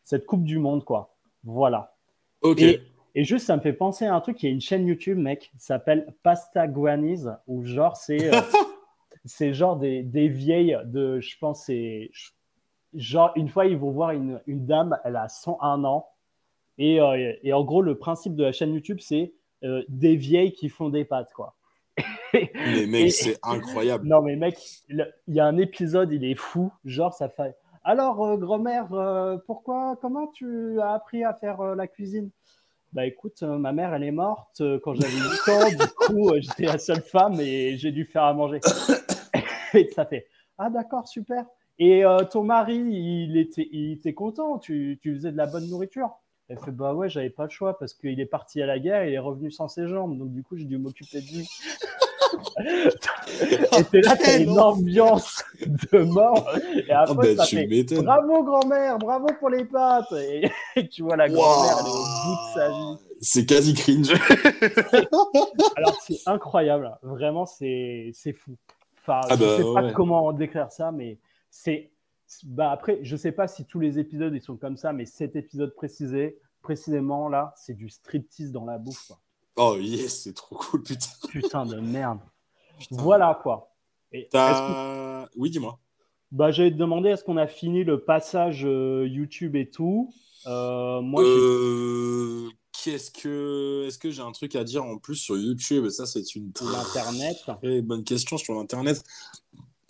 cette 0.03 0.25
Coupe 0.25 0.43
du 0.45 0.59
Monde, 0.59 0.86
quoi. 0.86 1.15
Voilà. 1.43 1.95
Ok. 2.41 2.61
Et, 2.61 2.82
et 3.15 3.23
juste, 3.25 3.47
ça 3.47 3.57
me 3.57 3.61
fait 3.61 3.73
penser 3.73 4.05
à 4.05 4.15
un 4.15 4.21
truc. 4.21 4.41
Il 4.41 4.45
y 4.45 4.49
a 4.49 4.53
une 4.53 4.61
chaîne 4.61 4.88
YouTube, 4.88 5.17
mec, 5.17 5.51
qui 5.51 5.65
s'appelle 5.65 6.13
Pasta 6.23 6.67
Guanis, 6.67 7.25
où 7.47 7.65
genre, 7.65 7.97
c'est 7.97 8.32
c'est 9.25 9.53
genre 9.53 9.77
des, 9.77 10.03
des 10.03 10.30
vieilles 10.30 10.77
de, 10.86 11.19
je 11.19 11.38
pense, 11.39 11.65
c'est 11.65 12.11
genre, 12.93 13.32
une 13.36 13.49
fois, 13.49 13.65
ils 13.65 13.77
vont 13.77 13.91
voir 13.91 14.11
une, 14.11 14.41
une 14.47 14.65
dame, 14.65 14.97
elle 15.03 15.15
a 15.15 15.27
101 15.27 15.84
ans. 15.84 16.07
Et, 16.77 17.01
euh, 17.01 17.34
et 17.43 17.51
en 17.51 17.63
gros, 17.63 17.82
le 17.82 17.97
principe 17.97 18.36
de 18.36 18.43
la 18.43 18.51
chaîne 18.51 18.73
YouTube, 18.73 18.99
c'est 19.01 19.34
euh, 19.63 19.84
des 19.89 20.15
vieilles 20.15 20.53
qui 20.53 20.69
font 20.69 20.89
des 20.89 21.03
pâtes, 21.03 21.34
quoi. 21.34 21.55
Mais 22.33 22.85
mec, 22.87 23.11
c'est 23.11 23.37
incroyable. 23.43 24.07
Non, 24.07 24.21
mais 24.21 24.35
mec, 24.35 24.57
il 24.89 25.05
y 25.27 25.39
a 25.39 25.45
un 25.45 25.57
épisode, 25.57 26.11
il 26.11 26.23
est 26.23 26.35
fou. 26.35 26.71
Genre, 26.85 27.13
ça 27.13 27.29
fait. 27.29 27.55
Alors, 27.83 28.23
euh, 28.23 28.37
grand-mère, 28.37 28.93
euh, 28.93 29.37
pourquoi, 29.47 29.97
comment 30.01 30.27
tu 30.27 30.79
as 30.81 30.93
appris 30.93 31.23
à 31.23 31.33
faire 31.33 31.61
euh, 31.61 31.75
la 31.75 31.87
cuisine? 31.87 32.29
Bah 32.91 33.05
écoute, 33.05 33.43
ma 33.43 33.71
mère, 33.71 33.93
elle 33.93 34.03
est 34.03 34.11
morte 34.11 34.63
quand 34.83 34.95
j'avais 34.95 35.13
8 35.13 35.51
ans. 35.51 35.69
Du 35.69 35.87
coup, 35.93 36.31
j'étais 36.39 36.65
la 36.65 36.79
seule 36.79 37.03
femme 37.03 37.39
et 37.39 37.77
j'ai 37.77 37.91
dû 37.91 38.03
faire 38.03 38.23
à 38.23 38.33
manger. 38.33 38.59
et 39.75 39.87
ça 39.89 40.05
fait. 40.05 40.25
Ah 40.57 40.71
d'accord, 40.71 41.07
super. 41.07 41.45
Et 41.77 42.03
ton 42.31 42.43
mari, 42.43 42.77
il 42.77 43.37
était, 43.37 43.69
il 43.71 43.93
était 43.93 44.15
content. 44.15 44.57
Tu, 44.57 44.97
tu 45.03 45.13
faisais 45.13 45.31
de 45.31 45.37
la 45.37 45.45
bonne 45.45 45.69
nourriture. 45.69 46.09
Elle 46.49 46.57
fait 46.57 46.71
bah 46.71 46.93
ouais, 46.95 47.09
j'avais 47.09 47.29
pas 47.29 47.43
le 47.43 47.49
choix 47.51 47.77
parce 47.77 47.93
qu'il 47.93 48.19
est 48.19 48.25
parti 48.25 48.61
à 48.61 48.65
la 48.65 48.79
guerre, 48.79 49.05
il 49.05 49.13
est 49.13 49.19
revenu 49.19 49.51
sans 49.51 49.67
ses 49.67 49.87
jambes, 49.87 50.17
donc 50.17 50.31
du 50.31 50.41
coup 50.43 50.57
j'ai 50.57 50.65
dû 50.65 50.77
m'occuper 50.79 51.21
de 51.21 51.27
lui. 51.27 51.47
et 52.59 53.83
t'es 53.91 54.01
là, 54.01 54.15
t'as 54.17 54.39
une 54.39 54.59
ambiance 54.59 55.43
de 55.91 55.99
mort. 56.03 56.49
Et 56.75 56.91
Ah 56.91 57.03
après, 57.07 57.35
bah, 57.35 57.43
ça 57.45 57.57
fait 57.57 57.67
m'étonnes. 57.67 58.03
bravo 58.05 58.43
grand-mère, 58.43 58.97
bravo 58.97 59.27
pour 59.39 59.49
les 59.49 59.65
pâtes. 59.65 60.11
Et, 60.13 60.49
et 60.75 60.87
tu 60.87 61.03
vois 61.03 61.15
la 61.15 61.29
grand-mère, 61.29 61.77
elle 61.79 61.85
est 61.85 61.89
au 61.89 62.03
bout 62.25 62.35
de 62.35 62.53
sa 62.53 62.69
vie. 62.69 62.97
C'est 63.21 63.45
quasi 63.45 63.73
cringe. 63.73 64.11
Alors 65.75 65.99
c'est 66.01 66.19
incroyable, 66.27 66.97
vraiment 67.03 67.45
c'est 67.45 68.11
c'est 68.13 68.33
fou. 68.33 68.55
Enfin, 69.01 69.21
Ah 69.29 69.35
je 69.35 69.39
bah, 69.39 69.57
sais 69.57 69.63
pas 69.63 69.83
ouais. 69.87 69.93
comment 69.93 70.31
décrire 70.33 70.71
ça, 70.71 70.91
mais 70.91 71.17
c'est 71.49 71.91
bah 72.45 72.71
après 72.71 72.99
je 73.03 73.15
sais 73.15 73.32
pas 73.32 73.47
si 73.47 73.65
tous 73.65 73.80
les 73.80 73.99
épisodes 73.99 74.34
ils 74.34 74.41
sont 74.41 74.57
comme 74.57 74.77
ça, 74.77 74.93
mais 74.93 75.05
cet 75.05 75.36
épisode 75.36 75.73
précisé 75.75 76.39
précisément 76.61 77.30
là, 77.30 77.53
c'est 77.55 77.73
du 77.73 77.89
striptease 77.89 78.51
dans 78.51 78.65
la 78.65 78.77
bouffe. 78.77 79.07
quoi. 79.07 79.19
Oh 79.55 79.77
yes, 79.80 80.23
c'est 80.23 80.34
trop 80.34 80.55
cool, 80.55 80.84
putain. 80.84 81.07
Putain 81.30 81.65
de 81.65 81.80
merde. 81.80 82.19
Putain. 82.80 82.95
Voilà 83.01 83.39
quoi. 83.41 83.73
Et 84.11 84.27
que-. 84.32 85.27
Oui, 85.38 85.49
dis-moi. 85.49 85.80
bah 86.32 86.51
j'allais 86.51 86.71
te 86.71 86.77
demander 86.77 87.09
est-ce 87.09 87.23
qu'on 87.23 87.38
a 87.38 87.47
fini 87.47 87.84
le 87.84 88.03
passage 88.03 88.63
euh, 88.65 89.07
YouTube 89.07 89.55
et 89.55 89.69
tout? 89.69 90.13
Euh, 90.47 91.01
moi 91.01 91.21
Euh, 91.23 92.49
Qu'est-ce 92.82 93.11
que... 93.11 93.86
Est-ce 93.88 93.97
que 93.99 94.09
j'ai 94.09 94.21
un 94.21 94.32
truc 94.32 94.55
à 94.55 94.63
dire 94.63 94.86
en 94.86 94.97
plus 94.97 95.15
sur 95.15 95.38
YouTube? 95.38 95.89
Ça, 95.89 96.05
c'est 96.05 96.34
une 96.36 96.53
l'internet. 96.61 97.36
très 97.61 97.82
bonne 97.82 98.05
question 98.05 98.38
sur 98.38 98.53
l'Internet. 98.53 99.03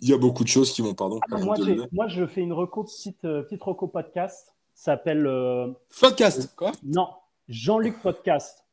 Il 0.00 0.08
y 0.08 0.12
a 0.14 0.18
beaucoup 0.18 0.44
de 0.44 0.48
choses 0.48 0.72
qui 0.72 0.80
vont, 0.82 0.94
pardon. 0.94 1.20
Ah, 1.30 1.38
moi, 1.38 1.56
moi, 1.92 2.08
je 2.08 2.26
fais 2.26 2.40
une 2.40 2.52
reco, 2.52 2.84
petite, 2.84 3.24
euh, 3.24 3.42
petite 3.42 3.62
reco 3.62 3.86
podcast. 3.88 4.54
Ça 4.74 4.92
s'appelle 4.92 5.26
euh, 5.26 5.72
Podcast, 6.00 6.54
quoi? 6.56 6.72
Non 6.82 7.08
Jean-Luc 7.48 8.00
Podcast. 8.02 8.64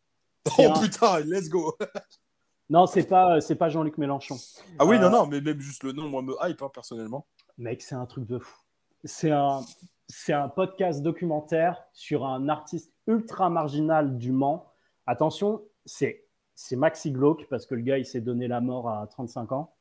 Oh 0.58 0.62
un- 0.74 0.80
putain, 0.80 1.20
let's 1.26 1.50
go 1.50 1.76
Non, 2.70 2.86
c'est 2.86 3.04
pas 3.04 3.36
euh, 3.36 3.40
c'est 3.42 3.56
pas 3.56 3.68
Jean-Luc 3.68 3.98
Mélenchon. 3.98 4.38
Ah 4.80 4.86
oui, 4.86 4.96
Euh, 4.96 5.00
non, 5.00 5.10
non, 5.10 5.26
mais 5.28 5.42
même 5.42 5.60
juste 5.60 5.84
le 5.84 5.92
nom, 5.92 6.08
moi, 6.08 6.22
me 6.22 6.36
hype, 6.44 6.62
hein, 6.62 6.70
personnellement. 6.74 7.26
Mec, 7.58 7.82
c'est 7.82 7.96
un 7.96 8.06
truc 8.06 8.26
de 8.26 8.40
fou. 8.40 8.58
C'est 9.04 9.32
un 9.32 9.62
c'est 10.08 10.32
un 10.34 10.48
podcast 10.48 11.02
documentaire 11.02 11.84
sur 11.92 12.26
un 12.26 12.48
artiste 12.48 12.94
ultra 13.08 13.50
marginal 13.50 14.18
du 14.18 14.32
Mans. 14.32 14.72
Attention, 15.06 15.62
c'est 15.86 16.26
c'est 16.56 16.78
Maxi 16.78 17.12
Glauque 17.12 17.46
parce 17.50 17.66
que 17.66 17.76
le 17.76 17.82
gars 17.82 17.98
il 17.98 18.06
s'est 18.06 18.22
donné 18.22 18.48
la 18.48 18.62
mort 18.62 18.90
à 18.90 19.06
35 19.08 19.52
ans. 19.52 19.74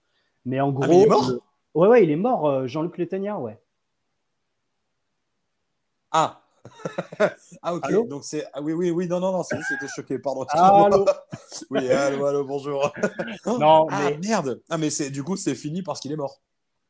Mais 0.46 0.60
en 0.60 0.70
gros, 0.72 0.84
Ah, 0.84 0.88
mais 0.88 0.96
il 0.98 1.02
est 1.02 1.06
mort 1.08 1.28
le- 1.30 1.40
ouais 1.74 1.88
ouais, 1.88 2.04
il 2.04 2.10
est 2.10 2.16
mort 2.16 2.46
euh, 2.48 2.66
Jean-Luc 2.66 2.96
Létaignard, 2.96 3.42
ouais. 3.42 3.58
Ah 6.10 6.40
Ah, 7.62 7.74
ok, 7.74 7.84
Allô 7.84 8.06
donc 8.06 8.24
c'est... 8.24 8.44
Ah 8.52 8.60
oui, 8.60 8.72
oui, 8.72 8.90
oui, 8.90 9.06
non, 9.06 9.20
non, 9.20 9.30
non, 9.32 9.42
c'est 9.44 9.56
c'était 9.68 9.86
choqué, 9.88 10.18
pardon. 10.18 10.44
Allô 10.48 11.04
Oui, 11.70 11.88
allô, 11.90 12.24
allô, 12.26 12.44
bonjour. 12.44 12.92
Non, 13.46 13.86
Ah, 13.90 14.10
mais 14.10 14.18
merde 14.18 14.62
Ah, 14.68 14.78
mais 14.78 14.90
c'est... 14.90 15.10
du 15.10 15.22
coup, 15.22 15.36
c'est 15.36 15.54
fini 15.54 15.82
parce 15.82 16.00
qu'il 16.00 16.10
est 16.12 16.16
mort. 16.16 16.40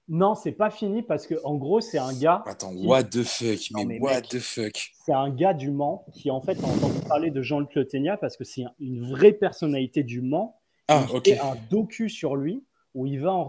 non, 0.09 0.35
c'est 0.35 0.53
pas 0.53 0.71
fini 0.71 1.03
parce 1.03 1.27
que 1.27 1.35
en 1.45 1.57
gros, 1.57 1.81
c'est 1.83 1.99
un 1.99 2.13
gars 2.15 2.43
Attends, 2.47 2.73
Qui- 2.75 2.87
what 2.87 3.05
the 3.05 3.23
fuck 3.25 3.71
Non, 3.73 3.85
Mais, 3.85 3.99
what 4.01 4.15
mec. 4.21 4.29
the 4.29 4.39
fuck 4.39 4.93
c'est 5.05 5.13
un 5.13 5.31
gars 5.31 5.53
du 5.55 5.71
Mans 5.71 6.05
qui 6.15 6.31
en 6.31 6.41
fait 6.41 6.59
a 6.63 6.67
entendu 6.67 6.99
parler 7.07 7.31
de 7.31 7.43
Jean-Luc 7.43 7.75
Le 7.75 7.87
Ténia 7.87 8.17
parce 8.17 8.37
que 8.37 8.45
c'est 8.45 8.65
un- 8.65 8.73
une 8.81 9.09
vraie 9.11 9.33
personnalité 9.33 10.03
du 10.05 10.21
Mans. 10.23 10.59
Ah, 10.89 11.05
il 11.11 11.17
ok. 11.17 11.25
fait 11.25 11.39
un 11.39 11.55
docu 11.71 12.09
sur 12.09 12.37
lui 12.37 12.65
où 12.97 13.07
il 13.07 13.21
va 13.21 13.47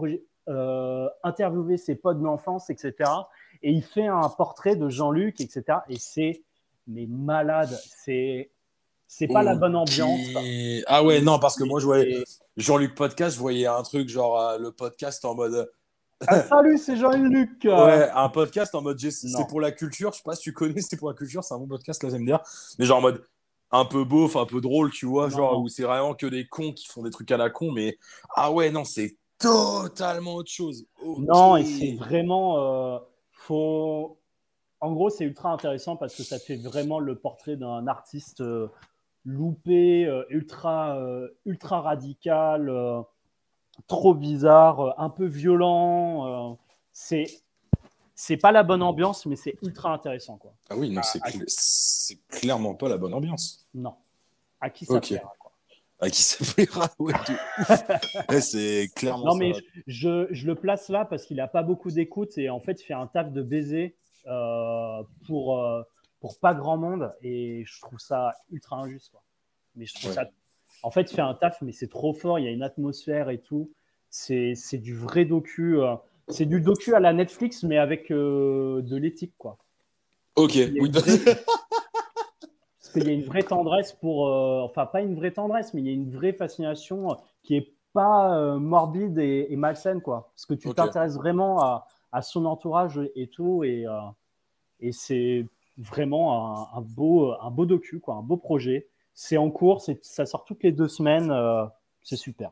euh, 0.48 1.08
interviewer 1.24 1.78
ses 1.78 1.96
potes 1.96 2.20
d'enfance, 2.20 2.70
etc. 2.70 2.92
Et 3.62 3.72
il 3.72 3.82
fait 3.82 4.06
un 4.06 4.28
portrait 4.28 4.76
de 4.76 4.88
Jean-Luc, 4.88 5.40
etc. 5.40 5.78
Et 5.88 5.96
c'est 5.98 6.42
mais 6.86 7.06
malade. 7.06 7.76
C'est 8.04 8.50
c'est 9.06 9.26
pas 9.26 9.42
la 9.42 9.54
bonne 9.56 9.74
ambiance. 9.74 10.20
Ah 10.86 11.02
ouais, 11.02 11.22
non, 11.22 11.38
parce 11.38 11.56
que 11.56 11.64
moi, 11.64 11.80
je 11.80 11.86
voyais 11.86 12.24
Jean-Luc 12.58 12.94
Podcast, 12.94 13.36
je 13.36 13.40
voyais 13.40 13.66
un 13.66 13.82
truc 13.82 14.08
genre 14.08 14.38
euh, 14.38 14.58
le 14.58 14.70
podcast 14.70 15.24
en 15.24 15.34
mode. 15.34 15.70
Ah, 16.26 16.42
salut, 16.42 16.76
c'est 16.76 16.96
Jean-Luc. 16.96 17.64
euh, 17.64 17.86
Ouais, 17.86 18.10
un 18.14 18.28
podcast 18.28 18.74
en 18.74 18.82
mode 18.82 18.98
c'est 19.00 19.48
pour 19.48 19.62
la 19.62 19.72
culture. 19.72 20.12
Je 20.12 20.18
sais 20.18 20.22
pas 20.24 20.34
si 20.36 20.42
tu 20.42 20.52
connais, 20.52 20.82
c'est 20.82 20.98
pour 20.98 21.08
la 21.08 21.14
culture, 21.14 21.42
c'est 21.42 21.54
un 21.54 21.58
bon 21.58 21.68
podcast, 21.68 22.02
là, 22.02 22.10
j'aime 22.10 22.26
bien. 22.26 22.40
Mais 22.78 22.84
genre 22.84 22.98
en 22.98 23.02
mode 23.02 23.24
un 23.70 23.84
peu 23.86 24.04
beauf, 24.04 24.36
un 24.36 24.46
peu 24.46 24.60
drôle, 24.60 24.90
tu 24.90 25.06
vois, 25.06 25.28
Non. 25.28 25.36
genre 25.36 25.60
où 25.60 25.68
c'est 25.68 25.82
vraiment 25.84 26.14
que 26.14 26.26
des 26.26 26.46
cons 26.46 26.72
qui 26.72 26.86
font 26.86 27.02
des 27.02 27.10
trucs 27.10 27.30
à 27.30 27.36
la 27.36 27.48
con. 27.50 27.72
Mais 27.72 27.98
ah 28.34 28.52
ouais, 28.52 28.70
non, 28.70 28.84
c'est 28.84 29.16
totalement 29.38 30.34
autre 30.34 30.50
chose. 30.50 30.86
Non, 31.04 31.56
et 31.56 31.64
c'est 31.64 31.94
vraiment. 31.94 32.58
euh, 32.58 32.98
faut... 33.32 34.18
En 34.80 34.92
gros, 34.92 35.10
c'est 35.10 35.24
ultra 35.24 35.50
intéressant 35.52 35.96
parce 35.96 36.14
que 36.14 36.22
ça 36.22 36.38
fait 36.38 36.56
vraiment 36.56 37.00
le 37.00 37.16
portrait 37.18 37.56
d'un 37.56 37.86
artiste 37.88 38.40
euh, 38.42 38.68
loupé, 39.24 40.04
euh, 40.06 40.24
ultra, 40.30 40.96
euh, 40.96 41.28
ultra 41.46 41.80
radical, 41.80 42.68
euh, 42.68 43.00
trop 43.88 44.14
bizarre, 44.14 44.80
euh, 44.80 44.90
un 44.98 45.10
peu 45.10 45.26
violent. 45.26 46.52
euh, 46.52 46.54
c'est. 46.92 47.24
C'est 48.20 48.36
pas 48.36 48.50
la 48.50 48.64
bonne 48.64 48.82
ambiance, 48.82 49.26
mais 49.26 49.36
c'est 49.36 49.54
ultra 49.62 49.92
intéressant, 49.94 50.38
quoi. 50.38 50.52
Ah 50.70 50.76
oui, 50.76 50.90
non, 50.90 51.02
c'est 51.04 51.20
cl- 51.22 51.44
c'est 51.46 52.18
clairement 52.26 52.74
pas 52.74 52.88
la 52.88 52.98
bonne 52.98 53.14
ambiance. 53.14 53.64
Non. 53.74 53.94
À 54.60 54.70
qui 54.70 54.86
ça 54.86 55.00
plaira. 55.00 55.32
À 56.00 56.10
qui 56.10 56.22
ça 56.22 56.44
plaira 56.54 56.88
Ouais, 56.98 58.40
c'est 58.40 58.88
clairement 58.94 59.24
Non, 59.26 59.32
ça. 59.32 59.38
mais 59.38 59.52
je, 59.86 60.26
je 60.30 60.46
le 60.46 60.54
place 60.54 60.88
là 60.90 61.04
parce 61.04 61.24
qu'il 61.24 61.38
n'a 61.38 61.48
pas 61.48 61.62
beaucoup 61.62 61.90
d'écoute 61.90 62.38
et 62.38 62.50
en 62.50 62.60
fait, 62.60 62.80
il 62.80 62.84
fait 62.84 62.94
un 62.94 63.06
taf 63.08 63.32
de 63.32 63.42
baiser 63.42 63.96
euh, 64.28 65.02
pour, 65.26 65.58
euh, 65.58 65.82
pour 66.20 66.38
pas 66.38 66.54
grand 66.54 66.76
monde 66.76 67.12
et 67.22 67.64
je 67.66 67.80
trouve 67.80 67.98
ça 67.98 68.32
ultra 68.52 68.76
injuste. 68.76 69.10
Quoi. 69.10 69.22
Mais 69.74 69.86
je 69.86 69.94
trouve 69.94 70.10
Ouais. 70.10 70.14
ça. 70.14 70.28
En 70.84 70.90
fait, 70.92 71.10
il 71.10 71.14
fait 71.16 71.22
un 71.22 71.34
taf, 71.34 71.60
mais 71.62 71.72
c'est 71.72 71.88
trop 71.88 72.12
fort. 72.14 72.38
Il 72.38 72.44
y 72.44 72.48
a 72.48 72.52
une 72.52 72.62
atmosphère 72.62 73.30
et 73.30 73.38
tout. 73.40 73.72
C'est 74.10 74.54
du 74.74 74.94
vrai 74.94 75.24
docu. 75.24 75.78
euh, 75.80 75.96
c'est 76.28 76.46
du 76.46 76.60
docu 76.60 76.94
à 76.94 77.00
la 77.00 77.12
Netflix, 77.12 77.64
mais 77.64 77.78
avec 77.78 78.10
de 78.10 78.96
l'éthique, 78.96 79.34
quoi. 79.38 79.58
Ok, 80.36 80.52
oui, 80.54 80.72
une 80.76 80.92
vraie- 80.92 81.18
Parce 82.92 83.04
qu'il 83.04 83.06
y 83.06 83.10
a 83.10 83.14
une 83.14 83.24
vraie 83.24 83.42
tendresse 83.42 83.92
pour. 83.92 84.28
euh, 84.28 84.62
enfin, 84.62 84.86
pas 84.86 85.00
une 85.02 85.14
vraie 85.14 85.30
tendresse, 85.32 85.74
mais 85.74 85.80
il 85.82 85.86
y 85.86 85.90
a 85.90 85.92
une 85.92 86.10
vraie 86.10 86.32
fascination 86.32 87.10
euh, 87.12 87.14
qui 87.42 87.56
est 87.56 87.72
pas 87.92 88.36
euh, 88.38 88.58
morbide 88.58 89.18
et, 89.18 89.46
et 89.50 89.56
malsaine, 89.56 90.00
quoi. 90.00 90.30
Parce 90.34 90.46
que 90.46 90.54
tu 90.54 90.68
t'intéresses 90.86 91.16
vraiment 91.16 91.60
à, 91.62 91.86
à 92.12 92.22
son 92.22 92.44
entourage 92.46 93.00
et 93.14 93.26
tout, 93.28 93.64
et, 93.64 93.86
euh, 93.86 93.98
et 94.80 94.92
c'est 94.92 95.46
vraiment 95.76 96.72
un, 96.74 96.78
un 96.78 96.80
beau, 96.80 97.32
un 97.40 97.50
beau 97.50 97.66
docu, 97.66 98.00
quoi, 98.00 98.14
un 98.14 98.22
beau 98.22 98.36
projet. 98.36 98.88
C'est 99.14 99.36
en 99.36 99.50
cours, 99.50 99.80
c'est- 99.80 100.02
ça 100.04 100.26
sort 100.26 100.44
toutes 100.44 100.62
les 100.62 100.72
deux 100.72 100.88
semaines, 100.88 101.32
c'est 102.02 102.16
super. 102.16 102.50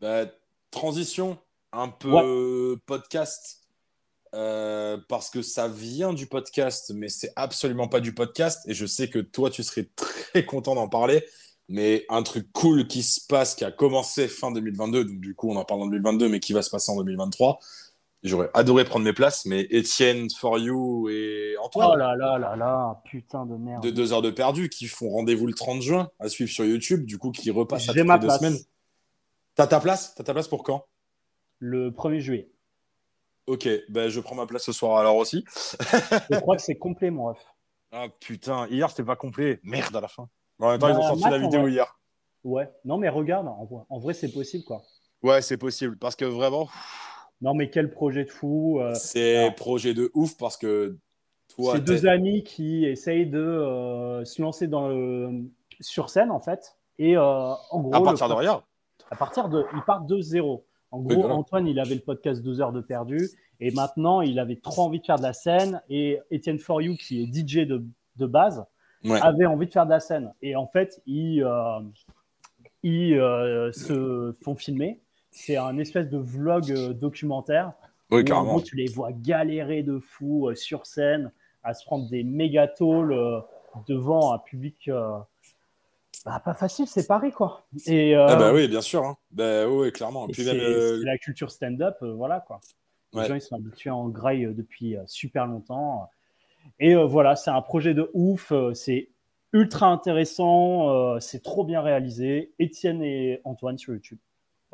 Bah, 0.00 0.26
transition, 0.70 1.38
un 1.72 1.88
peu 1.88 2.78
podcast 2.86 3.65
euh, 4.36 4.98
parce 5.08 5.30
que 5.30 5.40
ça 5.42 5.66
vient 5.66 6.12
du 6.12 6.26
podcast, 6.26 6.92
mais 6.94 7.08
c'est 7.08 7.32
absolument 7.36 7.88
pas 7.88 8.00
du 8.00 8.14
podcast. 8.14 8.62
Et 8.68 8.74
je 8.74 8.84
sais 8.86 9.08
que 9.08 9.18
toi, 9.18 9.50
tu 9.50 9.62
serais 9.62 9.88
très 9.96 10.44
content 10.44 10.74
d'en 10.74 10.88
parler. 10.88 11.24
Mais 11.68 12.04
un 12.10 12.22
truc 12.22 12.52
cool 12.52 12.86
qui 12.86 13.02
se 13.02 13.20
passe, 13.26 13.56
qui 13.56 13.64
a 13.64 13.72
commencé 13.72 14.28
fin 14.28 14.52
2022, 14.52 15.04
donc 15.04 15.20
du 15.20 15.34
coup, 15.34 15.50
on 15.50 15.56
en 15.56 15.64
parle 15.64 15.82
en 15.82 15.86
2022, 15.86 16.28
mais 16.28 16.38
qui 16.38 16.52
va 16.52 16.62
se 16.62 16.70
passer 16.70 16.92
en 16.92 16.96
2023. 16.96 17.58
J'aurais 18.22 18.50
adoré 18.54 18.84
prendre 18.84 19.04
mes 19.04 19.12
places, 19.12 19.46
mais 19.46 19.66
Étienne, 19.70 20.28
For 20.30 20.58
You 20.58 21.08
et 21.08 21.56
Antoine. 21.62 21.90
Oh 21.92 21.96
là 21.96 22.14
là 22.16 22.38
là 22.38 22.56
là, 22.56 23.02
putain 23.04 23.46
de 23.46 23.56
merde. 23.56 23.82
De 23.82 23.90
deux 23.90 24.12
heures 24.12 24.22
de 24.22 24.30
perdu, 24.30 24.68
qui 24.68 24.86
font 24.86 25.10
rendez-vous 25.10 25.46
le 25.46 25.54
30 25.54 25.82
juin 25.82 26.10
à 26.18 26.28
suivre 26.28 26.50
sur 26.50 26.64
YouTube, 26.64 27.04
du 27.04 27.18
coup, 27.18 27.30
qui 27.30 27.50
repassent 27.50 27.88
à 27.88 27.92
J'ai 27.92 28.00
toutes 28.00 28.08
ma 28.08 28.14
les 28.14 28.20
deux 28.20 28.26
place. 28.26 28.38
semaines. 28.38 28.58
T'as 29.54 29.66
ta 29.66 29.80
place? 29.80 30.14
T'as 30.14 30.24
ta 30.24 30.34
place 30.34 30.48
pour 30.48 30.62
quand? 30.62 30.84
Le 31.58 31.90
1er 31.90 32.20
juillet. 32.20 32.50
Ok, 33.46 33.68
ben 33.88 34.08
je 34.08 34.20
prends 34.20 34.34
ma 34.34 34.46
place 34.46 34.64
ce 34.64 34.72
soir 34.72 34.98
alors 34.98 35.16
aussi. 35.16 35.44
Je 36.30 36.38
crois 36.40 36.56
que 36.56 36.62
c'est 36.62 36.76
complet, 36.76 37.10
mon 37.10 37.26
ref. 37.26 37.38
Ah 37.92 38.06
putain, 38.20 38.66
hier 38.68 38.90
c'était 38.90 39.04
pas 39.04 39.16
complet. 39.16 39.60
Merde 39.62 39.94
à 39.96 40.00
la 40.00 40.08
fin. 40.08 40.28
En 40.58 40.70
même 40.70 40.78
temps, 40.78 40.88
Bah, 40.88 40.92
ils 40.94 40.98
ont 40.98 41.02
sorti 41.02 41.22
Matt, 41.22 41.32
la 41.32 41.38
vidéo 41.38 41.68
hier. 41.68 41.98
Ouais. 42.44 42.68
Non, 42.84 42.96
mais 42.98 43.08
regarde, 43.08 43.46
en 43.48 43.64
vrai, 43.64 43.84
en 43.88 43.98
vrai, 43.98 44.14
c'est 44.14 44.32
possible, 44.32 44.64
quoi. 44.64 44.82
Ouais, 45.22 45.42
c'est 45.42 45.56
possible 45.56 45.96
parce 45.98 46.16
que 46.16 46.24
vraiment, 46.24 46.68
Non, 47.40 47.54
mais 47.54 47.70
quel 47.70 47.90
projet 47.90 48.24
de 48.24 48.30
fou. 48.30 48.80
euh, 48.80 48.94
c'est 48.94 49.36
alors- 49.36 49.54
projet 49.54 49.94
de 49.94 50.10
ouf 50.14 50.36
parce 50.36 50.56
que 50.56 50.96
toi, 51.54 51.74
c'est 51.74 51.84
deux 51.84 52.06
amis 52.06 52.42
qui 52.42 52.84
essayent 52.84 53.26
de 53.30 53.38
euh, 53.38 54.24
se 54.24 54.42
lancer 54.42 54.66
dans 54.66 54.88
le... 54.88 55.44
sur 55.80 56.10
scène, 56.10 56.30
en 56.30 56.40
fait. 56.40 56.76
Et 56.98 57.16
euh, 57.16 57.22
en 57.22 57.80
gros, 57.80 57.94
à 57.94 57.98
le 57.98 58.04
partir 58.04 58.28
de 58.28 58.34
rien. 58.34 58.62
à 59.10 59.16
partir 59.16 59.48
de. 59.48 59.64
Ils 59.74 59.82
partent 59.82 60.06
de 60.06 60.20
zéro. 60.20 60.64
En 60.96 61.00
Oui, 61.00 61.14
gros, 61.14 61.20
voilà. 61.22 61.34
Antoine, 61.36 61.66
il 61.66 61.78
avait 61.78 61.94
le 61.94 62.00
podcast 62.00 62.42
12 62.42 62.60
heures 62.60 62.72
de 62.72 62.80
perdu. 62.80 63.28
Et 63.60 63.70
maintenant, 63.70 64.20
il 64.20 64.38
avait 64.38 64.56
trop 64.56 64.82
envie 64.82 65.00
de 65.00 65.04
faire 65.06 65.16
de 65.16 65.22
la 65.22 65.32
scène. 65.32 65.82
Et 65.88 66.18
Etienne 66.32 66.58
For 66.58 66.80
You, 66.82 66.96
qui 66.96 67.22
est 67.22 67.26
DJ 67.26 67.66
de, 67.66 67.84
de 68.16 68.26
base, 68.26 68.64
Ouais. 69.04 69.20
avait 69.22 69.46
envie 69.46 69.66
de 69.66 69.72
faire 69.72 69.84
de 69.84 69.90
la 69.90 70.00
scène. 70.00 70.32
Et 70.42 70.56
en 70.56 70.66
fait, 70.66 71.00
ils, 71.06 71.42
euh, 71.42 71.80
ils 72.82 73.14
euh, 73.14 73.70
se 73.72 74.34
font 74.42 74.54
filmer. 74.56 75.00
C'est 75.30 75.56
un 75.56 75.78
espèce 75.78 76.08
de 76.08 76.18
vlog 76.18 76.70
euh, 76.72 76.92
documentaire. 76.92 77.72
Oui, 78.10 78.18
où, 78.18 78.20
en 78.20 78.24
carrément. 78.24 78.44
gros, 78.52 78.60
tu 78.62 78.76
les 78.76 78.86
vois 78.86 79.12
galérer 79.12 79.82
de 79.82 79.98
fou 79.98 80.48
euh, 80.48 80.54
sur 80.54 80.86
scène, 80.86 81.30
à 81.62 81.74
se 81.74 81.84
prendre 81.84 82.08
des 82.08 82.24
méga 82.24 82.72
euh, 82.80 83.40
devant 83.86 84.32
un 84.32 84.38
public. 84.38 84.90
Bah, 86.26 86.40
pas 86.44 86.54
facile, 86.54 86.86
c'est 86.86 87.06
Paris, 87.06 87.30
quoi. 87.32 87.66
Et, 87.86 88.14
euh, 88.16 88.26
Ah 88.28 88.36
bah 88.36 88.52
oui, 88.52 88.68
bien 88.68 88.80
sûr. 88.82 89.04
Hein. 89.04 89.16
Bah 89.30 89.66
oui, 89.68 89.90
clairement. 89.92 90.28
et 90.28 90.32
Puis 90.32 90.44
même, 90.44 90.58
euh, 90.58 91.00
la 91.04 91.16
culture 91.18 91.50
stand-up, 91.50 91.96
euh, 92.02 92.12
voilà, 92.14 92.40
quoi. 92.40 92.60
Les 93.12 93.20
Ouais. 93.20 93.28
gens, 93.28 93.34
ils 93.36 93.40
sont 93.40 93.56
habitués 93.56 93.90
en 93.90 94.08
graille 94.08 94.44
euh, 94.46 94.52
depuis 94.52 94.96
euh, 94.96 95.02
super 95.06 95.46
longtemps. 95.46 96.10
Et 96.80 96.94
euh, 96.96 97.04
voilà, 97.06 97.36
c'est 97.36 97.50
un 97.50 97.62
projet 97.62 97.94
de 97.94 98.10
ouf. 98.12 98.50
euh, 98.52 98.74
c'est 98.74 99.10
ultra 99.52 99.86
intéressant. 99.86 100.90
euh, 100.90 101.20
c'est 101.20 101.42
trop 101.42 101.64
bien 101.64 101.80
réalisé. 101.80 102.52
Étienne 102.58 103.02
et 103.02 103.40
Antoine 103.44 103.78
sur 103.78 103.94
YouTube. 103.94 104.18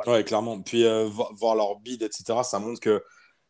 Ouais, 0.07 0.25
clairement. 0.25 0.61
Puis 0.63 0.85
euh, 0.85 1.05
vo- 1.07 1.29
voir 1.35 1.55
leur 1.55 1.79
bide, 1.79 2.03
etc., 2.03 2.25
ça 2.43 2.59
montre 2.59 2.81
que. 2.81 3.05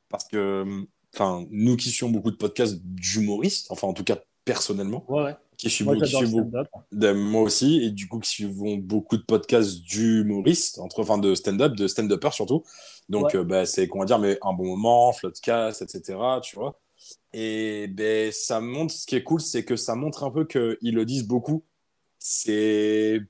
Parce 0.08 0.26
que. 0.28 0.84
Enfin, 1.14 1.46
nous 1.50 1.76
qui 1.76 1.90
suivons 1.90 2.10
beaucoup 2.10 2.30
de 2.30 2.36
podcasts 2.36 2.80
d'humoristes, 2.82 3.70
enfin, 3.70 3.86
en 3.86 3.92
tout 3.92 4.02
cas, 4.04 4.16
personnellement, 4.46 5.04
Ouais, 5.08 5.22
ouais. 5.24 5.36
Qui 5.62 5.70
suivent, 5.70 5.86
Moi, 5.86 5.96
qui 5.96 6.14
suivent 6.14 6.44
moi 7.14 7.42
aussi, 7.42 7.82
et 7.84 7.90
du 7.90 8.08
coup, 8.08 8.18
qui 8.20 8.30
suivons 8.30 8.76
beaucoup 8.76 9.16
de 9.16 9.22
podcasts 9.22 9.80
d'humoristes, 9.82 10.78
entre, 10.78 11.00
enfin 11.00 11.18
de 11.18 11.34
stand-up, 11.34 11.74
de 11.74 11.86
stand-uppers 11.86 12.34
surtout. 12.34 12.64
Donc, 13.08 13.26
Ouais. 13.26 13.36
euh, 13.36 13.44
ben, 13.44 13.64
c'est, 13.64 13.88
comment 13.88 14.04
dire, 14.04 14.18
mais 14.18 14.38
un 14.42 14.52
bon 14.52 14.66
moment, 14.66 15.12
floodcast, 15.12 15.82
etc., 15.82 16.18
tu 16.42 16.56
vois. 16.56 16.80
Et 17.32 17.86
ben, 17.88 18.30
ça 18.32 18.60
montre, 18.60 18.92
ce 18.94 19.06
qui 19.06 19.16
est 19.16 19.22
cool, 19.22 19.40
c'est 19.40 19.64
que 19.64 19.76
ça 19.76 19.94
montre 19.94 20.24
un 20.24 20.30
peu 20.30 20.44
qu'ils 20.44 20.94
le 20.94 21.04
disent 21.04 21.26
beaucoup. 21.26 21.64
C'est 22.18 23.20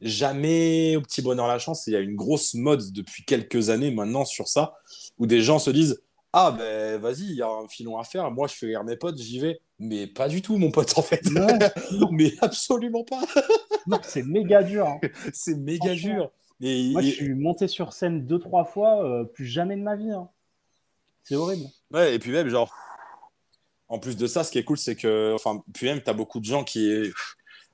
jamais 0.00 0.96
au 0.96 1.00
petit 1.02 1.22
bonheur 1.22 1.46
la 1.46 1.58
chance. 1.58 1.86
Il 1.86 1.92
y 1.92 1.96
a 1.96 2.00
une 2.00 2.16
grosse 2.16 2.54
mode 2.54 2.92
depuis 2.92 3.24
quelques 3.24 3.70
années 3.70 3.90
maintenant 3.90 4.24
sur 4.24 4.48
ça, 4.48 4.74
où 5.18 5.26
des 5.26 5.40
gens 5.42 5.58
se 5.58 5.70
disent 5.70 6.02
Ah, 6.32 6.54
ben 6.56 7.00
vas-y, 7.00 7.22
il 7.24 7.36
y 7.36 7.42
a 7.42 7.48
un 7.48 7.68
filon 7.68 7.98
à 7.98 8.04
faire. 8.04 8.30
Moi, 8.30 8.48
je 8.48 8.54
fais 8.54 8.66
rire 8.66 8.84
mes 8.84 8.96
potes, 8.96 9.18
j'y 9.18 9.38
vais. 9.38 9.60
Mais 9.84 10.06
pas 10.06 10.28
du 10.28 10.42
tout, 10.42 10.56
mon 10.58 10.70
pote, 10.70 10.96
en 10.96 11.02
fait. 11.02 11.20
Non, 11.30 11.46
mais 12.12 12.32
absolument 12.40 13.02
pas. 13.04 13.20
non, 13.88 13.98
c'est 14.04 14.22
méga 14.22 14.62
dur. 14.62 14.86
hein. 14.86 15.00
C'est 15.32 15.56
méga 15.56 15.94
dur. 15.94 16.30
Et, 16.60 16.90
Moi, 16.92 17.02
je 17.02 17.08
et- 17.08 17.10
suis 17.10 17.34
monté 17.34 17.66
sur 17.66 17.92
scène 17.92 18.24
deux, 18.26 18.38
trois 18.38 18.64
fois, 18.64 19.04
euh, 19.04 19.24
plus 19.24 19.46
jamais 19.46 19.76
de 19.76 19.82
ma 19.82 19.96
vie. 19.96 20.10
hein. 20.12 20.28
C'est 21.24 21.34
horrible. 21.34 21.66
ouais, 21.92 22.14
et 22.14 22.18
puis 22.20 22.30
même, 22.30 22.48
genre, 22.48 22.72
en 23.88 23.98
plus 23.98 24.16
de 24.16 24.26
ça, 24.26 24.44
ce 24.44 24.52
qui 24.52 24.58
est 24.58 24.64
cool, 24.64 24.78
c'est 24.78 24.96
que, 24.96 25.32
enfin, 25.34 25.62
puis 25.74 25.86
même, 25.86 26.00
t'as 26.00 26.12
beaucoup 26.12 26.38
de 26.40 26.44
gens 26.44 26.62
qui 26.64 27.10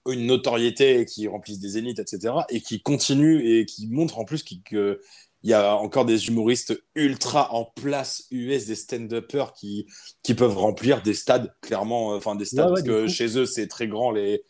ont 0.06 0.12
une 0.12 0.26
notoriété, 0.26 1.04
qui 1.04 1.28
remplissent 1.28 1.60
des 1.60 1.68
zéniths, 1.70 1.98
etc., 1.98 2.34
et 2.48 2.60
qui 2.62 2.80
continuent 2.82 3.40
et 3.44 3.66
qui 3.66 3.86
montrent 3.88 4.18
en 4.18 4.24
plus 4.24 4.42
qu'il 4.42 4.62
que- 4.62 5.00
il 5.42 5.50
y 5.50 5.54
a 5.54 5.76
encore 5.76 6.04
des 6.04 6.28
humoristes 6.28 6.80
ultra 6.94 7.52
en 7.54 7.64
place 7.64 8.26
US, 8.30 8.66
des 8.66 8.74
stand-uppers 8.74 9.52
qui, 9.52 9.86
qui 10.22 10.34
peuvent 10.34 10.56
remplir 10.56 11.02
des 11.02 11.14
stades, 11.14 11.54
clairement, 11.60 12.12
euh, 12.14 12.16
enfin, 12.16 12.34
des 12.34 12.44
stades, 12.44 12.66
Ouais, 12.66 12.72
ouais, 12.72 12.82
parce 12.84 13.02
que 13.02 13.06
chez 13.08 13.38
eux, 13.38 13.46
c'est 13.46 13.68
très 13.68 13.86
grand, 13.88 14.10
les, 14.10 14.42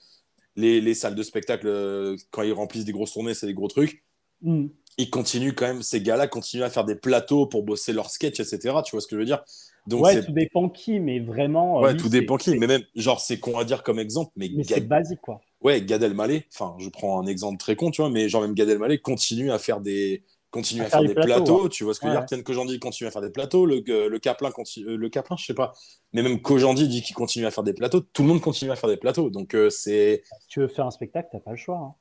les, 0.57 0.81
les 0.81 0.95
salles 0.95 1.15
de 1.15 1.23
spectacle, 1.23 1.67
euh, 1.69 2.17
quand 2.31 2.43
ils 2.43 2.53
remplissent 2.53 2.85
des 2.85 2.93
grosses 2.93 3.13
tournées, 3.13 3.35
c'est 3.35 3.47
des 3.47 3.55
gros 3.55 3.69
trucs. 3.69 4.05
Mm. 4.43 4.69
ils 4.99 5.11
continuent 5.11 5.53
quand 5.55 5.67
même, 5.67 5.83
ces 5.83 6.01
gars-là 6.01 6.29
continuent 6.29 6.63
à 6.65 6.71
faire 6.71 6.85
des 6.85 6.95
plateaux 6.97 7.47
pour 7.47 7.65
bosser 7.65 7.93
leurs 7.93 8.11
sketchs, 8.11 8.41
etc. 8.41 8.83
Tu 8.85 8.93
vois 8.93 9.01
ce 9.01 9.07
que 9.07 9.17
je 9.17 9.21
veux 9.21 9.27
dire? 9.27 9.43
Donc, 9.87 10.05
ouais, 10.05 10.21
tout 10.21 10.33
dépend 10.33 10.69
qui, 10.69 11.01
mais 11.01 11.21
vraiment. 11.21 11.83
euh, 11.85 11.87
ouais, 11.87 11.95
lui, 11.95 11.97
tout 11.97 12.09
dépend 12.09 12.37
qui. 12.37 12.57
Mais 12.57 12.67
même, 12.67 12.83
genre, 12.95 13.21
c'est 13.21 13.39
con 13.41 13.59
à 13.59 13.65
dire 13.65 13.83
comme 13.83 13.99
exemple, 13.99 14.33
mais, 14.37 14.51
Mais 14.55 14.65
c'est 14.65 14.81
basique, 14.81 15.21
quoi. 15.21 15.41
ouais, 15.61 15.83
Gad 15.85 16.03
Elmaleh, 16.03 16.47
enfin, 16.53 16.77
je 16.79 16.89
prends 16.89 17.21
un 17.21 17.27
exemple 17.27 17.59
très 17.59 17.77
con, 17.77 17.91
tu 17.91 18.03
vois, 18.03 18.11
mais 18.11 18.29
genre, 18.29 18.43
même 18.43 18.55
Gad 18.55 18.69
Elmaleh 18.69 18.99
continue 19.01 19.51
à 19.51 19.59
faire 19.59 19.81
des. 19.81 20.25
Continue 20.51 20.81
à, 20.83 20.89
faire, 20.89 21.03
des 21.03 21.15
plateaux, 21.15 21.69
tu 21.69 21.85
vois 21.85 21.93
ce 21.93 22.01
que 22.01 22.07
je 22.07 22.13
veux 22.13 22.17
Ouais. 22.17 22.23
dire 22.25 22.27
Ken 22.27 22.43
Kojandi 22.43 22.79
continue 22.79 23.07
à 23.09 23.11
faire 23.11 23.21
des 23.21 23.31
plateaux, 23.31 23.67
le, 23.67 23.81
le 24.09 24.19
Kaplan 24.19 24.51
continue, 24.51 24.87
euh, 24.89 24.97
le 24.97 25.11
je 25.37 25.45
sais 25.45 25.53
pas, 25.53 25.75
mais 26.15 26.23
même 26.23 26.41
Kojandi 26.41 26.89
dit 26.89 27.03
qu'il 27.03 27.15
continue 27.15 27.45
à 27.45 27.51
faire 27.51 27.65
des 27.65 27.75
plateaux, 27.75 28.01
tout 28.01 28.23
le 28.23 28.29
monde 28.29 28.41
continue 28.41 28.71
à 28.71 28.77
faire 28.77 28.89
des 28.89 28.97
plateaux, 28.97 29.29
donc 29.29 29.55
euh, 29.55 29.69
c'est, 29.69 30.23
Si 30.41 30.49
tu 30.49 30.61
veux 30.61 30.69
faire 30.69 30.87
un 30.87 30.91
spectacle, 30.91 31.29
t'as 31.31 31.41
pas 31.41 31.51
le 31.51 31.59
choix. 31.59 31.77
hein. 31.77 31.95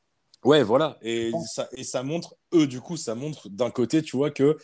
Ouais, 0.45 0.63
voilà. 0.63 0.97
Et 1.01 1.31
ça, 1.45 1.67
et 1.73 1.83
ça 1.83 2.03
montre, 2.03 2.35
eux, 2.53 2.67
du 2.67 2.79
coup, 2.79 2.95
ça 2.95 3.15
montre 3.15 3.49
d'un 3.49 3.71
côté, 3.71 4.01
tu 4.01 4.15
vois, 4.15 4.31
que 4.31 4.55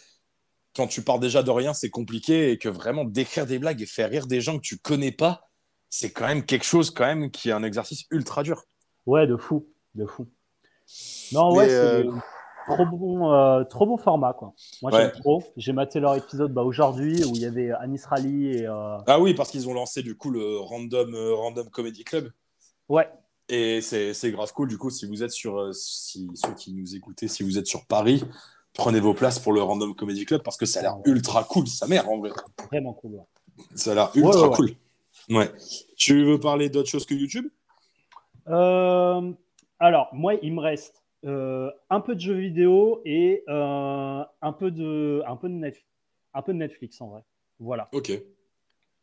quand 0.76 0.88
tu 0.88 1.02
pars 1.04 1.20
déjà 1.20 1.44
de 1.44 1.52
rien, 1.52 1.74
c'est 1.74 1.90
compliqué 1.90 2.52
et 2.52 2.58
que 2.58 2.70
vraiment 2.70 3.04
d'écrire 3.04 3.46
des 3.46 3.60
blagues 3.60 3.82
et 3.82 3.86
faire 3.86 4.10
rire 4.10 4.28
des 4.28 4.40
gens 4.40 4.56
que 4.58 4.62
tu 4.64 4.78
connais 4.78 5.12
pas, 5.12 5.50
c'est 5.90 6.12
quand 6.12 6.28
même 6.28 6.46
quelque 6.46 6.66
chose, 6.66 6.90
quand 6.90 7.06
même, 7.06 7.32
qui 7.32 7.50
est 7.50 7.54
un 7.54 7.64
exercice 7.64 8.06
ultra 8.12 8.44
dur. 8.44 8.64
Ouais, 9.06 9.28
de 9.28 9.36
fou, 9.36 9.68
de 9.96 10.06
fou. 10.06 10.30
Non, 11.32 11.52
Mais, 11.52 11.58
ouais, 11.58 11.70
c'est 11.70 11.74
euh, 11.76 12.12
trop 12.66 12.86
bon, 12.86 13.32
euh, 13.34 13.64
trop 13.64 13.86
bon 13.86 13.98
format, 13.98 14.34
quoi. 14.34 14.54
Moi, 14.82 14.92
Ouais. 14.94 15.02
j'aime 15.02 15.12
trop. 15.22 15.44
J'ai 15.58 15.74
maté 15.74 16.00
leur 16.00 16.16
épisode 16.16 16.54
bah, 16.54 16.64
aujourd'hui 16.64 17.24
où 17.26 17.32
il 17.36 17.42
y 17.42 17.46
avait 17.46 17.72
Anis 17.72 18.04
Rally 18.06 18.58
et 18.58 18.68
euh, 18.68 18.98
Ah 19.08 19.20
oui, 19.20 19.34
parce 19.34 19.52
qu'ils 19.52 19.68
ont 19.70 19.74
lancé, 19.74 20.02
du 20.04 20.16
coup, 20.16 20.30
le 20.32 20.58
Random, 20.60 21.14
euh, 21.14 21.34
Random 21.36 21.70
Comedy 21.70 22.04
Club. 22.04 22.32
ouais, 22.90 23.10
Et 23.50 23.82
c'est 23.82 24.14
c'est 24.14 24.32
grave 24.32 24.52
cool, 24.54 24.68
du 24.70 24.78
coup, 24.78 24.90
si 24.90 25.06
vous 25.06 25.24
êtes 25.24 25.32
sur, 25.32 25.74
si, 25.76 26.30
ceux 26.36 26.54
qui 26.54 26.74
nous 26.74 26.96
écoutez, 26.96 27.28
si 27.28 27.44
vous 27.44 27.58
êtes 27.58 27.68
sur 27.68 27.86
Paris, 27.86 28.24
prenez 28.74 29.00
vos 29.00 29.14
places 29.14 29.40
pour 29.40 29.54
le 29.54 29.62
Random 29.62 29.94
Comedy 29.96 30.26
Club 30.26 30.42
parce 30.44 30.58
que 30.58 30.66
ça 30.66 30.80
a 30.80 30.84
l'air 30.84 30.98
ultra 31.06 31.44
cool, 31.44 31.68
sa 31.68 31.88
mère, 31.88 32.10
en 32.10 32.18
vrai. 32.20 32.32
vraiment 32.72 32.94
cool. 32.94 33.12
ouais. 33.16 33.26
Ça 33.76 33.92
a 33.92 33.96
l'air 33.96 34.12
ultra 34.16 34.50
Ouais, 34.50 34.56
cool. 34.56 34.72
Ouais. 35.30 35.52
Tu 35.98 36.24
veux 36.26 36.40
parler 36.40 36.70
d'autre 36.70 36.90
chose 36.90 37.06
que 37.06 37.14
YouTube? 37.14 37.48
Alors, 39.80 40.10
moi, 40.14 40.36
il 40.42 40.54
me 40.54 40.62
reste 40.62 41.03
euh, 41.26 41.72
un 41.90 42.02
peu 42.02 42.16
de 42.16 42.20
jeux 42.20 42.38
vidéo 42.38 43.02
et 43.06 43.44
euh, 43.48 44.24
un 44.42 44.54
peu 44.54 44.72
de, 44.72 45.24
un 45.26 45.36
peu 45.36 45.48
de 45.48 45.54
Netflix, 45.54 45.88
un 46.34 46.42
peu 46.42 46.54
de 46.54 46.58
Netflix 46.58 47.02
en 47.02 47.08
vrai. 47.08 47.22
Voilà. 47.60 47.90
Ok. 47.94 48.12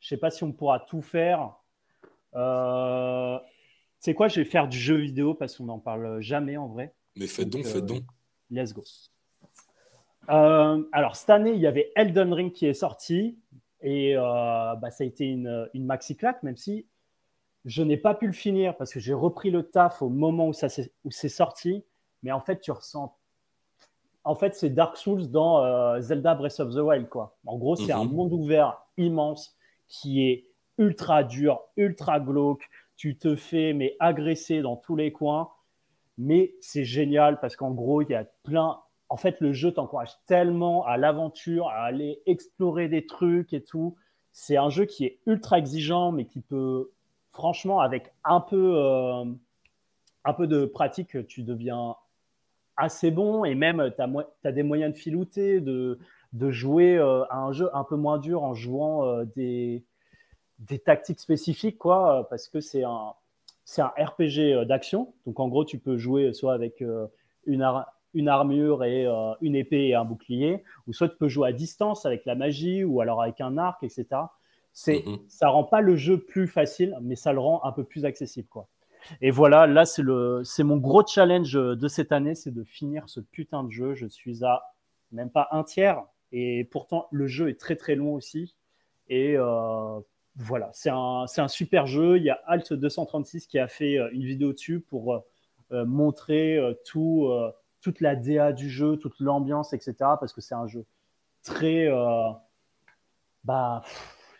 Je 0.01 0.09
sais 0.09 0.17
pas 0.17 0.31
si 0.31 0.45
on 0.45 0.53
pourra 0.53 0.81
tout 0.81 1.03
faire. 1.03 1.57
Euh, 2.35 3.39
c'est 3.99 4.15
quoi 4.15 4.29
Je 4.29 4.41
vais 4.41 4.45
faire 4.45 4.69
du 4.69 4.79
jeu 4.79 4.97
vidéo 4.97 5.35
parce 5.35 5.57
qu'on 5.57 5.65
n'en 5.65 5.79
parle 5.79 6.21
jamais 6.21 6.57
en 6.57 6.69
vrai. 6.69 6.95
Mais 7.17 7.27
faites 7.27 7.49
donc, 7.49 7.63
Donc, 7.63 7.73
faites 7.73 7.87
donc. 7.87 8.03
Let's 8.51 8.73
go. 8.73 8.83
Alors, 10.29 11.17
cette 11.17 11.31
année, 11.31 11.53
il 11.53 11.61
y 11.61 11.67
avait 11.67 11.91
Elden 11.97 12.33
Ring 12.33 12.53
qui 12.53 12.67
est 12.67 12.75
sorti. 12.75 13.39
Et 13.83 14.15
bah, 14.15 14.91
ça 14.91 15.05
a 15.05 15.07
été 15.07 15.25
une, 15.25 15.69
une 15.75 15.87
maxi 15.87 16.17
claque, 16.17 16.43
même 16.43 16.57
si 16.57 16.87
je 17.65 17.83
n'ai 17.83 17.97
pas 17.97 18.15
pu 18.15 18.27
le 18.27 18.33
finir 18.33 18.77
parce 18.77 18.93
que 18.93 19.01
j'ai 19.01 19.13
repris 19.13 19.51
le 19.51 19.63
taf 19.63 20.03
au 20.03 20.09
moment 20.09 20.49
où, 20.49 20.53
ça 20.53 20.69
où 21.05 21.11
c'est 21.11 21.29
sorti. 21.29 21.85
Mais 22.23 22.33
en 22.33 22.41
fait, 22.41 22.61
tu 22.61 22.71
ressens. 22.71 23.17
En 24.25 24.35
fait, 24.35 24.55
c'est 24.55 24.71
Dark 24.71 24.97
Souls 24.97 25.31
dans 25.31 25.65
euh, 25.65 26.01
Zelda 26.01 26.35
Breath 26.35 26.61
of 26.61 26.75
the 26.75 26.79
Wild. 26.79 27.09
Quoi. 27.09 27.37
En 27.47 27.57
gros, 27.57 27.77
c'est 27.77 27.95
Mhm. 27.95 28.01
un 28.01 28.05
monde 28.05 28.33
ouvert 28.33 28.83
immense 28.99 29.57
qui 29.89 30.23
est 30.29 30.47
ultra 30.79 31.25
dur, 31.25 31.61
ultra 31.77 32.21
glauque. 32.21 32.69
Tu 32.97 33.17
te 33.17 33.35
fais 33.35 33.73
mais 33.73 33.97
agresser 33.99 34.61
dans 34.61 34.77
tous 34.77 34.95
les 34.97 35.11
coins. 35.13 35.51
Mais 36.19 36.55
c'est 36.61 36.85
génial 36.85 37.41
parce 37.41 37.57
qu'en 37.57 37.71
gros, 37.71 38.03
il 38.03 38.11
y 38.11 38.15
a 38.15 38.25
plein, 38.43 38.79
en 39.09 39.17
fait, 39.17 39.41
le 39.41 39.55
jeu 39.55 39.73
t'encourage 39.73 40.11
tellement 40.27 40.85
à 40.85 40.99
l'aventure, 40.99 41.69
à 41.69 41.85
aller 41.85 42.21
explorer 42.27 42.89
des 42.89 43.07
trucs 43.07 43.55
et 43.55 43.63
tout. 43.63 43.97
C'est 44.33 44.59
un 44.59 44.69
jeu 44.69 44.85
qui 44.85 45.07
est 45.07 45.21
ultra 45.27 45.59
exigeant, 45.59 46.13
mais 46.13 46.27
qui 46.27 46.41
peut, 46.43 46.91
franchement, 47.33 47.81
avec 47.81 48.13
un 48.25 48.41
peu, 48.43 48.75
euh, 48.77 49.25
un 50.27 50.33
peu 50.35 50.47
de 50.47 50.67
pratique, 50.67 51.27
tu 51.27 51.43
deviens 51.43 51.97
assez 52.81 53.11
bon 53.11 53.45
et 53.45 53.55
même 53.55 53.93
tu 53.97 54.03
as, 54.49 54.53
des 54.53 54.63
moyens 54.63 54.93
de 54.93 54.99
filouter, 54.99 55.61
de, 55.61 55.99
de 56.33 56.51
jouer 56.51 56.97
euh, 56.97 57.25
à 57.31 57.39
un 57.39 57.53
jeu 57.53 57.69
un 57.75 57.85
peu 57.85 57.97
moins 57.97 58.19
dur 58.19 58.43
en 58.43 58.55
jouant 58.55 59.05
euh, 59.05 59.25
des, 59.37 59.85
des 60.59 60.79
tactiques 60.79 61.21
spécifiques, 61.21 61.79
quoi, 61.79 62.27
parce 62.31 62.49
que 62.49 62.61
c'est 62.61 62.85
un, 62.85 63.13
c'est 63.65 63.83
un 63.83 63.93
RPG 63.97 64.67
d'action. 64.67 65.13
Donc 65.27 65.39
en 65.41 65.49
gros, 65.49 65.65
tu 65.65 65.79
peux 65.79 65.97
jouer 65.97 66.33
soit 66.33 66.55
avec 66.55 66.83
une, 67.47 67.85
une 68.15 68.29
armure 68.29 68.85
et 68.85 69.07
une 69.41 69.55
épée 69.55 69.89
et 69.89 69.95
un 69.95 70.05
bouclier, 70.05 70.65
ou 70.87 70.93
soit 70.93 71.09
tu 71.09 71.17
peux 71.17 71.29
jouer 71.29 71.49
à 71.49 71.53
distance 71.53 72.07
avec 72.07 72.25
la 72.25 72.35
magie 72.35 72.85
ou 72.85 73.01
alors 73.01 73.23
avec 73.23 73.41
un 73.41 73.59
arc, 73.59 73.83
etc. 73.83 74.07
C'est, 74.73 75.05
mm 75.07 75.19
ça 75.29 75.49
rend 75.49 75.65
pas 75.65 75.81
le 75.81 75.97
jeu 75.97 76.19
plus 76.19 76.47
facile, 76.47 76.97
mais 77.03 77.17
ça 77.17 77.33
le 77.33 77.41
rend 77.41 77.63
un 77.65 77.73
peu 77.73 77.85
plus 77.85 78.05
accessible, 78.05 78.49
quoi. 78.49 78.69
Et 79.21 79.31
voilà, 79.31 79.67
là, 79.67 79.85
c'est, 79.85 80.03
le, 80.03 80.43
c'est 80.45 80.65
mon 80.65 80.77
gros 80.77 81.07
challenge 81.07 81.53
de 81.53 81.89
cette 81.89 82.13
année, 82.13 82.35
c'est 82.35 82.53
de 82.53 82.65
finir 82.65 83.09
ce 83.09 83.21
putain 83.21 83.65
de 83.65 83.71
jeu. 83.71 83.95
Je 83.95 84.07
suis 84.07 84.45
à 84.45 84.63
même 85.13 85.31
pas 85.31 85.49
un 85.51 85.65
tiers. 85.65 86.03
Et 86.33 86.65
pourtant, 86.65 87.09
le 87.11 87.27
jeu 87.27 87.49
est 87.49 87.59
très 87.59 87.77
très 87.77 87.95
long 87.95 88.15
aussi. 88.15 88.55
Et 89.09 89.35
euh, 89.37 90.01
voilà, 90.37 90.71
c'est 90.73 90.91
un, 90.91 91.25
c'est 91.27 91.41
un 91.41 91.49
super 91.49 91.87
jeu. 91.87 92.17
Il 92.17 92.25
y 92.25 92.31
a 92.31 92.41
Alt236 92.49 93.47
qui 93.47 93.59
a 93.59 93.69
fait 93.69 93.99
euh, 93.99 94.09
une 94.13 94.25
vidéo 94.25 94.53
dessus 94.53 94.81
pour 94.81 95.15
euh, 95.73 95.85
montrer 95.85 96.59
tout, 96.85 97.31
toute 97.81 98.01
la 98.01 98.17
DA 98.17 98.53
du 98.53 98.69
jeu, 98.69 98.97
toute 98.97 99.21
l'ambiance, 99.21 99.73
etc. 99.73 99.95
Parce 99.99 100.33
que 100.33 100.41
c'est 100.41 100.57
un 100.57 100.67
jeu 100.67 100.85
très. 101.45 101.89
bah, 103.45 103.83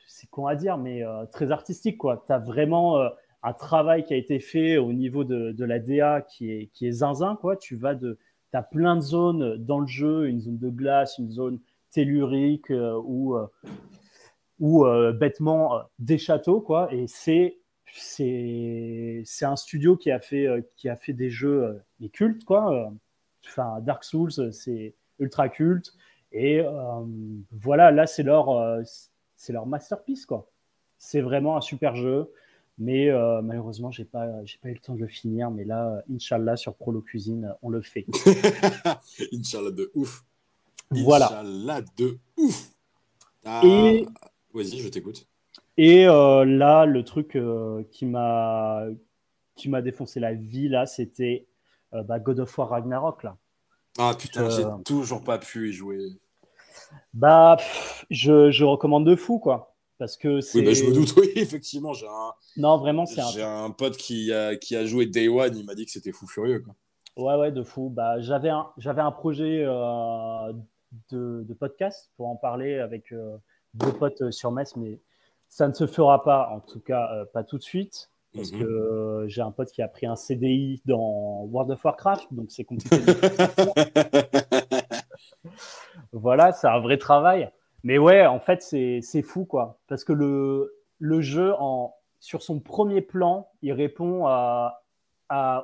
c'est 0.09 0.29
con 0.29 0.49
à 0.49 0.57
dire, 0.57 0.77
mais 0.77 1.05
très 1.31 1.53
artistique. 1.53 2.01
Tu 2.01 2.33
as 2.33 2.39
vraiment 2.39 2.99
un 3.43 3.53
travail 3.53 4.05
qui 4.05 4.13
a 4.13 4.17
été 4.17 4.39
fait 4.39 4.77
au 4.77 4.93
niveau 4.93 5.25
de, 5.25 5.53
de 5.53 5.65
la 5.65 5.79
DA 5.79 6.21
qui 6.21 6.51
est, 6.51 6.67
qui 6.73 6.87
est 6.87 6.93
zinzin. 6.93 7.37
Quoi. 7.37 7.57
Tu 7.57 7.77
vas 7.77 7.95
de, 7.95 8.19
as 8.53 8.63
plein 8.63 8.97
de 8.97 9.01
zones 9.01 9.57
dans 9.57 9.79
le 9.79 9.87
jeu, 9.87 10.29
une 10.29 10.41
zone 10.41 10.59
de 10.59 10.71
glace, 10.71 11.19
une 11.19 11.31
zone 11.31 11.61
tellurique 11.91 12.71
euh, 12.71 13.01
ou, 13.05 13.37
euh, 13.37 13.47
ou 14.59 14.85
euh, 14.85 15.13
bêtement 15.13 15.81
des 15.99 16.19
châteaux. 16.19 16.61
Quoi. 16.61 16.93
Et 16.93 17.07
c'est, 17.07 17.57
un 19.43 19.57
studio 19.57 19.97
qui 19.97 20.11
a 20.11 20.21
fait, 20.21 20.47
qui 20.77 20.89
a 20.89 20.97
fait 20.97 21.13
des 21.13 21.31
jeux 21.31 21.81
les 21.99 22.09
cultes. 22.09 22.45
Quoi. 22.45 22.93
Enfin, 23.47 23.81
Dark 23.81 24.05
Souls, 24.05 24.53
c'est 24.53 24.95
ultra 25.19 25.49
culte. 25.49 25.93
Et 26.33 26.63
voilà, 27.51 27.91
là, 27.91 28.07
c'est 28.07 28.23
leur, 28.23 28.81
c'est 29.37 29.53
leur 29.53 29.67
masterpiece. 29.67 30.27
C'est 30.99 31.21
vraiment 31.21 31.57
un 31.57 31.61
super 31.61 31.97
jeu. 31.97 32.31
Mais 32.81 33.11
euh, 33.11 33.43
malheureusement, 33.43 33.91
j'ai 33.91 34.07
pas, 34.07 34.43
j'ai 34.47 34.57
pas 34.57 34.71
eu 34.71 34.73
le 34.73 34.79
temps 34.79 34.95
de 34.95 35.01
le 35.01 35.07
finir. 35.07 35.51
Mais 35.51 35.65
là, 35.65 36.03
Inch'Allah, 36.11 36.57
sur 36.57 36.75
Prolo 36.75 37.03
Cuisine, 37.03 37.55
on 37.61 37.69
le 37.69 37.83
fait. 37.83 38.07
Inch'Allah 39.33 39.71
de 39.71 39.91
ouf. 39.95 40.25
Voilà. 40.91 41.27
Inch'Allah 41.27 41.83
de 41.99 42.19
ouf. 42.39 42.71
Ah, 43.45 43.61
et... 43.65 44.07
Vas-y, 44.55 44.79
je 44.79 44.89
t'écoute. 44.89 45.29
Et 45.77 46.09
euh, 46.09 46.47
là, 46.47 46.87
le 46.87 47.05
truc 47.05 47.37
euh, 47.37 47.85
qui 47.93 48.07
m'a 48.07 48.87
qui 49.57 49.69
m'a 49.69 49.83
défoncé 49.83 50.19
la 50.19 50.33
vie, 50.33 50.71
là, 50.71 50.87
c'était 50.87 51.47
bah, 51.93 52.19
God 52.19 52.41
of 52.41 52.57
War 52.57 52.71
Ragnarok, 52.71 53.25
là. 53.25 53.37
Ah 53.99 54.15
putain, 54.19 54.49
j'ai 54.49 54.65
toujours 54.87 55.23
pas 55.23 55.37
pu 55.37 55.69
y 55.69 55.73
jouer. 55.73 55.99
Bah, 57.13 57.59
je, 58.09 58.51
je 58.51 58.65
recommande 58.65 59.05
de 59.05 59.17
fou, 59.17 59.39
quoi. 59.39 59.70
Parce 60.01 60.17
que 60.17 60.41
oui, 60.55 60.65
bah, 60.65 60.73
je 60.73 60.85
me 60.85 60.95
doute, 60.95 61.15
oui, 61.19 61.31
effectivement. 61.37 61.93
J'ai 61.93 62.07
un... 62.07 62.33
Non, 62.57 62.79
vraiment, 62.79 63.05
c'est 63.05 63.21
J'ai 63.35 63.43
un... 63.43 63.71
pote 63.71 63.99
qui 63.99 64.33
a, 64.33 64.57
qui 64.57 64.75
a 64.75 64.87
joué 64.87 65.05
Day 65.05 65.29
One, 65.29 65.55
il 65.55 65.67
m'a 65.67 65.75
dit 65.75 65.85
que 65.85 65.91
c'était 65.91 66.11
fou 66.11 66.27
furieux. 66.27 66.61
Quoi. 66.61 66.75
Ouais, 67.19 67.39
ouais, 67.39 67.53
de 67.53 67.63
fou. 67.63 67.91
Bah, 67.91 68.19
j'avais, 68.19 68.49
un, 68.49 68.69
j'avais 68.79 69.03
un 69.03 69.13
projet 69.13 69.63
euh, 69.63 70.55
de, 71.11 71.45
de, 71.47 71.53
podcast 71.53 72.11
pour 72.17 72.29
en 72.29 72.37
parler 72.37 72.79
avec 72.79 73.13
euh, 73.13 73.37
deux 73.75 73.93
potes 73.93 74.31
sur 74.31 74.53
Metz, 74.53 74.75
mais 74.75 75.03
ça 75.51 75.69
ne 75.69 75.75
se 75.75 75.87
fera 75.87 76.25
pas, 76.25 76.49
en 76.51 76.61
tout 76.61 76.81
cas, 76.81 77.13
euh, 77.13 77.27
pas 77.27 77.45
tout 77.45 77.59
de 77.59 77.63
suite. 77.63 78.11
Parce 78.35 78.53
mhm. 78.53 78.61
que 78.61 79.25
j'ai 79.27 79.43
un 79.43 79.51
pote 79.51 79.71
qui 79.71 79.83
a 79.83 79.89
pris 79.89 80.07
un 80.07 80.17
CDI 80.17 80.81
dans 80.87 81.43
World 81.51 81.73
of 81.73 81.85
Warcraft, 81.85 82.33
donc 82.33 82.51
c'est 82.51 82.65
compliqué. 82.65 82.97
voilà, 86.13 86.53
c'est 86.53 86.69
un 86.69 86.81
vrai 86.81 86.97
travail. 86.97 87.51
Mais 87.83 87.99
ouais, 87.99 88.27
en 88.27 88.41
fait, 88.41 88.63
c'est 88.63 89.23
fou, 89.23 89.45
quoi. 89.45 89.79
Parce 89.89 90.05
que 90.05 90.13
le, 90.13 90.75
le 90.99 91.21
jeu, 91.21 91.55
en, 91.59 91.95
sur 92.19 92.43
son 92.43 92.61
premier 92.61 93.01
plan, 93.01 93.49
il 93.63 93.73
répond 93.73 94.27
à, 94.27 94.83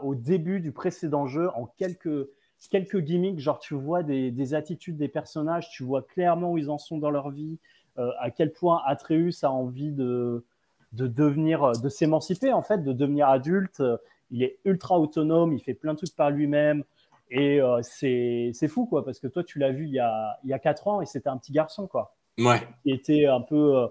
au 0.02 0.14
début 0.14 0.60
du 0.60 0.72
précédent 0.72 1.26
jeu 1.26 1.50
en 1.54 1.66
quelques, 1.66 2.28
quelques 2.70 3.00
gimmicks. 3.00 3.40
Genre, 3.40 3.58
tu 3.58 3.74
vois 3.74 4.02
des, 4.02 4.30
des, 4.30 4.54
attitudes 4.54 4.96
des 4.96 5.08
personnages, 5.08 5.70
tu 5.70 5.82
vois 5.82 6.02
clairement 6.02 6.52
où 6.52 6.58
ils 6.58 6.70
en 6.70 6.78
sont 6.78 6.98
dans 6.98 7.10
leur 7.10 7.30
vie, 7.30 7.58
euh, 7.98 8.10
à 8.20 8.30
quel 8.30 8.52
point 8.52 8.80
Atreus 8.86 9.42
a 9.42 9.50
envie 9.50 9.92
de, 9.92 10.44
de 10.92 11.06
devenir, 11.06 11.72
de 11.72 11.88
s'émanciper, 11.88 12.52
en 12.52 12.62
fait, 12.62 12.82
de 12.82 12.92
devenir 12.92 13.28
adulte. 13.28 13.82
Il 14.30 14.42
est 14.42 14.58
ultra 14.64 14.98
autonome, 14.98 15.52
il 15.52 15.60
fait 15.60 15.74
plein 15.74 15.92
de 15.92 15.98
trucs 15.98 16.16
par 16.16 16.30
lui-même. 16.30 16.84
Et 17.30 17.60
euh, 17.60 17.80
c'est 17.82 18.68
fou, 18.68 18.86
quoi, 18.86 19.04
parce 19.04 19.18
que 19.18 19.26
toi, 19.26 19.42
tu 19.42 19.58
l'as 19.58 19.72
vu 19.72 19.86
il 19.86 19.92
y, 19.92 19.98
a, 19.98 20.38
il 20.44 20.50
y 20.50 20.52
a 20.52 20.58
4 20.58 20.88
ans 20.88 21.00
et 21.00 21.06
c'était 21.06 21.28
un 21.28 21.36
petit 21.38 21.52
garçon, 21.52 21.86
quoi. 21.86 22.14
Ouais. 22.38 22.60
Qui 22.82 22.92
était 22.92 23.26
un 23.26 23.40
peu, 23.40 23.76
euh, 23.78 23.88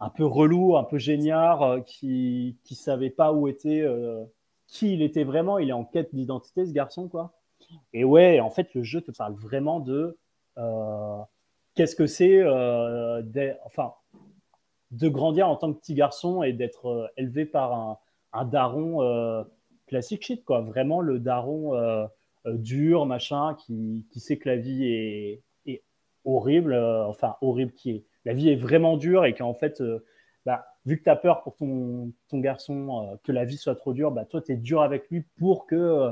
un 0.00 0.10
peu 0.10 0.24
relou, 0.24 0.76
un 0.76 0.84
peu 0.84 0.98
géniard, 0.98 1.62
euh, 1.62 1.80
qui 1.80 2.56
ne 2.70 2.74
savait 2.74 3.10
pas 3.10 3.32
où 3.32 3.48
était, 3.48 3.86
qui 4.66 4.94
il 4.94 5.02
était 5.02 5.24
vraiment. 5.24 5.58
Il 5.58 5.68
est 5.68 5.74
en 5.74 5.84
quête 5.84 6.14
d'identité, 6.14 6.66
ce 6.66 6.72
garçon, 6.72 7.08
quoi. 7.08 7.34
Et 7.92 8.04
ouais, 8.04 8.40
en 8.40 8.50
fait, 8.50 8.74
le 8.74 8.82
jeu 8.82 9.00
te 9.00 9.12
parle 9.12 9.34
vraiment 9.34 9.80
de 9.80 10.18
qu'est-ce 11.74 11.96
que 11.96 12.06
c'est, 12.06 12.42
enfin, 13.64 13.94
de 14.90 15.08
grandir 15.08 15.48
en 15.48 15.56
tant 15.56 15.72
que 15.72 15.78
petit 15.78 15.94
garçon 15.94 16.42
et 16.42 16.52
d'être 16.52 17.12
élevé 17.16 17.46
par 17.46 17.72
un, 17.72 17.98
un 18.32 18.44
daron 18.44 19.44
classique 19.92 20.24
shit, 20.24 20.44
quoi. 20.44 20.62
Vraiment 20.62 21.00
le 21.00 21.18
daron 21.18 21.74
euh, 21.74 22.06
dur, 22.46 23.06
machin, 23.06 23.54
qui, 23.54 24.06
qui, 24.10 24.20
sait 24.20 24.36
que 24.36 24.48
la 24.48 24.56
vie 24.56 24.84
est, 24.84 25.42
est 25.66 25.82
horrible, 26.24 26.72
euh, 26.74 27.06
enfin 27.06 27.36
horrible, 27.40 27.72
qui 27.72 27.90
est 27.90 28.04
la 28.24 28.34
vie 28.34 28.50
est 28.50 28.56
vraiment 28.56 28.96
dure 28.96 29.24
et 29.24 29.34
qu'en 29.34 29.54
fait, 29.54 29.80
euh, 29.80 30.04
bah, 30.46 30.64
vu 30.86 30.98
que 30.98 31.04
tu 31.04 31.10
as 31.10 31.16
peur 31.16 31.42
pour 31.42 31.56
ton, 31.56 32.12
ton 32.28 32.38
garçon 32.38 33.18
que 33.24 33.32
la 33.32 33.44
vie 33.44 33.56
soit 33.56 33.74
trop 33.74 33.92
dure, 33.92 34.12
bah, 34.12 34.24
toi, 34.24 34.40
tu 34.40 34.52
es 34.52 34.56
dur 34.56 34.82
avec 34.82 35.10
lui 35.10 35.22
pour 35.38 35.66
que, 35.66 36.10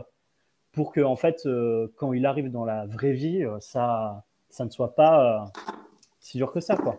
pour 0.72 0.92
que 0.92 1.00
en 1.00 1.14
fait, 1.14 1.48
quand 1.96 2.12
il 2.12 2.26
arrive 2.26 2.50
dans 2.50 2.64
la 2.64 2.86
vraie 2.86 3.12
vie, 3.12 3.44
ça, 3.60 4.24
ça 4.48 4.64
ne 4.64 4.70
soit 4.70 4.96
pas 4.96 5.52
si 6.18 6.36
dur 6.36 6.52
que 6.52 6.58
ça. 6.58 6.76
Quoi. 6.76 6.98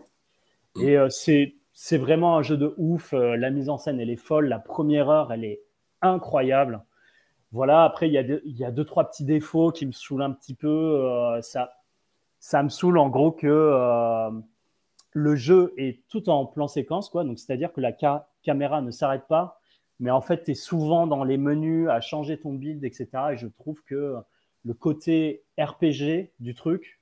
Et 0.80 0.96
c'est, 1.10 1.56
c'est 1.74 1.98
vraiment 1.98 2.38
un 2.38 2.42
jeu 2.42 2.56
de 2.56 2.74
ouf. 2.78 3.12
la 3.12 3.50
mise 3.50 3.68
en 3.68 3.76
scène, 3.76 4.00
elle 4.00 4.10
est 4.10 4.16
folle. 4.16 4.48
La 4.48 4.58
première 4.58 5.10
heure, 5.10 5.30
elle 5.30 5.44
est 5.44 5.60
incroyable. 6.00 6.82
Voilà, 7.52 7.84
après, 7.84 8.08
il 8.08 8.14
y, 8.14 8.64
a 8.64 8.70
deux, 8.70 8.84
trois 8.84 9.04
petits 9.10 9.24
défauts 9.24 9.70
qui 9.70 9.84
me 9.86 9.92
saoulent 9.92 10.22
un 10.22 10.32
petit 10.32 10.54
peu. 10.54 10.68
Euh, 10.68 11.40
ça, 11.42 11.74
ça 12.40 12.62
me 12.62 12.70
saoule 12.70 12.98
en 12.98 13.08
gros 13.10 13.30
que 13.30 13.46
euh, 13.46 14.30
le 15.12 15.36
jeu 15.36 15.74
est 15.76 16.06
tout 16.08 16.30
en 16.30 16.46
plan 16.46 16.66
séquence, 16.66 17.10
quoi. 17.10 17.24
Donc, 17.24 17.38
c'est-à-dire 17.38 17.72
que 17.72 17.80
la 17.80 17.92
caméra 18.42 18.80
ne 18.80 18.90
s'arrête 18.90 19.26
pas, 19.28 19.60
mais 20.00 20.10
en 20.10 20.22
fait, 20.22 20.44
tu 20.44 20.52
es 20.52 20.54
souvent 20.54 21.06
dans 21.06 21.24
les 21.24 21.36
menus 21.36 21.88
à 21.88 22.00
changer 22.00 22.38
ton 22.38 22.54
build, 22.54 22.84
etc. 22.84 23.08
Et 23.32 23.36
je 23.36 23.46
trouve 23.46 23.82
que 23.84 24.16
le 24.64 24.74
côté 24.74 25.44
RPG 25.58 26.32
du 26.40 26.54
truc 26.54 27.00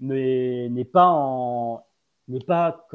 n'est 0.00 0.84
pas 0.84 1.06
en 1.06 1.84
n'est 2.28 2.44
pas 2.44 2.86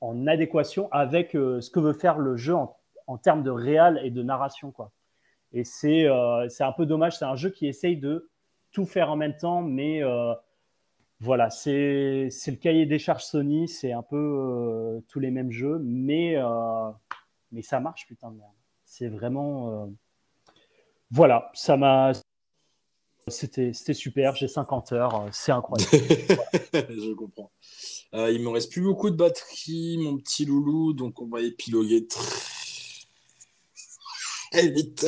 en 0.00 0.26
adéquation 0.26 0.88
avec 0.92 1.34
euh, 1.34 1.60
ce 1.60 1.70
que 1.70 1.80
veut 1.80 1.92
faire 1.92 2.18
le 2.18 2.36
jeu 2.36 2.54
en, 2.54 3.18
termes 3.18 3.42
de 3.42 3.50
réal 3.50 4.00
et 4.04 4.10
de 4.10 4.22
narration. 4.22 4.72
Et 5.52 5.62
euh, 5.84 6.48
c'est 6.48 6.64
un 6.64 6.72
peu 6.72 6.86
dommage. 6.86 7.18
C'est 7.18 7.24
un 7.24 7.36
jeu 7.36 7.50
qui 7.50 7.66
essaye 7.66 7.96
de 7.96 8.30
tout 8.72 8.84
faire 8.84 9.10
en 9.10 9.16
même 9.16 9.36
temps, 9.36 9.62
mais 9.62 10.02
euh, 10.02 10.34
voilà, 11.20 11.50
c'est 11.50 12.28
le 12.46 12.56
cahier 12.56 12.86
des 12.86 12.98
charges 12.98 13.24
Sony. 13.24 13.68
C'est 13.68 13.92
un 13.92 14.02
peu 14.02 14.16
euh, 14.16 15.00
tous 15.08 15.20
les 15.20 15.30
mêmes 15.30 15.50
jeux, 15.50 15.78
mais, 15.82 16.36
mais 17.52 17.62
ça 17.62 17.80
marche, 17.80 18.06
putain 18.06 18.30
de 18.30 18.36
merde. 18.36 18.52
C'est 18.84 19.08
vraiment. 19.08 19.90
Voilà, 21.10 21.50
ça 21.54 21.76
m'a. 21.76 22.12
C'était 23.26 23.72
super, 23.92 24.34
j'ai 24.36 24.48
50 24.48 24.92
heures, 24.92 25.28
c'est 25.32 25.52
incroyable. 25.52 25.90
Je 26.72 27.12
comprends. 27.12 27.50
il 28.14 28.40
me 28.42 28.48
reste 28.48 28.72
plus 28.72 28.80
beaucoup 28.80 29.10
de 29.10 29.16
batterie, 29.16 29.98
mon 29.98 30.16
petit 30.16 30.46
loulou, 30.46 30.94
donc 30.94 31.20
on 31.20 31.26
va 31.26 31.42
épiloguer 31.42 32.06
très 32.06 32.57
vite. 34.52 35.06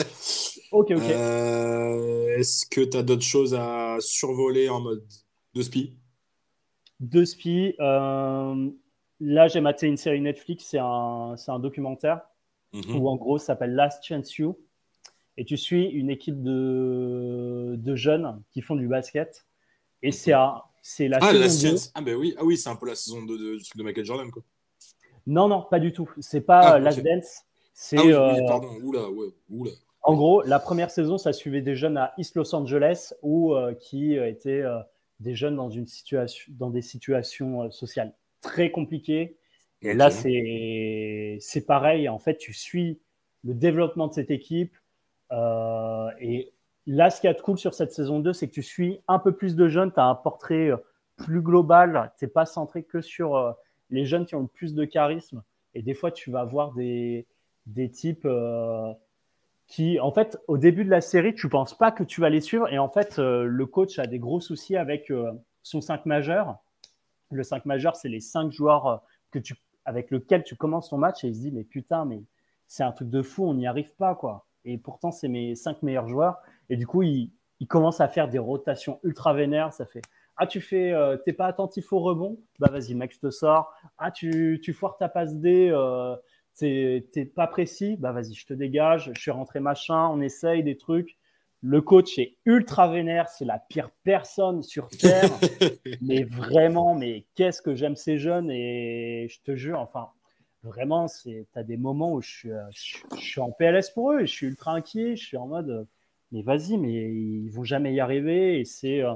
Ok, 0.73 0.91
ok. 0.93 1.03
Euh, 1.03 2.37
Est-ce 2.39 2.67
que 2.67 2.81
tu 2.83 2.97
as 2.97 3.03
d'autres 3.03 3.23
choses 3.25 3.55
à 3.55 3.97
survoler 4.01 4.69
en 4.69 4.81
mode 4.81 5.05
de 5.55 5.63
spi 5.63 5.97
Deux 7.01 7.25
spies. 7.25 7.75
euh, 7.81 8.71
là, 9.21 9.49
j'ai 9.49 9.61
maté 9.61 9.87
une 9.87 9.97
série 9.97 10.21
Netflix, 10.21 10.67
c'est 10.71 10.79
un, 10.79 11.35
un 11.47 11.59
documentaire 11.59 12.21
Mhm. 12.73 12.95
où 12.97 13.09
en 13.09 13.17
gros, 13.17 13.37
ça 13.39 13.47
s'appelle 13.47 13.75
Last 13.75 14.05
Chance 14.05 14.37
You. 14.37 14.57
Et 15.37 15.45
tu 15.45 15.57
suis 15.57 15.87
une 15.87 16.09
équipe 16.09 16.41
de, 16.41 17.75
de 17.77 17.97
jeunes 17.97 18.41
qui 18.53 18.61
font 18.63 18.77
du 18.77 18.87
basket. 18.87 19.45
Et 20.03 20.13
c'est 20.13 20.33
c'est 20.83 21.09
la 21.09 21.19
Ah, 21.21 21.33
saison 21.33 21.41
la 21.41 21.47
2. 21.47 21.53
science. 21.53 21.91
Ah, 21.95 22.01
ben 22.01 22.15
oui, 22.15 22.33
ah, 22.39 22.45
oui 22.45 22.57
c'est 22.57 22.69
un 22.71 22.77
peu 22.77 22.87
la 22.87 22.95
saison 22.95 23.23
2 23.25 23.37
de, 23.39 23.57
du 23.57 23.65
truc 23.65 23.77
de 23.77 23.83
Michael 23.83 24.05
Jordan, 24.05 24.31
quoi. 24.31 24.43
Non, 25.27 25.49
non, 25.49 25.63
pas 25.69 25.81
du 25.81 25.93
tout. 25.93 26.09
C'est 26.21 26.41
pas 26.43 26.61
Ah, 26.61 26.75
euh. 26.77 26.79
Last 26.79 27.03
Dance. 27.03 27.43
C'est 27.83 27.97
Ah 27.97 28.03
oui, 28.05 28.13
euh, 28.13 28.35
oui, 28.35 28.41
pardon, 28.47 28.69
oula, 28.83 29.09
ouais, 29.09 29.29
oula. 29.49 29.71
en 30.03 30.15
gros 30.15 30.43
la 30.43 30.59
première 30.59 30.91
saison, 30.91 31.17
ça 31.17 31.33
suivait 31.33 31.63
des 31.63 31.77
jeunes 31.77 31.97
à 31.97 32.13
East 32.19 32.37
Los 32.37 32.55
Angeles 32.55 33.15
ou 33.23 33.55
euh, 33.55 33.73
qui 33.73 34.19
euh, 34.19 34.29
étaient 34.29 34.61
euh, 34.61 34.81
des 35.19 35.35
jeunes 35.35 35.57
dans 35.57 35.71
une 35.71 35.87
situation, 35.87 36.53
dans 36.59 36.69
des 36.69 36.83
situations 36.83 37.63
euh, 37.63 37.71
sociales 37.71 38.13
très 38.43 38.71
compliquées. 38.71 39.39
Et 39.81 39.95
là, 39.95 40.11
c'est 40.11 41.39
c'est 41.41 41.65
pareil. 41.65 42.07
En 42.11 42.19
fait, 42.19 42.37
tu 42.37 42.53
suis 42.53 43.01
le 43.45 43.55
développement 43.55 44.09
de 44.09 44.13
cette 44.13 44.31
équipe. 44.31 44.77
et 45.33 46.53
là, 46.87 47.09
ce 47.09 47.23
qui 47.23 47.29
est 47.29 47.41
cool 47.41 47.57
sur 47.57 47.73
cette 47.73 47.95
saison 47.95 48.21
2, 48.21 48.35
c'est 48.35 48.47
que 48.47 48.53
tu 48.53 48.63
suis 48.63 49.01
un 49.09 49.19
peu 49.19 49.33
plus 49.33 49.57
de 49.57 49.69
jeunes. 49.69 49.91
Tu 49.91 50.01
as 50.01 50.05
un 50.05 50.17
portrait 50.17 50.71
plus 51.17 51.41
global. 51.41 52.13
Tu 52.19 52.27
n'es 52.27 52.31
pas 52.31 52.45
centré 52.45 52.83
que 52.83 53.01
sur 53.01 53.57
les 53.89 54.05
jeunes 54.05 54.27
qui 54.27 54.35
ont 54.35 54.43
le 54.43 54.49
plus 54.49 54.75
de 54.75 54.85
charisme. 54.85 55.43
Et 55.73 55.81
des 55.81 55.95
fois, 55.95 56.13
tu 56.13 56.31
vas 56.31 56.45
voir 56.45 56.73
des, 56.75 57.27
des 57.67 57.91
types 57.91 58.25
euh, 58.25 58.93
qui, 59.67 60.01
en 60.01 60.13
fait, 60.13 60.39
au 60.49 60.59
début 60.59 60.85
de 60.85 60.91
la 60.91 61.01
série, 61.01 61.35
tu 61.35 61.49
penses 61.49 61.77
pas 61.77 61.93
que 61.93 62.03
tu 62.03 62.21
vas 62.21 62.31
les 62.31 62.41
suivre. 62.41 62.69
Et 62.73 62.79
en 62.79 62.89
fait, 62.89 63.19
euh, 63.19 63.45
le 63.45 63.67
coach 63.67 63.99
a 63.99 64.07
des 64.07 64.19
gros 64.19 64.41
soucis 64.41 64.77
avec 64.77 65.11
euh, 65.11 65.33
son 65.63 65.81
5 65.81 66.07
majeur. 66.07 66.59
Le 67.31 67.43
5 67.43 67.65
majeur, 67.67 67.97
c'est 67.97 68.09
les 68.09 68.21
5 68.21 68.51
joueurs 68.51 69.03
que 69.31 69.39
tu, 69.39 69.55
avec 69.85 70.11
lesquels 70.11 70.43
tu 70.43 70.57
commences 70.57 70.91
ton 70.91 70.99
match 70.99 71.23
et 71.25 71.29
il 71.29 71.35
se 71.35 71.41
dit, 71.41 71.53
mais 71.53 71.65
putain, 71.65 72.05
mais 72.05 72.23
c'est 72.67 72.83
un 72.83 72.93
truc 72.93 73.09
de 73.09 73.23
fou, 73.23 73.45
on 73.45 73.55
n'y 73.55 73.67
arrive 73.67 73.95
pas, 73.95 74.15
quoi. 74.15 74.47
Et 74.65 74.79
pourtant, 74.79 75.13
c'est 75.13 75.29
mes 75.29 75.55
5 75.55 75.83
meilleurs 75.83 76.09
joueurs. 76.09 76.39
Et 76.69 76.77
du 76.77 76.87
coup, 76.87 77.03
il, 77.03 77.31
commence 77.69 78.01
à 78.01 78.09
faire 78.09 78.29
des 78.29 78.39
rotations 78.39 78.99
ultra 79.05 79.33
vénères. 79.35 79.73
Ça 79.73 79.87
fait, 79.87 80.03
ah, 80.37 80.47
tu 80.47 80.61
fais, 80.61 80.93
t'es 81.25 81.33
pas 81.33 81.47
attentif 81.47 81.93
au 81.93 82.01
rebond? 82.01 82.41
Bah 82.59 82.71
vas-y, 82.71 82.95
mec, 82.95 83.13
je 83.15 83.21
te 83.21 83.31
sors. 83.31 83.73
Ah, 83.99 84.11
tu, 84.11 84.61
tu 84.63 84.73
foires 84.73 84.97
ta 84.97 85.09
passe 85.09 85.37
D, 85.37 85.71
t'es 86.57 87.25
pas 87.35 87.47
précis 87.47 87.97
Bah 87.99 88.13
vas-y, 88.13 88.35
je 88.35 88.47
te 88.47 88.55
dégage. 88.55 89.11
Je 89.15 89.21
suis 89.21 89.31
rentré 89.31 89.61
machin, 89.61 90.09
on 90.09 90.21
essaye 90.21 90.63
des 90.63 90.77
trucs. 90.77 91.17
Le 91.63 91.83
coach 91.83 92.19
est 92.19 92.37
ultra 92.47 92.89
vénère, 92.89 93.29
c'est 93.29 93.45
la 93.45 93.59
pire 93.59 93.91
personne 94.03 94.63
sur 94.63 94.89
terre. 94.89 95.31
mais 96.01 96.25
vraiment, 96.25 96.95
mais 96.95 97.27
qu'est-ce 97.35 97.61
que 97.61 97.75
j'aime 97.75 97.97
ces 97.97 98.19
jeunes 98.19 98.51
et 98.51 99.29
je 99.29 99.41
te 99.43 99.55
jure, 99.55 99.79
enfin, 99.79 100.09
vraiment, 100.63 101.07
c'est, 101.09 101.47
t'as 101.53 101.63
des 101.63 101.77
moments 101.77 102.15
où 102.15 102.23
je 102.23 102.29
suis, 102.31 102.51
euh, 102.51 102.63
je, 102.71 102.99
je 103.15 103.25
suis 103.25 103.41
en 103.41 103.51
PLS 103.51 103.91
pour 103.91 104.13
eux 104.13 104.21
et 104.21 104.27
je 104.27 104.33
suis 104.33 104.47
ultra 104.47 104.73
inquiet. 104.73 105.17
Je 105.17 105.25
suis 105.25 105.37
en 105.37 105.47
mode, 105.47 105.71
euh, 105.71 105.85
mais 106.33 106.43
vas-y, 106.43 106.79
mais 106.79 106.93
ils 106.93 107.51
vont 107.51 107.65
jamais 107.65 107.93
y 107.93 108.01
arriver 108.01 108.61
et 108.61 108.65
c'est, 108.65 109.03
euh, 109.03 109.15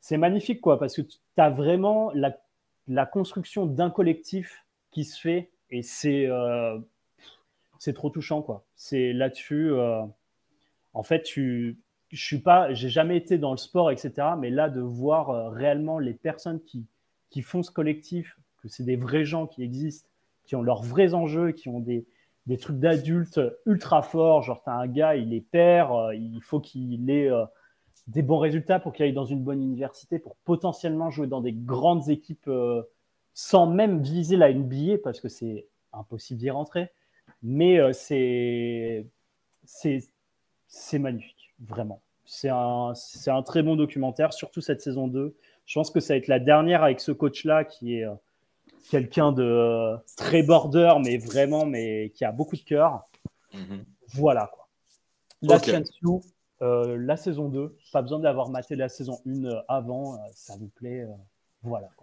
c'est 0.00 0.16
magnifique 0.16 0.60
quoi, 0.60 0.78
parce 0.78 0.96
que 0.96 1.02
tu 1.02 1.18
as 1.36 1.50
vraiment 1.50 2.10
la, 2.14 2.36
la 2.88 3.06
construction 3.06 3.66
d'un 3.66 3.90
collectif 3.90 4.64
qui 4.90 5.04
se 5.04 5.20
fait 5.20 5.50
et 5.72 5.82
c'est, 5.82 6.26
euh, 6.26 6.78
c'est 7.78 7.94
trop 7.94 8.10
touchant 8.10 8.42
quoi. 8.42 8.64
C'est 8.76 9.12
là-dessus, 9.12 9.72
euh, 9.72 10.02
en 10.92 11.02
fait, 11.02 11.22
tu, 11.22 11.78
je 12.10 12.24
suis 12.24 12.38
pas, 12.38 12.72
j'ai 12.74 12.90
jamais 12.90 13.16
été 13.16 13.38
dans 13.38 13.50
le 13.50 13.56
sport, 13.56 13.90
etc. 13.90 14.12
Mais 14.38 14.50
là, 14.50 14.68
de 14.68 14.82
voir 14.82 15.30
euh, 15.30 15.48
réellement 15.48 15.98
les 15.98 16.12
personnes 16.12 16.60
qui, 16.62 16.86
qui 17.30 17.40
font 17.40 17.62
ce 17.62 17.70
collectif, 17.70 18.38
que 18.58 18.68
c'est 18.68 18.84
des 18.84 18.96
vrais 18.96 19.24
gens 19.24 19.46
qui 19.46 19.62
existent, 19.64 20.08
qui 20.44 20.54
ont 20.54 20.62
leurs 20.62 20.82
vrais 20.82 21.14
enjeux, 21.14 21.52
qui 21.52 21.70
ont 21.70 21.80
des, 21.80 22.06
des 22.46 22.58
trucs 22.58 22.78
d'adultes 22.78 23.40
ultra 23.64 24.02
forts. 24.02 24.42
Genre, 24.42 24.62
tu 24.62 24.70
as 24.70 24.74
un 24.74 24.86
gars, 24.86 25.16
il 25.16 25.32
est 25.32 25.40
père, 25.40 26.12
il 26.12 26.42
faut 26.42 26.60
qu'il 26.60 27.08
ait 27.10 27.30
des 28.08 28.22
bons 28.22 28.38
résultats 28.38 28.78
pour 28.78 28.92
qu'il 28.92 29.04
aille 29.04 29.12
dans 29.12 29.24
une 29.24 29.42
bonne 29.42 29.62
université, 29.62 30.18
pour 30.18 30.36
potentiellement 30.44 31.08
jouer 31.10 31.28
dans 31.28 31.40
des 31.40 31.52
grandes 31.52 32.08
équipes 32.08 32.50
sans 33.34 33.66
même 33.66 34.02
viser 34.02 34.36
la 34.36 34.52
NBA, 34.52 34.98
parce 35.02 35.20
que 35.20 35.28
c'est 35.28 35.66
impossible 35.92 36.40
d'y 36.40 36.50
rentrer. 36.50 36.90
Mais 37.42 37.78
euh, 37.78 37.92
c'est 37.92 39.08
magnifique, 40.98 41.54
vraiment. 41.60 42.00
C'est 42.24 42.48
un, 42.50 42.92
un 43.26 43.42
très 43.42 43.62
bon 43.62 43.76
documentaire, 43.76 44.32
surtout 44.32 44.60
cette 44.60 44.80
saison 44.80 45.08
2. 45.08 45.36
Je 45.66 45.78
pense 45.78 45.90
que 45.90 46.00
ça 46.00 46.14
va 46.14 46.18
être 46.18 46.28
la 46.28 46.40
dernière 46.40 46.82
avec 46.82 47.00
ce 47.00 47.12
coach-là 47.12 47.64
qui 47.64 47.96
est 47.96 48.04
euh, 48.04 48.14
quelqu'un 48.90 49.32
de 49.32 49.42
euh, 49.42 49.96
très 50.16 50.42
border, 50.42 50.94
mais 51.04 51.16
vraiment, 51.18 51.64
mais 51.66 52.10
qui 52.10 52.24
a 52.24 52.32
beaucoup 52.32 52.56
de 52.56 52.62
cœur. 52.62 53.04
Mhm. 53.52 53.84
Voilà, 54.14 54.50
quoi. 54.52 54.68
La 55.42 55.56
Ok. 55.56 55.70
Chance 55.70 55.90
You, 56.02 56.20
euh, 56.62 56.96
la 56.98 57.16
saison 57.16 57.48
2, 57.48 57.76
pas 57.92 58.02
besoin 58.02 58.20
d'avoir 58.20 58.48
maté 58.50 58.76
la 58.76 58.88
saison 58.88 59.20
1 59.26 59.44
euh, 59.44 59.60
avant, 59.68 60.18
ça 60.34 60.54
vous 60.58 60.68
plaît. 60.68 61.06
voilà. 61.62 61.88
quoi. 61.96 62.01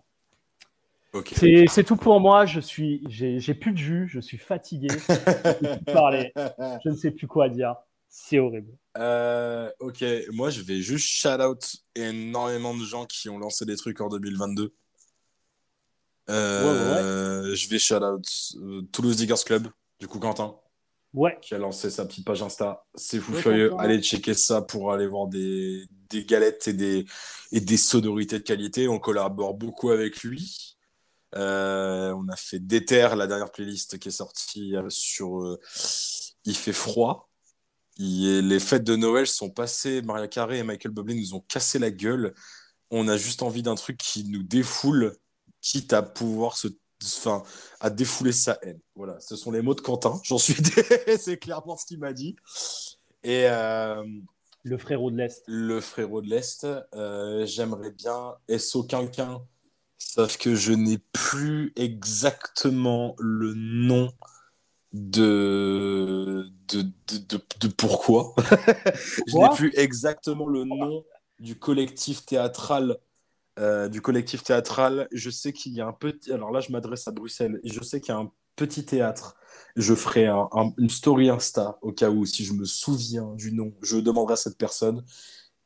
C'est 1.68 1.84
tout 1.84 1.96
pour 1.96 2.20
moi. 2.20 2.46
Je 2.46 2.60
suis, 2.60 3.04
j'ai 3.08 3.54
plus 3.54 3.72
de 3.72 3.78
jus, 3.78 4.08
je 4.08 4.20
suis 4.20 4.38
fatigué. 4.38 4.88
Je 4.90 5.92
parler. 5.92 6.32
Je 6.84 6.90
ne 6.90 6.96
sais 6.96 7.12
plus 7.12 7.28
quoi 7.28 7.50
dire. 7.50 7.76
C'est 8.10 8.40
horrible. 8.40 8.74
Euh, 8.98 9.70
ok, 9.80 10.04
moi 10.32 10.50
je 10.50 10.62
vais 10.62 10.82
juste 10.82 11.08
shout 11.08 11.42
out 11.42 11.76
énormément 11.96 12.76
de 12.76 12.84
gens 12.84 13.06
qui 13.06 13.30
ont 13.30 13.38
lancé 13.38 13.66
des 13.66 13.78
trucs 13.78 14.02
en 14.02 14.10
2022. 14.10 14.74
Euh, 16.30 17.54
Je 17.54 17.70
vais 17.70 17.78
shout 17.78 18.04
out 18.04 18.26
euh, 18.56 18.82
Toulouse 18.92 19.16
Diggers 19.16 19.44
Club, 19.46 19.68
du 20.00 20.08
coup 20.08 20.20
Quentin, 20.20 20.56
Ouais, 21.14 21.38
qui 21.42 21.56
a 21.56 21.58
lancé 21.58 21.90
sa 21.90 22.06
petite 22.06 22.26
page 22.26 22.42
Insta. 22.42 22.84
C'est 22.96 23.20
fou 23.20 23.34
furieux. 23.34 23.74
Allez 23.80 24.02
checker 24.02 24.34
ça 24.34 24.62
pour 24.62 24.92
aller 24.92 25.08
voir 25.08 25.28
des, 25.28 25.86
des 26.10 26.26
galettes 26.26 26.68
et 26.68 26.74
des, 26.74 27.06
et 27.52 27.62
des 27.62 27.78
sonorités 27.78 28.40
de 28.40 28.44
qualité. 28.44 28.88
On 28.88 29.00
collabore 29.00 29.54
beaucoup 29.54 29.90
avec 29.90 30.24
lui. 30.24 30.78
Euh, 31.36 32.12
on 32.14 32.28
a 32.28 32.36
fait 32.36 32.60
Déter, 32.60 33.10
la 33.16 33.28
dernière 33.28 33.52
playlist 33.52 34.00
qui 34.00 34.08
est 34.10 34.12
sortie 34.12 34.76
euh, 34.76 34.90
sur 34.90 35.40
euh, 35.40 35.60
Il 36.46 36.56
fait 36.56 36.74
froid. 36.74 37.30
Il- 37.98 38.48
les 38.48 38.60
fêtes 38.60 38.84
de 38.84 38.96
Noël 38.96 39.28
sont 39.28 39.50
passées. 39.50 40.02
Maria 40.02 40.28
Carey 40.28 40.60
et 40.60 40.64
Michael 40.64 40.92
Bublé 40.92 41.16
nous 41.16 41.34
ont 41.36 41.42
cassé 41.42 41.80
la 41.80 41.92
gueule. 41.92 42.34
On 42.92 43.08
a 43.08 43.18
juste 43.18 43.44
envie 43.44 43.62
d'un 43.62 43.76
truc 43.76 43.98
qui 43.98 44.24
nous 44.24 44.42
défoule, 44.44 45.16
quitte 45.62 45.94
à 45.94 46.02
pouvoir 46.02 46.58
se, 46.58 46.68
enfin, 47.04 47.44
à 47.80 47.90
défouler 47.92 48.32
sa 48.32 48.58
haine. 48.64 48.80
Voilà, 48.96 49.20
ce 49.20 49.36
sont 49.36 49.52
les 49.52 49.62
mots 49.62 49.76
de 49.76 49.82
Quentin. 49.82 50.20
J'en 50.24 50.40
suis, 50.40 50.56
c'est 51.20 51.38
clairement 51.38 51.78
ce 51.78 51.86
qu'il 51.86 52.00
m'a 52.00 52.14
dit. 52.14 52.36
Et 53.24 53.48
euh, 53.50 54.04
le 54.64 54.78
frérot 54.78 55.12
de 55.12 55.18
l'Est. 55.18 55.44
le 55.46 55.80
frérot 55.82 56.22
de 56.22 56.30
l'Est, 56.30 56.66
euh, 56.96 57.46
j'aimerais 57.46 57.92
bien 57.92 58.36
SO 58.58 58.84
Quinquin, 58.84 59.44
sauf 60.00 60.38
que 60.38 60.56
je 60.56 60.74
n'ai 60.74 61.00
plus 61.14 61.74
exactement 61.78 63.16
le 63.20 63.54
nom 63.56 64.10
de, 64.94 66.50
de, 66.70 66.82
de, 66.84 67.18
de, 67.30 67.42
de 67.62 67.68
pourquoi. 67.70 68.34
je 69.28 69.38
n'ai 69.38 69.50
plus 69.50 69.72
exactement 69.76 70.48
le 70.48 70.64
nom 70.66 71.06
du 71.40 71.58
collectif 71.60 72.26
théâtral. 72.26 72.98
euh, 73.60 73.90
du 73.90 74.02
collectif 74.02 74.44
théâtral, 74.44 75.08
je 75.12 75.30
sais 75.30 75.54
qu'il 75.54 75.74
y 75.74 75.82
a 75.82 75.88
un 75.88 75.94
petit. 75.94 76.32
Alors 76.32 76.52
là, 76.52 76.62
je 76.62 76.72
m'adresse 76.72 77.08
à 77.08 77.12
Bruxelles. 77.12 77.60
Je 77.64 77.82
sais 77.84 78.00
qu'il 78.02 78.14
y 78.14 78.18
a 78.18 78.20
un 78.20 78.32
petit 78.56 78.86
théâtre. 78.86 79.36
Je 79.76 79.94
ferai 79.96 80.28
un- 80.28 80.48
un- 80.54 80.72
une 80.78 80.90
story 80.90 81.30
Insta 81.30 81.78
au 81.82 81.92
cas 81.92 82.10
où, 82.10 82.26
si 82.26 82.46
je 82.46 82.54
me 82.54 82.66
souviens 82.66 83.34
du 83.36 83.52
nom, 83.54 83.74
je 83.82 83.98
demanderai 83.98 84.34
à 84.34 84.38
cette 84.38 84.58
personne 84.58 85.04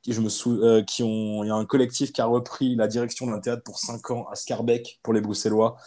qui, 0.03 0.13
je 0.13 0.21
me 0.21 0.29
sou- 0.29 0.61
euh, 0.61 0.83
qui 0.83 1.01
ont, 1.01 1.43
il 1.43 1.47
y 1.47 1.49
a 1.49 1.55
un 1.55 1.65
collectif 1.65 2.11
qui 2.13 2.21
a 2.21 2.25
repris 2.25 2.75
la 2.75 2.87
direction 2.87 3.25
d'un 3.25 3.39
théâtre 3.39 3.63
pour 3.63 3.79
5 3.79 4.11
ans 4.11 4.27
à 4.29 4.35
Scarbeck 4.35 4.99
pour 5.01 5.13
les 5.13 5.21
Bruxellois. 5.21 5.77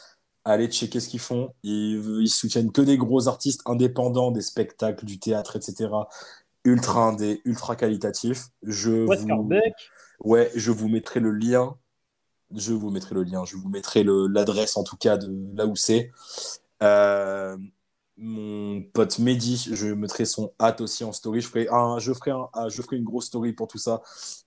Allez 0.44 0.66
checker 0.68 0.98
ce 1.00 1.08
qu'ils 1.08 1.20
font. 1.20 1.52
Ils, 1.62 2.20
ils 2.22 2.28
soutiennent 2.28 2.72
que 2.72 2.80
des 2.82 2.96
gros 2.96 3.28
artistes 3.28 3.60
indépendants, 3.66 4.30
des 4.32 4.42
spectacles, 4.42 5.04
du 5.04 5.18
théâtre, 5.20 5.56
etc. 5.56 5.90
Ultra 6.64 7.08
indé, 7.08 7.40
ultra 7.44 7.76
qualitatif. 7.76 8.46
Je 8.62 9.04
Ouais, 9.06 9.16
vous... 9.16 9.22
Scarbeck? 9.24 9.74
Ouais, 10.20 10.50
je 10.54 10.70
vous 10.72 10.88
mettrai 10.88 11.20
le 11.20 11.30
lien. 11.30 11.76
Je 12.54 12.72
vous 12.72 12.90
mettrai 12.90 13.14
le 13.14 13.22
lien. 13.24 13.44
Je 13.44 13.56
vous 13.56 13.68
mettrai 13.68 14.02
le- 14.02 14.28
l'adresse 14.28 14.76
en 14.76 14.82
tout 14.84 14.96
cas 14.96 15.16
de 15.16 15.28
là 15.54 15.66
où 15.66 15.76
c'est. 15.76 16.10
Euh, 16.82 17.56
mon 18.18 18.82
pote 18.82 19.18
Mehdi, 19.18 19.68
je 19.72 19.88
mettrai 19.88 20.24
son 20.24 20.52
hâte 20.60 20.80
aussi 20.80 21.04
en 21.04 21.12
story. 21.12 21.40
Je 21.40 21.48
ferai, 21.48 21.68
un, 21.70 21.98
je, 21.98 22.12
ferai 22.12 22.30
un- 22.30 22.48
un- 22.54 22.68
je 22.68 22.80
ferai 22.82 22.96
une 22.96 23.04
grosse 23.04 23.26
story 23.26 23.52
pour 23.52 23.68
tout 23.68 23.78
ça. 23.78 24.02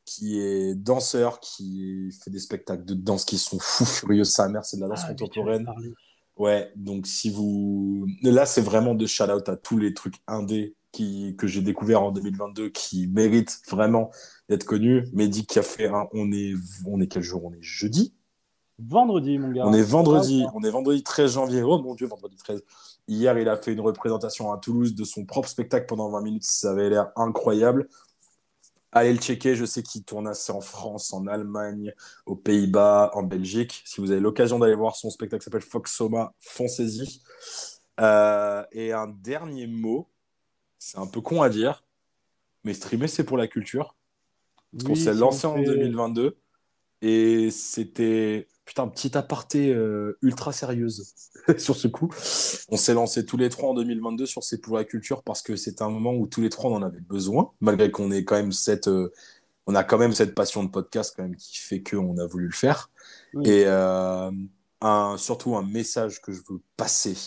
Qui 0.06 0.40
est 0.40 0.74
danseur, 0.76 1.40
qui 1.40 2.10
fait 2.24 2.32
des 2.32 2.40
spectacles 2.40 2.84
de 2.86 2.96
danse 2.96 3.26
qui 3.26 3.38
sont 3.38 3.60
fous 3.60 3.86
furieux. 3.86 4.24
Sa 4.24 4.50
mère, 4.50 4.66
c'est 4.66 4.78
de 4.78 4.82
la 4.82 4.88
danse 4.88 5.02
Ah, 5.04 5.14
contemporaine. 5.14 5.68
Ouais, 6.38 6.72
donc 6.76 7.06
si 7.06 7.30
vous. 7.30 8.08
Là, 8.24 8.46
c'est 8.46 8.62
vraiment 8.62 8.96
de 8.96 9.06
shout-out 9.06 9.48
à 9.50 9.58
tous 9.58 9.78
les 9.78 9.94
trucs 9.94 10.16
indés 10.26 10.76
qui, 10.92 11.36
que 11.38 11.46
j'ai 11.46 11.62
découvert 11.62 12.02
en 12.02 12.12
2022 12.12 12.70
qui 12.70 13.06
mérite 13.08 13.60
vraiment 13.70 14.10
d'être 14.48 14.64
connu. 14.64 15.06
Mehdi 15.14 15.46
qui 15.46 15.60
a 15.60 15.64
fait 15.64 15.88
un. 15.90 16.08
On 16.14 16.32
est, 16.32 16.54
on 16.88 17.00
est 17.02 17.08
quel 17.08 17.22
jour? 17.24 17.44
On 17.46 17.54
est 17.54 17.62
jeudi? 17.62 18.14
Vendredi, 18.80 19.38
mon 19.38 19.52
gars. 19.52 19.66
On 19.68 19.74
est 19.74 19.84
vendredi. 19.84 20.46
On 20.56 20.64
est 20.64 20.70
vendredi 20.72 21.04
13 21.04 21.34
janvier. 21.34 21.62
Oh 21.62 21.82
mon 21.82 21.94
Dieu, 21.96 22.08
vendredi 22.08 22.38
13. 22.38 22.64
Hier, 23.10 23.38
il 23.40 23.50
a 23.50 23.58
fait 23.58 23.74
une 23.74 23.82
représentation 23.82 24.52
à 24.54 24.60
Toulouse 24.60 24.94
de 24.94 25.04
son 25.04 25.26
propre 25.26 25.50
spectacle 25.50 25.88
pendant 25.88 26.10
20 26.12 26.22
minutes. 26.22 26.44
Ça 26.44 26.70
avait 26.72 26.90
l'air 26.92 27.12
incroyable. 27.16 27.90
Allez 28.92 29.14
le 29.14 29.20
checker. 29.20 29.56
Je 29.56 29.66
sais 29.66 29.82
qu'il 29.82 30.04
tourne 30.04 30.28
assez 30.28 30.52
en 30.52 30.62
France, 30.62 31.12
en 31.12 31.26
Allemagne, 31.26 31.92
aux 32.28 32.36
Pays-Bas, 32.36 33.10
en 33.16 33.24
Belgique. 33.24 33.82
Si 33.86 34.00
vous 34.00 34.12
avez 34.12 34.20
l'occasion 34.20 34.60
d'aller 34.60 34.76
voir 34.76 34.96
son 34.96 35.10
spectacle, 35.10 35.44
s'appelle 35.44 35.62
Foxoma, 35.62 36.34
foncez-y. 36.40 37.22
Euh, 38.00 38.64
et 38.72 38.94
un 38.94 39.08
dernier 39.08 39.66
mot, 39.66 40.08
c'est 40.78 41.00
un 41.00 41.08
peu 41.08 41.20
con 41.20 41.42
à 41.42 41.50
dire, 41.50 41.84
mais 42.64 42.74
streamer, 42.76 43.08
c'est 43.08 43.24
pour 43.24 43.38
la 43.38 43.48
culture. 43.48 43.96
Parce 44.72 44.84
qu'on 44.84 44.94
Oui, 44.94 45.00
s'est 45.04 45.14
si 45.14 45.20
lancé 45.20 45.48
en 45.48 45.56
fait- 45.56 45.64
2022 45.66 46.38
et 47.02 47.50
c'était 47.50 48.48
putain 48.70 48.88
petit 48.88 49.18
aparté 49.18 49.74
euh, 49.74 50.20
ultra 50.22 50.54
sérieuse 50.54 51.16
sur 51.58 51.76
ce 51.76 51.88
coup. 51.88 52.08
On 52.70 52.78
s'est 52.78 52.94
lancé 52.94 53.26
tous 53.26 53.36
les 53.36 53.50
trois 53.50 53.72
en 53.72 53.74
2022 53.74 54.28
sur 54.28 54.44
C'est 54.44 54.60
pour 54.60 54.78
la 54.78 54.84
culture 54.84 55.24
parce 55.24 55.42
que 55.42 55.56
c'est 55.56 55.82
un 55.82 55.90
moment 55.90 56.14
où 56.14 56.28
tous 56.28 56.42
les 56.42 56.50
trois 56.50 56.70
on 56.70 56.76
en 56.76 56.84
avait 56.84 57.00
besoin, 57.00 57.52
malgré 57.62 57.90
qu'on 57.90 58.12
ait 58.12 58.24
quand 58.24 58.36
même 58.36 58.52
cette 58.52 58.88
euh, 58.88 59.12
on 59.66 59.74
a 59.74 59.84
quand 59.84 59.98
même 59.98 60.14
cette 60.14 60.36
passion 60.36 60.64
de 60.64 60.70
podcast 60.70 61.16
quand 61.16 61.24
même 61.24 61.36
qui 61.36 61.58
fait 61.58 61.82
qu'on 61.82 62.20
a 62.20 62.28
voulu 62.28 62.46
le 62.46 62.54
faire. 62.54 62.92
Oui. 63.34 63.50
Et 63.50 63.64
euh, 63.66 64.30
un, 64.82 65.18
surtout 65.18 65.56
un 65.56 65.64
message 65.64 66.22
que 66.22 66.32
je 66.32 66.42
veux 66.48 66.62
passer. 66.78 67.18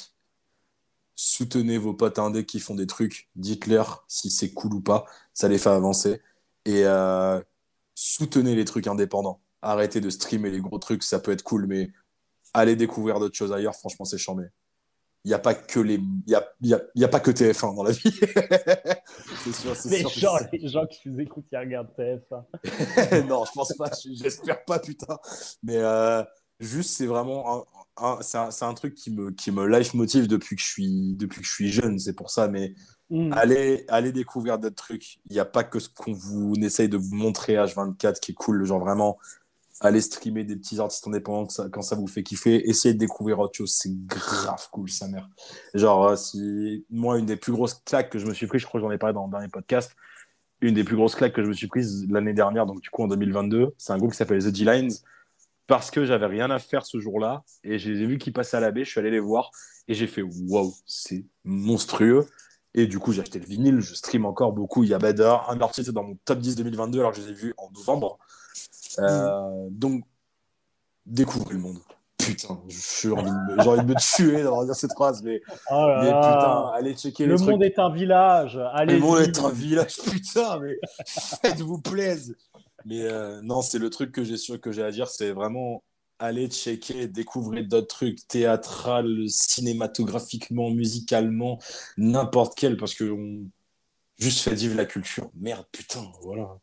Soutenez 1.17 1.77
vos 1.77 1.93
potes 1.93 2.21
indés 2.21 2.47
qui 2.47 2.61
font 2.61 2.77
des 2.77 2.87
trucs, 2.87 3.29
dites-leur 3.35 4.05
si 4.07 4.31
c'est 4.31 4.53
cool 4.53 4.75
ou 4.75 4.81
pas, 4.81 5.07
ça 5.35 5.49
les 5.49 5.59
fait 5.59 5.71
avancer. 5.71 6.21
Et 6.67 6.85
soutenez 7.95 8.55
les 8.55 8.65
trucs 8.65 8.87
indépendants. 8.87 9.42
Arrêtez 9.63 10.01
de 10.01 10.11
streamer 10.11 10.51
les 10.51 10.61
gros 10.61 10.79
trucs, 10.79 11.03
ça 11.05 11.21
peut 11.21 11.31
être 11.33 11.43
cool, 11.43 11.67
mais 11.67 11.91
allez 12.53 12.77
découvrir 12.77 13.21
d'autres 13.21 13.37
choses 13.37 13.53
ailleurs, 13.53 13.75
franchement, 13.77 14.05
c'est 14.05 14.19
chambé. 14.19 14.45
Il 15.25 15.29
n'y 15.29 15.35
a 15.35 15.39
pas 15.39 15.55
que 15.55 15.79
les, 15.79 16.01
y 16.27 16.35
a, 16.35 16.45
y 16.63 16.75
a- 16.75 16.83
y 16.97 17.05
a 17.05 17.09
pas 17.09 17.21
que 17.21 17.31
TF1 17.31 17.77
dans 17.77 17.85
la 17.85 17.93
vie. 17.93 18.03
c'est 19.45 19.53
sûr, 19.53 19.77
c'est 19.77 19.89
Les 19.91 19.99
sûr. 20.01 20.11
gens, 20.11 20.37
les 20.53 20.69
gens 20.69 20.87
qui 20.87 21.09
nous 21.09 21.21
écoutent, 21.21 21.47
ils 21.53 21.59
regardent 21.59 21.91
TF1. 21.97 22.45
non, 23.29 23.45
je 23.45 23.53
pense 23.53 23.73
pas, 23.77 23.91
j'espère 24.13 24.65
pas, 24.65 24.81
putain. 24.81 25.19
Mais 25.63 25.77
euh, 25.77 26.25
juste, 26.59 26.91
c'est 26.97 27.07
vraiment 27.07 27.67
un, 27.97 28.19
un- 28.19 28.51
c'est 28.51 28.65
un, 28.65 28.75
truc 28.75 28.95
qui 28.97 29.13
me, 29.13 29.31
qui 29.31 29.53
me 29.53 29.67
life 29.69 29.95
motive 29.95 30.27
depuis 30.27 30.57
que 30.57 30.63
je 30.63 30.67
suis, 30.67 31.15
depuis 31.15 31.41
que 31.41 31.47
je 31.47 31.53
suis 31.53 31.71
jeune, 31.71 31.99
c'est 31.99 32.15
pour 32.15 32.31
ça. 32.31 32.49
Mais 32.49 32.75
Mm. 33.11 33.31
allez, 33.35 33.85
allez 33.89 34.11
découvrir 34.11 34.59
d'autres 34.59 34.75
trucs. 34.77 35.19
Il 35.29 35.35
n'y 35.35 35.39
a 35.39 35.45
pas 35.45 35.65
que 35.65 35.79
ce 35.79 35.91
qu'on 35.91 36.15
vous 36.15 36.55
on 36.57 36.63
essaye 36.63 36.89
de 36.89 36.97
vous 36.97 37.15
montrer 37.15 37.57
H24 37.57 38.19
qui 38.21 38.33
est 38.33 38.35
cool. 38.35 38.65
Genre 38.65 38.81
vraiment, 38.81 39.19
allez 39.81 40.01
streamer 40.01 40.45
des 40.45 40.57
petits 40.57 40.81
artistes 40.81 41.07
indépendants 41.07 41.49
quand 41.71 41.83
ça 41.83 41.97
vous 41.97 42.07
fait 42.07 42.23
kiffer. 42.23 42.69
Essayez 42.69 42.95
de 42.95 42.99
découvrir 42.99 43.39
autre 43.39 43.57
chose. 43.57 43.73
C'est 43.73 43.93
grave 44.07 44.69
cool, 44.71 44.91
sa 44.91 45.09
mère. 45.09 45.29
Genre, 45.75 46.09
euh, 46.09 46.17
si 46.17 46.85
moi, 46.91 47.19
une 47.19 47.27
des 47.27 47.37
plus 47.37 47.53
grosses 47.53 47.75
claques 47.85 48.11
que 48.11 48.19
je 48.19 48.27
me 48.27 48.35
suis 48.35 48.47
pris, 48.47 48.59
je 48.59 48.67
crois 48.67 48.81
que 48.81 48.87
j'en 48.87 48.93
ai 48.93 48.99
parlé 48.99 49.15
dans 49.15 49.27
le 49.27 49.31
dernier 49.31 49.49
podcast, 49.49 49.95
une 50.61 50.75
des 50.75 50.85
plus 50.85 50.97
grosses 50.97 51.15
claques 51.15 51.33
que 51.33 51.43
je 51.43 51.49
me 51.49 51.55
suis 51.55 51.67
prise 51.67 52.07
l'année 52.09 52.35
dernière, 52.35 52.67
donc 52.67 52.81
du 52.81 52.91
coup 52.91 53.03
en 53.03 53.09
2022, 53.09 53.75
c'est 53.79 53.93
un 53.93 53.99
groupe 53.99 54.13
qui 54.13 54.17
s'appelle 54.17 54.43
The 54.43 54.49
D-Lines. 54.49 54.93
Parce 55.69 55.91
que 55.91 56.05
j'avais 56.05 56.27
rien 56.27 56.51
à 56.51 56.59
faire 56.59 56.85
ce 56.85 56.99
jour-là 56.99 57.45
et 57.63 57.79
je 57.79 57.91
les 57.91 58.03
ai 58.03 58.07
vus 58.07 58.19
qui 58.19 58.31
passaient 58.31 58.57
à 58.57 58.61
la 58.61 58.73
baie, 58.73 58.85
je 58.85 58.91
suis 58.91 59.01
allé 59.01 59.11
les 59.11 59.21
voir 59.21 59.51
et 59.89 59.95
j'ai 59.95 60.07
fait 60.07 60.23
waouh, 60.23 60.75
c'est 60.87 61.25
monstrueux. 61.45 62.27
Et 62.75 62.87
du 62.87 62.99
coup, 62.99 63.13
j'ai 63.13 63.21
acheté 63.21 63.39
le 63.39 63.47
vinyle, 63.47 63.81
je 63.81 63.95
stream 63.95 64.25
encore 64.25 64.53
beaucoup. 64.53 64.83
Il 64.83 64.91
y 64.91 64.95
a 64.95 64.99
Bada, 64.99 65.45
un 65.49 65.61
artiste 65.61 65.91
dans 65.91 66.03
mon 66.03 66.17
top 66.25 66.41
10 66.41 66.57
2022 66.57 66.99
alors 66.99 67.13
je 67.15 67.23
les 67.23 67.31
ai 67.31 67.33
vus 67.33 67.55
en 67.59 67.71
novembre. 67.71 68.19
Euh, 68.99 69.69
Donc, 69.71 70.05
découvrez 71.07 71.55
le 71.55 71.61
monde. 71.61 71.79
Putain, 72.19 72.55
envie 72.55 72.73
j'ai 72.73 73.11
envie 73.11 73.81
de 73.83 73.87
me 73.87 74.17
tuer 74.17 74.43
d'avoir 74.45 74.65
dire 74.65 74.77
cette 74.77 74.93
phrase, 74.93 75.23
mais, 75.25 75.41
Oh 75.71 75.89
là 75.89 76.01
mais 76.03 76.11
là. 76.11 76.21
putain, 76.21 76.79
allez 76.79 76.95
checker 76.95 77.27
le 77.27 77.35
trucs. 77.37 77.49
monde 77.51 77.65
est 77.65 77.79
un 77.81 77.91
village. 77.91 78.61
Allez, 78.75 78.95
Le 78.95 79.01
monde 79.01 79.19
est 79.19 79.39
un 79.41 79.51
village, 79.51 79.97
putain, 80.09 80.61
mais 80.61 80.79
faites-vous 81.07 81.81
plaisir. 81.81 82.37
Mais 82.85 83.03
euh, 83.03 83.41
non, 83.43 83.61
c'est 83.61 83.79
le 83.81 83.91
truc 83.91 84.13
que 84.13 84.23
j'ai 84.23 84.37
sûr 84.37 84.61
que 84.61 84.71
j'ai 84.71 84.85
à 84.85 84.93
dire, 84.93 85.09
c'est 85.09 85.33
vraiment 85.33 85.83
aller 86.21 86.49
checker, 86.49 87.09
découvrir 87.09 87.67
d'autres 87.67 87.89
trucs, 87.89 88.29
théâtral, 88.29 89.25
cinématographiquement, 89.29 90.71
musicalement, 90.71 91.59
n'importe 91.97 92.55
quel, 92.57 92.77
parce 92.77 92.95
que 92.95 93.11
on 93.11 93.49
juste 94.19 94.41
fait 94.41 94.55
vivre 94.55 94.77
la 94.77 94.85
culture. 94.85 95.29
Merde, 95.35 95.67
putain, 95.73 96.05
voilà. 96.23 96.57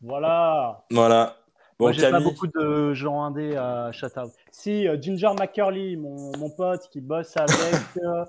Voilà. 0.00 0.84
Voilà. 0.90 1.36
Bon, 1.78 1.86
Moi, 1.86 1.92
j'ai 1.92 2.10
pas 2.10 2.20
beaucoup 2.20 2.46
de 2.46 2.92
gens 2.94 3.22
indés 3.22 3.56
à 3.56 3.90
shout-out. 3.92 4.30
Si, 4.52 4.86
euh, 4.86 4.96
Ginger 5.00 5.32
McCurley, 5.38 5.96
mon, 5.96 6.30
mon 6.38 6.50
pote 6.50 6.88
qui 6.90 7.00
bosse 7.00 7.36
avec. 7.36 7.50
euh, 8.02 8.24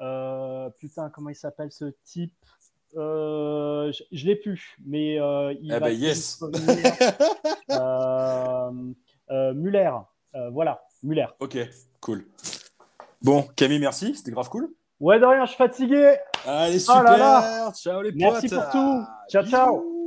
euh, 0.00 0.70
putain, 0.78 1.08
comment 1.10 1.30
il 1.30 1.34
s'appelle 1.36 1.72
ce 1.72 1.86
type 2.04 2.34
Euh, 2.96 3.90
Je, 3.92 4.02
je 4.12 4.26
l'ai 4.26 4.36
plus, 4.36 4.76
mais 4.84 5.18
euh, 5.18 5.54
il 5.62 5.72
Eh 5.72 5.78
va 5.78 5.88
tout 5.88 5.96
yes. 5.96 6.42
Muller. 9.54 9.90
Voilà, 10.52 10.82
Muller. 11.02 11.26
ok, 11.40 11.56
cool. 12.00 12.26
Bon, 13.22 13.42
Camille, 13.56 13.78
merci, 13.78 14.14
c'était 14.14 14.32
grave 14.32 14.48
cool. 14.50 14.68
Ouais, 15.00 15.18
de 15.18 15.24
rien, 15.24 15.44
je 15.44 15.50
suis 15.50 15.58
fatigué. 15.58 16.16
Allez, 16.46 16.76
Oh 16.76 16.78
super. 16.78 17.02
là 17.04 17.16
là. 17.16 17.72
Ciao 17.74 18.02
les 18.02 18.12
Merci 18.12 18.48
potes. 18.48 18.58
pour 18.58 18.70
tout. 18.70 19.02
Ciao, 19.30 19.44
ciao. 19.46 19.78
Bisous. 19.78 20.01